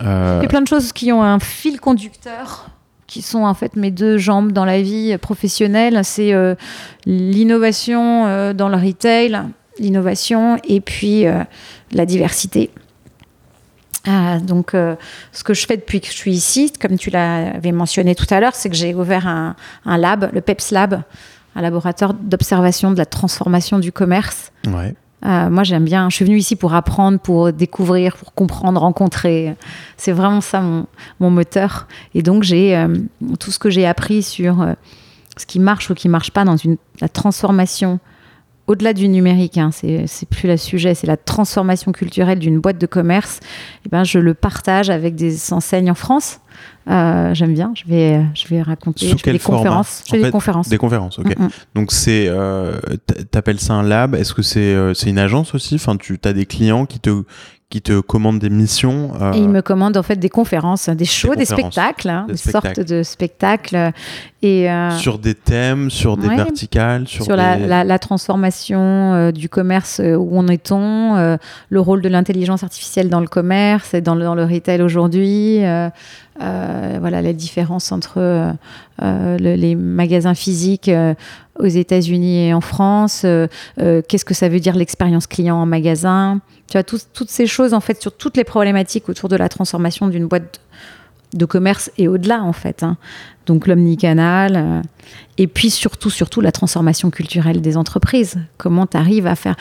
Euh... 0.00 0.40
Fait 0.40 0.48
plein 0.48 0.62
de 0.62 0.68
choses 0.68 0.92
qui 0.92 1.12
ont 1.12 1.22
un 1.22 1.38
fil 1.38 1.80
conducteur 1.80 2.70
qui 3.08 3.22
sont 3.22 3.42
en 3.42 3.54
fait 3.54 3.74
mes 3.74 3.90
deux 3.90 4.18
jambes 4.18 4.52
dans 4.52 4.66
la 4.66 4.80
vie 4.80 5.16
professionnelle. 5.18 6.00
C'est 6.04 6.32
euh, 6.32 6.54
l'innovation 7.06 8.26
euh, 8.26 8.52
dans 8.52 8.68
le 8.68 8.76
retail, 8.76 9.42
l'innovation 9.80 10.58
et 10.62 10.80
puis 10.80 11.26
euh, 11.26 11.42
la 11.90 12.06
diversité. 12.06 12.70
Ah, 14.06 14.38
donc, 14.38 14.70
ce 14.72 15.44
que 15.44 15.52
je 15.52 15.66
fais 15.66 15.76
depuis 15.76 16.00
que 16.00 16.06
je 16.06 16.12
suis 16.12 16.32
ici, 16.32 16.72
comme 16.80 16.96
tu 16.96 17.10
l'avais 17.10 17.72
mentionné 17.72 18.14
tout 18.14 18.26
à 18.30 18.40
l'heure, 18.40 18.54
c'est 18.54 18.70
que 18.70 18.76
j'ai 18.76 18.94
ouvert 18.94 19.26
un, 19.26 19.54
lab, 19.98 20.30
le 20.32 20.40
PEPS 20.40 20.70
Lab, 20.70 21.02
un 21.54 21.60
laboratoire 21.60 22.14
d'observation 22.14 22.90
de 22.90 22.96
la 22.96 23.04
transformation 23.04 23.78
du 23.78 23.92
commerce. 23.92 24.50
Ouais. 24.66 24.94
Euh, 25.24 25.50
moi, 25.50 25.64
j'aime 25.64 25.84
bien. 25.84 26.08
Je 26.10 26.16
suis 26.16 26.24
venue 26.24 26.38
ici 26.38 26.56
pour 26.56 26.74
apprendre, 26.74 27.18
pour 27.18 27.52
découvrir, 27.52 28.16
pour 28.16 28.34
comprendre, 28.34 28.80
rencontrer. 28.80 29.54
C'est 29.96 30.12
vraiment 30.12 30.40
ça 30.40 30.62
mon, 31.20 31.30
moteur. 31.30 31.88
Et 32.14 32.22
donc, 32.22 32.42
j'ai 32.42 32.76
euh, 32.76 32.96
tout 33.40 33.50
ce 33.50 33.58
que 33.58 33.70
j'ai 33.70 33.86
appris 33.86 34.22
sur 34.22 34.62
euh, 34.62 34.74
ce 35.36 35.46
qui 35.46 35.58
marche 35.58 35.90
ou 35.90 35.94
qui 35.94 36.08
marche 36.08 36.30
pas 36.30 36.44
dans 36.44 36.56
la 37.00 37.08
transformation 37.08 37.98
au-delà 38.68 38.92
du 38.92 39.08
numérique, 39.08 39.56
hein, 39.56 39.70
c'est 39.72 40.28
plus 40.28 40.46
le 40.46 40.58
sujet, 40.58 40.94
c'est 40.94 41.06
la 41.06 41.16
transformation 41.16 41.90
culturelle 41.90 42.38
d'une 42.38 42.60
boîte 42.60 42.76
de 42.76 42.84
commerce. 42.86 43.38
Et 43.38 43.86
eh 43.86 43.88
ben, 43.88 44.04
je 44.04 44.18
le 44.18 44.34
partage 44.34 44.90
avec 44.90 45.14
des 45.14 45.54
enseignes 45.54 45.90
en 45.90 45.94
France. 45.94 46.40
Euh, 46.88 47.34
j'aime 47.34 47.54
bien. 47.54 47.72
Je 47.74 47.84
vais, 47.86 48.24
je 48.34 48.48
vais 48.48 48.62
raconter. 48.62 49.08
je 49.08 49.16
fais 49.16 49.32
des 49.32 49.38
conférences. 49.38 50.02
Je 50.06 50.10
fais 50.12 50.22
des 50.22 50.30
conférences. 50.30 50.68
Des 50.68 50.78
conférences, 50.78 51.18
ok. 51.18 51.38
Mm, 51.38 51.44
mm. 51.44 51.50
Donc 51.74 51.92
c'est, 51.92 52.26
euh, 52.28 52.78
t'appelles 53.30 53.60
ça 53.60 53.74
un 53.74 53.82
lab? 53.82 54.14
Est-ce 54.14 54.32
que 54.34 54.42
c'est, 54.42 54.60
euh, 54.60 54.94
c'est 54.94 55.10
une 55.10 55.18
agence 55.18 55.54
aussi? 55.54 55.74
Enfin, 55.74 55.96
tu 55.96 56.18
as 56.24 56.32
des 56.32 56.46
clients 56.46 56.86
qui 56.86 57.00
te, 57.00 57.24
qui 57.70 57.82
te 57.82 58.00
commandent 58.00 58.38
des 58.38 58.48
missions. 58.48 59.12
Euh, 59.20 59.34
et 59.34 59.38
ils 59.38 59.48
me 59.48 59.60
commandent 59.60 59.98
en 59.98 60.02
fait 60.02 60.16
des 60.16 60.30
conférences, 60.30 60.88
des 60.88 61.04
shows, 61.04 61.34
des, 61.34 61.44
spectacles, 61.44 62.08
hein, 62.08 62.24
des, 62.26 62.36
sortes 62.38 62.80
de 62.80 63.02
spectacles. 63.02 63.92
Et, 64.40 64.70
euh, 64.70 64.90
sur 64.92 65.18
des 65.18 65.34
thèmes, 65.34 65.90
sur 65.90 66.16
des 66.16 66.28
verticales, 66.28 67.06
sur, 67.06 67.24
sur 67.24 67.36
la, 67.36 67.84
la, 67.84 67.98
transformation 67.98 69.12
euh, 69.12 69.32
du 69.32 69.50
commerce, 69.50 70.00
où 70.02 70.38
en 70.38 70.48
est-on, 70.48 71.38
le 71.68 71.80
rôle 71.80 72.00
de 72.00 72.08
l'intelligence 72.08 72.62
artificielle 72.62 73.10
dans 73.10 73.20
le 73.20 73.26
commerce 73.26 73.92
et 73.92 74.00
dans 74.00 74.14
le, 74.14 74.24
dans 74.24 74.34
le 74.34 74.44
retail 74.44 74.80
aujourd'hui. 74.80 75.58
voilà 76.38 77.20
la 77.20 77.32
différence 77.34 77.92
entre 77.92 78.54
les 79.02 79.74
magasins 79.74 80.34
physiques 80.34 80.90
aux 81.58 81.66
États-Unis 81.66 82.46
et 82.46 82.54
en 82.54 82.62
France. 82.62 83.26
Qu'est-ce 83.76 84.24
que 84.24 84.34
ça 84.34 84.48
veut 84.48 84.60
dire 84.60 84.74
l'expérience 84.74 85.26
client 85.26 85.56
en 85.56 85.66
magasin 85.66 86.40
tu 86.68 86.74
vois, 86.74 86.84
toutes 86.84 87.30
ces 87.30 87.46
choses, 87.46 87.74
en 87.74 87.80
fait, 87.80 88.00
sur 88.00 88.16
toutes 88.16 88.36
les 88.36 88.44
problématiques 88.44 89.08
autour 89.08 89.28
de 89.28 89.36
la 89.36 89.48
transformation 89.48 90.06
d'une 90.08 90.26
boîte 90.26 90.60
de 91.34 91.44
commerce 91.44 91.90
et 91.98 92.08
au-delà, 92.08 92.42
en 92.42 92.52
fait. 92.52 92.82
Hein. 92.82 92.96
Donc 93.46 93.66
l'omnicanal. 93.66 94.56
Euh, 94.56 94.82
et 95.38 95.46
puis 95.46 95.70
surtout, 95.70 96.10
surtout, 96.10 96.40
la 96.40 96.52
transformation 96.52 97.10
culturelle 97.10 97.60
des 97.60 97.76
entreprises. 97.76 98.38
Comment 98.58 98.86
tu 98.86 98.96
arrives 98.96 99.26
à 99.26 99.34
faire 99.34 99.56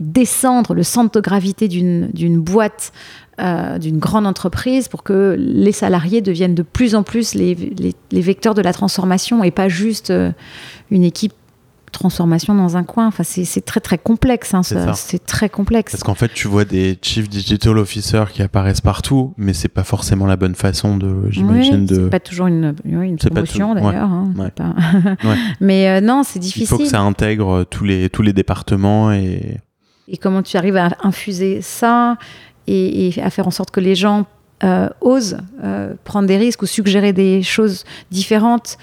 descendre 0.00 0.74
le 0.74 0.82
centre 0.82 1.12
de 1.12 1.20
gravité 1.20 1.68
d'une 1.68 2.40
boîte, 2.40 2.92
euh, 3.38 3.78
d'une 3.78 3.98
grande 3.98 4.26
entreprise, 4.26 4.88
pour 4.88 5.02
que 5.02 5.36
les 5.38 5.72
salariés 5.72 6.22
deviennent 6.22 6.54
de 6.54 6.62
plus 6.62 6.94
en 6.94 7.02
plus 7.02 7.34
les, 7.34 7.54
vecteurs 8.10 8.54
de 8.54 8.62
la 8.62 8.72
transformation 8.72 9.44
et 9.44 9.50
pas 9.50 9.68
juste 9.68 10.10
euh, 10.10 10.32
une 10.90 11.04
équipe 11.04 11.34
transformation 11.90 12.54
dans 12.54 12.76
un 12.76 12.84
coin. 12.84 13.06
Enfin, 13.06 13.22
c'est 13.24 13.64
très 13.64 13.80
très 13.80 13.98
complexe. 13.98 14.54
Hein, 14.54 14.62
c'est 14.62 15.24
très 15.24 15.48
complexe. 15.48 15.92
Parce 15.92 16.02
qu'en 16.02 16.14
fait, 16.14 16.32
tu 16.32 16.48
vois 16.48 16.64
des 16.64 16.98
chief 17.00 17.28
digital 17.28 17.78
officers 17.78 18.26
qui 18.32 18.42
apparaissent 18.42 18.80
partout, 18.80 19.34
mais 19.36 19.52
c'est 19.52 19.68
pas 19.68 19.84
forcément 19.84 20.26
la 20.26 20.36
bonne 20.36 20.54
façon 20.54 20.96
de, 20.96 21.30
j'imagine, 21.30 21.86
de. 21.86 21.94
C'est 21.94 22.10
pas 22.10 22.20
toujours 22.20 22.46
une, 22.46 22.74
une 22.84 23.16
promotion 23.16 23.74
d'ailleurs. 23.74 24.10
Hein, 24.10 24.32
mais 25.60 25.88
euh, 25.88 26.00
non, 26.00 26.22
c'est 26.24 26.38
difficile. 26.38 26.62
Il 26.62 26.66
faut 26.66 26.78
que 26.78 26.86
ça 26.86 27.00
intègre 27.00 27.64
tous 27.64 27.84
les 27.84 28.10
tous 28.10 28.22
les 28.22 28.32
départements 28.32 29.12
et. 29.12 29.58
Et 30.12 30.16
comment 30.16 30.42
tu 30.42 30.56
arrives 30.56 30.76
à 30.76 30.90
infuser 31.04 31.62
ça 31.62 32.16
et, 32.66 33.12
à 33.22 33.30
faire 33.30 33.46
en 33.46 33.50
sorte 33.50 33.70
que 33.70 33.80
les 33.80 33.94
gens 33.94 34.26
euh, 34.62 34.88
osent 35.00 35.38
euh, 35.64 35.94
prendre 36.04 36.28
des 36.28 36.36
risques 36.36 36.62
ou 36.62 36.66
suggérer 36.66 37.12
des 37.12 37.42
choses 37.42 37.84
différentes 38.10 38.76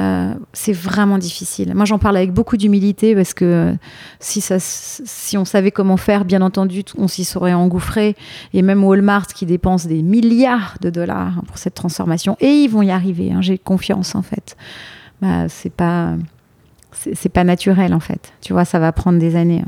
euh, 0.00 0.34
c'est 0.52 0.72
vraiment 0.72 1.18
difficile. 1.18 1.72
Moi, 1.74 1.84
j'en 1.84 1.98
parle 1.98 2.16
avec 2.16 2.32
beaucoup 2.32 2.56
d'humilité 2.56 3.14
parce 3.14 3.32
que 3.32 3.74
si, 4.18 4.40
ça, 4.40 4.56
si 4.58 5.38
on 5.38 5.44
savait 5.44 5.70
comment 5.70 5.96
faire, 5.96 6.24
bien 6.24 6.42
entendu, 6.42 6.82
on 6.98 7.06
s'y 7.06 7.24
serait 7.24 7.52
engouffré. 7.52 8.16
Et 8.52 8.62
même 8.62 8.82
Walmart 8.82 9.28
qui 9.28 9.46
dépense 9.46 9.86
des 9.86 10.02
milliards 10.02 10.76
de 10.80 10.90
dollars 10.90 11.42
pour 11.46 11.58
cette 11.58 11.74
transformation, 11.74 12.36
et 12.40 12.64
ils 12.64 12.68
vont 12.68 12.82
y 12.82 12.90
arriver. 12.90 13.32
Hein, 13.32 13.40
j'ai 13.40 13.58
confiance 13.58 14.14
en 14.14 14.22
fait. 14.22 14.56
Bah, 15.22 15.48
c'est 15.48 15.72
pas, 15.72 16.14
c'est 16.92 17.28
pas 17.28 17.44
naturel 17.44 17.94
en 17.94 18.00
fait. 18.00 18.32
Tu 18.40 18.52
vois, 18.52 18.64
ça 18.64 18.78
va 18.78 18.90
prendre 18.92 19.18
des 19.18 19.36
années. 19.36 19.62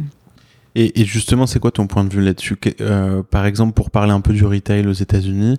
Et, 0.78 1.06
justement, 1.06 1.46
c'est 1.46 1.58
quoi 1.58 1.70
ton 1.70 1.86
point 1.86 2.04
de 2.04 2.12
vue 2.12 2.20
là-dessus? 2.20 2.54
Euh, 2.82 3.22
Par 3.22 3.46
exemple, 3.46 3.72
pour 3.72 3.90
parler 3.90 4.12
un 4.12 4.20
peu 4.20 4.34
du 4.34 4.44
retail 4.44 4.86
aux 4.86 4.92
États-Unis, 4.92 5.58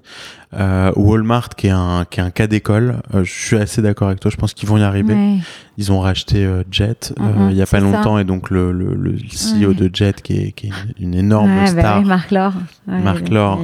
euh, 0.54 0.92
Walmart, 0.96 1.50
qui 1.50 1.68
est 1.68 1.72
un, 1.72 2.06
qui 2.10 2.20
est 2.20 2.24
un 2.24 2.30
cas 2.30 2.48
d'école, 2.48 3.02
euh, 3.14 3.24
je 3.24 3.32
suis 3.32 3.58
assez 3.58 3.82
d'accord 3.82 4.08
avec 4.08 4.20
toi. 4.22 4.32
Je 4.32 4.38
pense 4.38 4.54
qu'ils 4.54 4.70
vont 4.70 4.78
y 4.78 4.84
arriver. 4.84 5.40
Ils 5.78 5.92
ont 5.92 6.00
racheté 6.00 6.44
euh, 6.44 6.64
Jet 6.72 7.14
euh, 7.20 7.24
mm-hmm, 7.24 7.52
il 7.52 7.58
y 7.58 7.62
a 7.62 7.66
pas 7.68 7.80
longtemps, 7.80 8.18
et 8.18 8.24
donc 8.24 8.50
le, 8.50 8.72
le, 8.72 8.96
le 8.96 9.12
CEO 9.12 9.74
de 9.74 9.90
Jet, 9.94 10.22
qui 10.22 10.38
est, 10.38 10.52
qui 10.54 10.68
est 10.68 10.72
une, 11.00 11.14
énorme 11.14 11.54
bah 11.54 11.68
star, 11.68 12.02
Marc 12.04 12.32
Laure, 12.32 12.54
Marc 12.88 13.30
Laure, 13.30 13.60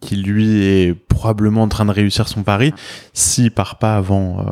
qui 0.00 0.16
lui 0.16 0.64
est 0.64 0.94
probablement 0.94 1.62
en 1.62 1.68
train 1.68 1.84
de 1.84 1.92
réussir 1.92 2.28
son 2.28 2.42
pari, 2.42 2.74
s'il 3.12 3.52
part 3.52 3.78
pas 3.78 3.96
avant 3.96 4.44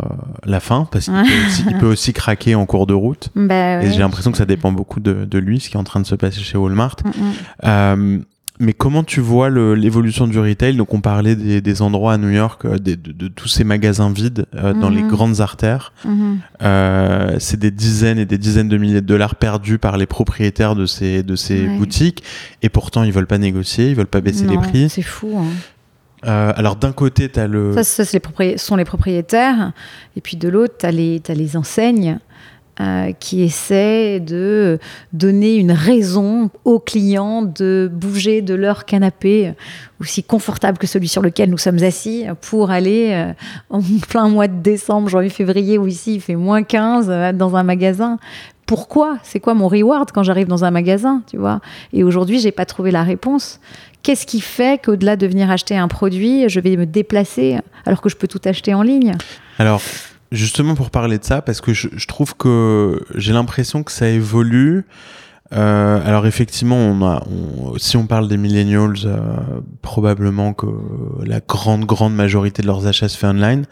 la 0.44 0.60
fin, 0.60 0.88
parce 0.90 1.06
qu'il 1.06 1.14
peut, 1.14 1.46
aussi, 1.46 1.64
peut 1.80 1.86
aussi 1.86 2.12
craquer 2.12 2.54
en 2.54 2.66
cours 2.66 2.86
de 2.86 2.94
route. 2.94 3.30
Bah 3.34 3.82
et 3.82 3.90
j'ai 3.92 3.98
l'impression 3.98 4.30
que 4.30 4.38
ça 4.38 4.46
dépend 4.46 4.72
beaucoup 4.72 5.00
de, 5.00 5.24
de 5.24 5.38
lui, 5.38 5.60
ce 5.60 5.68
qui 5.68 5.76
est 5.76 5.80
en 5.80 5.84
train 5.84 6.00
de 6.00 6.06
se 6.06 6.14
passer 6.14 6.40
chez 6.40 6.56
Walmart. 6.56 6.96
Euh, 7.64 8.18
mais 8.62 8.72
comment 8.72 9.02
tu 9.02 9.20
vois 9.20 9.50
l'évolution 9.50 10.26
du 10.26 10.38
retail? 10.38 10.76
Donc 10.76 10.94
on 10.94 11.00
parlait 11.00 11.34
des, 11.34 11.82
endroits 11.82 12.14
à 12.14 12.18
New 12.18 12.30
York, 12.30 12.64
euh, 12.64 12.78
de, 12.78 13.28
tous 13.28 13.48
ces 13.48 13.64
magasins 13.64 14.10
vides 14.10 14.46
euh, 14.54 14.72
dans 14.72 14.88
les 14.88 15.02
mhm. 15.02 15.08
grandes 15.08 15.40
artères. 15.40 15.92
Mhm. 16.04 16.38
Euh, 16.62 17.36
c'est 17.40 17.58
des 17.58 17.72
dizaines 17.72 18.18
et 18.18 18.24
des 18.24 18.38
dizaines 18.38 18.68
de 18.68 18.78
milliers 18.78 19.00
de 19.00 19.06
dollars 19.06 19.34
perdus 19.34 19.78
par 19.78 19.96
les 19.96 20.06
propriétaires 20.06 20.76
de 20.76 20.86
ces, 20.86 21.22
de 21.24 21.34
ces 21.34 21.66
boutiques. 21.66 22.22
Et 22.62 22.68
pourtant, 22.68 23.02
ils 23.02 23.12
veulent 23.12 23.26
pas 23.26 23.38
négocier, 23.38 23.88
ils 23.88 23.96
veulent 23.96 24.06
pas 24.06 24.20
baisser 24.20 24.46
les 24.46 24.58
prix. 24.58 24.88
C'est 24.88 25.02
fou. 25.02 25.38
Hein. 25.38 26.52
alors 26.56 26.76
d'un 26.76 26.92
côté, 26.92 27.28
tu 27.28 27.40
as 27.40 27.48
le... 27.48 27.74
Ça, 27.82 28.04
ça 28.04 28.18
les 28.38 28.58
sont 28.58 28.76
les 28.76 28.84
propriétaires. 28.84 29.72
Et 30.16 30.20
puis 30.20 30.36
de 30.36 30.48
l'autre, 30.48 30.74
tu 30.78 30.86
as, 30.86 30.90
as, 30.90 31.34
les 31.34 31.56
enseignes 31.56 32.18
euh, 32.80 33.12
qui 33.12 33.42
essaie 33.42 34.18
de 34.18 34.78
donner 35.12 35.56
une 35.56 35.72
raison 35.72 36.48
aux 36.64 36.78
clients 36.78 37.42
de 37.42 37.90
bouger 37.92 38.40
de 38.40 38.54
leur 38.54 38.86
canapé 38.86 39.52
aussi 40.00 40.22
confortable 40.22 40.78
que 40.78 40.86
celui 40.86 41.06
sur 41.06 41.20
lequel 41.20 41.50
nous 41.50 41.58
sommes 41.58 41.82
assis 41.82 42.24
pour 42.40 42.70
aller 42.70 43.10
euh, 43.12 43.32
en 43.68 43.80
plein 44.08 44.30
mois 44.30 44.48
de 44.48 44.60
décembre, 44.62 45.10
janvier, 45.10 45.28
février, 45.28 45.76
où 45.76 45.86
ici 45.86 46.14
il 46.14 46.20
fait 46.22 46.34
moins 46.34 46.62
15 46.62 47.08
euh, 47.10 47.32
dans 47.32 47.56
un 47.56 47.62
magasin. 47.62 48.18
Pourquoi? 48.64 49.18
C'est 49.22 49.38
quoi 49.38 49.52
mon 49.52 49.68
reward 49.68 50.10
quand 50.10 50.22
j'arrive 50.22 50.46
dans 50.48 50.64
un 50.64 50.70
magasin, 50.70 51.22
tu 51.30 51.36
vois? 51.36 51.60
Et 51.92 52.04
aujourd'hui, 52.04 52.38
j'ai 52.38 52.52
pas 52.52 52.64
trouvé 52.64 52.90
la 52.90 53.02
réponse. 53.02 53.60
Qu'est-ce 54.02 54.24
qui 54.24 54.40
fait 54.40 54.82
qu'au-delà 54.82 55.16
de 55.16 55.26
venir 55.26 55.50
acheter 55.50 55.76
un 55.76 55.88
produit, 55.88 56.48
je 56.48 56.58
vais 56.58 56.76
me 56.76 56.86
déplacer 56.86 57.58
alors 57.84 58.00
que 58.00 58.08
je 58.08 58.16
peux 58.16 58.28
tout 58.28 58.40
acheter 58.46 58.72
en 58.72 58.82
ligne? 58.82 59.12
Alors, 59.58 59.82
justement 60.32 60.74
pour 60.74 60.90
parler 60.90 61.18
de 61.18 61.24
ça, 61.24 61.42
parce 61.42 61.60
que 61.60 61.72
je, 61.72 62.06
trouve 62.06 62.34
que 62.36 63.04
j'ai 63.14 63.32
l'impression 63.32 63.82
que 63.82 63.92
ça 63.92 64.08
évolue. 64.08 64.84
Euh, 65.52 66.00
alors 66.04 66.26
effectivement, 66.26 66.76
on 66.76 67.04
a, 67.04 67.22
si 67.76 67.96
on 67.98 68.06
parle 68.06 68.26
des 68.26 68.38
millennials, 68.38 68.94
euh, 69.04 69.18
probablement 69.82 70.54
que 70.54 70.66
la 71.24 71.40
grande 71.40 71.84
grande 71.84 72.14
majorité 72.14 72.62
de 72.62 72.66
leurs 72.66 72.86
achats 72.86 73.08
se 73.08 73.18
fait 73.18 73.26
online 73.26 73.66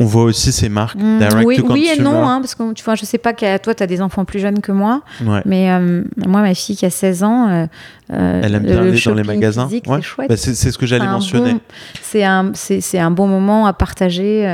on 0.00 0.06
voit 0.06 0.24
aussi 0.24 0.50
ces 0.50 0.70
marques 0.70 0.98
mmh, 0.98 1.18
direct 1.18 1.46
oui, 1.46 1.56
to 1.56 1.62
consumer. 1.62 1.80
Oui 1.80 1.94
et 1.96 2.02
non, 2.02 2.26
hein, 2.26 2.40
parce 2.40 2.54
que 2.54 2.72
tu 2.72 2.82
vois, 2.82 2.94
je 2.94 3.04
sais 3.04 3.18
pas 3.18 3.34
que 3.34 3.58
toi, 3.58 3.74
tu 3.74 3.82
as 3.82 3.86
des 3.86 4.00
enfants 4.00 4.24
plus 4.24 4.40
jeunes 4.40 4.60
que 4.60 4.72
moi, 4.72 5.02
mais 5.44 5.70
euh, 5.70 6.02
moi, 6.26 6.40
ma 6.40 6.54
fille 6.54 6.74
qui 6.74 6.86
a 6.86 6.90
16 6.90 7.22
ans, 7.22 7.48
euh, 7.48 7.66
euh, 8.12 8.40
elle 8.42 8.54
aime 8.54 8.62
bien 8.64 8.80
aller 8.80 8.98
dans 8.98 9.14
les 9.14 9.22
magasins. 9.22 9.68
Ouais. 9.86 10.00
Bah, 10.26 10.36
c'est 10.36 10.54
ce 10.54 10.78
que 10.78 10.86
j'allais 10.86 11.06
mentionner. 11.06 11.56
c'est 12.02 12.24
un, 12.24 12.52
un 12.94 13.10
bon 13.10 13.28
moment 13.28 13.66
à 13.66 13.72
partager 13.74 14.48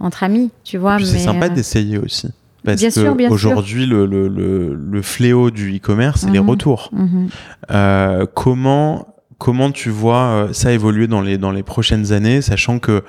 entre 0.00 0.24
amis, 0.24 0.50
tu 0.64 0.78
vois. 0.78 0.98
C'est 0.98 1.18
sympa 1.18 1.48
d'essayer 1.48 1.98
aussi. 1.98 2.30
Parce 2.64 2.80
bien 2.80 3.28
qu'aujourd'hui, 3.28 3.86
le, 3.86 4.06
le, 4.06 4.28
le, 4.28 4.74
le, 4.74 5.02
fléau 5.02 5.50
du 5.50 5.76
e-commerce, 5.76 6.20
c'est 6.20 6.30
les 6.30 6.40
mmh. 6.40 6.48
retours. 6.48 6.90
Mmh. 6.92 8.24
comment, 8.34 9.08
comment 9.36 9.70
tu 9.70 9.90
vois 9.90 10.48
ça 10.52 10.72
évoluer 10.72 11.08
dans 11.08 11.20
les, 11.20 11.36
dans 11.36 11.50
les 11.50 11.64
prochaines 11.64 12.12
années, 12.12 12.40
sachant 12.40 12.78
que 12.78 13.02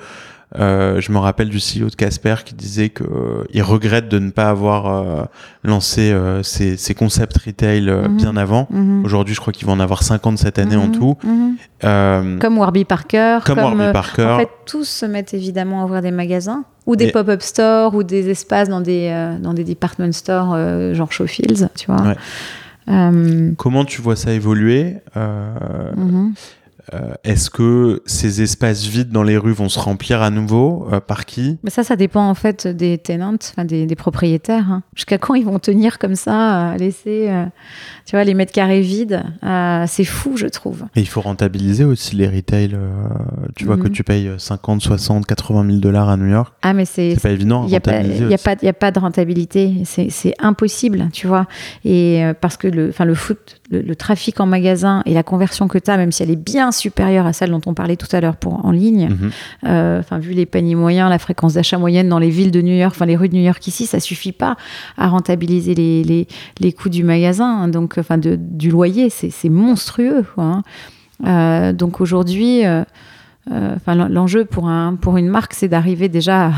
euh, 0.56 1.00
je 1.00 1.10
me 1.10 1.18
rappelle 1.18 1.48
du 1.48 1.58
CEO 1.58 1.88
de 1.90 1.96
Casper 1.96 2.36
qui 2.44 2.54
disait 2.54 2.90
qu'il 2.90 3.06
euh, 3.06 3.64
regrette 3.64 4.08
de 4.08 4.20
ne 4.20 4.30
pas 4.30 4.48
avoir 4.48 4.86
euh, 4.86 5.24
lancé 5.64 6.12
euh, 6.12 6.44
ses, 6.44 6.76
ses, 6.76 6.94
concepts 6.94 7.36
retail 7.38 7.90
mhm. 7.90 8.16
bien 8.16 8.36
avant. 8.36 8.68
Mhm. 8.70 9.04
Aujourd'hui, 9.04 9.34
je 9.34 9.40
crois 9.40 9.52
qu'il 9.52 9.66
va 9.66 9.72
en 9.72 9.80
avoir 9.80 10.04
50 10.04 10.38
cette 10.38 10.58
année 10.60 10.76
en 10.76 10.86
mhm. 10.86 10.92
tout. 10.92 11.16
comme 11.80 12.58
Warby 12.58 12.84
Parker. 12.84 13.38
Comme, 13.44 13.58
Warby 13.58 13.92
Parker. 13.92 14.26
En 14.26 14.38
fait, 14.38 14.50
tous 14.64 14.88
se 14.88 15.06
mettent 15.06 15.34
évidemment 15.34 15.82
à 15.82 15.84
ouvrir 15.86 16.02
des 16.02 16.12
magasins 16.12 16.64
ou 16.86 16.94
des 16.94 17.10
pop-up 17.10 17.42
stores 17.42 17.94
ou 17.94 18.02
des 18.02 18.28
espaces 18.30 18.68
dans 18.68 18.80
des, 18.80 19.36
dans 19.40 19.54
des 19.54 19.64
department 19.64 20.12
stores 20.12 20.56
genre 20.92 21.10
Showfields, 21.10 21.68
tu 21.76 21.90
vois. 21.90 22.02
Ouais. 22.02 23.54
Comment 23.56 23.84
tu 23.84 24.02
vois 24.02 24.14
ça 24.14 24.32
évoluer 24.32 24.98
euh, 26.92 27.14
est-ce 27.24 27.48
que 27.48 28.02
ces 28.04 28.42
espaces 28.42 28.84
vides 28.84 29.10
dans 29.10 29.22
les 29.22 29.38
rues 29.38 29.52
vont 29.52 29.70
se 29.70 29.78
remplir 29.78 30.20
à 30.20 30.28
nouveau 30.30 30.86
euh, 30.92 31.00
Par 31.00 31.24
qui 31.24 31.58
Mais 31.64 31.70
ça, 31.70 31.82
ça 31.82 31.96
dépend 31.96 32.28
en 32.28 32.34
fait 32.34 32.66
des 32.66 32.98
tenants, 32.98 33.36
des, 33.64 33.86
des, 33.86 33.96
propriétaires. 33.96 34.70
Hein. 34.70 34.82
Jusqu'à 34.94 35.16
quand 35.16 35.34
ils 35.34 35.46
vont 35.46 35.58
tenir 35.58 35.98
comme 35.98 36.14
ça, 36.14 36.72
à 36.72 36.76
laisser 36.76 37.28
euh, 37.30 37.46
tu 38.04 38.16
vois, 38.16 38.24
les 38.24 38.34
mètres 38.34 38.52
carrés 38.52 38.82
vides 38.82 39.22
C'est 39.86 40.04
fou, 40.04 40.36
je 40.36 40.46
trouve. 40.46 40.84
Et 40.94 41.00
il 41.00 41.08
faut 41.08 41.22
rentabiliser 41.22 41.84
aussi 41.84 42.16
les 42.16 42.28
retail. 42.28 42.76
tu 43.56 43.64
vois 43.64 43.76
que 43.76 43.88
mhm. 43.88 43.92
tu 43.92 44.04
payes 44.04 44.30
50, 44.36 44.82
60, 44.82 45.26
80 45.26 45.66
000 45.66 45.78
dollars 45.78 46.10
à 46.10 46.16
New 46.18 46.28
York. 46.28 46.52
Ah, 46.62 46.74
mais 46.74 46.84
c'est 46.84 47.16
pas 47.22 47.30
évident. 47.30 47.64
Il 47.64 47.70
n'y 47.70 47.76
a, 47.76 48.68
a, 48.68 48.72
pas 48.72 48.90
de 48.90 48.98
rentabilité. 48.98 49.84
C'est 49.84 50.34
impossible, 50.38 51.08
tu 51.12 51.26
vois. 51.26 51.46
Et 51.84 52.22
parce 52.42 52.58
que 52.58 52.68
le, 52.68 52.92
le 52.98 53.14
foot, 53.14 53.60
le, 53.70 53.80
le, 53.80 53.96
trafic 53.96 54.40
en 54.40 54.46
magasin 54.46 55.02
et 55.06 55.14
la 55.14 55.22
conversion 55.22 55.66
que 55.68 55.78
tu 55.78 55.90
as, 55.90 55.96
même 55.96 56.12
si 56.12 56.22
elle 56.22 56.30
est 56.30 56.36
bien 56.36 56.72
supérieure 56.74 57.26
à 57.26 57.32
celle 57.32 57.50
dont 57.50 57.60
on 57.66 57.74
parlait 57.74 57.96
tout 57.96 58.08
à 58.12 58.20
l'heure 58.20 58.36
pour 58.36 58.64
en 58.64 58.70
ligne. 58.70 59.08
Mhm. 59.08 59.30
Euh, 59.66 60.00
enfin, 60.00 60.18
vu 60.18 60.32
les 60.32 60.46
paniers 60.46 60.74
moyens, 60.74 61.08
la 61.10 61.18
fréquence 61.18 61.54
d'achat 61.54 61.78
moyenne 61.78 62.08
dans 62.08 62.18
les 62.18 62.30
villes 62.30 62.50
de 62.50 62.60
New 62.60 62.74
York, 62.74 62.92
enfin 62.94 63.06
les 63.06 63.16
rues 63.16 63.28
de 63.28 63.34
New 63.34 63.42
York 63.42 63.66
ici, 63.66 63.86
ça 63.86 64.00
suffit 64.00 64.32
pas 64.32 64.56
à 64.98 65.08
rentabiliser 65.08 65.74
les, 65.74 66.04
les, 66.04 66.26
les 66.60 66.72
coûts 66.72 66.88
du 66.88 67.04
magasin, 67.04 67.62
hein. 67.62 67.68
donc 67.68 67.96
enfin 67.98 68.18
de, 68.18 68.36
du 68.38 68.70
loyer, 68.70 69.10
c'est 69.10 69.48
monstrueux. 69.48 70.24
Hein. 70.38 70.62
Euh, 71.26 71.72
donc 71.72 72.00
aujourd'hui. 72.00 72.64
Euh, 72.64 72.84
enfin, 73.76 73.94
l'enjeu 74.08 74.46
pour, 74.46 74.70
un, 74.70 74.94
pour 74.94 75.18
une 75.18 75.28
marque, 75.28 75.52
c'est 75.52 75.68
d'arriver 75.68 76.08
déjà 76.08 76.50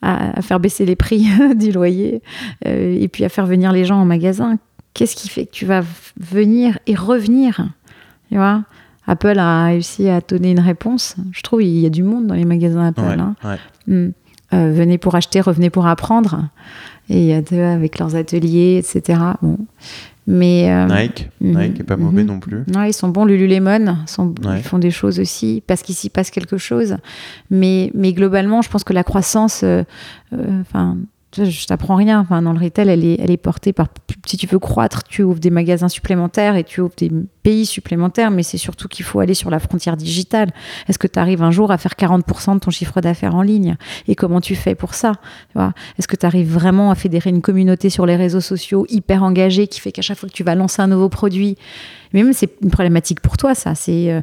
à, 0.00 0.38
à, 0.38 0.40
faire 0.40 0.58
baisser 0.58 0.86
les 0.86 0.96
prix 0.96 1.26
du 1.56 1.72
loyer 1.72 2.22
et 2.64 3.06
puis 3.08 3.22
à 3.22 3.28
faire 3.28 3.44
venir 3.44 3.70
les 3.70 3.84
gens 3.84 4.00
en 4.00 4.06
magasin. 4.06 4.56
Qu'est-ce 4.94 5.14
qui 5.14 5.28
fait 5.28 5.44
que 5.44 5.50
tu 5.50 5.66
vas 5.66 5.82
venir 6.18 6.78
et 6.86 6.94
revenir 6.94 7.68
tu 8.30 8.36
vois? 8.36 8.62
Apple 9.10 9.40
a 9.40 9.64
réussi 9.64 10.08
à 10.08 10.20
donner 10.20 10.52
une 10.52 10.60
réponse. 10.60 11.16
Je 11.32 11.42
trouve 11.42 11.62
il 11.62 11.80
y 11.80 11.86
a 11.86 11.90
du 11.90 12.04
monde 12.04 12.28
dans 12.28 12.34
les 12.36 12.44
magasins 12.44 12.86
Apple. 12.86 13.18
Hein. 13.18 13.34
Hmm. 13.88 14.10
Euh, 14.52 14.72
venez 14.72 14.98
pour 14.98 15.16
acheter, 15.16 15.40
revenez 15.40 15.68
pour 15.68 15.86
apprendre. 15.86 16.48
Et 17.08 17.20
il 17.22 17.26
y 17.26 17.32
a 17.32 17.42
deux 17.42 17.60
avec 17.60 17.98
leurs 17.98 18.14
ateliers, 18.14 18.78
etc. 18.78 19.18
Bon. 19.42 19.58
Mais, 20.28 20.70
euh, 20.70 20.86
Nike, 20.86 21.28
hmm. 21.40 21.58
Nike 21.58 21.80
est 21.80 21.84
pas 21.84 21.96
mauvais 21.96 22.22
hmm. 22.22 22.28
non 22.28 22.38
plus. 22.38 22.62
Non, 22.72 22.84
ils 22.84 22.92
sont 22.92 23.08
bons. 23.08 23.24
Lululemon, 23.24 23.96
sont, 24.06 24.32
ils 24.44 24.62
font 24.62 24.78
des 24.78 24.92
choses 24.92 25.18
aussi 25.18 25.60
parce 25.66 25.82
qu'il 25.82 25.96
s'y 25.96 26.08
passe 26.08 26.30
quelque 26.30 26.56
chose. 26.56 26.96
Mais, 27.50 27.90
mais 27.94 28.12
globalement, 28.12 28.62
je 28.62 28.70
pense 28.70 28.84
que 28.84 28.92
la 28.92 29.02
croissance, 29.02 29.62
euh, 29.64 29.82
enfin 30.60 30.98
je 31.36 31.66
t'apprends 31.66 31.96
rien. 31.96 32.20
Enfin, 32.20 32.42
dans 32.42 32.52
le 32.52 32.58
retail, 32.58 32.88
elle 32.88 33.30
est, 33.30 33.36
portée 33.36 33.72
par. 33.72 33.88
Si 34.26 34.36
tu 34.36 34.46
veux 34.46 34.58
croître, 34.58 35.04
tu 35.04 35.22
ouvres 35.22 35.38
des 35.38 35.50
magasins 35.50 35.88
supplémentaires 35.88 36.56
et 36.56 36.64
tu 36.64 36.80
ouvres 36.80 36.94
des 36.96 37.10
pays 37.42 37.66
supplémentaires, 37.66 38.30
mais 38.30 38.42
c'est 38.42 38.58
surtout 38.58 38.88
qu'il 38.88 39.04
faut 39.04 39.20
aller 39.20 39.34
sur 39.34 39.50
la 39.50 39.60
frontière 39.60 39.96
digitale. 39.96 40.50
Est-ce 40.88 40.98
que 40.98 41.06
tu 41.06 41.18
arrives 41.18 41.42
un 41.42 41.50
jour 41.50 41.70
à 41.70 41.78
faire 41.78 41.94
40% 41.98 42.54
de 42.54 42.58
ton 42.58 42.70
chiffre 42.70 43.00
d'affaires 43.00 43.34
en 43.34 43.42
ligne? 43.42 43.76
Et 44.08 44.14
comment 44.14 44.40
tu 44.40 44.54
fais 44.56 44.74
pour 44.74 44.94
ça? 44.94 45.12
Est-ce 45.56 46.08
que 46.08 46.16
tu 46.16 46.26
arrives 46.26 46.52
vraiment 46.52 46.90
à 46.90 46.94
fédérer 46.94 47.30
une 47.30 47.42
communauté 47.42 47.90
sur 47.90 48.06
les 48.06 48.16
réseaux 48.16 48.40
sociaux 48.40 48.86
hyper 48.88 49.22
engagée 49.22 49.68
qui 49.68 49.80
fait 49.80 49.92
qu'à 49.92 50.02
chaque 50.02 50.18
fois 50.18 50.28
que 50.28 50.34
tu 50.34 50.44
vas 50.44 50.54
lancer 50.54 50.82
un 50.82 50.88
nouveau 50.88 51.08
produit, 51.08 51.56
même 52.12 52.32
c'est 52.32 52.50
une 52.62 52.70
problématique 52.70 53.20
pour 53.20 53.36
toi, 53.36 53.54
ça. 53.54 53.74
Euh, 53.88 54.20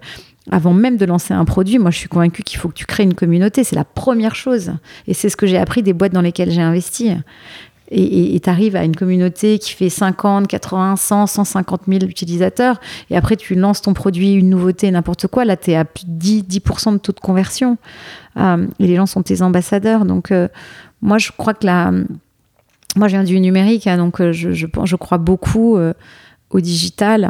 avant 0.52 0.74
même 0.74 0.98
de 0.98 1.06
lancer 1.06 1.34
un 1.34 1.46
produit, 1.46 1.80
moi 1.80 1.92
je 1.92 1.98
suis 1.98 2.10
convaincue 2.10 2.44
qu'il 2.44 2.60
faut 2.60 2.70
que 2.70 2.74
tu 2.74 2.86
crées 2.86 3.04
une 3.04 3.14
communauté. 3.14 3.64
C'est 3.64 3.76
la 3.76 3.84
première 3.84 4.36
chose. 4.36 4.72
Et 5.08 5.14
c'est 5.14 5.30
ce 5.30 5.38
que 5.38 5.48
j'ai 5.48 5.58
appris 5.58 5.84
des 5.84 5.94
boîtes 5.94 6.14
dans 6.14 6.22
lesquelles 6.22 6.52
j'ai 6.52 6.62
investi. 6.62 7.12
Et 7.90 8.38
tu 8.44 8.50
arrives 8.50 8.76
à 8.76 8.84
une 8.84 8.96
communauté 8.96 9.60
qui 9.60 9.72
fait 9.72 9.88
50, 9.88 10.48
80, 10.48 10.98
100, 10.98 11.28
150 11.28 11.82
000 11.88 12.04
utilisateurs. 12.04 12.82
Et 13.10 13.16
après, 13.16 13.38
tu 13.38 13.56
lances 13.56 13.82
ton 13.82 13.94
produit, 13.94 14.34
une 14.34 14.50
nouveauté, 14.50 14.92
n'importe 14.92 15.28
quoi. 15.28 15.46
Là, 15.46 15.56
tu 15.56 15.72
es 15.72 15.76
à 15.76 15.86
plus 15.86 16.06
de 16.06 16.12
10, 16.12 16.44
10 16.44 16.60
de 16.60 16.98
taux 16.98 17.14
de 17.14 17.20
conversion. 17.22 17.78
Euh, 18.36 18.68
et 18.80 18.88
les 18.88 18.96
gens 18.98 19.06
sont 19.06 19.24
tes 19.24 19.42
ambassadeurs. 19.42 20.04
Donc, 20.04 20.32
euh, 20.32 20.50
moi, 21.02 21.18
je 21.18 21.32
crois 21.32 21.54
que 21.54 21.66
la. 21.66 21.92
Moi, 22.98 23.08
je 23.08 23.16
viens 23.16 23.24
du 23.24 23.40
numérique, 23.40 23.88
hein, 23.88 23.98
donc 23.98 24.20
euh, 24.20 24.34
je, 24.34 24.52
je, 24.52 24.66
je, 24.84 24.96
crois 24.96 25.20
beaucoup 25.20 25.78
au 26.50 26.60
digital 26.60 27.30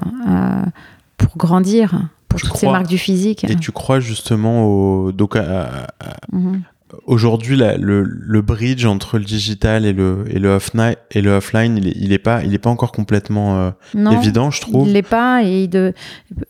pour 1.18 1.36
grandir 1.36 2.08
pour 2.28 2.40
toutes 2.40 2.58
ces 2.58 2.68
marques 2.68 2.88
du 2.88 2.98
physique. 2.98 3.44
Et 3.50 3.56
tu 3.56 3.72
crois 3.72 4.00
justement 4.00 4.66
au, 4.66 5.12
donc 5.12 5.38
mhm 6.32 6.64
aujourd'hui 7.06 7.58
le, 7.58 8.04
le, 8.04 8.42
bridge 8.42 8.86
entre 8.86 9.18
le 9.18 9.26
digital 9.26 9.86
et 9.86 9.94
le 9.94 10.24
et 10.30 10.40
le 10.40 10.50
offline 10.50 10.96
et 11.12 11.22
le 11.22 11.32
offline 11.32 11.78
il 11.78 11.88
est, 11.90 11.94
il 11.98 12.14
est 12.14 12.18
pas 12.18 12.44
il 12.44 12.54
est 12.54 12.60
pas 12.60 12.70
encore 12.70 12.92
complètement 12.92 13.74
euh, 13.96 14.12
évident 14.12 14.52
je 14.52 14.62
trouve. 14.62 14.88
il 14.88 14.94
l'est 14.94 15.02
pas 15.02 15.44
et 15.44 15.68
de 15.68 15.94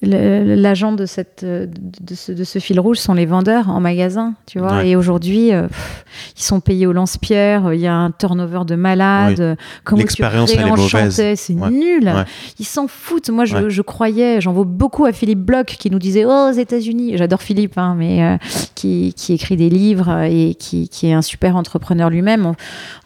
l'agent 0.01 0.91
de 0.91 1.05
cette 1.05 1.43
de 1.43 2.15
ce, 2.15 2.31
de 2.31 2.43
ce, 2.43 2.59
fil 2.59 2.79
rouge 2.79 2.97
sont 2.97 3.15
les 3.15 3.25
vendeurs 3.25 3.69
en 3.69 3.79
magasin 3.79 4.35
tu 4.45 4.59
vois 4.59 4.85
et 4.85 4.95
aujourd'hui 4.95 5.53
euh, 5.53 5.67
ils 6.37 6.43
sont 6.43 6.59
payés 6.59 6.85
au 6.85 6.93
lance-pierre 6.93 7.73
il 7.73 7.79
y 7.79 7.87
a 7.87 7.95
un 7.95 8.11
turnover 8.11 8.61
de 8.67 8.75
malades 8.75 9.57
oui. 9.91 9.99
l'expérience 9.99 10.53
elle 10.53 10.67
est 10.67 10.69
mauvaise. 10.69 11.35
c'est 11.35 11.53
nul. 11.53 12.13
Ils 12.59 12.65
s'en 12.65 12.87
foutent. 12.87 13.29
Moi 13.29 13.45
je, 13.45 13.69
je 13.69 13.81
croyais 13.81 14.41
j'en 14.41 14.53
vaux 14.53 14.65
beaucoup 14.65 15.05
à 15.05 15.11
Philippe 15.11 15.39
Bloch 15.39 15.65
qui 15.65 15.89
nous 15.89 15.99
disait 15.99 16.25
oh 16.25 16.49
aux 16.49 16.57
États-Unis. 16.57 17.17
J'adore 17.17 17.41
Philippe 17.41 17.77
hein, 17.77 17.95
mais 17.97 18.23
euh, 18.23 18.37
qui, 18.75 19.13
qui 19.15 19.33
écrit 19.33 19.57
des 19.57 19.69
livres 19.69 20.26
et 20.29 20.55
qui, 20.55 20.89
est 21.03 21.13
un 21.13 21.21
super 21.21 21.55
entrepreneur 21.55 22.09
lui-même 22.09 22.53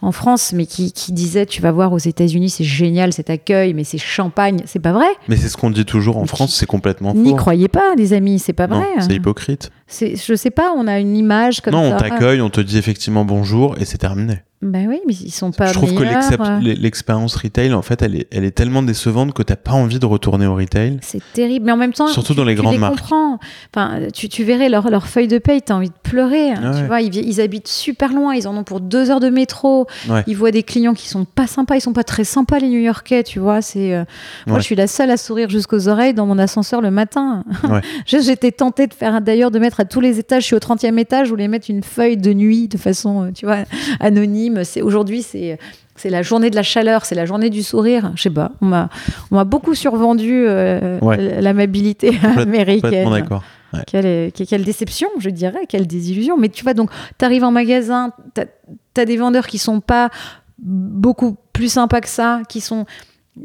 en, 0.00 0.12
France, 0.12 0.52
mais 0.52 0.66
qui, 0.66 0.92
disait 1.08 1.46
Tu 1.46 1.62
vas 1.62 1.72
voir 1.72 1.92
aux 1.92 1.98
États-Unis, 1.98 2.50
c'est 2.50 2.64
génial 2.64 3.12
cet 3.12 3.30
accueil, 3.30 3.74
mais 3.74 3.84
c'est 3.84 3.98
champagne. 3.98 4.62
C'est 4.66 4.80
pas 4.80 4.92
vrai. 4.92 5.08
Mais 5.28 5.36
c'est 5.36 5.48
ce 5.48 5.56
qu'on 5.56 5.70
dit 5.70 5.84
toujours 5.84 6.18
en 6.18 6.26
France, 6.26 6.54
c'est 6.54 6.66
complètement 6.66 7.12
faux. 7.12 7.20
N'y 7.20 7.36
croyez 7.36 7.68
pas, 7.68 7.94
les 7.96 8.12
amis, 8.12 8.38
c'est 8.38 8.52
pas 8.52 8.66
vrai. 8.66 8.86
C'est 9.00 9.14
hypocrite. 9.14 9.70
Je 9.88 10.34
sais 10.34 10.50
pas, 10.50 10.72
on 10.76 10.86
a 10.86 10.98
une 10.98 11.16
image 11.16 11.60
comme 11.60 11.74
ça. 11.74 11.80
Non, 11.80 11.94
on 11.94 11.96
t'accueille, 11.96 12.40
on 12.40 12.50
te 12.50 12.60
dit 12.60 12.78
effectivement 12.78 13.24
bonjour 13.24 13.76
et 13.78 13.84
c'est 13.84 13.98
terminé. 13.98 14.42
Ben 14.62 14.86
oui, 14.88 15.00
mais 15.08 15.12
ils 15.12 15.32
sont 15.32 15.50
pas. 15.50 15.66
Je 15.66 15.72
trouve 15.72 15.92
que 15.92 16.04
euh. 16.04 16.60
l'expérience 16.60 17.34
retail, 17.34 17.74
en 17.74 17.82
fait, 17.82 18.00
elle 18.00 18.14
est, 18.14 18.28
elle 18.30 18.44
est 18.44 18.52
tellement 18.52 18.84
décevante 18.84 19.34
que 19.34 19.42
t'as 19.42 19.56
pas 19.56 19.72
envie 19.72 19.98
de 19.98 20.06
retourner 20.06 20.46
au 20.46 20.54
retail. 20.54 20.98
C'est 21.02 21.22
terrible, 21.32 21.66
mais 21.66 21.72
en 21.72 21.76
même 21.76 21.92
temps, 21.92 22.06
surtout 22.06 22.34
dans 22.34 22.44
les 22.44 22.54
tu 22.54 22.60
grandes 22.60 22.74
les 22.74 22.78
marques. 22.78 23.00
Comprends. 23.00 23.40
Enfin, 23.74 23.98
tu, 24.14 24.28
tu 24.28 24.44
verrais 24.44 24.68
leur, 24.68 24.88
leur 24.88 25.08
feuille 25.08 25.26
de 25.26 25.38
paye, 25.38 25.62
t'as 25.62 25.74
envie 25.74 25.88
de 25.88 25.94
pleurer. 26.04 26.52
Hein, 26.52 26.74
tu 26.78 26.84
vois, 26.84 27.00
ils, 27.00 27.12
ils, 27.16 27.40
habitent 27.40 27.66
super 27.66 28.12
loin, 28.12 28.36
ils 28.36 28.46
en 28.46 28.56
ont 28.56 28.62
pour 28.62 28.80
deux 28.80 29.10
heures 29.10 29.18
de 29.18 29.30
métro. 29.30 29.88
Ils 30.28 30.36
voient 30.36 30.52
des 30.52 30.62
clients 30.62 30.94
qui 30.94 31.08
sont 31.08 31.24
pas 31.24 31.48
sympas, 31.48 31.74
ils 31.74 31.80
sont 31.80 31.92
pas 31.92 32.04
très 32.04 32.24
sympas 32.24 32.60
les 32.60 32.68
New-Yorkais, 32.68 33.24
tu 33.24 33.40
vois. 33.40 33.62
C'est 33.62 33.92
euh, 33.94 34.04
moi, 34.46 34.60
je 34.60 34.64
suis 34.64 34.76
la 34.76 34.86
seule 34.86 35.10
à 35.10 35.16
sourire 35.16 35.50
jusqu'aux 35.50 35.88
oreilles 35.88 36.14
dans 36.14 36.26
mon 36.26 36.38
ascenseur 36.38 36.80
le 36.80 36.92
matin. 36.92 37.42
J'étais 38.06 38.52
tentée 38.52 38.86
de 38.86 38.94
faire 38.94 39.20
d'ailleurs 39.20 39.50
de 39.50 39.58
mettre 39.58 39.80
à 39.80 39.84
tous 39.84 40.00
les 40.00 40.20
étages, 40.20 40.42
je 40.42 40.46
suis 40.46 40.56
au 40.56 40.60
30e 40.60 40.98
étage, 40.98 41.26
je 41.26 41.30
voulais 41.30 41.48
mettre 41.48 41.68
une 41.68 41.82
feuille 41.82 42.16
de 42.16 42.32
nuit 42.32 42.68
de 42.68 42.78
façon, 42.78 43.24
euh, 43.24 43.30
tu 43.34 43.44
vois, 43.44 43.64
anonyme. 43.98 44.51
C'est 44.64 44.82
aujourd'hui 44.82 45.22
c'est 45.22 46.10
la 46.10 46.22
journée 46.22 46.50
de 46.50 46.56
la 46.56 46.62
chaleur, 46.62 47.04
c'est 47.04 47.14
la 47.14 47.26
journée 47.26 47.50
du 47.50 47.62
sourire. 47.62 48.12
Je 48.16 48.22
sais 48.22 48.30
pas, 48.30 48.52
on 48.60 48.66
m'a 48.66 48.88
on 49.30 49.36
m'a 49.36 49.44
beaucoup 49.44 49.74
survendu 49.74 50.44
euh, 50.46 50.98
l'amabilité 51.40 52.12
américaine. 52.36 53.10
d'accord. 53.10 53.42
Quelle, 53.86 54.32
quelle, 54.32 54.64
déception, 54.64 55.08
je 55.18 55.30
dirais, 55.30 55.60
quelle 55.66 55.86
désillusion. 55.86 56.36
Mais 56.36 56.50
tu 56.50 56.62
vois, 56.62 56.74
donc, 56.74 56.90
tu 57.18 57.24
arrives 57.24 57.42
en 57.44 57.50
magasin, 57.50 58.12
tu 58.34 59.00
as, 59.00 59.04
des 59.06 59.16
vendeurs 59.16 59.46
qui 59.46 59.56
sont 59.56 59.80
pas 59.80 60.10
beaucoup 60.58 61.36
plus 61.54 61.72
sympas 61.72 62.02
que 62.02 62.08
ça, 62.08 62.42
qui 62.50 62.60
sont 62.60 62.84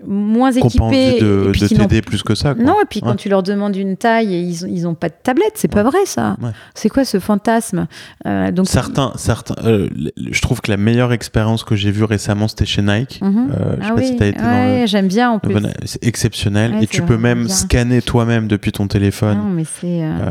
moins 0.05 0.51
équipés. 0.51 1.19
de, 1.21 1.51
de 1.57 1.67
t'aider 1.67 2.01
plus 2.01 2.21
que 2.21 2.35
ça. 2.35 2.53
Non, 2.55 2.75
et 2.81 2.85
puis 2.89 3.01
quand 3.01 3.15
tu 3.15 3.29
leur 3.29 3.41
demandes 3.41 3.75
une 3.75 3.95
taille, 3.95 4.33
ils, 4.33 4.69
ils 4.69 4.87
ont 4.87 4.95
pas 4.95 5.07
de 5.07 5.13
tablette, 5.21 5.53
c'est 5.55 5.69
pas 5.69 5.83
vrai 5.83 6.05
ça. 6.05 6.35
C'est 6.73 6.89
quoi 6.89 7.05
ce 7.05 7.19
fantasme 7.19 7.87
euh, 8.25 8.51
donc 8.51 8.67
Certains, 8.67 9.13
certains 9.15 9.55
euh, 9.63 9.87
je 10.17 10.41
trouve 10.41 10.61
que 10.61 10.69
la 10.69 10.77
meilleure 10.77 11.13
expérience 11.13 11.63
que 11.63 11.75
j'ai 11.75 11.91
vue 11.91 12.03
récemment, 12.03 12.47
c'était 12.47 12.65
chez 12.65 12.81
Nike. 12.81 13.21
Euh, 13.23 13.75
je 13.79 13.85
sais 13.85 13.91
ah 13.91 13.95
pas 13.95 14.01
si 14.03 14.23
as 14.23 14.27
été 14.27 14.41
ouais, 14.41 14.83
j'aime 14.87 15.07
bien 15.07 15.31
en 15.31 15.39
plus. 15.39 15.55
C'est 15.85 16.03
exceptionnel. 16.03 16.75
et 16.81 16.87
tu 16.87 17.01
peux 17.01 17.17
même 17.17 17.47
scanner 17.47 18.01
toi-même 18.01 18.47
depuis 18.47 18.71
ton 18.71 18.87
téléphone 18.87 19.37
non, 19.37 19.49
mais 19.49 19.63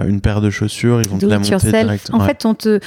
une 0.09 0.21
paire 0.21 0.41
de 0.41 0.51
chaussures, 0.51 1.01
ils 1.01 1.09
vont 1.09 1.19
te 1.19 1.27
la 1.27 1.39
monter 1.39 1.57
directement. 1.57 2.19
En 2.19 2.27
fait, 2.27 2.45
on 2.45 2.55
te, 2.55 2.81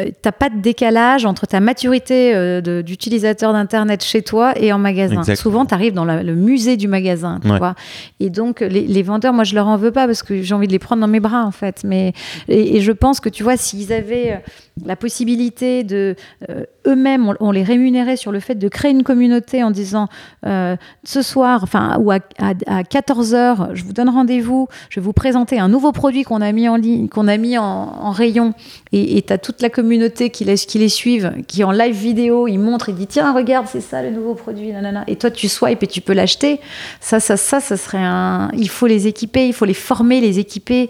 euh, 0.00 0.10
t'as 0.22 0.32
pas 0.32 0.50
de 0.50 0.60
décalage 0.60 1.24
entre 1.24 1.46
ta 1.46 1.60
maturité 1.60 2.34
euh, 2.34 2.82
d'utilisateur 2.82 3.52
d'internet 3.52 4.02
chez 4.02 4.22
toi 4.22 4.52
et 4.58 4.72
en 4.72 4.78
magasin. 4.78 5.22
Souvent, 5.36 5.66
tu 5.66 5.74
arrives 5.74 5.92
dans 5.92 6.04
le 6.04 6.34
musée 6.34 6.76
du 6.76 6.88
magasin, 6.88 7.38
tu 7.40 7.48
vois. 7.48 7.76
Et 8.18 8.28
donc, 8.28 8.60
les, 8.60 9.02
vendeurs, 9.02 9.32
moi, 9.32 9.44
je 9.44 9.54
leur 9.54 9.68
en 9.68 9.76
veux 9.76 9.92
pas 9.92 10.06
parce 10.06 10.24
que 10.24 10.42
j'ai 10.42 10.54
envie 10.54 10.66
de 10.66 10.72
les 10.72 10.80
prendre 10.80 11.00
dans 11.00 11.08
mes 11.08 11.20
bras, 11.20 11.44
en 11.44 11.52
fait. 11.52 11.82
Mais 11.84 12.12
et, 12.48 12.80
je 12.80 12.90
pense 12.90 13.20
que 13.20 13.28
tu 13.28 13.44
vois, 13.44 13.56
s'ils 13.56 13.92
avaient 13.92 14.32
euh, 14.32 14.36
la 14.84 14.96
possibilité 14.96 15.84
de 15.84 16.16
eux-mêmes, 16.86 17.32
on, 17.40 17.50
les 17.52 17.62
rémunérait 17.62 18.16
sur 18.16 18.32
le 18.32 18.40
fait 18.40 18.56
de 18.56 18.68
créer 18.68 18.90
une 18.90 19.04
communauté 19.04 19.62
en 19.62 19.70
disant 19.70 20.08
ce 20.44 21.22
soir, 21.22 21.60
enfin, 21.62 21.96
ou 22.00 22.10
à, 22.10 22.18
14 22.18 23.34
h 23.34 23.74
je 23.74 23.84
vous 23.84 23.92
donne 23.92 24.08
rendez-vous, 24.08 24.68
je 24.90 25.00
vais 25.00 25.04
vous 25.04 25.12
présenter 25.12 25.58
un 25.58 25.68
nouveau 25.68 25.92
produit 25.92 26.24
qu'on 26.24 26.40
a 26.40 26.52
mis 26.52 26.68
en 26.68 26.76
ligne, 26.76 27.08
qu'on 27.08 27.28
a 27.28 27.36
mis 27.36 27.56
en, 27.56 28.10
rayon, 28.10 28.52
et 28.92 29.22
tu 29.22 29.38
toute 29.38 29.62
la 29.62 29.70
communauté 29.70 29.84
communauté 29.84 30.30
qui 30.30 30.44
les, 30.44 30.56
qui 30.56 30.78
les 30.78 30.88
suivent, 30.88 31.32
qui 31.46 31.62
en 31.62 31.70
live 31.70 31.94
vidéo, 31.94 32.48
ils 32.48 32.58
montrent, 32.58 32.88
ils 32.88 32.94
disent 32.94 33.08
tiens 33.10 33.32
regarde 33.32 33.66
c'est 33.70 33.80
ça 33.80 34.02
le 34.02 34.10
nouveau 34.10 34.34
produit, 34.34 34.72
nanana. 34.72 35.04
et 35.06 35.16
toi 35.16 35.30
tu 35.30 35.48
swipes 35.48 35.82
et 35.82 35.86
tu 35.86 36.00
peux 36.00 36.14
l'acheter. 36.14 36.60
Ça, 37.00 37.20
ça, 37.20 37.36
ça, 37.36 37.60
ça 37.60 37.76
serait 37.76 38.02
un. 38.02 38.50
Il 38.56 38.68
faut 38.68 38.86
les 38.86 39.06
équiper, 39.06 39.46
il 39.46 39.52
faut 39.52 39.66
les 39.66 39.74
former, 39.74 40.20
les 40.20 40.38
équiper. 40.38 40.88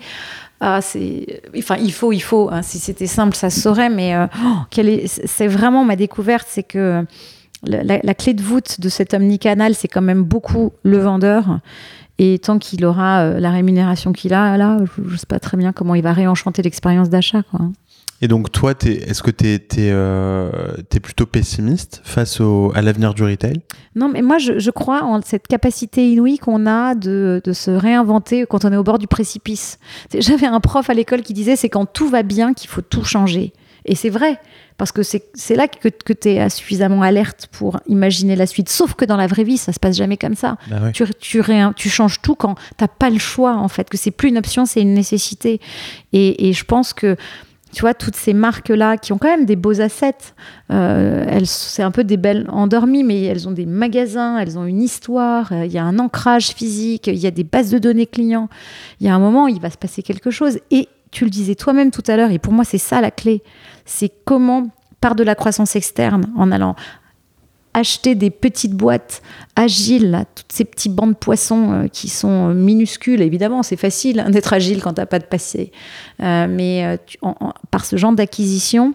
Ah, 0.61 0.81
c'est, 0.81 1.43
enfin, 1.57 1.77
il 1.77 1.93
faut, 1.93 2.13
il 2.13 2.21
faut. 2.21 2.49
Hein. 2.51 2.63
Si 2.63 2.79
c'était 2.79 3.07
simple, 3.07 3.35
ça 3.37 3.51
se 3.51 3.61
saurait, 3.61 3.91
mais 3.91 4.15
euh, 4.15 4.27
oh, 4.45 4.81
est... 4.81 5.07
c'est 5.27 5.47
vraiment 5.47 5.85
ma 5.85 5.97
découverte, 5.97 6.47
c'est 6.49 6.63
que 6.63 7.05
la, 7.67 8.15
clé 8.15 8.35
de 8.35 8.43
voûte 8.43 8.81
de 8.81 8.89
cet 8.89 9.15
omnicanal, 9.15 9.75
c'est 9.75 9.89
quand 9.89 10.03
même 10.03 10.23
beaucoup 10.23 10.73
le 10.83 10.99
vendeur. 10.99 11.61
Et 12.19 12.39
tant 12.39 12.59
qu'il 12.59 12.85
aura 12.85 13.23
euh, 13.23 13.41
la 13.41 13.51
rémunération 13.51 14.13
qu'il 14.13 14.35
a, 14.35 14.57
là, 14.57 14.79
je 14.97 15.13
ne 15.13 15.17
sais 15.17 15.27
pas 15.27 15.41
très 15.41 15.57
bien 15.57 15.73
comment 15.73 15.97
il 15.97 16.03
va 16.03 16.13
réenchanter 16.13 16.63
l'expérience 16.63 17.11
d'achat. 17.11 17.43
Quoi. 17.51 17.61
Et 18.21 18.29
donc 18.29 18.51
toi, 18.53 18.73
est-ce 18.85 19.23
que 19.23 19.31
tu 19.31 19.47
es, 19.47 19.61
euh, 19.91 20.51
plutôt 21.03 21.27
pessimiste 21.27 22.01
face 22.05 22.41
à 22.75 22.83
l'avenir 22.83 23.13
du 23.13 23.23
retail? 23.23 23.61
Non, 23.97 24.09
mais 24.09 24.23
moi 24.23 24.39
je, 24.39 24.71
crois 24.71 25.03
en 25.03 25.21
cette 25.21 25.47
capacité 25.47 26.09
inouïe 26.11 26.39
qu'on 26.39 26.67
a 26.67 26.95
de, 26.95 27.41
se 27.53 27.71
réinventer 27.71 28.47
quand 28.47 28.65
on 28.65 28.73
est 28.73 28.77
au 28.77 28.85
bord 28.85 28.99
du 28.99 29.07
précipice. 29.07 29.79
J'avais 30.17 30.47
un 30.47 30.61
prof 30.61 30.89
à 30.89 30.95
l'école 30.95 31.23
qui 31.23 31.35
disait 31.35 31.57
c'est 31.57 31.69
quand 31.69 31.87
tout 31.87 32.09
va 32.09 32.23
bien 32.23 32.55
qu'il 32.55 32.71
faut 32.71 32.83
tout 32.83 33.05
changer. 33.05 33.53
Et 33.87 33.95
c'est 33.95 34.09
vrai, 34.09 34.41
parce 34.79 34.93
que 34.93 35.03
c'est 35.03 35.57
là 35.57 35.69
que, 35.69 36.13
tu 36.13 36.29
es 36.29 36.49
suffisamment 36.49 37.03
alerte 37.03 37.49
pour 37.53 37.81
imaginer 37.87 38.35
la 38.35 38.47
suite. 38.47 38.71
Sauf 38.71 38.95
que 38.95 39.05
dans 39.05 39.19
la 39.19 39.27
vraie 39.27 39.45
vie, 39.45 39.59
ça 39.59 39.73
se 39.73 39.79
passe 39.79 39.97
jamais 39.97 40.17
comme 40.17 40.35
ça. 40.35 40.57
Bah 40.71 40.91
tu, 40.93 41.05
tu, 41.21 41.43
tu, 41.77 41.91
changes 41.91 42.23
tout 42.23 42.35
quand 42.35 42.55
tu 42.55 42.63
n'as 42.81 42.89
pas 42.89 43.11
le 43.11 43.19
choix, 43.19 43.57
en 43.57 43.69
fait, 43.69 43.91
que 43.91 43.99
c'est 43.99 44.11
plus 44.11 44.31
une 44.31 44.39
option, 44.39 44.65
c'est 44.65 44.81
une 44.81 44.95
nécessité. 44.95 45.61
Et, 46.15 46.49
et 46.49 46.55
je 46.55 46.65
pense 46.65 46.95
que 46.95 47.17
tu 47.75 47.81
vois, 47.81 47.93
toutes 47.93 48.17
ces 48.17 48.33
marques-là 48.33 48.97
qui 48.97 49.13
ont 49.13 49.19
quand 49.19 49.29
même 49.29 49.45
des 49.45 49.57
beaux 49.57 49.81
assets, 49.81 50.15
euh, 50.71 51.41
c'est 51.45 51.83
un 51.83 51.91
peu 51.91 52.05
des 52.05 52.17
belles 52.17 52.47
endormies, 52.49 53.03
mais 53.03 53.23
elles 53.25 53.49
ont 53.49 53.53
des 53.53 53.67
magasins, 53.67 54.39
elles 54.39 54.57
ont 54.57 54.65
une 54.65 54.81
histoire, 54.81 55.53
euh, 55.53 55.67
il 55.67 55.73
y 55.73 55.79
a 55.79 55.85
un 55.85 55.99
ancrage 55.99 56.51
physique, 56.51 57.09
il 57.09 57.19
y 57.19 57.27
a 57.27 57.31
des 57.31 57.45
bases 57.45 57.71
de 57.71 57.79
données 57.79 58.07
clients. 58.07 58.49
Il 59.01 59.07
y 59.07 59.11
a 59.11 59.15
un 59.15 59.19
moment, 59.19 59.49
il 59.49 59.61
va 59.61 59.71
se 59.71 59.77
passer 59.77 60.03
quelque 60.03 60.31
chose. 60.31 60.59
Et 60.71 60.89
tu 61.11 61.25
le 61.25 61.31
disais 61.31 61.57
toi-même 61.57 61.91
tout 61.91 62.05
à 62.07 62.17
l'heure, 62.17 62.31
et 62.31 62.39
pour 62.39 62.53
moi, 62.53 62.65
c'est 62.65 62.79
ça 62.79 63.01
la 63.01 63.11
clé. 63.11 63.43
C'est 63.85 64.11
comment, 64.25 64.69
par 65.01 65.17
de 65.17 65.25
la 65.25 65.35
croissance 65.35 65.75
externe, 65.77 66.27
en 66.37 66.53
allant 66.53 66.77
acheter 67.75 68.15
des 68.15 68.31
petites 68.31 68.73
boîtes 68.73 69.21
agiles, 69.57 70.25
toutes 70.35 70.53
ces 70.53 70.65
petits 70.65 70.89
bancs 70.89 71.11
de 71.11 71.17
poissons 71.17 71.73
euh, 71.73 71.89
qui 71.89 72.09
sont 72.09 72.55
minuscules. 72.55 73.21
Évidemment, 73.21 73.63
c'est 73.63 73.77
facile 73.77 74.21
hein, 74.21 74.31
d'être 74.31 74.53
agile 74.53 74.81
quand 74.81 74.95
tu 74.95 75.01
n'as 75.01 75.07
pas 75.07 75.19
de 75.19 75.25
passé. 75.25 75.73
Euh, 76.23 76.47
mais 76.49 76.87
euh, 76.87 76.97
par 77.71 77.85
ce 77.85 77.97
genre 77.97 78.13
d'acquisition, 78.13 78.95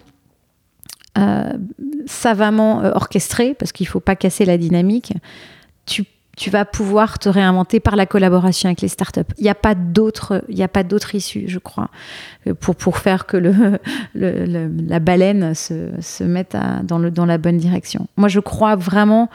savamment 2.06 2.78
orchestré, 2.94 3.52
parce 3.52 3.72
qu'il 3.72 3.84
ne 3.84 3.90
faut 3.90 4.00
pas 4.00 4.16
casser 4.16 4.46
la 4.46 4.56
dynamique, 4.56 5.12
tu 5.84 6.04
tu 6.36 6.48
vas 6.50 6.64
pouvoir 6.64 7.18
te 7.18 7.28
réinventer 7.28 7.80
par 7.80 7.96
la 7.96 8.06
collaboration 8.06 8.68
avec 8.68 8.80
les 8.80 8.88
startups. 8.88 9.20
Il 9.38 9.44
n'y 9.44 9.50
a 9.50 9.54
pas 9.54 9.74
d'autre, 9.74 10.44
il 10.48 10.62
a 10.62 10.68
pas 10.68 10.84
issue, 11.12 11.44
je 11.48 11.58
crois, 11.58 11.90
pour, 12.60 12.76
pour 12.76 12.98
faire 12.98 13.26
que 13.26 13.36
le, 14.14 14.70
la 14.86 15.00
baleine 15.00 15.54
se, 15.54 15.90
se 16.00 16.24
mette 16.24 16.56
dans, 16.84 16.98
le, 16.98 17.10
dans 17.10 17.26
la 17.26 17.38
bonne 17.38 17.58
direction. 17.58 18.06
Moi, 18.16 18.28
je 18.28 18.40
crois 18.40 18.76
vraiment, 18.76 19.28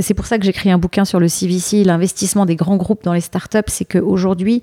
c'est 0.00 0.14
pour 0.14 0.26
ça 0.26 0.38
que 0.38 0.44
j'ai 0.44 0.50
écrit 0.50 0.70
un 0.70 0.78
bouquin 0.78 1.04
sur 1.04 1.20
le 1.20 1.28
CVC, 1.28 1.84
l'investissement 1.84 2.44
des 2.44 2.56
grands 2.56 2.76
groupes 2.76 3.04
dans 3.04 3.14
les 3.14 3.20
startups, 3.20 3.58
c'est 3.68 3.84
qu'aujourd'hui, 3.84 4.62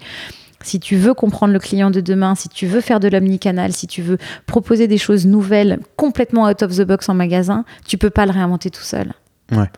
si 0.61 0.79
tu 0.79 0.97
veux 0.97 1.13
comprendre 1.13 1.53
le 1.53 1.59
client 1.59 1.89
de 1.89 2.01
demain, 2.01 2.35
si 2.35 2.49
tu 2.49 2.67
veux 2.67 2.81
faire 2.81 2.99
de 2.99 3.07
l'omnicanal, 3.07 3.71
si 3.71 3.87
tu 3.87 4.01
veux 4.01 4.17
proposer 4.45 4.87
des 4.87 4.97
choses 4.97 5.25
nouvelles, 5.25 5.79
complètement 5.95 6.49
out 6.49 6.61
of 6.61 6.75
the 6.75 6.81
box 6.81 7.07
en 7.09 7.13
magasin, 7.13 7.63
tu 7.87 7.97
peux 7.97 8.09
pas 8.09 8.25
le 8.25 8.31
réinventer 8.31 8.69
tout 8.69 8.83
seul. 8.83 9.13
Ouais. 9.51 9.69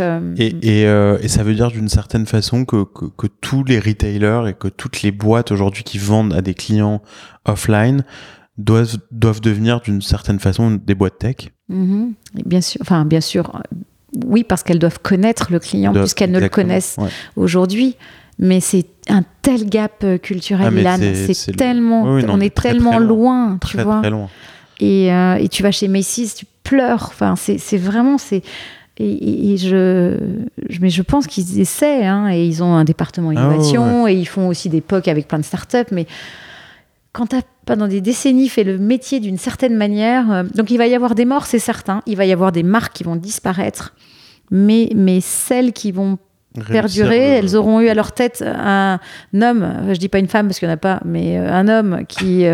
Euh, 0.00 0.34
et, 0.36 0.86
euh, 0.86 1.18
et, 1.20 1.28
ça 1.28 1.42
veut 1.42 1.54
dire 1.54 1.70
d'une 1.70 1.88
certaine 1.88 2.26
façon 2.26 2.64
que, 2.64 2.84
que, 2.84 3.26
tous 3.40 3.64
les 3.64 3.78
retailers 3.78 4.48
et 4.48 4.54
que 4.54 4.68
toutes 4.68 5.02
les 5.02 5.12
boîtes 5.12 5.52
aujourd'hui 5.52 5.84
qui 5.84 5.98
vendent 5.98 6.34
à 6.34 6.42
des 6.42 6.54
clients 6.54 7.02
offline 7.44 8.04
doivent, 8.58 8.98
doivent 9.10 9.40
devenir 9.40 9.80
d'une 9.80 10.02
certaine 10.02 10.38
façon 10.38 10.72
des 10.72 10.94
boîtes 10.94 11.18
tech. 11.18 11.36
Mm-hmm. 11.70 12.12
Bien 12.44 12.60
sûr, 12.60 12.80
enfin 12.82 13.04
bien 13.04 13.20
sûr, 13.20 13.62
oui 14.26 14.44
parce 14.44 14.62
qu'elles 14.62 14.78
doivent 14.78 15.00
connaître 15.00 15.48
le 15.50 15.58
client 15.58 15.92
puisqu'elles 15.92 16.32
ne 16.32 16.40
le 16.40 16.48
connaissent 16.48 16.96
aujourd'hui. 17.36 17.96
Mais 18.40 18.58
c'est 18.58 18.86
un 19.08 19.22
tel 19.42 19.68
gap 19.68 20.02
euh, 20.02 20.18
culturel, 20.18 20.84
ah, 20.84 20.96
C'est 21.32 21.56
tellement, 21.56 22.02
on 22.02 22.40
est 22.40 22.52
tellement 22.52 22.98
loin, 22.98 23.58
tu 23.64 23.78
vois. 23.78 24.02
Et, 24.80 25.06
et, 25.06 25.48
tu 25.48 25.62
vas 25.62 25.70
chez 25.70 25.86
Macy's, 25.86 26.34
tu 26.34 26.46
pleures. 26.64 27.10
Enfin, 27.12 27.36
c'est 27.36 27.76
vraiment, 27.76 28.18
c'est 28.18 28.42
et, 28.96 29.56
je, 29.56 30.16
mais 30.80 30.90
je 30.90 31.02
pense 31.02 31.26
qu'ils 31.26 31.58
essaient, 31.60 32.04
hein, 32.04 32.28
et 32.32 32.46
ils 32.46 32.62
ont 32.62 32.74
un 32.74 32.84
département 32.84 33.30
ah 33.30 33.32
innovation, 33.32 34.06
et 34.06 34.14
ils 34.14 34.26
font 34.26 34.46
aussi 34.46 34.68
des 34.68 34.80
POC 34.80 35.08
avec 35.08 35.26
plein 35.26 35.38
de 35.38 35.44
startups, 35.44 35.90
mais 35.90 36.06
quand 37.12 37.28
tu 37.28 37.36
as 37.36 37.42
pendant 37.66 37.88
des 37.88 38.00
décennies 38.00 38.48
fait 38.48 38.62
le 38.62 38.78
métier 38.78 39.20
d'une 39.20 39.38
certaine 39.38 39.74
manière, 39.74 40.30
euh, 40.30 40.42
donc 40.54 40.70
il 40.70 40.78
va 40.78 40.86
y 40.86 40.94
avoir 40.94 41.14
des 41.14 41.24
morts, 41.24 41.46
c'est 41.46 41.58
certain, 41.58 42.02
il 42.06 42.16
va 42.16 42.24
y 42.24 42.32
avoir 42.32 42.52
des 42.52 42.62
marques 42.62 42.92
qui 42.92 43.02
vont 43.02 43.16
disparaître, 43.16 43.94
mais, 44.50 44.90
mais 44.94 45.20
celles 45.20 45.72
qui 45.72 45.90
vont 45.90 46.18
perdurer. 46.70 47.18
Elles 47.18 47.56
auront 47.56 47.80
eu 47.80 47.88
à 47.88 47.94
leur 47.94 48.12
tête 48.12 48.44
un 48.46 49.00
homme, 49.34 49.88
je 49.88 49.98
dis 49.98 50.08
pas 50.08 50.20
une 50.20 50.28
femme 50.28 50.46
parce 50.46 50.60
qu'il 50.60 50.68
n'y 50.68 50.72
en 50.72 50.76
a 50.76 50.78
pas, 50.78 51.00
mais 51.04 51.36
un 51.36 51.66
homme 51.66 52.04
qui, 52.06 52.44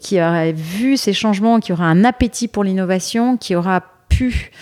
qui 0.00 0.20
aurait 0.20 0.52
vu 0.52 0.96
ces 0.96 1.12
changements, 1.12 1.58
qui 1.58 1.72
aura 1.72 1.86
un 1.86 2.04
appétit 2.04 2.46
pour 2.46 2.62
l'innovation, 2.62 3.36
qui 3.36 3.56
aura 3.56 3.82
pu 4.08 4.52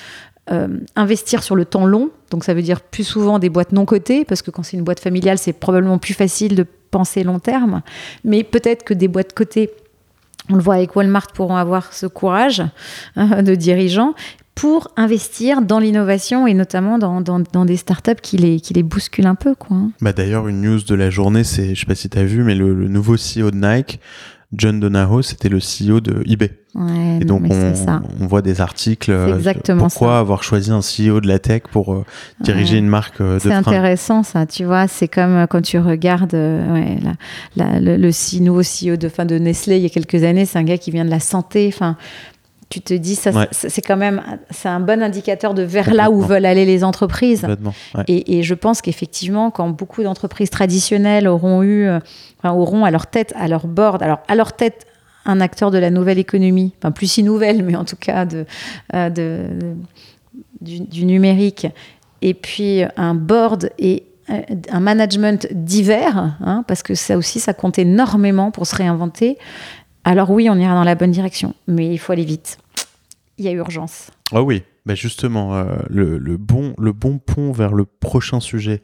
investir 0.95 1.43
sur 1.43 1.57
le 1.57 1.65
temps 1.65 1.87
long. 1.87 2.11
Donc 2.31 2.45
ça 2.45 2.55
veut 2.55 2.63
dire 2.63 2.81
plus 2.81 3.05
souvent 3.05 3.39
des 3.39 3.49
boîtes 3.49 3.73
non 3.73 3.85
cotées, 3.85 4.25
parce 4.25 4.43
que 4.43 4.51
quand 4.51 4.63
c'est 4.63 4.77
une 4.77 4.85
boîte 4.85 5.01
familiale, 5.01 5.39
c'est 5.39 5.53
probablement 5.53 5.99
plus 5.99 6.15
facile 6.15 6.55
de 6.55 6.67
penser 6.91 7.25
long 7.25 7.39
terme. 7.39 7.83
Mais 8.25 8.45
peut-être 8.45 8.85
que 8.85 8.95
des 8.95 9.09
boîtes 9.09 9.33
cotées 9.33 9.71
on 10.51 10.57
le 10.57 10.63
voit 10.63 10.75
avec 10.75 10.95
Walmart, 10.95 11.29
pourront 11.29 11.57
avoir 11.57 11.93
ce 11.93 12.07
courage 12.07 12.63
hein, 13.17 13.43
de 13.43 13.55
dirigeants 13.55 14.15
pour 14.55 14.89
investir 14.97 15.63
dans 15.63 15.81
l'innovation 15.81 16.47
et 16.47 16.55
notamment 16.55 16.99
dans, 16.99 17.65
des 17.65 17.77
startups 17.77 18.21
qui 18.23 18.37
les, 18.37 18.61
qui 18.61 18.73
les 18.73 18.85
bousculent 18.85 19.27
un 19.27 19.35
peu. 19.35 19.55
Quoi. 19.55 19.77
Bah 20.01 20.13
D'ailleurs, 20.13 20.47
une 20.47 20.61
news 20.61 20.81
de 20.81 20.95
la 20.95 21.11
journée, 21.11 21.43
c'est, 21.43 21.67
je 21.67 21.71
ne 21.71 21.75
sais 21.75 21.87
pas 21.87 21.95
si 21.95 22.09
tu 22.09 22.19
as 22.19 22.25
vu, 22.25 22.45
mais 22.45 22.55
le, 22.55 22.73
nouveau 22.89 23.15
CEO 23.15 23.51
de 23.51 23.57
Nike, 23.57 24.01
John 24.57 24.81
Donahoe, 24.81 25.23
c'était 25.23 25.49
le 25.49 25.59
CEO 25.59 26.01
de 26.01 26.23
eBay. 26.27 26.51
et 27.21 27.25
donc 27.25 27.43
on, 27.51 28.27
voit 28.27 28.43
des 28.43 28.61
articles. 28.61 29.11
Euh, 29.11 29.37
exactement 29.37 29.89
pourquoi 29.89 30.19
avoir 30.19 30.43
choisi 30.43 30.71
un 30.71 30.81
CEO 30.81 31.21
de 31.21 31.29
la 31.29 31.39
tech 31.39 31.63
pour 31.71 31.93
euh, 31.93 32.05
diriger 32.41 32.79
une 32.79 32.87
marque 32.87 33.21
euh, 33.21 33.35
de 33.35 33.41
C'est 33.41 33.53
intéressant 33.53 34.23
ça, 34.23 34.47
tu 34.47 34.65
vois. 34.65 34.89
C'est 34.89 35.09
comme 35.09 35.47
quand 35.49 35.63
tu 35.63 35.79
regardes 35.79 36.35
ouais, 36.35 36.99
le, 37.57 37.97
le, 37.97 38.41
nouveau 38.41 38.63
CEO 38.63 38.97
de, 38.97 39.09
fin, 39.09 39.25
de 39.25 39.39
Nestlé 39.39 39.77
il 39.77 39.83
y 39.83 39.87
a 39.87 39.91
quelques 39.91 40.25
années, 40.25 40.47
c'est 40.47 40.59
un 40.59 40.65
gars 40.65 40.79
qui 40.79 40.91
vient 40.91 41.05
de 41.05 41.11
la 41.11 41.21
santé. 41.21 41.71
Enfin, 41.73 41.97
tu 42.75 42.81
te 42.81 42.95
dis, 42.95 43.15
ça, 43.15 43.31
c'est 43.53 43.83
quand 43.83 43.97
même 43.97 44.21
c'est 44.51 44.69
un 44.69 44.81
bon 44.81 45.01
indicateur 45.01 45.55
de 45.55 45.63
vers 45.63 45.95
là 45.95 46.11
où 46.11 46.21
veulent 46.21 46.45
aller 46.45 46.65
les 46.65 46.83
entreprises. 46.83 47.47
Et, 48.09 48.43
je 48.43 48.55
pense 48.55 48.83
qu'effectivement, 48.83 49.53
quand 49.53 49.69
beaucoup 49.69 50.03
d'entreprises 50.03 50.51
traditionnelles 50.51 51.29
auront 51.29 51.63
eu, 51.63 51.87
euh, 51.87 52.01
auront 52.43 52.85
à 52.85 52.91
leur 52.91 53.07
tête, 53.07 53.33
à 53.37 53.47
leur 53.47 53.69
board, 53.69 54.03
alors 54.03 54.19
à 54.27 54.35
leur 54.35 54.55
tête 54.55 54.87
un 55.25 55.41
acteur 55.41 55.71
de 55.71 55.79
la 55.79 55.91
nouvelle 55.91 56.19
économie, 56.19 56.73
enfin 56.79 56.91
plus 56.91 57.07
si 57.07 57.23
nouvelle, 57.23 57.63
mais 57.63 57.77
en 57.77 57.85
tout 57.85 57.97
cas 57.97 58.25
de, 58.25 58.45
euh, 58.93 59.09
de, 59.09 59.47
du, 60.61 61.05
numérique, 61.05 61.69
et 62.23 62.35
puis 62.35 62.83
un 62.97 63.15
board 63.15 63.71
et 63.79 64.03
euh, 64.31 64.41
un 64.71 64.81
management 64.81 65.47
divers, 65.53 66.37
hein, 66.41 66.65
parce 66.67 66.83
que 66.83 66.97
ça 66.97 67.17
aussi, 67.17 67.39
ça 67.39 67.55
compte 67.55 67.79
énormément 67.79 68.51
pour 68.51 68.67
se 68.67 68.75
réinventer. 68.75 69.39
Alors 70.03 70.31
oui, 70.31 70.51
on 70.51 70.57
ira 70.57 70.75
dans 70.75 70.85
la 70.85 70.97
bonne 70.97 71.13
direction, 71.13 71.55
mais 71.69 71.95
il 71.95 71.99
faut 71.99 72.13
aller 72.13 72.25
vite. 72.25 72.59
Il 73.39 73.45
y 73.45 73.49
a 73.49 73.53
urgence. 73.53 74.11
Ah 74.33 74.43
oui, 74.43 74.63
bah 74.87 74.95
justement, 74.95 75.55
euh, 75.55 75.77
le, 75.89 76.19
bon, 76.37 76.75
le 76.79 76.93
bon 76.93 77.19
pont 77.19 77.53
vers 77.53 77.73
le 77.73 77.85
prochain 77.85 78.41
sujet, 78.41 78.83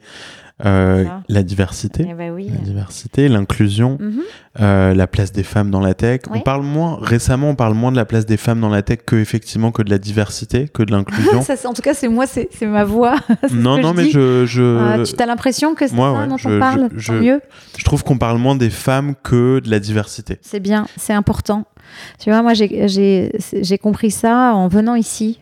euh, 0.65 1.05
la 1.27 1.43
diversité, 1.43 2.05
eh 2.07 2.13
ben 2.13 2.35
la 2.35 2.57
diversité, 2.57 3.27
l'inclusion, 3.27 3.97
mhm. 3.99 4.21
euh, 4.59 4.93
la 4.93 5.07
place 5.07 5.31
des 5.31 5.43
femmes 5.43 5.71
dans 5.71 5.79
la 5.79 5.93
tech. 5.93 6.21
On 6.29 6.39
parle 6.39 6.63
moins 6.63 6.97
récemment, 7.01 7.49
on 7.49 7.55
parle 7.55 7.73
moins 7.73 7.91
de 7.91 7.97
la 7.97 8.05
place 8.05 8.25
des 8.25 8.37
femmes 8.37 8.59
dans 8.61 8.69
la 8.69 8.83
tech 8.83 8.99
que 9.05 9.15
effectivement 9.15 9.71
que 9.71 9.81
de 9.81 9.89
la 9.89 9.97
diversité, 9.97 10.67
que 10.67 10.83
de 10.83 10.91
l'inclusion. 10.91 11.39
en 11.65 11.73
tout 11.73 11.81
cas, 11.81 11.93
c'est 11.93 12.07
moi, 12.07 12.25
c'est 12.27 12.49
ma 12.61 12.83
voix. 12.83 13.15
non, 13.51 13.79
non, 13.79 13.93
mais 13.93 14.09
je, 14.09 14.45
je... 14.45 14.77
Ah, 14.79 15.03
tu 15.03 15.21
as 15.21 15.25
l'impression 15.25 15.73
que 15.73 15.87
c'est 15.87 15.95
ça 15.95 16.25
dont 16.27 16.35
on 16.45 16.59
parle? 16.59 16.89
Je, 16.95 17.13
mieux. 17.13 17.41
Je 17.77 17.83
trouve 17.83 18.03
qu'on 18.03 18.17
parle 18.17 18.37
moins 18.37 18.55
des 18.55 18.69
femmes 18.69 19.15
que 19.23 19.59
de 19.59 19.69
la 19.69 19.79
diversité. 19.79 20.37
C'est 20.41 20.59
bien, 20.59 20.85
c'est 20.95 21.13
important. 21.13 21.65
Tu 22.19 22.29
vois, 22.29 22.41
moi, 22.41 22.53
j'ai 22.53 23.77
compris 23.81 24.11
ça 24.11 24.53
en 24.53 24.67
venant 24.67 24.95
ici. 24.95 25.39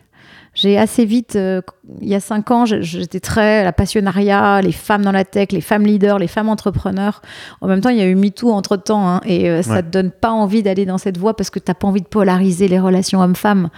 J'ai 0.54 0.76
assez 0.78 1.04
vite, 1.04 1.36
euh, 1.36 1.62
il 2.00 2.08
y 2.08 2.14
a 2.14 2.20
cinq 2.20 2.50
ans, 2.50 2.64
j'étais 2.64 3.20
très 3.20 3.62
la 3.62 3.72
passionnariat, 3.72 4.60
les 4.62 4.72
femmes 4.72 5.04
dans 5.04 5.12
la 5.12 5.24
tech, 5.24 5.52
les 5.52 5.60
femmes 5.60 5.84
leaders, 5.84 6.18
les 6.18 6.26
femmes 6.26 6.48
entrepreneurs. 6.48 7.22
En 7.60 7.68
même 7.68 7.80
temps, 7.80 7.90
il 7.90 7.98
y 7.98 8.00
a 8.00 8.06
eu 8.06 8.16
MeToo 8.16 8.50
entre 8.50 8.76
temps, 8.76 9.08
hein, 9.08 9.20
et 9.24 9.48
euh, 9.48 9.62
ça 9.62 9.76
ne 9.76 9.80
te 9.82 9.86
donne 9.86 10.10
pas 10.10 10.30
envie 10.30 10.64
d'aller 10.64 10.86
dans 10.86 10.98
cette 10.98 11.18
voie 11.18 11.36
parce 11.36 11.50
que 11.50 11.60
tu 11.60 11.70
n'as 11.70 11.74
pas 11.74 11.86
envie 11.86 12.00
de 12.02 12.08
polariser 12.08 12.66
les 12.66 12.80
relations 12.80 13.20
hommes-femmes. 13.20 13.70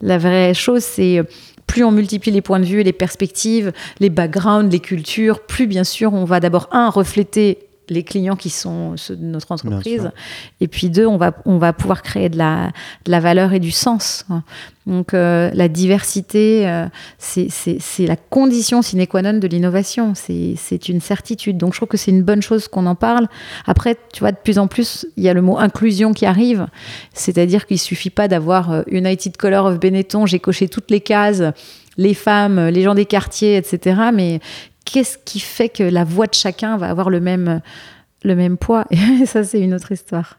La 0.00 0.18
vraie 0.18 0.54
chose, 0.54 0.84
c'est 0.84 1.18
euh, 1.18 1.24
plus 1.66 1.82
on 1.82 1.90
multiplie 1.90 2.30
les 2.30 2.42
points 2.42 2.60
de 2.60 2.64
vue, 2.64 2.84
les 2.84 2.92
perspectives, 2.92 3.72
les 3.98 4.08
backgrounds, 4.08 4.70
les 4.70 4.80
cultures, 4.80 5.40
plus 5.40 5.66
bien 5.66 5.84
sûr 5.84 6.14
on 6.14 6.24
va 6.24 6.38
d'abord, 6.38 6.68
un, 6.70 6.90
refléter 6.90 7.58
les 7.90 8.04
clients 8.04 8.36
qui 8.36 8.48
sont 8.48 8.96
ceux 8.96 9.16
de 9.16 9.24
notre 9.24 9.52
entreprise. 9.52 10.10
Et 10.60 10.68
puis 10.68 10.88
deux, 10.88 11.06
on 11.06 11.16
va, 11.16 11.32
on 11.44 11.58
va 11.58 11.72
pouvoir 11.72 12.02
créer 12.02 12.28
de 12.28 12.38
la, 12.38 12.70
de 13.04 13.10
la 13.10 13.20
valeur 13.20 13.52
et 13.52 13.60
du 13.60 13.72
sens. 13.72 14.24
Donc 14.86 15.12
euh, 15.12 15.50
la 15.52 15.68
diversité, 15.68 16.68
euh, 16.68 16.86
c'est 17.18 18.06
la 18.06 18.16
condition 18.16 18.80
sine 18.80 19.06
qua 19.06 19.22
non 19.22 19.38
de 19.38 19.46
l'innovation. 19.46 20.14
C'est 20.14 20.88
une 20.88 21.00
certitude. 21.00 21.58
Donc 21.58 21.74
je 21.74 21.78
trouve 21.78 21.88
que 21.88 21.96
c'est 21.96 22.12
une 22.12 22.22
bonne 22.22 22.42
chose 22.42 22.68
qu'on 22.68 22.86
en 22.86 22.94
parle. 22.94 23.26
Après, 23.66 23.96
tu 24.12 24.20
vois, 24.20 24.32
de 24.32 24.38
plus 24.42 24.58
en 24.58 24.68
plus, 24.68 25.06
il 25.16 25.24
y 25.24 25.28
a 25.28 25.34
le 25.34 25.42
mot 25.42 25.58
inclusion 25.58 26.12
qui 26.12 26.26
arrive. 26.26 26.66
C'est-à-dire 27.12 27.66
qu'il 27.66 27.78
suffit 27.78 28.10
pas 28.10 28.28
d'avoir 28.28 28.70
euh, 28.70 28.82
United 28.86 29.36
Color 29.36 29.66
of 29.66 29.80
Benetton, 29.80 30.26
j'ai 30.26 30.38
coché 30.38 30.68
toutes 30.68 30.90
les 30.90 31.00
cases 31.00 31.42
les 31.96 32.14
femmes, 32.14 32.68
les 32.68 32.82
gens 32.82 32.94
des 32.94 33.04
quartiers, 33.04 33.56
etc. 33.56 34.00
Mais 34.14 34.40
qu'est-ce 34.92 35.18
qui 35.18 35.40
fait 35.40 35.68
que 35.68 35.82
la 35.82 36.04
voix 36.04 36.26
de 36.26 36.34
chacun 36.34 36.76
va 36.76 36.88
avoir 36.88 37.10
le 37.10 37.20
même, 37.20 37.60
le 38.24 38.34
même 38.34 38.56
poids? 38.56 38.84
Et 38.90 39.26
ça, 39.26 39.44
c'est 39.44 39.60
une 39.60 39.74
autre 39.74 39.92
histoire. 39.92 40.38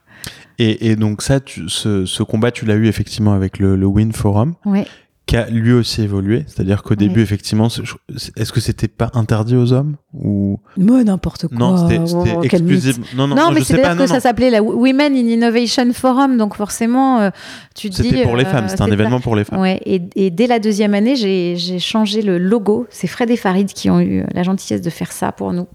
Et, 0.60 0.96
donc 0.96 1.24
ça, 1.24 1.40
ce, 1.46 2.22
combat, 2.22 2.52
tu 2.52 2.66
l'as 2.66 2.76
eu 2.76 2.86
effectivement 2.86 3.34
avec 3.34 3.58
le, 3.58 3.76
le 3.76 3.86
Win 3.88 4.12
Forum. 4.12 4.54
Oui 4.66 4.84
qui 5.32 5.38
a 5.38 5.50
lui 5.50 5.72
aussi 5.72 6.02
évolué. 6.02 6.44
C'est-à-dire 6.48 6.84
qu'au 6.84 6.96
début, 6.96 7.22
effectivement, 7.22 7.70
est-ce 7.70 8.52
que 8.52 8.60
c'était 8.60 8.90
pas 8.90 9.10
interdit 9.14 9.56
aux 9.56 9.72
hommes 9.72 9.96
ou? 10.14 10.60
Moi, 10.76 11.06
n'importe 11.06 11.48
quoi. 11.48 11.58
Non, 11.58 11.78
c'était 11.78 12.02
oh, 12.14 12.44
exclusif. 12.44 12.98
Non, 13.16 13.28
non, 13.28 13.36
non, 13.38 13.52
mais 13.54 13.64
c'est 13.64 13.82
que 13.82 14.08
ça 14.08 14.20
s'appelait 14.20 14.50
la 14.50 14.62
Women 14.62 15.14
in 15.14 15.30
Innovation 15.30 15.94
Forum, 15.94 16.36
donc 16.36 16.56
forcément, 16.56 17.22
euh, 17.22 17.30
tu 17.76 17.88
dis. 17.88 18.10
C'était 18.10 18.24
pour 18.24 18.36
les 18.36 18.44
femmes. 18.44 18.68
C'était 18.68 18.82
un 18.82 18.90
euh, 18.90 18.94
événement 18.94 19.22
pour 19.22 19.38
les 19.38 19.46
femmes. 19.46 19.62
Ouais. 19.62 19.80
Et, 19.86 20.30
dès 20.32 20.48
la 20.48 20.60
deuxième 20.60 20.94
année, 20.94 21.16
j'ai 21.16 21.80
changé 21.80 22.22
le 22.22 22.38
logo. 22.38 22.88
C'est 22.90 23.08
Fred 23.08 23.30
et 23.30 23.38
Farid 23.38 23.72
qui 23.72 23.90
ont 23.90 24.02
eu 24.02 24.26
la 24.34 24.44
gentillesse 24.44 24.82
de 24.82 24.90
faire 24.90 25.14
ça 25.14 25.32
pour 25.32 25.54
nous 25.54 25.68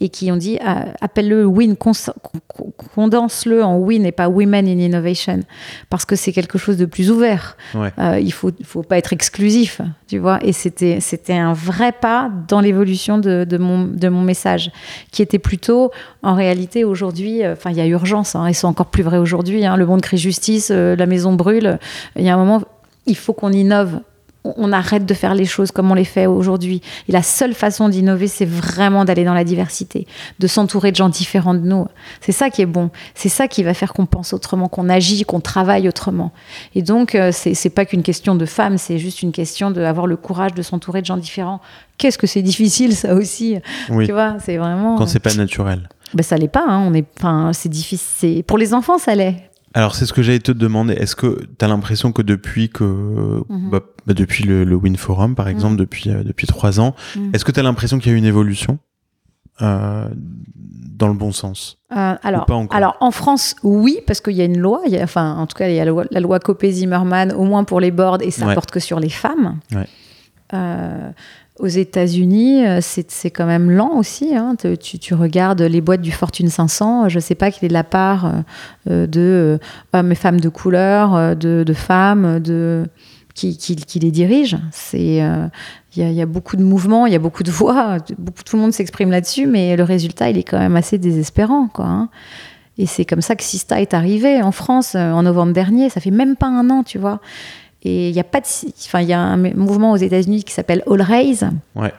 et 0.00 0.08
qui 0.08 0.30
ont 0.30 0.36
dit 0.36 0.56
euh, 0.64 0.84
appelle-le 1.00 1.44
Win, 1.46 1.74
condense-le 2.94 3.64
en 3.64 3.76
Win 3.76 4.06
et 4.06 4.12
pas 4.12 4.28
Women 4.28 4.68
in 4.68 4.78
Innovation 4.78 5.40
parce 5.88 6.04
que 6.04 6.14
c'est 6.14 6.32
quelque 6.32 6.58
chose 6.58 6.76
de 6.76 6.84
plus 6.84 7.10
ouvert. 7.10 7.56
il 7.74 8.32
faut, 8.32 8.52
faut 8.62 8.84
pas 8.84 8.99
être 9.00 9.12
exclusif, 9.12 9.80
tu 10.06 10.18
vois. 10.18 10.38
Et 10.42 10.52
c'était, 10.52 11.00
c'était 11.00 11.34
un 11.34 11.52
vrai 11.52 11.92
pas 11.92 12.30
dans 12.46 12.60
l'évolution 12.60 13.18
de, 13.18 13.44
de, 13.44 13.58
mon, 13.58 13.84
de 13.84 14.08
mon 14.08 14.22
message, 14.22 14.70
qui 15.10 15.22
était 15.22 15.40
plutôt, 15.40 15.90
en 16.22 16.34
réalité, 16.34 16.84
aujourd'hui, 16.84 17.42
euh, 17.42 17.54
enfin, 17.54 17.70
il 17.70 17.76
y 17.76 17.80
a 17.80 17.86
urgence, 17.86 18.36
hein, 18.36 18.46
et 18.46 18.52
c'est 18.52 18.66
encore 18.66 18.86
plus 18.86 19.02
vrai 19.02 19.18
aujourd'hui, 19.18 19.64
hein, 19.66 19.76
le 19.76 19.86
monde 19.86 20.02
crée 20.02 20.16
justice, 20.16 20.70
euh, 20.70 20.94
la 20.94 21.06
maison 21.06 21.32
brûle, 21.32 21.78
il 22.16 22.24
y 22.24 22.28
a 22.28 22.34
un 22.34 22.38
moment, 22.38 22.62
il 23.06 23.16
faut 23.16 23.32
qu'on 23.32 23.50
innove 23.50 24.00
on 24.44 24.72
arrête 24.72 25.04
de 25.04 25.14
faire 25.14 25.34
les 25.34 25.44
choses 25.44 25.70
comme 25.70 25.90
on 25.90 25.94
les 25.94 26.04
fait 26.04 26.26
aujourd'hui. 26.26 26.80
Et 27.08 27.12
la 27.12 27.22
seule 27.22 27.54
façon 27.54 27.88
d'innover, 27.88 28.26
c'est 28.26 28.46
vraiment 28.46 29.04
d'aller 29.04 29.24
dans 29.24 29.34
la 29.34 29.44
diversité, 29.44 30.06
de 30.38 30.46
s'entourer 30.46 30.90
de 30.92 30.96
gens 30.96 31.08
différents 31.08 31.54
de 31.54 31.60
nous. 31.60 31.86
C'est 32.20 32.32
ça 32.32 32.50
qui 32.50 32.62
est 32.62 32.66
bon. 32.66 32.90
C'est 33.14 33.28
ça 33.28 33.48
qui 33.48 33.62
va 33.62 33.74
faire 33.74 33.92
qu'on 33.92 34.06
pense 34.06 34.32
autrement, 34.32 34.68
qu'on 34.68 34.88
agit, 34.88 35.24
qu'on 35.24 35.40
travaille 35.40 35.88
autrement. 35.88 36.32
Et 36.74 36.82
donc, 36.82 37.14
euh, 37.14 37.30
c'est 37.32 37.70
pas 37.70 37.84
qu'une 37.84 38.02
question 38.02 38.34
de 38.34 38.46
femmes, 38.46 38.78
c'est 38.78 38.98
juste 38.98 39.22
une 39.22 39.32
question 39.32 39.70
d'avoir 39.70 40.06
le 40.06 40.16
courage 40.16 40.54
de 40.54 40.62
s'entourer 40.62 41.00
de 41.00 41.06
gens 41.06 41.18
différents. 41.18 41.60
Qu'est-ce 41.98 42.18
que 42.18 42.26
c'est 42.26 42.42
difficile, 42.42 42.96
ça 42.96 43.14
aussi? 43.14 43.58
Tu 43.88 44.12
vois, 44.12 44.36
c'est 44.42 44.56
vraiment. 44.56 44.96
Quand 44.96 45.06
c'est 45.06 45.20
pas 45.20 45.34
naturel. 45.34 45.88
Ben, 46.14 46.22
ça 46.22 46.36
l'est 46.36 46.48
pas. 46.48 46.64
Hein. 46.66 46.84
On 46.86 46.94
est, 46.94 47.06
enfin, 47.18 47.52
c'est 47.52 47.68
difficile. 47.68 48.42
Pour 48.44 48.58
les 48.58 48.74
enfants, 48.74 48.98
ça 48.98 49.14
l'est. 49.14 49.49
Alors 49.74 49.94
c'est 49.94 50.06
ce 50.06 50.12
que 50.12 50.22
j'allais 50.22 50.40
te 50.40 50.52
demander. 50.52 50.94
Est-ce 50.94 51.14
que 51.14 51.46
tu 51.58 51.64
as 51.64 51.68
l'impression 51.68 52.12
que 52.12 52.22
depuis 52.22 52.70
que 52.70 52.84
mhm. 53.48 53.70
bah, 53.70 53.80
bah, 54.06 54.14
depuis 54.14 54.44
le, 54.44 54.64
le, 54.64 54.74
Win 54.74 54.96
Forum 54.96 55.34
par 55.34 55.46
mhm. 55.46 55.52
exemple 55.52 55.76
depuis 55.76 56.10
euh, 56.10 56.22
depuis 56.24 56.46
trois 56.46 56.80
ans, 56.80 56.94
mhm. 57.16 57.30
est-ce 57.34 57.44
que 57.44 57.52
tu 57.52 57.60
as 57.60 57.62
l'impression 57.62 57.98
qu'il 57.98 58.10
y 58.10 58.14
a 58.14 58.16
eu 58.16 58.18
une 58.18 58.24
évolution 58.24 58.78
euh, 59.62 60.08
dans 60.54 61.08
le 61.08 61.14
bon 61.14 61.32
sens? 61.32 61.78
Euh, 61.92 62.14
alors, 62.22 62.46
alors 62.70 62.96
en 63.00 63.10
France, 63.10 63.56
oui, 63.62 63.98
parce 64.06 64.20
qu'il 64.20 64.34
y 64.34 64.40
a 64.40 64.44
une 64.44 64.58
loi. 64.58 64.80
Il 64.86 64.92
y 64.92 64.98
a, 64.98 65.04
enfin, 65.04 65.36
en 65.36 65.46
tout 65.46 65.56
cas, 65.56 65.68
il 65.68 65.74
y 65.74 65.80
a 65.80 65.84
la 65.84 65.90
loi, 65.90 66.04
loi 66.10 66.40
Copé-Zimmermann, 66.40 67.32
au 67.32 67.44
moins 67.44 67.64
pour 67.64 67.80
les 67.80 67.90
boards, 67.90 68.22
et 68.22 68.30
ça 68.30 68.46
ne 68.46 68.54
porte 68.54 68.70
que 68.70 68.80
sur 68.80 69.00
les 69.00 69.08
femmes. 69.08 69.60
Ouais. 69.72 69.86
Euh, 70.52 71.10
aux 71.58 71.66
États-Unis, 71.66 72.66
euh, 72.66 72.78
c'est 72.80 73.30
quand 73.30 73.46
même 73.46 73.70
lent 73.70 73.96
aussi. 73.96 74.34
Hein. 74.34 74.56
Tu, 74.56 75.14
regardes 75.14 75.62
les 75.62 75.80
boîtes 75.80 76.00
du 76.00 76.12
Fortune 76.12 76.48
500, 76.48 77.08
je 77.08 77.16
ne 77.16 77.20
sais 77.20 77.34
pas 77.34 77.50
quelle 77.50 77.70
est 77.70 77.72
la 77.72 77.84
part 77.84 78.32
euh, 78.88 79.06
de 79.06 79.58
hommes 79.92 80.14
femmes 80.14 80.40
de 80.40 80.48
couleur, 80.48 81.36
de, 81.36 81.74
femmes, 81.74 82.40
de 82.40 82.86
qui, 83.34 83.58
les 84.00 84.10
dirigent. 84.10 84.60
Il 84.94 85.50
y, 85.96 86.22
a 86.22 86.26
beaucoup 86.26 86.56
de 86.56 86.62
mouvements, 86.62 87.06
il 87.06 87.12
y 87.12 87.16
a 87.16 87.20
beaucoup 87.20 87.42
de 87.42 87.50
voix, 87.50 87.98
tout 88.00 88.56
le 88.56 88.62
monde 88.62 88.72
s'exprime 88.72 89.10
là-dessus, 89.10 89.46
mais 89.46 89.76
le 89.76 89.82
résultat, 89.82 90.30
il 90.30 90.38
est 90.38 90.44
quand 90.44 90.58
même 90.58 90.76
assez 90.76 90.98
désespérant. 90.98 91.68
Hein. 91.78 92.08
Et 92.78 92.86
c'est 92.86 93.04
comme 93.04 93.20
ça 93.20 93.36
que 93.36 93.42
Sista 93.42 93.80
est 93.80 93.92
arrivé 93.92 94.40
en 94.40 94.52
France 94.52 94.94
en 94.94 95.22
novembre 95.22 95.52
dernier. 95.52 95.90
Ça 95.90 96.00
fait 96.00 96.10
même 96.10 96.36
pas 96.36 96.46
un 96.46 96.70
an, 96.70 96.82
tu 96.82 96.98
vois. 96.98 97.20
Et 97.82 98.10
il 98.10 98.14
y 98.14 98.20
a 98.20 98.24
pas 98.24 98.40
de, 98.40 98.46
enfin, 98.86 99.00
il 99.00 99.08
y 99.08 99.12
a 99.12 99.20
un 99.20 99.36
mouvement 99.36 99.92
aux 99.92 99.96
États-Unis 99.96 100.44
qui 100.44 100.52
s'appelle 100.52 100.82
All 100.90 101.02
Raise. 101.02 101.48
Ouais. 101.74 101.92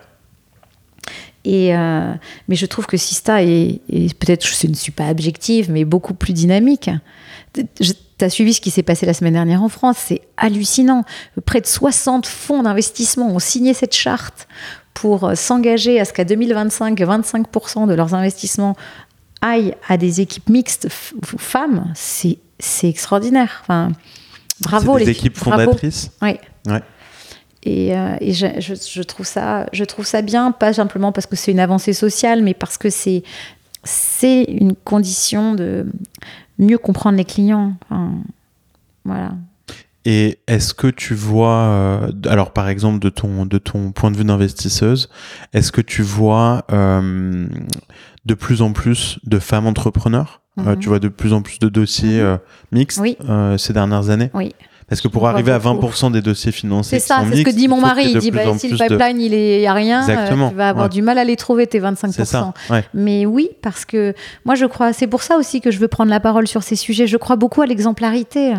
Et, 1.43 1.73
mais 1.73 2.55
je 2.55 2.65
trouve 2.67 2.85
que 2.85 2.97
Sista 2.97 3.41
est, 3.41 3.81
peut-être 4.19 4.45
je 4.45 4.67
ne 4.67 4.75
suis 4.75 4.91
pas 4.91 5.09
objective, 5.09 5.71
mais 5.71 5.85
beaucoup 5.85 6.13
plus 6.13 6.33
dynamique. 6.33 6.91
Tu 7.53 7.65
as 8.19 8.29
suivi 8.29 8.53
ce 8.53 8.61
qui 8.61 8.69
s'est 8.69 8.83
passé 8.83 9.07
la 9.07 9.15
semaine 9.15 9.33
dernière 9.33 9.63
en 9.63 9.69
France, 9.69 9.97
c'est 9.99 10.21
hallucinant. 10.37 11.03
Près 11.45 11.61
de 11.61 11.65
60 11.65 12.27
fonds 12.27 12.61
d'investissement 12.61 13.29
ont 13.29 13.39
signé 13.39 13.73
cette 13.73 13.95
charte 13.95 14.47
pour 14.93 15.31
s'engager 15.35 15.99
à 15.99 16.05
ce 16.05 16.13
qu'à 16.13 16.25
2025, 16.25 16.99
25% 16.99 17.87
de 17.87 17.93
leurs 17.95 18.13
investissements 18.13 18.75
aillent 19.41 19.73
à 19.89 19.97
des 19.97 20.21
équipes 20.21 20.49
mixtes 20.49 20.89
femmes. 20.89 21.91
C'est 21.95 22.37
extraordinaire. 22.83 23.61
Enfin, 23.63 23.91
bravo 24.61 24.97
les 24.97 25.09
équipes 25.09 25.37
fondatrices. 25.37 26.11
Oui. 26.21 26.37
Et, 27.63 27.95
euh, 27.95 28.15
je, 28.21 29.01
trouve 29.03 29.25
ça, 29.25 29.67
je 29.71 29.83
trouve 29.83 30.05
ça 30.05 30.21
bien, 30.21 30.51
pas 30.51 30.73
simplement 30.73 31.11
parce 31.11 31.27
que 31.27 31.35
c'est 31.35 31.51
une 31.51 31.59
avancée 31.59 31.93
sociale, 31.93 32.41
mais 32.41 32.53
parce 32.53 32.77
que 32.77 32.89
c'est 32.89 33.23
c'est 33.83 34.43
une 34.43 34.75
condition 34.75 35.55
de 35.55 35.87
mieux 36.59 36.77
comprendre 36.77 37.17
les 37.17 37.25
clients. 37.25 37.73
voilà. 39.05 39.31
Et 40.05 40.39
est-ce 40.47 40.73
que 40.73 40.87
tu 40.87 41.13
vois, 41.13 41.59
euh, 41.59 42.11
alors 42.25 42.53
par 42.53 42.69
exemple 42.69 42.99
de 42.99 43.09
ton 43.09 43.45
de 43.45 43.57
ton 43.59 43.91
point 43.91 44.09
de 44.09 44.17
vue 44.17 44.23
d'investisseuse, 44.23 45.09
est-ce 45.53 45.71
que 45.71 45.81
tu 45.81 46.01
vois 46.01 46.65
euh, 46.71 47.47
de 48.25 48.33
plus 48.33 48.63
en 48.63 48.73
plus 48.73 49.19
de 49.25 49.37
femmes 49.37 49.67
entrepreneurs? 49.67 50.40
Euh. 50.59 50.75
Tu 50.75 50.89
vois 50.89 50.99
de 50.99 51.07
plus 51.07 51.33
en 51.33 51.41
plus 51.41 51.59
de 51.59 51.69
dossiers 51.69 52.21
mhm. 52.21 52.39
mixtes 52.71 53.01
ces 53.57 53.73
dernières 53.73 54.09
années 54.09 54.31
Oui. 54.33 54.53
Parce 54.91 54.99
que 54.99 55.07
pour 55.07 55.25
arriver 55.25 55.53
à 55.53 55.57
20% 55.57 56.11
des 56.11 56.21
dossiers 56.21 56.51
financés, 56.51 56.99
c'est 56.99 57.07
ça, 57.07 57.23
c'est 57.29 57.37
ce 57.37 57.41
que 57.43 57.49
dit 57.49 57.69
mon 57.69 57.79
mari. 57.79 58.11
Il 58.11 58.17
dit 58.17 58.29
bah, 58.29 58.41
si 58.57 58.67
le 58.67 58.75
pipeline 58.75 59.21
il 59.21 59.33
est 59.33 59.65
a 59.65 59.73
rien, 59.73 60.05
tu 60.05 60.55
vas 60.55 60.67
avoir 60.67 60.89
du 60.89 61.01
mal 61.01 61.17
à 61.17 61.23
les 61.23 61.37
trouver 61.37 61.65
tes 61.65 61.79
25%. 61.79 62.25
Ça, 62.25 62.53
Mais 62.93 63.25
oui, 63.25 63.51
parce 63.61 63.85
que 63.85 64.13
moi 64.43 64.55
je 64.55 64.65
crois, 64.65 64.91
c'est 64.91 65.07
pour 65.07 65.23
ça 65.23 65.37
aussi 65.37 65.61
que 65.61 65.71
je 65.71 65.79
veux 65.79 65.87
prendre 65.87 66.09
la 66.09 66.19
parole 66.19 66.45
sur 66.45 66.61
ces 66.61 66.75
sujets. 66.75 67.07
Je 67.07 67.15
crois 67.15 67.37
beaucoup 67.37 67.61
à 67.61 67.65
l'exemplarité 67.67 68.53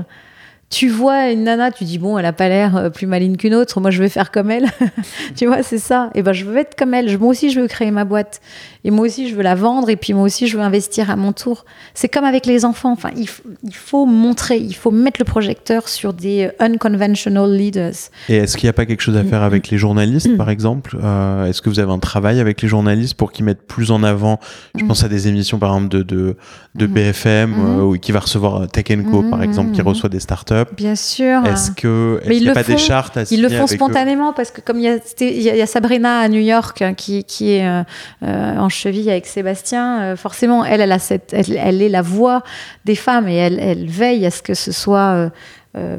tu 0.72 0.88
vois 0.88 1.30
une 1.30 1.44
nana, 1.44 1.70
tu 1.70 1.84
dis 1.84 1.98
bon, 1.98 2.16
elle 2.16 2.24
a 2.24 2.32
pas 2.32 2.48
l'air 2.48 2.76
euh, 2.76 2.88
plus 2.88 3.06
maligne 3.06 3.36
qu'une 3.36 3.54
autre, 3.54 3.78
moi 3.78 3.90
je 3.90 4.02
vais 4.02 4.08
faire 4.08 4.30
comme 4.30 4.50
elle. 4.50 4.68
tu 5.36 5.46
vois, 5.46 5.62
c'est 5.62 5.78
ça. 5.78 6.08
Et 6.14 6.22
ben 6.22 6.32
je 6.32 6.46
veux 6.46 6.56
être 6.56 6.74
comme 6.76 6.94
elle. 6.94 7.18
Moi 7.18 7.28
aussi 7.28 7.50
je 7.50 7.60
veux 7.60 7.68
créer 7.68 7.90
ma 7.90 8.06
boîte. 8.06 8.40
Et 8.82 8.90
moi 8.90 9.04
aussi 9.04 9.28
je 9.28 9.34
veux 9.34 9.42
la 9.42 9.54
vendre. 9.54 9.90
Et 9.90 9.96
puis 9.96 10.14
moi 10.14 10.22
aussi 10.22 10.46
je 10.48 10.56
veux 10.56 10.62
investir 10.62 11.10
à 11.10 11.16
mon 11.16 11.32
tour. 11.32 11.66
C'est 11.92 12.08
comme 12.08 12.24
avec 12.24 12.46
les 12.46 12.64
enfants. 12.64 12.90
Enfin, 12.90 13.10
il, 13.14 13.28
il, 13.64 13.74
faut 13.74 14.06
montrer, 14.06 14.56
il 14.56 14.74
faut 14.74 14.90
mettre 14.90 15.20
le 15.20 15.26
projecteur 15.26 15.90
sur 15.90 16.14
des 16.14 16.50
unconventional 16.58 17.52
leaders. 17.52 18.08
Et 18.30 18.36
est-ce 18.36 18.56
qu'il 18.56 18.66
n'y 18.66 18.70
a 18.70 18.72
pas 18.72 18.86
quelque 18.86 19.02
chose 19.02 19.18
à 19.18 19.24
faire 19.24 19.42
avec 19.42 19.68
les 19.68 19.76
journalistes, 19.76 20.38
par 20.38 20.48
exemple 20.48 20.96
euh, 21.04 21.44
Est-ce 21.44 21.60
que 21.60 21.68
vous 21.68 21.80
avez 21.80 21.92
un 21.92 21.98
travail 21.98 22.40
avec 22.40 22.62
les 22.62 22.68
journalistes 22.68 23.14
pour 23.14 23.30
qu'ils 23.30 23.44
mettent 23.44 23.66
plus 23.66 23.90
en 23.90 24.02
avant 24.02 24.40
Je 24.74 24.86
pense 24.86 25.04
à 25.04 25.10
des 25.10 25.28
émissions 25.28 25.58
par 25.58 25.74
exemple 25.74 25.90
de, 25.90 26.02
de, 26.02 26.36
de 26.76 26.86
BFM 26.86 27.54
euh, 27.58 27.96
qui 27.98 28.10
va 28.10 28.20
recevoir 28.20 28.66
Tech 28.68 28.86
Co 29.10 29.22
par 29.22 29.42
exemple, 29.42 29.72
qui 29.72 29.82
reçoit 29.82 30.08
des 30.08 30.20
startups 30.20 30.61
Bien 30.76 30.94
sûr. 30.94 31.44
Est-ce 31.46 31.70
que 31.70 32.20
n'y 32.26 32.48
a 32.48 32.54
pas 32.54 32.62
des 32.62 32.78
chartes 32.78 33.16
à 33.16 33.22
Ils 33.30 33.42
le 33.42 33.48
font 33.48 33.66
spontanément 33.66 34.32
parce 34.32 34.50
que 34.50 34.60
comme 34.60 34.78
il 34.78 35.00
y, 35.18 35.60
a, 35.60 35.66
Sabrina 35.66 36.20
à 36.20 36.28
New 36.28 36.40
York 36.40 36.82
hein, 36.82 36.94
qui, 36.94 37.24
qui 37.24 37.52
est 37.52 37.66
euh, 37.66 37.82
euh, 38.22 38.56
en 38.56 38.68
cheville 38.68 39.10
avec 39.10 39.26
Sébastien, 39.26 40.02
euh, 40.02 40.16
forcément, 40.16 40.64
elle, 40.64 40.80
elle, 40.80 40.92
a 40.92 40.98
cette, 40.98 41.32
elle, 41.32 41.82
est 41.82 41.88
la 41.88 42.02
voix 42.02 42.42
des 42.84 42.94
femmes 42.94 43.28
et 43.28 43.36
elle, 43.36 43.58
elle 43.58 43.86
veille 43.86 44.26
à 44.26 44.30
ce 44.30 44.42
que 44.42 44.54
ce 44.54 44.72
soit 44.72 45.30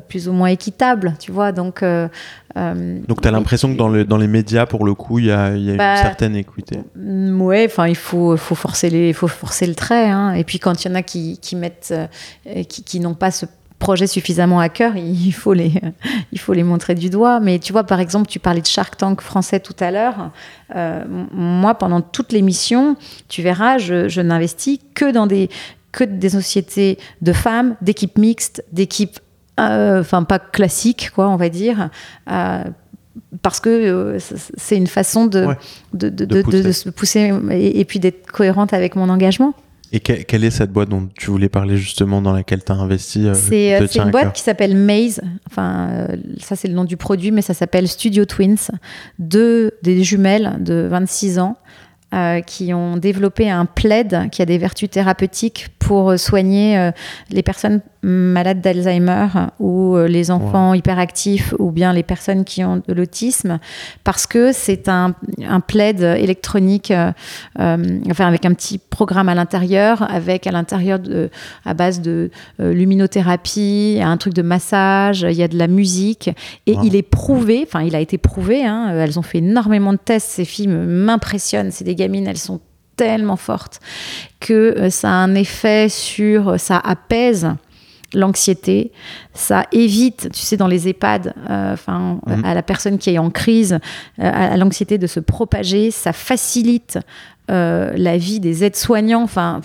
plus 0.07 0.30
ou 0.30 0.34
moins 0.34 0.49
équitable, 0.49 1.16
tu 1.20 1.32
vois. 1.32 1.51
Donc, 1.51 1.84
donc 1.84 3.22
tu 3.22 3.28
as 3.28 3.32
l'impression 3.32 3.74
que 3.74 3.78
dans, 3.78 3.89
le, 3.89 4.05
dans 4.05 4.18
les 4.18 4.28
médias, 4.28 4.68
pour 4.68 4.86
le 4.86 4.93
coup, 4.93 5.18
il 5.18 5.26
y 5.26 5.32
a, 5.32 5.55
y 5.55 5.70
a 5.70 5.72
une 5.72 5.78
bah, 5.78 5.97
certaine 5.97 6.36
équité. 6.36 6.78
Mm, 6.95 7.41
ouais, 7.41 7.66
enfin, 7.66 7.88
il 7.88 7.95
faut, 7.95 8.38
faut, 8.38 8.53
forcer 8.53 8.91
les, 8.91 9.14
faut 9.14 9.28
forcer 9.28 9.66
le 9.66 9.74
trait. 9.74 10.09
Hein. 10.09 10.34
Et 10.34 10.43
puis 10.43 10.59
quand 10.59 10.84
il 10.84 10.89
y 10.89 10.91
en 10.91 10.95
a 10.95 11.01
qui, 11.01 11.39
qui 11.39 11.55
mettent, 11.55 11.93
qui, 12.70 12.84
qui 12.84 12.99
n'ont 12.99 13.16
pas 13.16 13.32
ce 13.32 13.47
projets 13.84 14.07
suffisamment 14.07 14.61
à 14.61 14.69
cœur, 14.69 14.95
il 14.95 15.34
faut, 15.34 15.51
les, 15.51 15.73
il 16.31 16.39
faut 16.39 16.53
les 16.53 16.63
montrer 16.63 16.95
du 16.95 17.09
doigt. 17.09 17.41
Mais 17.41 17.59
tu 17.59 17.73
vois, 17.73 17.84
par 17.84 17.99
exemple, 17.99 18.27
tu 18.27 18.39
parlais 18.39 18.61
de 18.61 18.65
Shark 18.65 18.95
Tank 18.95 19.21
français 19.21 19.59
tout 19.59 19.75
à 19.79 19.91
l'heure. 19.91 20.31
Euh, 20.75 21.03
moi, 21.31 21.75
pendant 21.75 21.99
toute 21.99 22.31
l'émission, 22.31 22.95
tu 23.27 23.41
verras, 23.41 23.77
je, 23.77 24.21
n'investis 24.21 24.79
que 24.95 25.11
dans 25.11 25.27
des, 25.27 25.49
que 25.91 26.05
des 26.05 26.29
sociétés 26.29 26.97
de 27.21 27.34
femmes, 27.34 27.75
d'équipes 27.81 28.17
mixtes, 28.17 28.63
d'équipes, 28.71 29.19
euh, 29.59 29.99
enfin, 29.99 30.23
pas 30.23 30.39
classiques, 30.39 31.11
quoi, 31.13 31.27
on 31.27 31.36
va 31.36 31.49
dire. 31.49 31.89
Euh, 32.31 32.63
parce 33.41 33.59
que 33.59 34.17
c'est 34.57 34.77
une 34.77 34.88
façon 34.88 35.25
de, 35.25 35.49
de, 35.93 36.07
de, 36.09 36.71
se 36.71 36.89
pousser 36.89 37.34
et 37.51 37.86
puis 37.86 37.99
d'être 37.99 38.31
cohérente 38.31 38.73
avec 38.73 38.95
mon 38.95 39.09
engagement. 39.09 39.53
Et 39.95 39.99
quelle 39.99 40.43
est 40.43 40.49
cette 40.49 40.71
boîte 40.71 40.89
dont 40.89 41.07
tu 41.15 41.29
voulais 41.29 41.49
parler 41.49 41.77
justement, 41.77 42.19
dans 42.19 42.33
laquelle 42.33 42.63
tu 42.63 42.71
as 42.71 42.75
investi 42.75 43.27
euh, 43.27 43.35
C'est 43.35 43.75
euh, 43.75 43.85
une 44.03 44.09
boîte 44.09 44.33
qui 44.33 44.41
s'appelle 44.41 44.75
Maze. 44.75 45.21
Enfin, 45.47 45.87
euh, 45.91 46.17
ça 46.39 46.55
c'est 46.55 46.67
le 46.67 46.73
nom 46.73 46.83
du 46.83 46.97
produit, 46.97 47.29
mais 47.29 47.43
ça 47.43 47.53
s'appelle 47.53 47.87
Studio 47.87 48.25
Twins. 48.25 48.71
Deux 49.19 49.73
des 49.83 50.03
jumelles 50.03 50.57
de 50.61 50.87
26 50.89 51.37
ans 51.37 51.57
euh, 52.13 52.41
qui 52.41 52.75
ont 52.75 52.97
développé 52.97 53.49
un 53.49 53.65
plaid 53.65 54.29
qui 54.31 54.43
a 54.43 54.45
des 54.45 54.59
vertus 54.59 54.87
thérapeutiques 54.87 55.69
pour 55.84 56.17
soigner 56.17 56.77
euh, 56.77 56.91
les 57.29 57.43
personnes 57.43 57.81
malades 58.01 58.61
d'Alzheimer 58.61 59.27
ou 59.59 59.95
euh, 59.95 60.07
les 60.07 60.31
enfants 60.31 60.73
hyperactifs 60.73 61.53
ou 61.59 61.71
bien 61.71 61.93
les 61.93 62.03
personnes 62.03 62.43
qui 62.43 62.63
ont 62.63 62.81
de 62.86 62.93
l'autisme 62.93 63.59
parce 64.03 64.25
que 64.25 64.51
c'est 64.51 64.89
un, 64.89 65.15
un, 65.47 65.59
plaid 65.59 66.01
électronique 66.01 66.91
enfin 67.55 68.27
avec 68.27 68.45
un 68.45 68.53
petit 68.53 68.77
programme 68.77 69.29
à 69.29 69.36
l'intérieur 69.36 70.05
avec 70.09 70.47
à 70.47 70.51
l'intérieur 70.51 70.99
à 71.65 71.73
base 71.73 72.01
de 72.01 72.29
luminothérapie 72.59 73.99
un 74.03 74.17
truc 74.17 74.34
de 74.34 74.41
massage 74.41 75.21
il 75.21 75.38
y 75.38 75.43
a 75.43 75.47
de 75.47 75.57
la 75.57 75.67
musique 75.67 76.29
et 76.67 76.75
il 76.84 76.95
est 76.95 77.03
prouvé 77.03 77.63
enfin 77.65 77.81
il 77.81 77.95
a 77.95 77.99
été 77.99 78.17
prouvé 78.17 78.65
hein, 78.65 78.93
elles 78.97 79.17
ont 79.17 79.23
fait 79.23 79.38
énormément 79.38 79.93
de 79.93 79.97
tests 79.97 80.29
ces 80.29 80.45
films 80.45 80.86
m'impressionnent 80.86 81.71
c'est 81.71 81.86
des 81.86 81.95
elles 82.03 82.38
sont 82.38 82.59
tellement 82.95 83.35
fortes 83.35 83.79
que 84.39 84.53
euh, 84.53 84.89
ça 84.89 85.09
a 85.09 85.13
un 85.13 85.35
effet 85.35 85.89
sur, 85.89 86.49
euh, 86.49 86.57
ça 86.57 86.77
apaise 86.77 87.49
l'anxiété, 88.15 88.91
ça 89.33 89.65
évite, 89.71 90.29
tu 90.31 90.39
sais, 90.39 90.55
dans 90.55 90.67
les 90.67 90.87
EHPAD, 90.87 91.33
euh, 91.49 91.75
mhm. 91.87 92.45
à 92.45 92.53
la 92.53 92.61
personne 92.61 92.99
qui 92.99 93.09
est 93.09 93.17
en 93.17 93.31
crise, 93.31 93.79
à 94.19 94.55
l'anxiété 94.55 94.99
de 94.99 95.07
se 95.07 95.19
propager, 95.19 95.89
ça 95.89 96.13
facilite 96.13 96.99
la 97.47 98.17
vie 98.17 98.39
des 98.39 98.63
aides-soignants. 98.63 99.23
Enfin, 99.23 99.61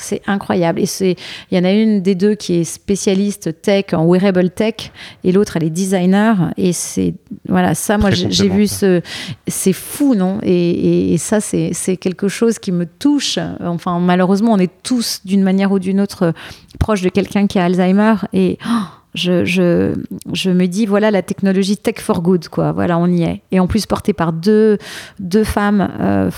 c'est 0.00 0.22
incroyable. 0.26 0.80
Et 0.80 0.86
c'est, 0.86 1.16
il 1.50 1.58
y 1.58 1.60
en 1.60 1.64
a 1.64 1.72
une 1.72 2.00
des 2.02 2.14
deux 2.14 2.34
qui 2.34 2.54
est 2.54 2.64
spécialiste 2.64 3.60
tech 3.62 3.92
en 3.92 4.06
wearable 4.06 4.50
tech 4.50 4.90
et 5.24 5.32
l'autre 5.32 5.56
elle 5.56 5.64
est 5.64 5.70
designer. 5.70 6.52
Et 6.56 6.72
c'est 6.72 7.14
voilà, 7.48 7.74
ça, 7.74 7.98
moi 7.98 8.10
j'ai 8.10 8.48
vu 8.48 8.66
ce, 8.66 9.02
c'est 9.46 9.72
fou, 9.72 10.14
non? 10.14 10.38
Et, 10.42 11.16
ça 11.18 11.40
c'est, 11.40 11.70
c'est 11.74 11.96
quelque 11.96 12.28
chose 12.28 12.58
qui 12.58 12.72
me 12.72 12.86
touche. 12.86 13.38
Enfin, 13.60 14.00
malheureusement, 14.00 14.52
on 14.52 14.58
est 14.58 14.70
tous 14.82 15.20
d'une 15.24 15.42
manière 15.42 15.70
ou 15.72 15.78
d'une 15.78 16.00
autre 16.00 16.32
proche 16.78 17.02
de 17.02 17.08
quelqu'un 17.08 17.46
qui 17.46 17.58
a 17.58 17.64
Alzheimer 17.64 18.14
et 18.32 18.58
oh, 18.66 18.99
je, 19.14 19.44
je, 19.44 19.94
je, 20.32 20.50
me 20.50 20.66
dis, 20.66 20.86
voilà 20.86 21.10
la 21.10 21.22
technologie 21.22 21.76
tech 21.76 21.96
for 21.98 22.22
good, 22.22 22.48
quoi. 22.48 22.72
Voilà, 22.72 22.98
on 22.98 23.06
y 23.06 23.22
est. 23.22 23.42
Et 23.50 23.60
en 23.60 23.66
plus, 23.66 23.86
portée 23.86 24.12
par 24.12 24.32
deux, 24.32 24.78
deux 25.18 25.44
femmes 25.44 25.90
euh, 26.00 26.30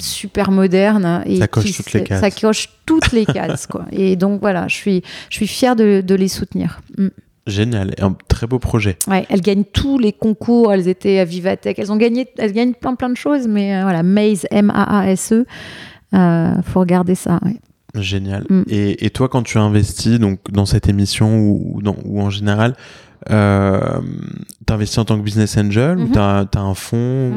super 0.00 0.50
modernes. 0.50 1.22
Et 1.26 1.36
ça 1.36 1.48
coche 1.48 1.76
toutes 1.76 1.92
les 1.92 2.04
cases. 2.04 2.20
Ça 2.20 2.30
coche 2.30 2.68
toutes 2.86 3.12
les 3.12 3.24
cases, 3.24 3.66
quoi. 3.66 3.84
Et 3.92 4.16
donc, 4.16 4.40
voilà, 4.40 4.68
je 4.68 4.74
suis, 4.74 5.02
je 5.30 5.36
suis 5.36 5.46
fière 5.46 5.76
de, 5.76 6.02
de 6.04 6.14
les 6.14 6.28
soutenir. 6.28 6.80
Mm. 6.98 7.08
Génial, 7.46 7.94
un 8.00 8.16
très 8.28 8.46
beau 8.46 8.58
projet. 8.58 8.96
Ouais, 9.06 9.26
elles 9.28 9.42
gagnent 9.42 9.64
tous 9.64 9.98
les 9.98 10.14
concours, 10.14 10.72
elles 10.72 10.88
étaient 10.88 11.18
à 11.18 11.26
Vivatech, 11.26 11.78
elles 11.78 11.92
ont 11.92 11.96
gagné, 11.96 12.26
elles 12.38 12.54
gagnent 12.54 12.72
plein 12.72 12.94
plein 12.94 13.10
de 13.10 13.16
choses, 13.18 13.46
mais 13.46 13.76
euh, 13.76 13.82
voilà, 13.82 14.02
Maze, 14.02 14.46
M-A-A-S-E, 14.50 15.44
euh, 16.14 16.62
faut 16.62 16.80
regarder 16.80 17.14
ça. 17.14 17.38
Ouais. 17.44 17.56
Génial. 17.94 18.44
Mm. 18.48 18.62
Et, 18.68 19.06
et, 19.06 19.10
toi, 19.10 19.28
quand 19.28 19.42
tu 19.42 19.58
investis 19.58 20.18
donc, 20.18 20.40
dans 20.50 20.66
cette 20.66 20.88
émission 20.88 21.38
ou, 21.38 21.80
ou 22.04 22.20
en 22.20 22.30
général, 22.30 22.74
euh, 23.30 24.00
tu 24.66 24.72
investis 24.72 24.98
en 24.98 25.04
tant 25.04 25.16
que 25.16 25.22
business 25.22 25.56
angel 25.56 25.98
ou 25.98 26.04
mm-hmm. 26.08 26.48
tu 26.50 26.58
as, 26.58 26.60
un 26.60 26.74
fonds 26.74 27.32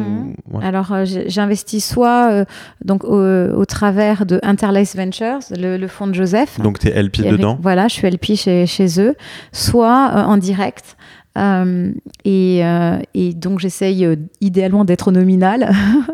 mm-hmm. 0.51 0.62
Alors, 0.62 0.91
euh, 0.91 1.05
j'investis 1.28 1.88
soit 1.88 2.32
euh, 2.32 2.45
donc, 2.84 3.03
au, 3.05 3.66
travers 3.66 4.26
de 4.26 4.39
Interlace 4.43 4.95
Ventures, 4.95 5.39
le, 5.51 5.88
fonds 5.88 6.08
de 6.08 6.14
Joseph. 6.14 6.60
Donc, 6.60 6.80
tu 6.80 6.88
es 6.88 7.01
LP 7.01 7.22
dedans 7.22 7.58
Voilà, 7.62 7.88
je 7.88 7.93
suis 7.93 8.10
LP 8.10 8.36
chez, 8.36 8.66
chez 8.66 8.99
eux. 8.99 9.16
Soit 9.53 10.12
euh, 10.14 10.24
en 10.24 10.38
direct 10.38 10.97
euh, 11.38 11.92
euh, 12.26 13.00
et, 13.14 13.34
donc 13.34 13.60
j'essaye 13.60 14.06
euh, 14.06 14.16
idéalement 14.42 14.86
d'être 14.86 15.12
nominal. 15.12 15.72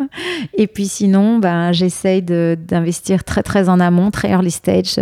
et 0.58 0.68
puis 0.68 0.88
sinon, 0.88 1.40
ben, 1.40 1.72
j'essaye 1.72 2.22
d'investir 2.22 3.24
très 3.24 3.44
très 3.44 3.70
en 3.70 3.80
amont, 3.80 4.12
très 4.12 4.30
early 4.30 4.52
stage, 4.52 5.00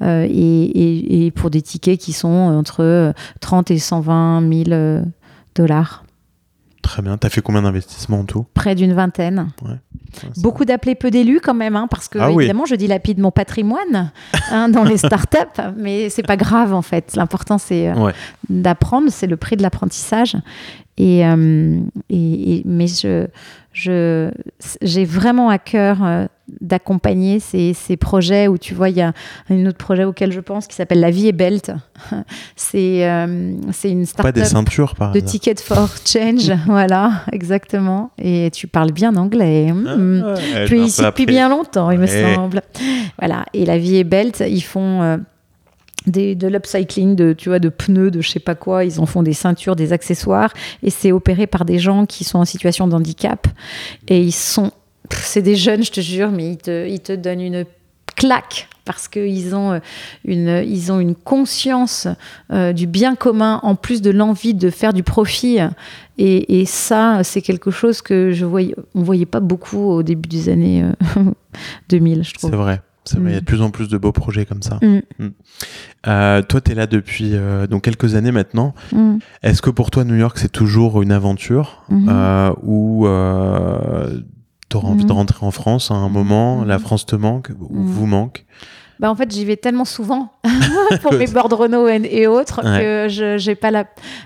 et, 0.00 1.32
pour 1.34 1.50
des 1.50 1.62
tickets 1.62 1.98
qui 1.98 2.12
sont 2.12 2.28
entre 2.28 3.14
30 3.40 3.70
et 3.70 3.78
120 3.78 4.64
000 4.66 5.04
dollars. 5.54 6.04
Très 6.82 7.02
bien. 7.02 7.16
Tu 7.16 7.26
as 7.26 7.30
fait 7.30 7.40
combien 7.40 7.62
d'investissements 7.62 8.20
en 8.20 8.24
tout? 8.24 8.44
Près 8.52 8.74
d'une 8.74 8.92
vingtaine. 8.92 9.48
Beaucoup 10.38 10.64
d'appelés, 10.64 10.94
peu 10.94 11.10
d'élus 11.10 11.40
quand 11.40 11.54
même, 11.54 11.76
hein, 11.76 11.86
parce 11.90 12.08
que 12.08 12.18
ah 12.18 12.30
évidemment, 12.30 12.66
je 12.66 12.74
dilapide 12.74 13.18
mon 13.18 13.30
patrimoine 13.30 14.12
hein, 14.50 14.68
dans 14.68 14.84
les 14.84 14.96
startups, 14.98 15.60
mais 15.76 16.08
c'est 16.10 16.22
pas 16.22 16.36
grave 16.36 16.74
en 16.74 16.82
fait. 16.82 17.14
L'important, 17.16 17.58
c'est 17.58 17.88
euh, 17.88 18.10
d'apprendre, 18.48 19.08
c'est 19.10 19.26
le 19.26 19.36
prix 19.36 19.56
de 19.56 19.62
l'apprentissage. 19.62 20.36
Et, 20.96 21.26
euh, 21.26 21.80
et, 22.08 22.62
mais 22.64 22.86
je, 22.86 23.26
j'ai 23.74 25.04
vraiment 25.04 25.50
à 25.50 25.58
cœur 25.58 25.98
euh, 26.02 26.26
d'accompagner 26.60 27.40
ces, 27.40 27.74
ces, 27.74 27.96
projets 27.96 28.46
où 28.46 28.56
tu 28.56 28.72
vois, 28.72 28.88
il 28.88 28.96
y 28.96 29.00
a 29.00 29.12
un 29.50 29.66
autre 29.66 29.78
projet 29.78 30.04
auquel 30.04 30.30
je 30.30 30.40
pense 30.40 30.66
qui 30.66 30.76
s'appelle 30.76 31.00
La 31.00 31.10
vie 31.10 31.26
est 31.26 31.32
belt. 31.32 31.72
c'est, 32.56 33.08
euh, 33.08 33.54
c'est 33.72 33.90
une 33.90 34.06
start-up 34.06 34.32
Pas 34.32 34.40
des 34.40 34.46
ceintures, 34.46 34.94
par 34.94 35.10
de 35.12 35.20
Ticket 35.20 35.56
for 35.60 35.88
Change. 36.06 36.52
voilà, 36.66 37.24
exactement. 37.32 38.12
Et 38.18 38.50
tu 38.52 38.68
parles 38.68 38.92
bien 38.92 39.16
anglais. 39.16 39.72
Mmh. 39.72 40.24
Ah, 40.54 40.66
tu 40.66 40.76
es 40.78 40.84
ici 40.84 41.02
depuis 41.02 41.26
bien 41.26 41.48
longtemps, 41.48 41.90
il 41.90 41.98
me 41.98 42.06
semble. 42.06 42.62
Voilà. 43.18 43.44
Et 43.52 43.66
La 43.66 43.78
vie 43.78 43.96
est 43.96 44.04
belt, 44.04 44.42
ils 44.46 44.62
font 44.62 45.18
de 46.06 46.46
l'upcycling 46.46 47.16
de 47.16 47.32
tu 47.32 47.48
vois 47.48 47.58
de 47.58 47.68
pneus 47.68 48.10
de 48.10 48.20
je 48.20 48.30
sais 48.30 48.40
pas 48.40 48.54
quoi 48.54 48.84
ils 48.84 49.00
en 49.00 49.06
font 49.06 49.22
des 49.22 49.32
ceintures 49.32 49.74
des 49.74 49.92
accessoires 49.92 50.52
et 50.82 50.90
c'est 50.90 51.12
opéré 51.12 51.46
par 51.46 51.64
des 51.64 51.78
gens 51.78 52.04
qui 52.04 52.24
sont 52.24 52.38
en 52.38 52.44
situation 52.44 52.86
de 52.86 52.94
handicap 52.94 53.46
et 54.08 54.20
ils 54.20 54.32
sont 54.32 54.70
c'est 55.10 55.42
des 55.42 55.56
jeunes 55.56 55.82
je 55.82 55.92
te 55.92 56.00
jure 56.00 56.30
mais 56.30 56.50
ils 56.50 56.58
te, 56.58 56.86
ils 56.86 57.00
te 57.00 57.12
donnent 57.12 57.40
une 57.40 57.64
claque 58.16 58.68
parce 58.84 59.08
qu'ils 59.08 59.54
ont 59.54 59.72
euh, 59.72 59.78
une, 60.24 60.62
ils 60.66 60.92
ont 60.92 61.00
une 61.00 61.14
conscience 61.14 62.06
euh, 62.52 62.72
du 62.72 62.86
bien 62.86 63.14
commun 63.14 63.60
en 63.62 63.74
plus 63.74 64.02
de 64.02 64.10
l'envie 64.10 64.54
de 64.54 64.70
faire 64.70 64.92
du 64.92 65.02
profit. 65.02 65.58
Et, 66.18 66.60
et 66.60 66.66
ça, 66.66 67.24
c'est 67.24 67.42
quelque 67.42 67.70
chose 67.70 68.02
que 68.02 68.32
je 68.32 68.44
voyais, 68.44 68.74
on 68.94 69.02
voyait 69.02 69.26
pas 69.26 69.40
beaucoup 69.40 69.80
au 69.80 70.02
début 70.02 70.28
des 70.28 70.48
années 70.48 70.84
2000, 71.88 72.18
euh, 72.18 72.22
je 72.24 72.34
trouve. 72.34 72.50
C'est 72.50 72.56
vrai. 72.56 72.80
Il 73.12 73.30
y 73.30 73.34
a 73.34 73.40
de 73.40 73.44
plus 73.44 73.62
en 73.62 73.70
plus 73.70 73.88
de 73.88 73.98
beaux 73.98 74.12
projets 74.12 74.46
comme 74.46 74.62
ça. 74.62 74.78
Mm. 74.82 75.00
Mm. 75.18 75.28
Euh, 76.06 76.42
toi, 76.42 76.60
tu 76.60 76.72
es 76.72 76.74
là 76.74 76.86
depuis 76.86 77.30
euh, 77.34 77.66
donc 77.66 77.82
quelques 77.82 78.14
années 78.14 78.32
maintenant. 78.32 78.74
Mm. 78.92 79.18
Est-ce 79.42 79.62
que 79.62 79.70
pour 79.70 79.90
toi, 79.90 80.04
New 80.04 80.16
York, 80.16 80.38
c'est 80.38 80.52
toujours 80.52 81.02
une 81.02 81.12
aventure 81.12 81.84
mm-hmm. 81.90 82.08
euh, 82.08 82.54
ou 82.62 83.04
tu 84.68 84.76
auras 84.76 84.88
envie 84.88 85.04
de 85.04 85.12
rentrer 85.12 85.44
en 85.44 85.50
France 85.50 85.90
à 85.90 85.94
un 85.94 86.08
moment 86.08 86.64
La 86.64 86.78
France 86.78 87.06
te 87.06 87.16
manque 87.16 87.50
ou 87.60 87.82
vous 87.82 88.06
manque? 88.06 88.46
Bah 89.00 89.10
en 89.10 89.14
fait, 89.14 89.30
j'y 89.32 89.44
vais 89.44 89.56
tellement 89.56 89.84
souvent 89.84 90.32
pour 91.02 91.12
mes 91.14 91.26
boards 91.26 91.56
Renault 91.56 91.88
et, 91.88 92.26
autres 92.26 92.62
que 92.62 93.06
j'ai 93.38 93.54
pas 93.54 93.70
la, 93.70 93.84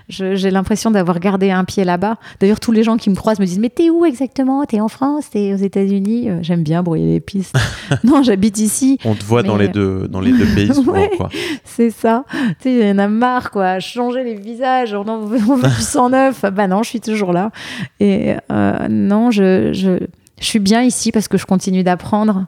j'ai 0.09 0.51
l'impression 0.51 0.91
d'avoir 0.91 1.19
gardé 1.19 1.51
un 1.51 1.63
pied 1.63 1.83
là-bas. 1.83 2.17
D'ailleurs, 2.39 2.59
tous 2.59 2.71
les 2.71 2.83
gens 2.83 2.97
qui 2.97 3.09
me 3.09 3.15
croisent 3.15 3.39
me 3.39 3.45
disent 3.45 3.59
mais 3.59 3.69
t'es 3.69 3.89
où 3.89 4.05
exactement? 4.05 4.63
T'es 4.65 4.79
en 4.79 4.87
France? 4.87 5.29
T'es 5.31 5.53
aux 5.53 5.57
États-Unis? 5.57 6.29
Euh, 6.29 6.39
J'aime 6.41 6.63
bien 6.63 6.83
brouiller 6.83 7.13
les 7.13 7.19
pistes. 7.19 7.55
non, 8.03 8.23
j'habite 8.23 8.59
ici. 8.59 8.97
On 9.05 9.15
te 9.15 9.23
voit 9.23 9.43
dans 9.43 9.57
les 9.57 9.67
deux 9.67 10.07
dans 10.07 10.21
les 10.21 10.31
deux 10.31 10.45
pays 10.45 10.73
souvent, 10.73 11.07
quoi. 11.17 11.29
C'est 11.63 11.91
ça. 11.91 12.25
Tu 12.31 12.39
sais, 12.61 12.73
il 12.73 12.87
y 12.87 12.91
en 12.91 12.97
a 12.99 13.07
marre 13.07 13.51
quoi. 13.51 13.79
Changer 13.79 14.23
les 14.23 14.35
visages, 14.35 14.93
on 14.93 15.07
en 15.07 15.19
veut, 15.19 15.39
du 15.39 15.81
109. 15.81 16.45
Bah 16.53 16.67
non, 16.67 16.83
je 16.83 16.89
suis 16.89 17.01
toujours 17.01 17.33
là. 17.33 17.51
Et 17.99 18.35
euh, 18.51 18.87
non, 18.87 19.31
je, 19.31 19.73
je 19.73 19.99
je 20.39 20.45
suis 20.45 20.59
bien 20.59 20.81
ici 20.81 21.11
parce 21.11 21.27
que 21.27 21.37
je 21.37 21.45
continue 21.45 21.83
d'apprendre 21.83 22.45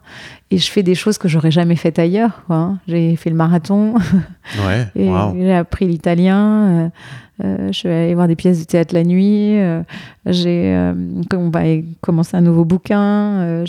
et 0.52 0.58
je 0.58 0.70
fais 0.70 0.84
des 0.84 0.96
choses 0.96 1.18
que 1.18 1.30
j'aurais 1.30 1.50
jamais 1.50 1.78
faites 1.78 1.98
ailleurs. 1.98 2.44
J'ai 2.88 3.16
fait 3.16 3.30
le 3.30 3.38
marathon, 3.38 3.96
ouais, 4.68 4.88
j'ai 4.96 5.54
appris 5.54 5.88
l'italien, 5.88 6.68
euh, 6.68 6.90
euh, 7.44 7.72
je 7.72 7.88
vais 7.88 8.04
aller 8.04 8.16
voir 8.16 8.28
des 8.28 8.36
pièces 8.36 8.60
de 8.60 8.66
théâtre 8.66 8.94
la 8.94 9.06
nuit, 9.06 9.58
euh, 9.60 9.82
j'ai 10.26 10.78
commencé 12.02 12.36
un 12.36 12.42
nouveau 12.42 12.66
bouquin. 12.66 13.64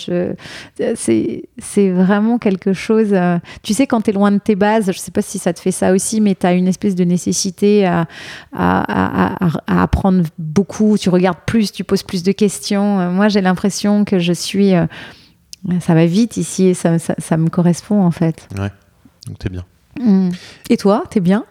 c'est 0.97 1.91
vraiment 1.91 2.39
quelque 2.39 2.73
chose. 2.73 3.15
tu 3.63 3.75
sais, 3.75 3.87
quand 3.87 4.01
tu 4.03 4.11
es 4.11 4.13
loin 4.13 4.33
de 4.33 4.39
tes 4.39 4.57
bases, 4.57 4.91
je 4.91 4.99
sais 4.99 5.13
pas 5.13 5.23
si 5.23 5.39
ça 5.39 5.53
te 5.53 5.61
fait 5.61 5.71
ça 5.71 5.93
aussi, 5.93 6.21
mais 6.21 6.35
tu 6.35 6.47
as 6.47 6.53
une 6.53 6.67
espèce 6.67 6.97
de 6.97 7.05
nécessité 7.05 7.87
à, 7.87 8.09
à, 8.53 9.47
à, 9.69 9.83
apprendre 9.83 10.25
beaucoup. 10.37 10.99
Tu 10.99 11.11
regardes 11.11 11.45
plus, 11.47 11.71
tu 11.71 11.85
poses 11.85 12.03
plus 12.03 12.25
de 12.25 12.33
questions. 12.33 13.11
moi, 13.13 13.29
j'ai 13.29 13.41
l'impression 13.41 14.05
que 14.05 14.19
je 14.19 14.33
suis 14.33 14.75
ça 15.81 15.95
va 15.95 16.07
vite 16.07 16.37
ici 16.37 16.67
et 16.67 16.75
ça, 16.75 16.99
ça, 16.99 17.37
me 17.37 17.49
correspond 17.49 18.03
en 18.03 18.11
fait. 18.11 18.49
Ouais, 18.59 18.71
donc 19.27 19.39
t'es 19.39 19.49
bien. 19.49 19.65
Mm. 20.01 20.31
Et 20.71 20.77
toi, 20.77 21.05
t'es 21.11 21.21
bien? 21.21 21.45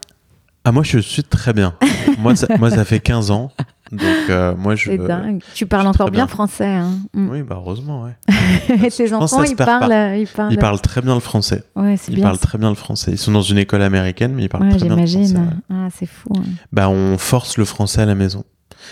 Ah, 0.63 0.71
moi 0.71 0.83
je 0.83 0.99
suis 0.99 1.23
très 1.23 1.53
bien. 1.53 1.75
moi, 2.19 2.35
ça, 2.35 2.47
moi, 2.59 2.69
ça 2.69 2.85
fait 2.85 2.99
15 2.99 3.31
ans. 3.31 3.51
Donc, 3.91 4.29
euh, 4.29 4.55
moi, 4.55 4.75
je. 4.75 4.91
C'est 4.91 4.97
dingue. 4.97 5.43
Tu 5.53 5.65
parles 5.65 5.87
encore 5.87 6.11
bien, 6.11 6.27
français. 6.27 6.65
Hein. 6.65 6.99
Mm. 7.13 7.29
Oui, 7.29 7.43
bah, 7.43 7.55
heureusement, 7.57 8.03
ouais. 8.03 8.15
et 8.85 8.89
tes 8.89 9.13
enfants, 9.13 9.43
ils 9.43 9.55
parlent, 9.55 10.17
ils 10.17 10.27
parlent, 10.27 10.53
ils 10.53 10.57
parlent. 10.57 10.79
très 10.79 11.01
bien 11.01 11.13
le 11.13 11.19
français. 11.19 11.63
Ouais, 11.75 11.97
c'est 11.97 12.11
Ils 12.11 12.21
parlent 12.21 12.37
très 12.37 12.57
bien 12.57 12.69
le 12.69 12.75
français. 12.75 13.11
Ils 13.11 13.17
sont 13.17 13.31
dans 13.31 13.41
une 13.41 13.57
école 13.57 13.81
américaine, 13.81 14.33
mais 14.33 14.43
ils 14.43 14.49
parlent 14.49 14.69
très 14.69 14.79
bien 14.79 14.95
le 14.95 15.07
français. 15.07 15.07
J'imagine. 15.07 15.61
Ah, 15.69 15.87
c'est 15.93 16.05
fou. 16.05 16.29
Hein. 16.37 16.43
Bah, 16.71 16.89
on 16.89 17.17
force 17.17 17.57
le 17.57 17.65
français 17.65 18.01
à 18.01 18.05
la 18.05 18.15
maison. 18.15 18.45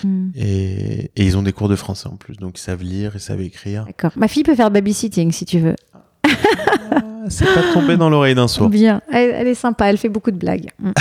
Hmm. 0.04 0.30
Et, 0.36 1.12
ils 1.16 1.38
ont 1.38 1.44
des 1.44 1.54
cours 1.54 1.70
de 1.70 1.76
français 1.76 2.08
en 2.08 2.16
plus, 2.16 2.36
donc 2.38 2.58
ils 2.58 2.62
savent 2.62 2.84
lire, 2.84 3.12
ils 3.16 3.20
savent 3.20 3.42
écrire. 3.42 3.86
D'accord. 3.86 4.12
Ma 4.16 4.28
fille 4.28 4.44
peut 4.44 4.56
faire 4.56 4.72
babysitting 4.72 5.32
si 5.32 5.46
tu 5.46 5.60
veux. 5.60 5.76
Ah, 6.24 7.26
c'est 7.28 7.46
pas 7.46 7.74
tombé 7.74 7.98
dans 7.98 8.10
l'oreille 8.10 8.36
d'un 8.36 8.48
sourd. 8.48 8.70
Bien, 8.70 9.02
elle, 9.12 9.48
est 9.48 9.56
sympa, 9.56 9.90
elle 9.90 9.98
fait 9.98 10.10
beaucoup 10.10 10.32
de 10.32 10.38
blagues. 10.38 10.70
Hmm. 10.80 10.92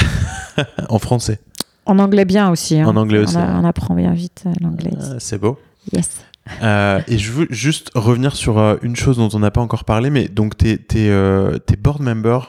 en 0.88 0.98
français. 0.98 1.40
En 1.88 1.98
anglais 1.98 2.26
bien 2.26 2.50
aussi. 2.50 2.78
Hein. 2.78 2.86
En 2.86 2.96
anglais 2.96 3.18
aussi. 3.18 3.36
On, 3.36 3.64
apprend 3.64 3.94
bien 3.94 4.12
vite 4.12 4.44
euh, 4.46 4.52
l'anglais. 4.60 4.90
Ah, 5.00 5.14
c'est 5.18 5.38
beau. 5.38 5.58
Yes. 5.92 6.20
Euh, 6.62 7.00
et 7.08 7.18
je 7.18 7.32
veux 7.32 7.46
juste 7.50 7.90
revenir 7.94 8.36
sur 8.36 8.58
euh, 8.58 8.76
une 8.82 8.94
chose 8.94 9.16
dont 9.16 9.30
on 9.32 9.38
n'a 9.38 9.50
pas 9.50 9.62
encore 9.62 9.84
parlé, 9.84 10.10
mais 10.10 10.28
donc 10.28 10.56
tu 10.58 10.68
es, 10.68 11.76
board 11.78 12.02
member 12.02 12.40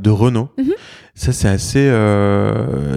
de 0.00 0.10
Renault. 0.10 0.48
Mm-hmm. 0.58 0.72
Ça, 1.14 1.32
c'est 1.32 1.48
assez, 1.48 1.90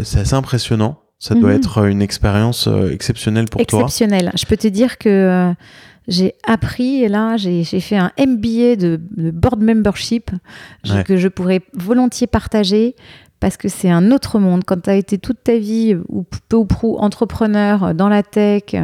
c'est 0.03 0.19
assez 0.19 0.33
impressionnant. 0.33 1.01
Ça 1.21 1.35
doit 1.35 1.51
mhm. 1.51 1.57
être 1.57 1.77
euh, 1.77 1.87
une 1.87 2.01
expérience 2.01 2.67
euh, 2.67 2.91
exceptionnelle 2.91 3.45
pour 3.45 3.63
toi. 3.67 3.81
Exceptionnelle. 3.81 4.31
Je 4.35 4.43
peux 4.47 4.57
te 4.57 4.67
dire 4.67 4.97
que 4.97 5.07
euh, 5.07 5.53
j'ai 6.07 6.33
appris, 6.47 7.03
et 7.03 7.09
là, 7.09 7.37
j'ai 7.37 7.63
fait 7.63 7.95
un 7.95 8.11
MBA 8.17 8.75
de, 8.75 8.99
board 9.31 9.61
membership 9.61 10.31
que 11.05 11.17
je 11.17 11.27
pourrais 11.27 11.61
volontiers 11.73 12.25
partager 12.25 12.95
parce 13.39 13.55
que 13.55 13.69
c'est 13.69 13.91
un 13.91 14.11
autre 14.11 14.39
monde. 14.39 14.63
Quand 14.65 14.81
tu 14.81 14.89
as 14.89 14.95
été 14.95 15.19
toute 15.19 15.43
ta 15.43 15.59
vie, 15.59 15.95
ou 16.09 16.25
peu 16.49 16.57
ou 16.57 16.65
prou, 16.65 16.97
entrepreneur 16.97 17.93
dans 17.93 18.09
la 18.09 18.23
tech, 18.23 18.63
tu 18.69 18.77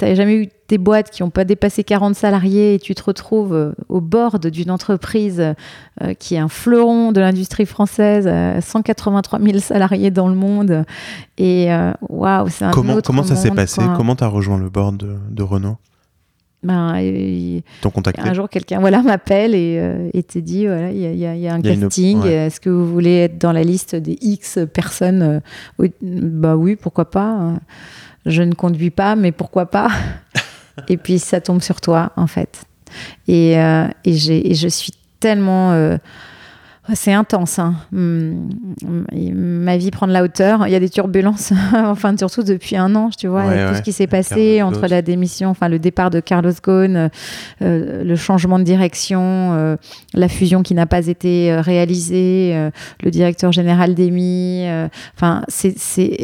n'as 0.00 0.14
jamais 0.16 0.34
eu 0.34 0.48
des 0.72 0.78
boîtes 0.78 1.10
qui 1.10 1.22
n'ont 1.22 1.28
pas 1.28 1.44
dépassé 1.44 1.84
40 1.84 2.14
salariés 2.14 2.76
et 2.76 2.78
tu 2.78 2.94
te 2.94 3.02
retrouves 3.02 3.52
euh, 3.52 3.72
au 3.90 4.00
bord 4.00 4.38
d'une 4.38 4.70
entreprise 4.70 5.38
euh, 5.38 6.14
qui 6.14 6.34
est 6.34 6.38
un 6.38 6.48
fleuron 6.48 7.12
de 7.12 7.20
l'industrie 7.20 7.66
française, 7.66 8.26
183 8.58 9.38
000 9.38 9.58
salariés 9.58 10.10
dans 10.10 10.28
le 10.28 10.34
monde. 10.34 10.84
Et 11.36 11.70
euh, 11.70 11.92
waouh, 12.08 12.48
c'est 12.48 12.64
un 12.64 12.70
comment, 12.70 12.94
autre 12.94 13.06
Comment 13.06 13.22
ça 13.22 13.36
s'est 13.36 13.50
passé? 13.50 13.82
Comment 13.98 14.16
tu 14.16 14.24
as 14.24 14.28
rejoint 14.28 14.56
le 14.56 14.70
board 14.70 15.04
de, 15.30 15.42
Renault? 15.42 15.76
Ben, 16.62 16.94
Un 16.94 18.32
jour, 18.32 18.48
quelqu'un 18.48 18.80
voilà, 18.80 19.02
m'appelle 19.02 19.54
et, 19.54 20.08
et 20.14 20.22
te 20.22 20.38
dit 20.38 20.64
voilà, 20.64 20.90
il 20.90 21.00
y, 21.00 21.18
y, 21.18 21.48
a 21.48 21.52
un 21.52 21.60
casting. 21.60 22.24
Est-ce 22.24 22.60
que 22.60 22.70
vous 22.70 22.90
voulez 22.90 23.24
être 23.24 23.36
dans 23.36 23.52
la 23.52 23.62
liste 23.62 23.94
des 23.94 24.16
X 24.22 24.58
personnes 24.72 25.42
Bah 26.00 26.56
oui, 26.56 26.76
pourquoi 26.76 27.10
pas. 27.10 27.56
Je 28.24 28.42
ne 28.42 28.54
conduis 28.54 28.90
pas, 28.90 29.16
mais 29.16 29.32
pourquoi 29.32 29.66
pas 29.66 29.90
et 30.88 30.96
puis 30.96 31.18
ça 31.18 31.40
tombe 31.40 31.62
sur 31.62 31.80
toi, 31.80 32.12
en 32.16 32.26
fait. 32.26 32.64
Et, 33.28 33.58
euh, 33.58 33.86
et, 34.04 34.14
je 34.14 34.68
suis 34.68 34.92
tellement 35.20 35.72
euh, 35.72 35.96
c'est 36.94 37.12
intense. 37.12 37.60
Hein. 37.60 37.74
Hum, 37.94 38.48
ma 39.12 39.76
vie 39.76 39.92
prend 39.92 40.08
de 40.08 40.12
la 40.12 40.24
hauteur. 40.24 40.66
Il 40.66 40.72
y 40.72 40.74
a 40.74 40.80
des 40.80 40.90
turbulences, 40.90 41.52
enfin 41.74 42.16
surtout 42.16 42.42
depuis 42.42 42.76
un 42.76 42.96
an, 42.96 43.08
tu 43.16 43.28
vois, 43.28 43.44
tout 43.44 43.74
ce 43.76 43.82
qui 43.82 43.92
s'est 43.92 44.08
passé 44.08 44.62
entre 44.62 44.88
la 44.88 45.00
démission, 45.00 45.50
enfin 45.50 45.68
le 45.68 45.78
départ 45.78 46.10
de 46.10 46.18
Carlos 46.18 46.52
Ghosn, 46.62 47.10
euh, 47.62 48.04
le 48.04 48.16
changement 48.16 48.58
de 48.58 48.64
direction, 48.64 49.20
euh, 49.22 49.76
la 50.12 50.28
fusion 50.28 50.62
qui 50.62 50.74
n'a 50.74 50.86
pas 50.86 51.06
été 51.06 51.52
euh, 51.52 51.60
réalisée, 51.60 52.70
le 53.02 53.10
directeur 53.10 53.52
général 53.52 53.94
d'EMI. 53.94 54.66
Enfin, 55.16 55.42
c'est 55.48 55.76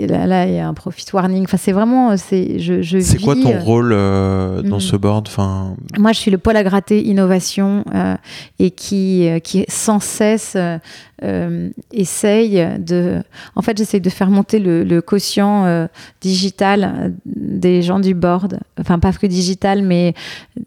là, 0.08 0.46
il 0.46 0.54
y 0.54 0.58
a 0.58 0.66
un 0.66 0.74
profit 0.74 1.06
warning. 1.12 1.44
Enfin, 1.44 1.56
c'est 1.56 1.72
vraiment, 1.72 2.16
c'est 2.16 2.58
je, 2.58 2.82
je 2.82 2.98
C'est 2.98 3.20
quoi 3.20 3.36
ton 3.36 3.58
rôle 3.60 3.90
dans 3.90 4.72
hum. 4.72 4.80
ce 4.80 4.96
board? 4.96 5.28
Enfin, 5.28 5.76
moi, 5.96 6.10
je 6.10 6.18
suis 6.18 6.32
le 6.32 6.38
pôle 6.38 6.56
à 6.56 6.64
gratter 6.64 7.00
innovation 7.00 7.84
et 8.58 8.72
qui 8.72 9.28
qui 9.44 9.60
est 9.60 9.70
sans 9.70 10.00
cesse 10.00 10.47
euh, 10.56 10.78
euh, 11.22 11.70
essaye 11.92 12.66
de. 12.78 13.22
En 13.54 13.62
fait, 13.62 13.76
j'essaye 13.76 14.00
de 14.00 14.10
faire 14.10 14.30
monter 14.30 14.58
le, 14.58 15.00
quotient 15.00 15.64
euh, 15.66 15.86
digital 16.20 17.14
des 17.26 17.82
gens 17.82 18.00
du 18.00 18.14
board. 18.14 18.60
Enfin, 18.80 18.98
pas 18.98 19.12
que 19.12 19.26
digital, 19.26 19.82
mais 19.82 20.14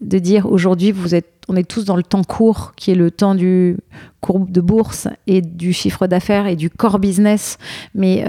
de 0.00 0.18
dire 0.18 0.50
aujourd'hui, 0.50 0.92
vous 0.92 1.14
êtes, 1.14 1.30
on 1.48 1.56
est 1.56 1.68
tous 1.68 1.84
dans 1.84 1.96
le 1.96 2.02
temps 2.02 2.24
court, 2.24 2.72
qui 2.76 2.90
est 2.90 2.94
le 2.94 3.10
temps 3.10 3.34
du 3.34 3.76
courbe 4.20 4.50
de 4.50 4.60
bourse 4.60 5.08
et 5.26 5.40
du 5.40 5.72
chiffre 5.72 6.06
d'affaires 6.06 6.46
et 6.46 6.56
du 6.56 6.70
core 6.70 6.98
business. 6.98 7.58
Mais 7.94 8.24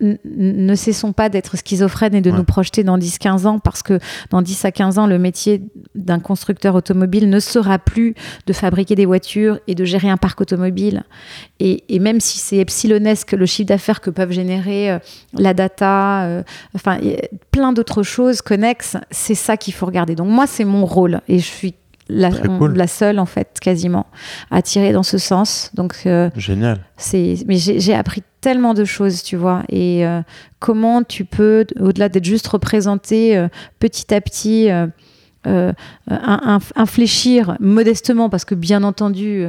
ne 0.00 0.74
cessons 0.74 1.12
pas 1.12 1.28
d'être 1.28 1.56
schizophrènes 1.56 2.14
et 2.14 2.20
de 2.20 2.30
nous 2.30 2.44
projeter 2.44 2.84
dans 2.84 2.98
10-15 2.98 3.46
ans 3.46 3.58
parce 3.58 3.82
que 3.82 3.98
dans 4.30 4.42
10 4.42 4.64
à 4.64 4.72
15 4.72 4.98
ans, 4.98 5.06
le 5.06 5.18
métier 5.18 5.62
d'un 5.94 6.18
constructeur 6.18 6.74
automobile 6.74 7.30
ne 7.30 7.40
sera 7.40 7.78
plus 7.78 8.14
de 8.46 8.52
fabriquer 8.52 8.94
des 8.94 9.06
voitures 9.06 9.58
et 9.66 9.74
de 9.74 9.84
gérer 9.84 10.10
un 10.10 10.16
parc 10.16 10.40
automobile. 10.40 11.04
Et, 11.58 11.82
même 11.98 12.20
si 12.20 12.38
c'est 12.38 12.58
epsilonesque 12.58 13.32
le 13.32 13.46
chiffre 13.46 13.68
d'affaires 13.68 14.00
que 14.00 14.10
peuvent 14.10 14.30
générer 14.30 14.90
euh, 14.90 14.98
la 15.32 15.54
data, 15.54 16.24
euh, 16.24 16.42
enfin 16.74 16.98
plein 17.50 17.72
d'autres 17.72 18.02
choses 18.02 18.42
connexes, 18.42 18.96
c'est 19.10 19.34
ça 19.34 19.56
qu'il 19.56 19.74
faut 19.74 19.86
regarder. 19.86 20.14
Donc 20.14 20.28
moi, 20.28 20.46
c'est 20.46 20.64
mon 20.64 20.84
rôle 20.84 21.20
et 21.28 21.38
je 21.38 21.44
suis 21.44 21.74
la, 22.08 22.30
la, 22.30 22.86
seule 22.86 23.18
en 23.18 23.26
fait 23.26 23.58
quasiment 23.60 24.06
à 24.50 24.62
tirer 24.62 24.92
dans 24.92 25.02
ce 25.02 25.18
sens. 25.18 25.70
Donc 25.74 26.02
euh, 26.06 26.30
génial. 26.36 26.80
C'est 26.96 27.36
mais 27.46 27.56
j'ai 27.58 27.94
appris 27.94 28.22
tellement 28.40 28.74
de 28.74 28.84
choses, 28.84 29.22
tu 29.22 29.36
vois. 29.36 29.62
Et 29.68 30.06
euh, 30.06 30.22
comment 30.58 31.02
tu 31.02 31.24
peux, 31.24 31.66
au-delà 31.80 32.08
d'être 32.08 32.24
juste 32.24 32.46
représenté 32.46 33.36
euh, 33.36 33.48
petit 33.78 34.14
à 34.14 34.20
petit. 34.20 34.68
infléchir 36.74 37.56
modestement, 37.60 38.28
parce 38.28 38.44
que 38.44 38.56
bien 38.56 38.82
entendu, 38.82 39.46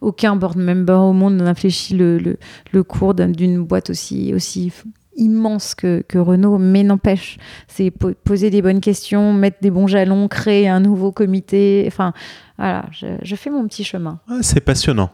aucun 0.00 0.34
board 0.34 0.56
member 0.56 0.98
au 0.98 1.12
monde 1.12 1.36
n'infléchit 1.36 1.94
le, 1.94 2.18
le, 2.18 2.38
le 2.72 2.82
cours 2.82 3.14
d'une 3.14 3.62
boîte 3.62 3.90
aussi, 3.90 4.34
aussi 4.34 4.72
immense 5.18 5.74
que, 5.74 6.02
que 6.08 6.18
Renault, 6.18 6.58
mais 6.58 6.82
n'empêche, 6.82 7.38
c'est 7.66 7.90
poser 7.90 8.50
des 8.50 8.62
bonnes 8.62 8.80
questions, 8.80 9.32
mettre 9.32 9.58
des 9.60 9.70
bons 9.70 9.86
jalons, 9.86 10.28
créer 10.28 10.68
un 10.68 10.80
nouveau 10.80 11.12
comité. 11.12 11.84
Enfin, 11.86 12.12
voilà, 12.56 12.86
je, 12.90 13.36
fais 13.36 13.50
mon 13.50 13.66
petit 13.66 13.84
chemin. 13.84 14.20
c'est 14.40 14.60
passionnant. 14.60 15.10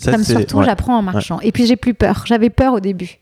Ça, 0.00 0.22
surtout, 0.22 0.62
j'apprends 0.62 0.98
en 0.98 1.02
marchant. 1.02 1.40
Et 1.40 1.52
puis, 1.52 1.66
j'ai 1.66 1.76
plus 1.76 1.94
peur. 1.94 2.24
J'avais 2.26 2.50
peur 2.50 2.74
au 2.74 2.80
début. 2.80 3.18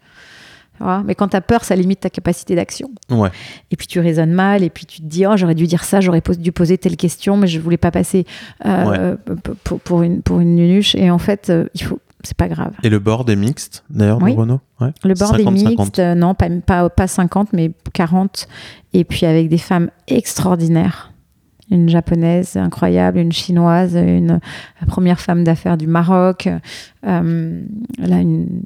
Mais 1.04 1.14
quand 1.14 1.28
tu 1.28 1.36
as 1.36 1.40
peur, 1.40 1.64
ça 1.64 1.76
limite 1.76 2.00
ta 2.00 2.10
capacité 2.10 2.54
d'action. 2.54 2.90
Ouais. 3.10 3.30
Et 3.70 3.76
puis 3.76 3.86
tu 3.86 4.00
raisonnes 4.00 4.32
mal, 4.32 4.62
et 4.62 4.70
puis 4.70 4.86
tu 4.86 5.00
te 5.00 5.06
dis, 5.06 5.26
oh, 5.26 5.36
j'aurais 5.36 5.54
dû 5.54 5.66
dire 5.66 5.84
ça, 5.84 6.00
j'aurais 6.00 6.22
dû 6.38 6.52
poser 6.52 6.78
telle 6.78 6.96
question, 6.96 7.36
mais 7.36 7.46
je 7.46 7.60
voulais 7.60 7.76
pas 7.76 7.90
passer 7.90 8.26
euh, 8.66 9.16
pour, 9.84 10.02
une, 10.02 10.22
pour 10.22 10.40
une 10.40 10.56
nunuche. 10.56 10.94
Et 10.94 11.10
en 11.10 11.18
fait, 11.18 11.48
euh, 11.50 11.66
il 11.74 11.84
faut, 11.84 12.00
c'est 12.24 12.36
pas 12.36 12.48
grave. 12.48 12.72
Et 12.82 12.88
le 12.88 12.98
board 12.98 13.28
est 13.30 13.36
mixte, 13.36 13.84
d'ailleurs, 13.90 14.18
de 14.18 14.30
Renault 14.30 14.60
Le 14.80 15.14
board 15.14 15.40
est 15.40 15.50
mixte, 15.50 15.98
euh, 15.98 16.14
non, 16.14 16.34
pas, 16.34 16.48
pas, 16.64 16.88
pas 16.90 17.06
50, 17.06 17.52
mais 17.52 17.72
40. 17.92 18.48
Et 18.92 19.04
puis 19.04 19.26
avec 19.26 19.48
des 19.48 19.58
femmes 19.58 19.90
extraordinaires. 20.08 21.10
Une 21.70 21.88
japonaise 21.88 22.58
incroyable, 22.58 23.18
une 23.18 23.32
chinoise, 23.32 23.94
une 23.94 24.38
la 24.80 24.86
première 24.86 25.18
femme 25.18 25.44
d'affaires 25.44 25.78
du 25.78 25.86
Maroc, 25.86 26.46
euh, 27.06 27.62
là 27.98 28.20
une 28.20 28.60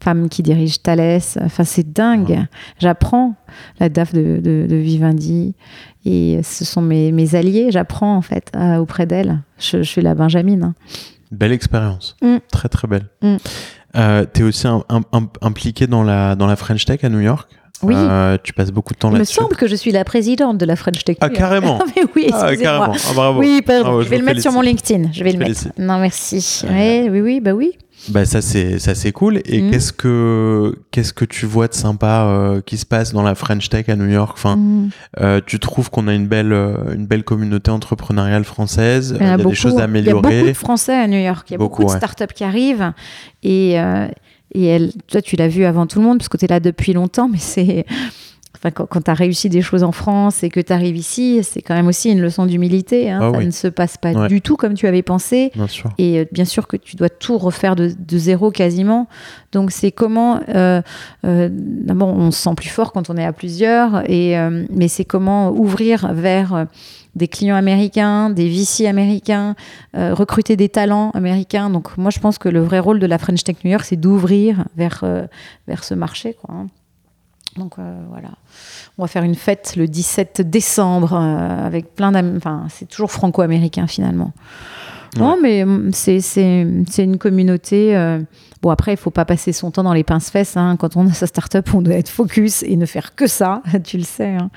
femme 0.00 0.28
qui 0.28 0.44
dirige 0.44 0.80
Thales. 0.80 1.20
Enfin, 1.40 1.64
c'est 1.64 1.92
dingue. 1.92 2.46
J'apprends 2.78 3.34
la 3.80 3.88
DAF 3.88 4.14
de, 4.14 4.40
de, 4.40 4.76
Vivendi 4.76 5.56
et 6.04 6.40
ce 6.44 6.64
sont 6.64 6.80
mes, 6.80 7.10
mes 7.10 7.34
alliés. 7.34 7.72
J'apprends 7.72 8.16
en 8.16 8.22
fait 8.22 8.52
auprès 8.78 9.06
d'elle. 9.06 9.40
Je, 9.58 9.82
suis 9.82 10.00
la 10.00 10.14
Benjamine. 10.14 10.62
Hein. 10.62 10.74
Belle 11.34 11.52
expérience. 11.52 12.16
Mm. 12.22 12.36
Très, 12.50 12.68
très 12.68 12.88
belle. 12.88 13.06
Mm. 13.22 13.36
Euh, 13.96 14.26
tu 14.32 14.40
es 14.40 14.44
aussi 14.44 14.66
impliqué 15.40 15.86
dans 15.86 16.02
la, 16.02 16.34
dans 16.34 16.46
la 16.46 16.56
French 16.56 16.84
Tech 16.84 17.04
à 17.04 17.08
New 17.08 17.20
York? 17.20 17.48
Oui. 17.82 17.94
Euh, 17.96 18.38
tu 18.42 18.52
passes 18.52 18.70
beaucoup 18.70 18.94
de 18.94 18.98
temps 18.98 19.10
là-dessus. 19.10 19.36
Il 19.36 19.42
me 19.42 19.44
semble 19.44 19.56
que 19.56 19.68
je 19.68 19.74
suis 19.74 19.92
la 19.92 20.04
présidente 20.04 20.58
de 20.58 20.64
la 20.64 20.76
French 20.76 21.04
Tech. 21.04 21.16
Ah, 21.20 21.28
carrément. 21.28 21.78
mais 21.96 22.02
oui, 22.16 22.28
ah, 22.32 22.56
carrément. 22.56 22.94
Ah, 22.94 23.12
bravo. 23.14 23.40
Oui, 23.40 23.62
pardon. 23.62 24.00
je 24.00 24.08
vais 24.08 24.18
le 24.18 24.24
mettre 24.24 24.40
sur 24.40 24.52
mon 24.52 24.62
LinkedIn. 24.62 25.10
Je 25.12 25.22
vais 25.22 25.32
le 25.32 25.38
mettre. 25.38 25.68
Non, 25.78 25.98
merci. 25.98 26.62
oui, 26.68 27.20
oui, 27.20 27.40
bah 27.40 27.52
oui. 27.52 27.72
Bah 28.08 28.24
ça 28.24 28.42
c'est 28.42 28.78
ça 28.78 28.94
c'est 28.94 29.12
cool. 29.12 29.40
Et 29.46 29.62
mm. 29.62 29.70
qu'est-ce 29.70 29.92
que 29.92 30.74
qu'est-ce 30.90 31.12
que 31.12 31.24
tu 31.24 31.46
vois 31.46 31.68
de 31.68 31.74
sympa 31.74 32.24
euh, 32.24 32.60
qui 32.60 32.76
se 32.76 32.86
passe 32.86 33.12
dans 33.12 33.22
la 33.22 33.34
French 33.34 33.68
Tech 33.68 33.88
à 33.88 33.96
New 33.96 34.08
York? 34.08 34.32
Enfin, 34.36 34.56
mm. 34.56 34.90
euh, 35.20 35.40
tu 35.44 35.58
trouves 35.58 35.90
qu'on 35.90 36.08
a 36.08 36.14
une 36.14 36.26
belle 36.26 36.52
euh, 36.52 36.94
une 36.94 37.06
belle 37.06 37.24
communauté 37.24 37.70
entrepreneuriale 37.70 38.44
française. 38.44 39.16
Il 39.18 39.26
y 39.26 39.30
a, 39.30 39.36
des 39.36 39.54
choses 39.54 39.78
à 39.78 39.84
améliorer. 39.84 40.20
Il 40.20 40.36
y 40.36 40.38
a 40.38 40.40
beaucoup 40.40 40.48
de 40.48 40.56
Français 40.56 40.94
à 40.94 41.06
New 41.06 41.18
York. 41.18 41.48
Il 41.50 41.52
y 41.52 41.56
a 41.56 41.58
beaucoup, 41.58 41.84
de 41.84 41.90
startups 41.90 42.32
qui 42.34 42.44
arrivent 42.44 42.92
et 43.42 43.76
et 44.56 44.66
elle, 44.66 44.92
toi 45.08 45.20
tu 45.20 45.34
l'as 45.36 45.48
vu 45.48 45.64
avant 45.64 45.86
tout 45.86 45.98
le 45.98 46.04
monde 46.04 46.18
parce 46.18 46.28
que 46.28 46.36
tu 46.36 46.44
es 46.44 46.48
là 46.48 46.60
depuis 46.60 46.92
longtemps, 46.92 47.28
mais 47.28 47.38
c'est 47.38 47.86
quand, 48.70 49.02
tu 49.02 49.10
as 49.10 49.14
réussi 49.14 49.48
des 49.48 49.60
choses 49.60 49.82
en 49.82 49.92
France 49.92 50.42
et 50.42 50.48
que 50.48 50.60
tu 50.60 50.72
arrives 50.72 50.96
ici, 50.96 51.40
c'est 51.42 51.60
quand 51.60 51.74
même 51.74 51.86
aussi 51.86 52.10
une 52.10 52.20
leçon 52.20 52.46
d'humilité. 52.46 53.10
Hein. 53.10 53.20
Ah 53.22 53.38
ça 53.38 53.44
ne 53.44 53.50
se 53.50 53.68
passe 53.68 53.96
pas 53.98 54.26
du 54.26 54.40
tout 54.40 54.56
comme 54.56 54.74
tu 54.74 54.86
avais 54.86 55.02
pensé. 55.02 55.52
Et 55.98 56.20
euh, 56.20 56.24
bien 56.32 56.44
sûr 56.44 56.66
que 56.66 56.76
tu 56.76 56.96
dois 56.96 57.10
tout 57.10 57.36
refaire 57.36 57.76
de, 57.76 57.94
zéro 58.12 58.50
quasiment. 58.50 59.08
Donc 59.52 59.70
c'est 59.70 59.92
comment, 59.92 60.40
euh, 60.48 60.80
euh, 61.24 61.48
d'abord 61.52 62.08
on 62.08 62.30
se 62.30 62.40
sent 62.40 62.54
plus 62.56 62.68
fort 62.68 62.92
quand 62.92 63.10
on 63.10 63.16
est 63.16 63.24
à 63.24 63.32
plusieurs, 63.32 64.08
et, 64.10 64.34
mais 64.70 64.88
c'est 64.88 65.04
comment 65.04 65.50
ouvrir 65.50 66.12
vers 66.12 66.66
des 67.14 67.28
clients 67.28 67.56
américains, 67.56 68.30
des 68.30 68.48
VC 68.48 68.86
américains, 68.86 69.54
recruter 69.94 70.56
des 70.56 70.68
talents 70.68 71.10
américains. 71.10 71.70
Donc 71.70 71.96
moi 71.98 72.10
je 72.10 72.18
pense 72.18 72.38
que 72.38 72.48
le 72.48 72.62
vrai 72.62 72.78
rôle 72.78 72.98
de 72.98 73.06
la 73.06 73.18
French 73.18 73.44
Tech 73.44 73.56
New 73.64 73.70
York, 73.70 73.84
c'est 73.84 73.96
d'ouvrir 73.96 74.64
vers, 74.76 75.04
vers 75.66 75.84
ce 75.84 75.94
marché. 75.94 76.34
Quoi, 76.40 76.66
Donc 77.56 77.74
voilà. 78.10 78.30
On 78.96 79.02
va 79.02 79.08
faire 79.08 79.24
une 79.24 79.34
fête 79.34 79.74
le 79.76 79.88
17 79.88 80.42
décembre 80.42 81.14
euh, 81.14 81.66
avec 81.66 81.94
plein 81.94 82.12
d'amis. 82.12 82.36
Enfin, 82.36 82.66
c'est 82.70 82.88
toujours 82.88 83.10
franco-américain 83.10 83.86
finalement. 83.86 84.32
Non, 85.16 85.36
mais 85.40 85.62
hum, 85.62 85.92
c'est 85.92 86.18
une 86.98 87.18
communauté. 87.18 87.96
Euh, 87.96 88.20
bon, 88.62 88.70
après, 88.70 88.94
il 88.94 88.96
faut 88.96 89.10
pas 89.10 89.24
passer 89.24 89.52
son 89.52 89.70
temps 89.70 89.84
dans 89.84 89.92
les 89.92 90.02
pinces-fesses. 90.02 90.56
Hein. 90.56 90.76
Quand 90.76 90.96
on 90.96 91.06
a 91.08 91.12
sa 91.12 91.26
start-up, 91.28 91.72
on 91.74 91.82
doit 91.82 91.94
être 91.94 92.08
focus 92.08 92.64
et 92.64 92.76
ne 92.76 92.86
faire 92.86 93.14
que 93.14 93.28
ça. 93.28 93.62
tu 93.84 93.96
le 93.96 94.04
sais. 94.04 94.34
Hein. 94.34 94.50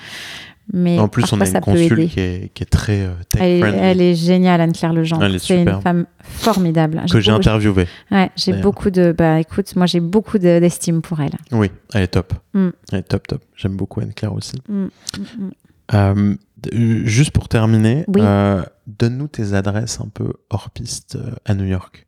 Mais 0.73 0.99
en 0.99 1.07
plus, 1.07 1.31
on 1.31 1.39
a 1.39 1.47
une 1.47 1.61
consul 1.61 2.09
qui 2.09 2.19
est, 2.19 2.51
qui 2.53 2.63
est, 2.63 2.69
très 2.69 3.01
euh, 3.01 3.13
tech 3.29 3.41
elle, 3.41 3.59
friendly. 3.59 3.79
Elle 3.79 4.01
est 4.01 4.15
géniale, 4.15 4.61
Anne-Claire 4.61 4.93
Lejean. 4.93 5.19
C'est 5.39 5.61
une 5.61 5.81
femme 5.81 6.05
formidable. 6.19 7.03
Que 7.09 7.19
j'ai 7.19 7.31
interviewée. 7.31 7.87
Ouais, 8.11 8.29
j'ai 8.35 8.53
beaucoup 8.53 8.89
de. 8.89 9.13
Bah 9.17 9.39
écoute, 9.39 9.75
moi 9.75 9.85
j'ai 9.85 9.99
beaucoup 9.99 10.37
d'estime 10.37 11.01
pour 11.01 11.21
elle. 11.21 11.35
Oui, 11.51 11.71
elle 11.93 12.03
est 12.03 12.07
top. 12.07 12.33
Mm. 12.53 12.69
Elle 12.91 12.99
est 12.99 13.03
top, 13.03 13.27
top. 13.27 13.41
J'aime 13.55 13.77
beaucoup 13.77 14.01
Anne-Claire 14.01 14.33
aussi. 14.33 14.57
Mm, 14.67 14.83
mm, 14.83 15.49
euh, 15.93 16.35
juste 16.73 17.31
pour 17.31 17.47
terminer, 17.47 18.05
euh, 18.17 18.63
donne-nous 18.87 19.27
tes 19.27 19.53
adresses 19.53 20.01
un 20.01 20.09
peu 20.13 20.33
hors 20.49 20.69
piste 20.69 21.17
à 21.45 21.53
New 21.53 21.65
York. 21.65 22.07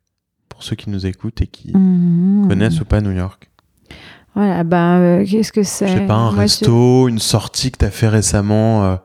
Pour 0.50 0.62
ceux 0.62 0.76
qui 0.76 0.90
nous 0.90 1.06
écoutent 1.06 1.40
et 1.40 1.46
qui 1.46 1.72
connaissent 1.72 2.80
ou 2.80 2.84
pas 2.84 3.00
New 3.00 3.12
York. 3.12 3.49
Voilà, 4.34 4.62
bah, 4.64 4.96
euh, 4.98 5.24
qu'est-ce 5.26 5.52
que 5.52 5.62
c'est 5.62 5.88
Je 5.88 5.98
sais 5.98 6.06
pas, 6.06 6.14
un 6.14 6.30
resto, 6.30 7.08
une 7.08 7.18
sortie 7.18 7.70
que 7.70 7.78
tu 7.78 7.84
as 7.84 7.90
fait 7.90 8.08
récemment, 8.08 8.84
euh, 8.84 8.96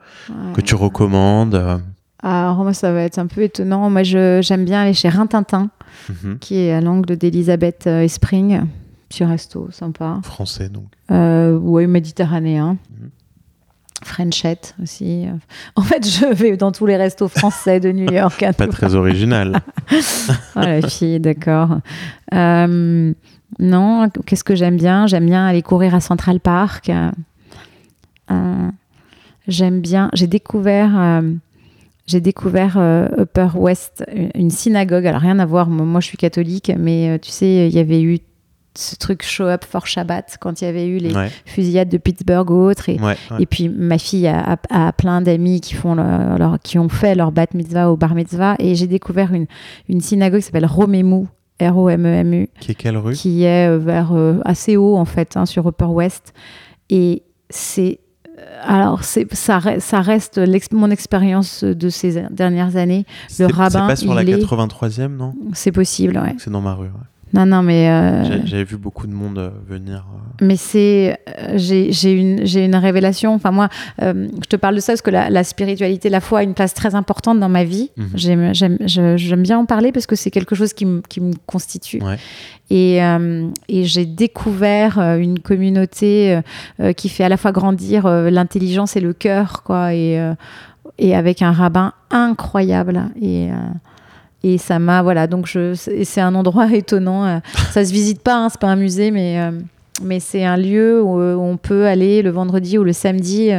que 0.54 0.62
tu 0.62 0.76
recommandes 0.76 1.56
euh? 1.56 1.78
Alors, 2.22 2.58
moi, 2.58 2.74
ça 2.74 2.92
va 2.92 3.02
être 3.02 3.20
un 3.20 3.28
peu 3.28 3.44
étonnant. 3.44 3.90
Moi, 3.90 4.02
j'aime 4.02 4.66
bien 4.66 4.82
aller 4.82 4.94
chez 4.94 5.10
Rintintin, 5.10 5.70
mhm. 6.10 6.40
qui 6.40 6.58
est 6.58 6.74
à 6.74 6.82
l'angle 6.82 7.18
d'Elisabeth 7.18 7.86
et 7.86 8.08
Spring. 8.08 8.62
Petit 9.10 9.24
resto, 9.24 9.70
sympa. 9.72 10.22
Français, 10.24 10.70
donc. 10.70 10.86
oui, 11.10 11.86
méditerranéen. 11.86 12.78
Mhm. 12.90 13.10
Frenchette 14.04 14.76
aussi. 14.82 15.26
En 15.76 15.82
fait, 15.82 16.08
je 16.08 16.26
vais 16.34 16.58
dans 16.58 16.72
tous 16.72 16.86
les 16.86 16.96
restos 16.96 17.28
français 17.28 17.80
de 17.80 17.92
New 17.92 18.12
York. 18.12 18.46
Pas 18.58 18.68
très 18.68 18.94
original. 18.94 19.62
oh, 19.92 19.96
la 20.56 20.82
fille, 20.88 21.20
d'accord. 21.20 21.80
Euh, 22.34 23.14
non, 23.60 24.10
qu'est-ce 24.26 24.43
que 24.43 24.56
j'aime 24.56 24.78
bien? 24.78 25.08
J'aime 25.08 25.26
bien 25.26 25.46
aller 25.46 25.62
courir 25.62 25.96
à 25.96 26.02
Central 26.02 26.39
Park. 26.39 26.91
Euh, 28.32 28.70
j'aime 29.48 29.82
bien. 29.82 30.10
J'ai 30.14 30.28
découvert, 30.28 30.91
euh, 30.98 31.22
j'ai 32.06 32.20
découvert 32.20 32.76
euh, 32.78 33.08
Upper 33.18 33.50
West, 33.56 34.04
une 34.36 34.52
synagogue. 34.52 35.06
Alors 35.08 35.22
rien 35.22 35.39
à 35.39 35.46
voir. 35.46 35.70
Moi, 35.70 36.02
je 36.02 36.08
suis 36.08 36.18
catholique, 36.18 36.72
mais 36.78 37.18
tu 37.20 37.32
sais, 37.32 37.68
il 37.68 37.74
y 37.74 37.80
avait 37.80 38.02
eu 38.02 38.20
ce 38.78 38.98
truc 38.98 39.24
show 39.24 39.46
up 39.46 39.64
for 39.64 39.88
Shabbat 39.88 40.36
quand 40.41 40.60
il 40.60 40.66
y 40.66 40.68
avait 40.68 40.86
eu 40.86 40.98
les 40.98 41.14
fusillades 41.46 41.88
de 41.88 41.98
Pittsburgh 41.98 42.52
ou 42.52 42.70
autres. 42.70 42.89
Et, 42.89 42.98
et 43.39 43.46
puis 43.46 43.70
ma 43.70 43.98
fille 43.98 44.28
a, 44.28 44.58
plein 44.98 45.22
d'amis 45.22 45.62
qui, 45.62 45.76
font 45.76 45.96
leur, 45.96 46.60
qui 46.62 46.78
ont 46.78 46.89
fait 46.89 47.16
leur 47.16 47.32
bat 47.32 47.46
mitzvah 47.54 47.89
ou 47.89 47.96
bar 47.96 48.16
mitzvah. 48.16 48.55
Et 48.59 48.76
j'ai 48.76 48.88
découvert 48.88 49.34
une, 49.34 49.46
une 49.88 50.01
synagogue 50.01 50.42
qui 50.42 50.47
s'appelle 50.47 50.66
Romemu 50.66 51.28
R-O-M-E-M-U. 51.62 52.50
Qui 52.60 52.72
est 52.72 52.76
quelle 52.76 52.98
rue 52.98 53.14
Qui 53.14 53.44
est 53.44 53.70
euh, 53.70 53.78
vers 53.78 54.14
euh, 54.14 54.40
assez 54.46 54.78
haut, 54.78 54.98
en 54.98 55.06
fait, 55.06 55.38
hein, 55.38 55.46
sur 55.46 55.68
Upper 55.68 55.86
West. 55.86 56.34
Et 56.90 57.24
c'est. 57.50 58.00
Euh, 58.38 58.62
alors, 58.64 59.04
ça, 59.04 59.62
ça 59.80 60.02
reste 60.02 60.40
mon 60.72 60.92
expérience 60.92 61.64
de 61.64 61.90
ces 61.90 62.24
dernières 62.32 62.76
années. 62.76 63.06
Le 63.40 63.46
rabbin. 63.46 63.70
C'est 63.70 63.88
pas 63.88 63.96
sur 63.96 64.14
la 64.14 64.24
83e, 64.24 65.08
non? 65.08 65.34
C'est 65.54 65.72
possible, 65.72 66.18
ouais. 66.18 66.36
C'est 66.38 66.52
dans 66.52 66.62
ma 66.62 66.74
rue, 66.74 66.88
ouais. 66.88 66.92
Non, 67.36 67.45
non, 67.45 67.62
mais. 67.62 67.86
J'avais 68.45 68.63
vu 68.63 68.78
beaucoup 68.78 69.07
de 69.07 69.13
monde 69.13 69.51
venir. 69.67 70.05
Mais 70.41 70.57
c'est. 70.57 71.20
J'ai 71.55 72.12
une, 72.12 72.45
une 72.45 72.75
révélation. 72.75 73.33
Enfin, 73.33 73.51
moi, 73.51 73.70
je 73.99 74.47
te 74.49 74.55
parle 74.55 74.75
de 74.75 74.79
ça 74.79 74.93
parce 74.93 75.01
que 75.01 75.12
la, 75.12 75.43
spiritualité, 75.43 76.09
la 76.09 76.21
foi 76.21 76.39
a 76.39 76.43
une 76.43 76.53
place 76.53 76.74
très 76.74 76.95
importante 76.95 77.39
dans 77.39 77.49
ma 77.49 77.63
vie. 77.63 77.91
Mhm. 77.97 78.53
J'aime 79.17 79.43
bien 79.43 79.59
en 79.59 79.66
parler 79.66 79.91
parce 79.91 80.07
que 80.07 80.16
c'est 80.16 80.32
quelque 80.32 80.55
chose 80.55 80.74
qui, 80.74 80.87
qui 81.09 81.21
me 81.21 81.33
constitue. 81.45 82.01
Et, 82.70 82.97
et 83.70 83.83
j'ai 83.83 84.05
découvert 84.05 84.99
une 84.99 85.39
communauté 85.39 86.39
qui 86.95 87.09
fait 87.09 87.24
à 87.24 87.29
la 87.29 87.37
fois 87.37 87.51
grandir 87.51 88.07
l'intelligence 88.07 88.95
et 88.95 89.01
le 89.01 89.13
cœur, 89.13 89.63
quoi. 89.63 89.93
Et 89.93 90.20
et 90.97 91.16
avec 91.16 91.41
un 91.41 91.51
rabbin 91.51 91.93
incroyable. 92.12 93.09
Et, 93.21 93.51
euh, 93.51 93.55
et 94.47 94.59
ça 94.59 94.78
m'a, 94.78 95.01
voilà, 95.01 95.26
donc 95.26 95.47
je, 95.47 95.74
c'est 95.74 96.22
un 96.22 96.36
endroit 96.36 96.67
étonnant. 96.72 97.26
Euh, 97.26 97.39
ça 97.72 97.84
se 97.84 97.92
visite 97.92 98.22
pas, 98.22 98.36
hein, 98.36 98.50
c'est 98.50 98.62
pas 98.62 98.67
un 98.67 98.76
musée, 98.76 99.09
mais, 99.09 99.39
euh, 99.39 99.51
mais 100.04 100.20
c'est 100.20 100.46
un 100.46 100.55
lieu 100.55 101.01
où, 101.01 101.20
on 101.20 101.58
peut 101.58 101.88
aller 101.88 102.22
le 102.22 102.30
vendredi 102.30 102.78
ou 102.78 102.84
le 102.84 102.93
samedi. 102.93 103.50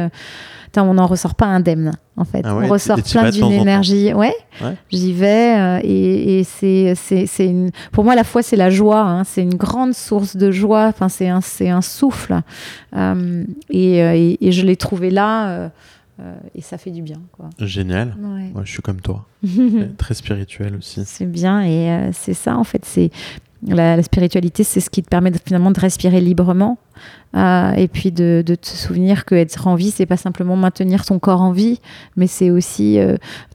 on 0.77 0.93
n'en 0.93 1.07
ressort 1.07 1.35
pas 1.35 1.47
indemne, 1.47 1.91
en 2.15 2.23
fait. 2.23 2.41
Ah 2.45 2.55
on 2.55 2.69
ressort 2.69 3.01
plein 3.01 3.31
d'une 3.31 3.51
énergie. 3.51 4.13
Ouais, 4.13 4.33
j'y 4.89 5.11
vais. 5.11 5.81
et, 5.83 6.39
et 6.39 6.43
c'est, 6.45 6.93
c'est, 6.95 7.45
une... 7.45 7.71
pour 7.91 8.05
moi, 8.05 8.15
la 8.15 8.23
foi, 8.23 8.41
c'est 8.41 8.55
la 8.55 8.69
joie. 8.69 9.01
Hein, 9.01 9.23
c'est 9.25 9.41
une 9.41 9.55
grande 9.55 9.93
source 9.93 10.37
de 10.37 10.51
joie. 10.51 10.85
Enfin, 10.85 11.09
c'est 11.09 11.27
un, 11.27 11.41
c'est 11.41 11.69
un 11.69 11.81
souffle. 11.81 12.39
Et, 13.71 14.37
et, 14.39 14.51
je 14.53 14.65
l'ai 14.65 14.77
trouvé 14.77 15.09
là. 15.09 15.49
Euh, 15.49 15.69
et 16.55 16.61
ça 16.61 16.77
fait 16.77 16.91
du 16.91 17.01
bien. 17.01 17.21
Quoi. 17.31 17.49
Génial. 17.59 18.15
Moi, 18.17 18.63
je 18.63 18.71
suis 18.71 18.81
comme 18.81 19.01
toi. 19.01 19.25
très 19.97 20.13
spirituel 20.13 20.75
aussi. 20.75 21.03
C'est 21.05 21.25
bien 21.25 21.61
et 21.61 21.89
euh, 21.89 22.09
c'est 22.13 22.33
ça 22.33 22.57
en 22.57 22.63
fait. 22.63 22.83
C'est 22.85 23.11
la, 23.65 24.01
spiritualité, 24.03 24.63
c'est 24.63 24.79
ce 24.79 24.89
qui 24.89 25.01
te 25.01 25.09
permet 25.09 25.31
de, 25.31 25.39
finalement 25.43 25.71
de 25.71 25.79
respirer 25.79 26.21
librement 26.21 26.77
euh, 27.35 27.71
et 27.71 27.87
puis 27.87 28.11
de, 28.11 28.43
de, 28.45 28.55
te 28.55 28.67
souvenir 28.67 29.25
que 29.25 29.33
être 29.33 29.67
en 29.67 29.75
vie, 29.75 29.91
c'est 29.91 30.05
pas 30.05 30.17
simplement 30.17 30.55
maintenir 30.55 31.05
ton 31.05 31.17
corps 31.17 31.41
en 31.41 31.51
vie, 31.51 31.79
mais 32.15 32.27
c'est 32.27 32.51
aussi 32.51 32.99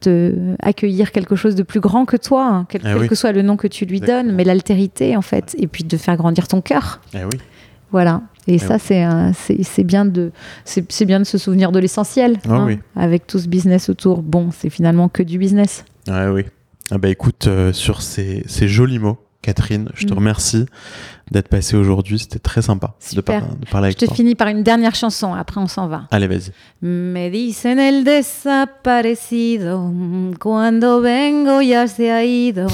de 0.05 0.57
accueillir 0.61 1.13
quelque 1.13 1.37
chose 1.37 1.55
de 1.55 1.63
plus 1.63 1.81
grand 1.81 2.05
que 2.05 2.17
toi, 2.17 2.47
hein, 2.47 2.67
quel, 2.69 2.83
eh 2.85 3.07
que 3.07 3.15
soit 3.15 3.33
le 3.33 3.43
nom 3.43 3.57
que 3.57 3.69
tu 3.69 3.87
lui 3.87 4.01
donnes, 4.01 4.33
mais 4.33 4.43
l'altérité 4.45 5.17
en 5.17 5.23
fait, 5.23 5.55
et 5.59 5.69
puis 5.69 5.85
de 5.85 5.97
faire 5.97 6.17
grandir 6.17 6.49
ton 6.49 6.61
cœur. 6.61 7.01
Eh 7.15 7.25
oui. 7.25 7.39
Voilà. 7.93 8.23
Et 8.47 8.59
ça, 8.59 8.79
c'est 8.79 9.85
bien, 9.85 10.05
de, 10.05 10.33
bien 11.07 11.21
de 11.21 11.25
se 11.25 11.39
souvenir 11.39 11.73
de 11.73 11.79
l'essentiel. 11.79 12.39
Ah 12.49 12.55
hein, 12.55 12.77
avec 12.97 13.27
tout 13.27 13.39
ce 13.39 13.49
business 13.49 13.89
autour. 13.89 14.23
Bon, 14.23 14.51
c'est 14.51 14.71
finalement 14.71 15.09
que 15.09 15.23
du 15.23 15.39
business. 15.39 15.85
Ouais, 16.09 16.29
oui. 16.29 16.45
Ah 16.91 16.99
bah 16.99 17.09
écoute, 17.09 17.47
euh, 17.47 17.73
sur 17.73 18.03
ces, 18.03 18.43
ces, 18.47 18.69
jolis 18.69 18.99
mots, 18.99 19.19
Catherine, 19.43 19.91
je 19.95 20.07
te 20.07 20.13
mm. 20.13 20.17
remercie 20.17 20.67
d'être 21.31 21.49
passée 21.49 21.77
aujourd'hui. 21.77 22.19
C'était 22.21 22.39
très 22.39 22.63
sympa 22.63 22.95
de, 23.13 23.21
parler 23.21 23.47
avec 23.75 23.97
toi. 23.97 24.07
Je 24.07 24.11
te 24.11 24.15
finis 24.15 24.37
par 24.37 24.49
une 24.49 24.63
dernière 24.63 24.95
chanson. 24.95 25.35
Après, 25.35 25.61
on 25.61 25.67
s'en 25.67 25.89
va. 25.89 26.07
Allez, 26.13 26.29
vas-y. 26.29 26.53
Me 26.81 27.29
dicen 27.29 27.79
el 27.81 28.05
desaparecido. 28.05 29.93
Cuando 30.41 31.01
vengo 31.01 31.61
ya 31.61 31.89
se 31.89 32.13
ha 32.13 32.25
ido. 32.25 32.69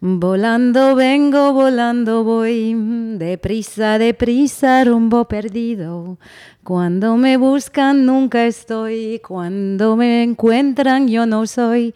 Volando 0.00 0.94
vengo, 0.94 1.52
volando 1.52 2.22
voy, 2.22 2.72
deprisa, 3.18 3.98
deprisa, 3.98 4.84
rumbo 4.84 5.26
perdido. 5.26 6.18
Cuando 6.62 7.16
me 7.16 7.36
buscan 7.36 8.06
nunca 8.06 8.46
estoy, 8.46 9.20
cuando 9.26 9.96
me 9.96 10.22
encuentran 10.22 11.08
yo 11.08 11.26
no 11.26 11.46
soy 11.48 11.94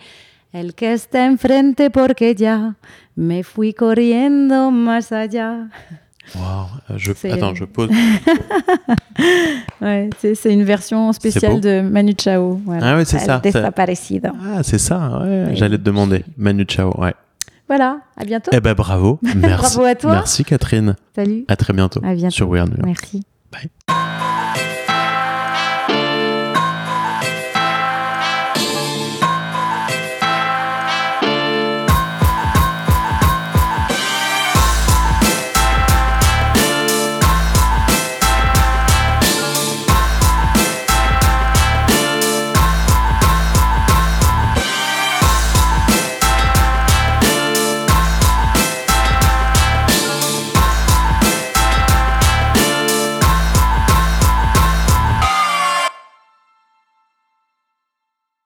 el 0.53 0.75
que 0.75 0.93
está 0.93 1.27
enfrente 1.27 1.91
porque 1.91 2.35
ya 2.35 2.77
me 3.17 3.43
fui 3.43 3.75
corriendo 3.75 4.71
más 4.71 5.13
allá. 5.13 5.69
Wow, 6.35 6.97
je, 6.97 7.13
attends, 7.31 7.55
je 7.55 7.65
pose. 7.65 7.91
ouais, 9.81 10.09
c'est 10.19 10.53
une 10.53 10.63
version 10.63 11.13
spéciale 11.13 11.61
de 11.61 11.81
Manu 11.81 12.15
Chao. 12.17 12.61
Voilà. 12.65 12.93
Ah 12.93 12.97
oui, 12.97 13.05
c'est 13.05 13.19
ça. 13.19 13.39
Desaparecido. 13.39 14.31
Ah, 14.43 14.63
c'est 14.63 14.79
ça, 14.79 15.21
ouais. 15.23 15.51
J'allais 15.55 15.79
te 15.79 15.83
demander. 15.83 16.25
Manu 16.37 16.65
Chao, 16.67 16.93
ouais. 17.01 17.15
Voilà, 17.69 18.01
à 18.17 18.25
bientôt. 18.25 18.51
Eh 18.53 18.61
ben 18.61 18.75
bravo. 18.75 19.19
Merci. 19.37 19.77
bravo 19.77 19.85
à 19.85 19.95
toi. 19.95 20.13
Merci 20.13 20.45
Catherine. 20.45 20.95
Salut. 21.15 21.45
À 21.49 21.57
très 21.57 21.73
bientôt. 21.73 22.01
À 22.05 22.15
bientôt. 22.15 22.35
Sur 22.35 22.51
Weird 22.51 22.79
Merci. 22.85 23.23
Bye. 23.51 23.71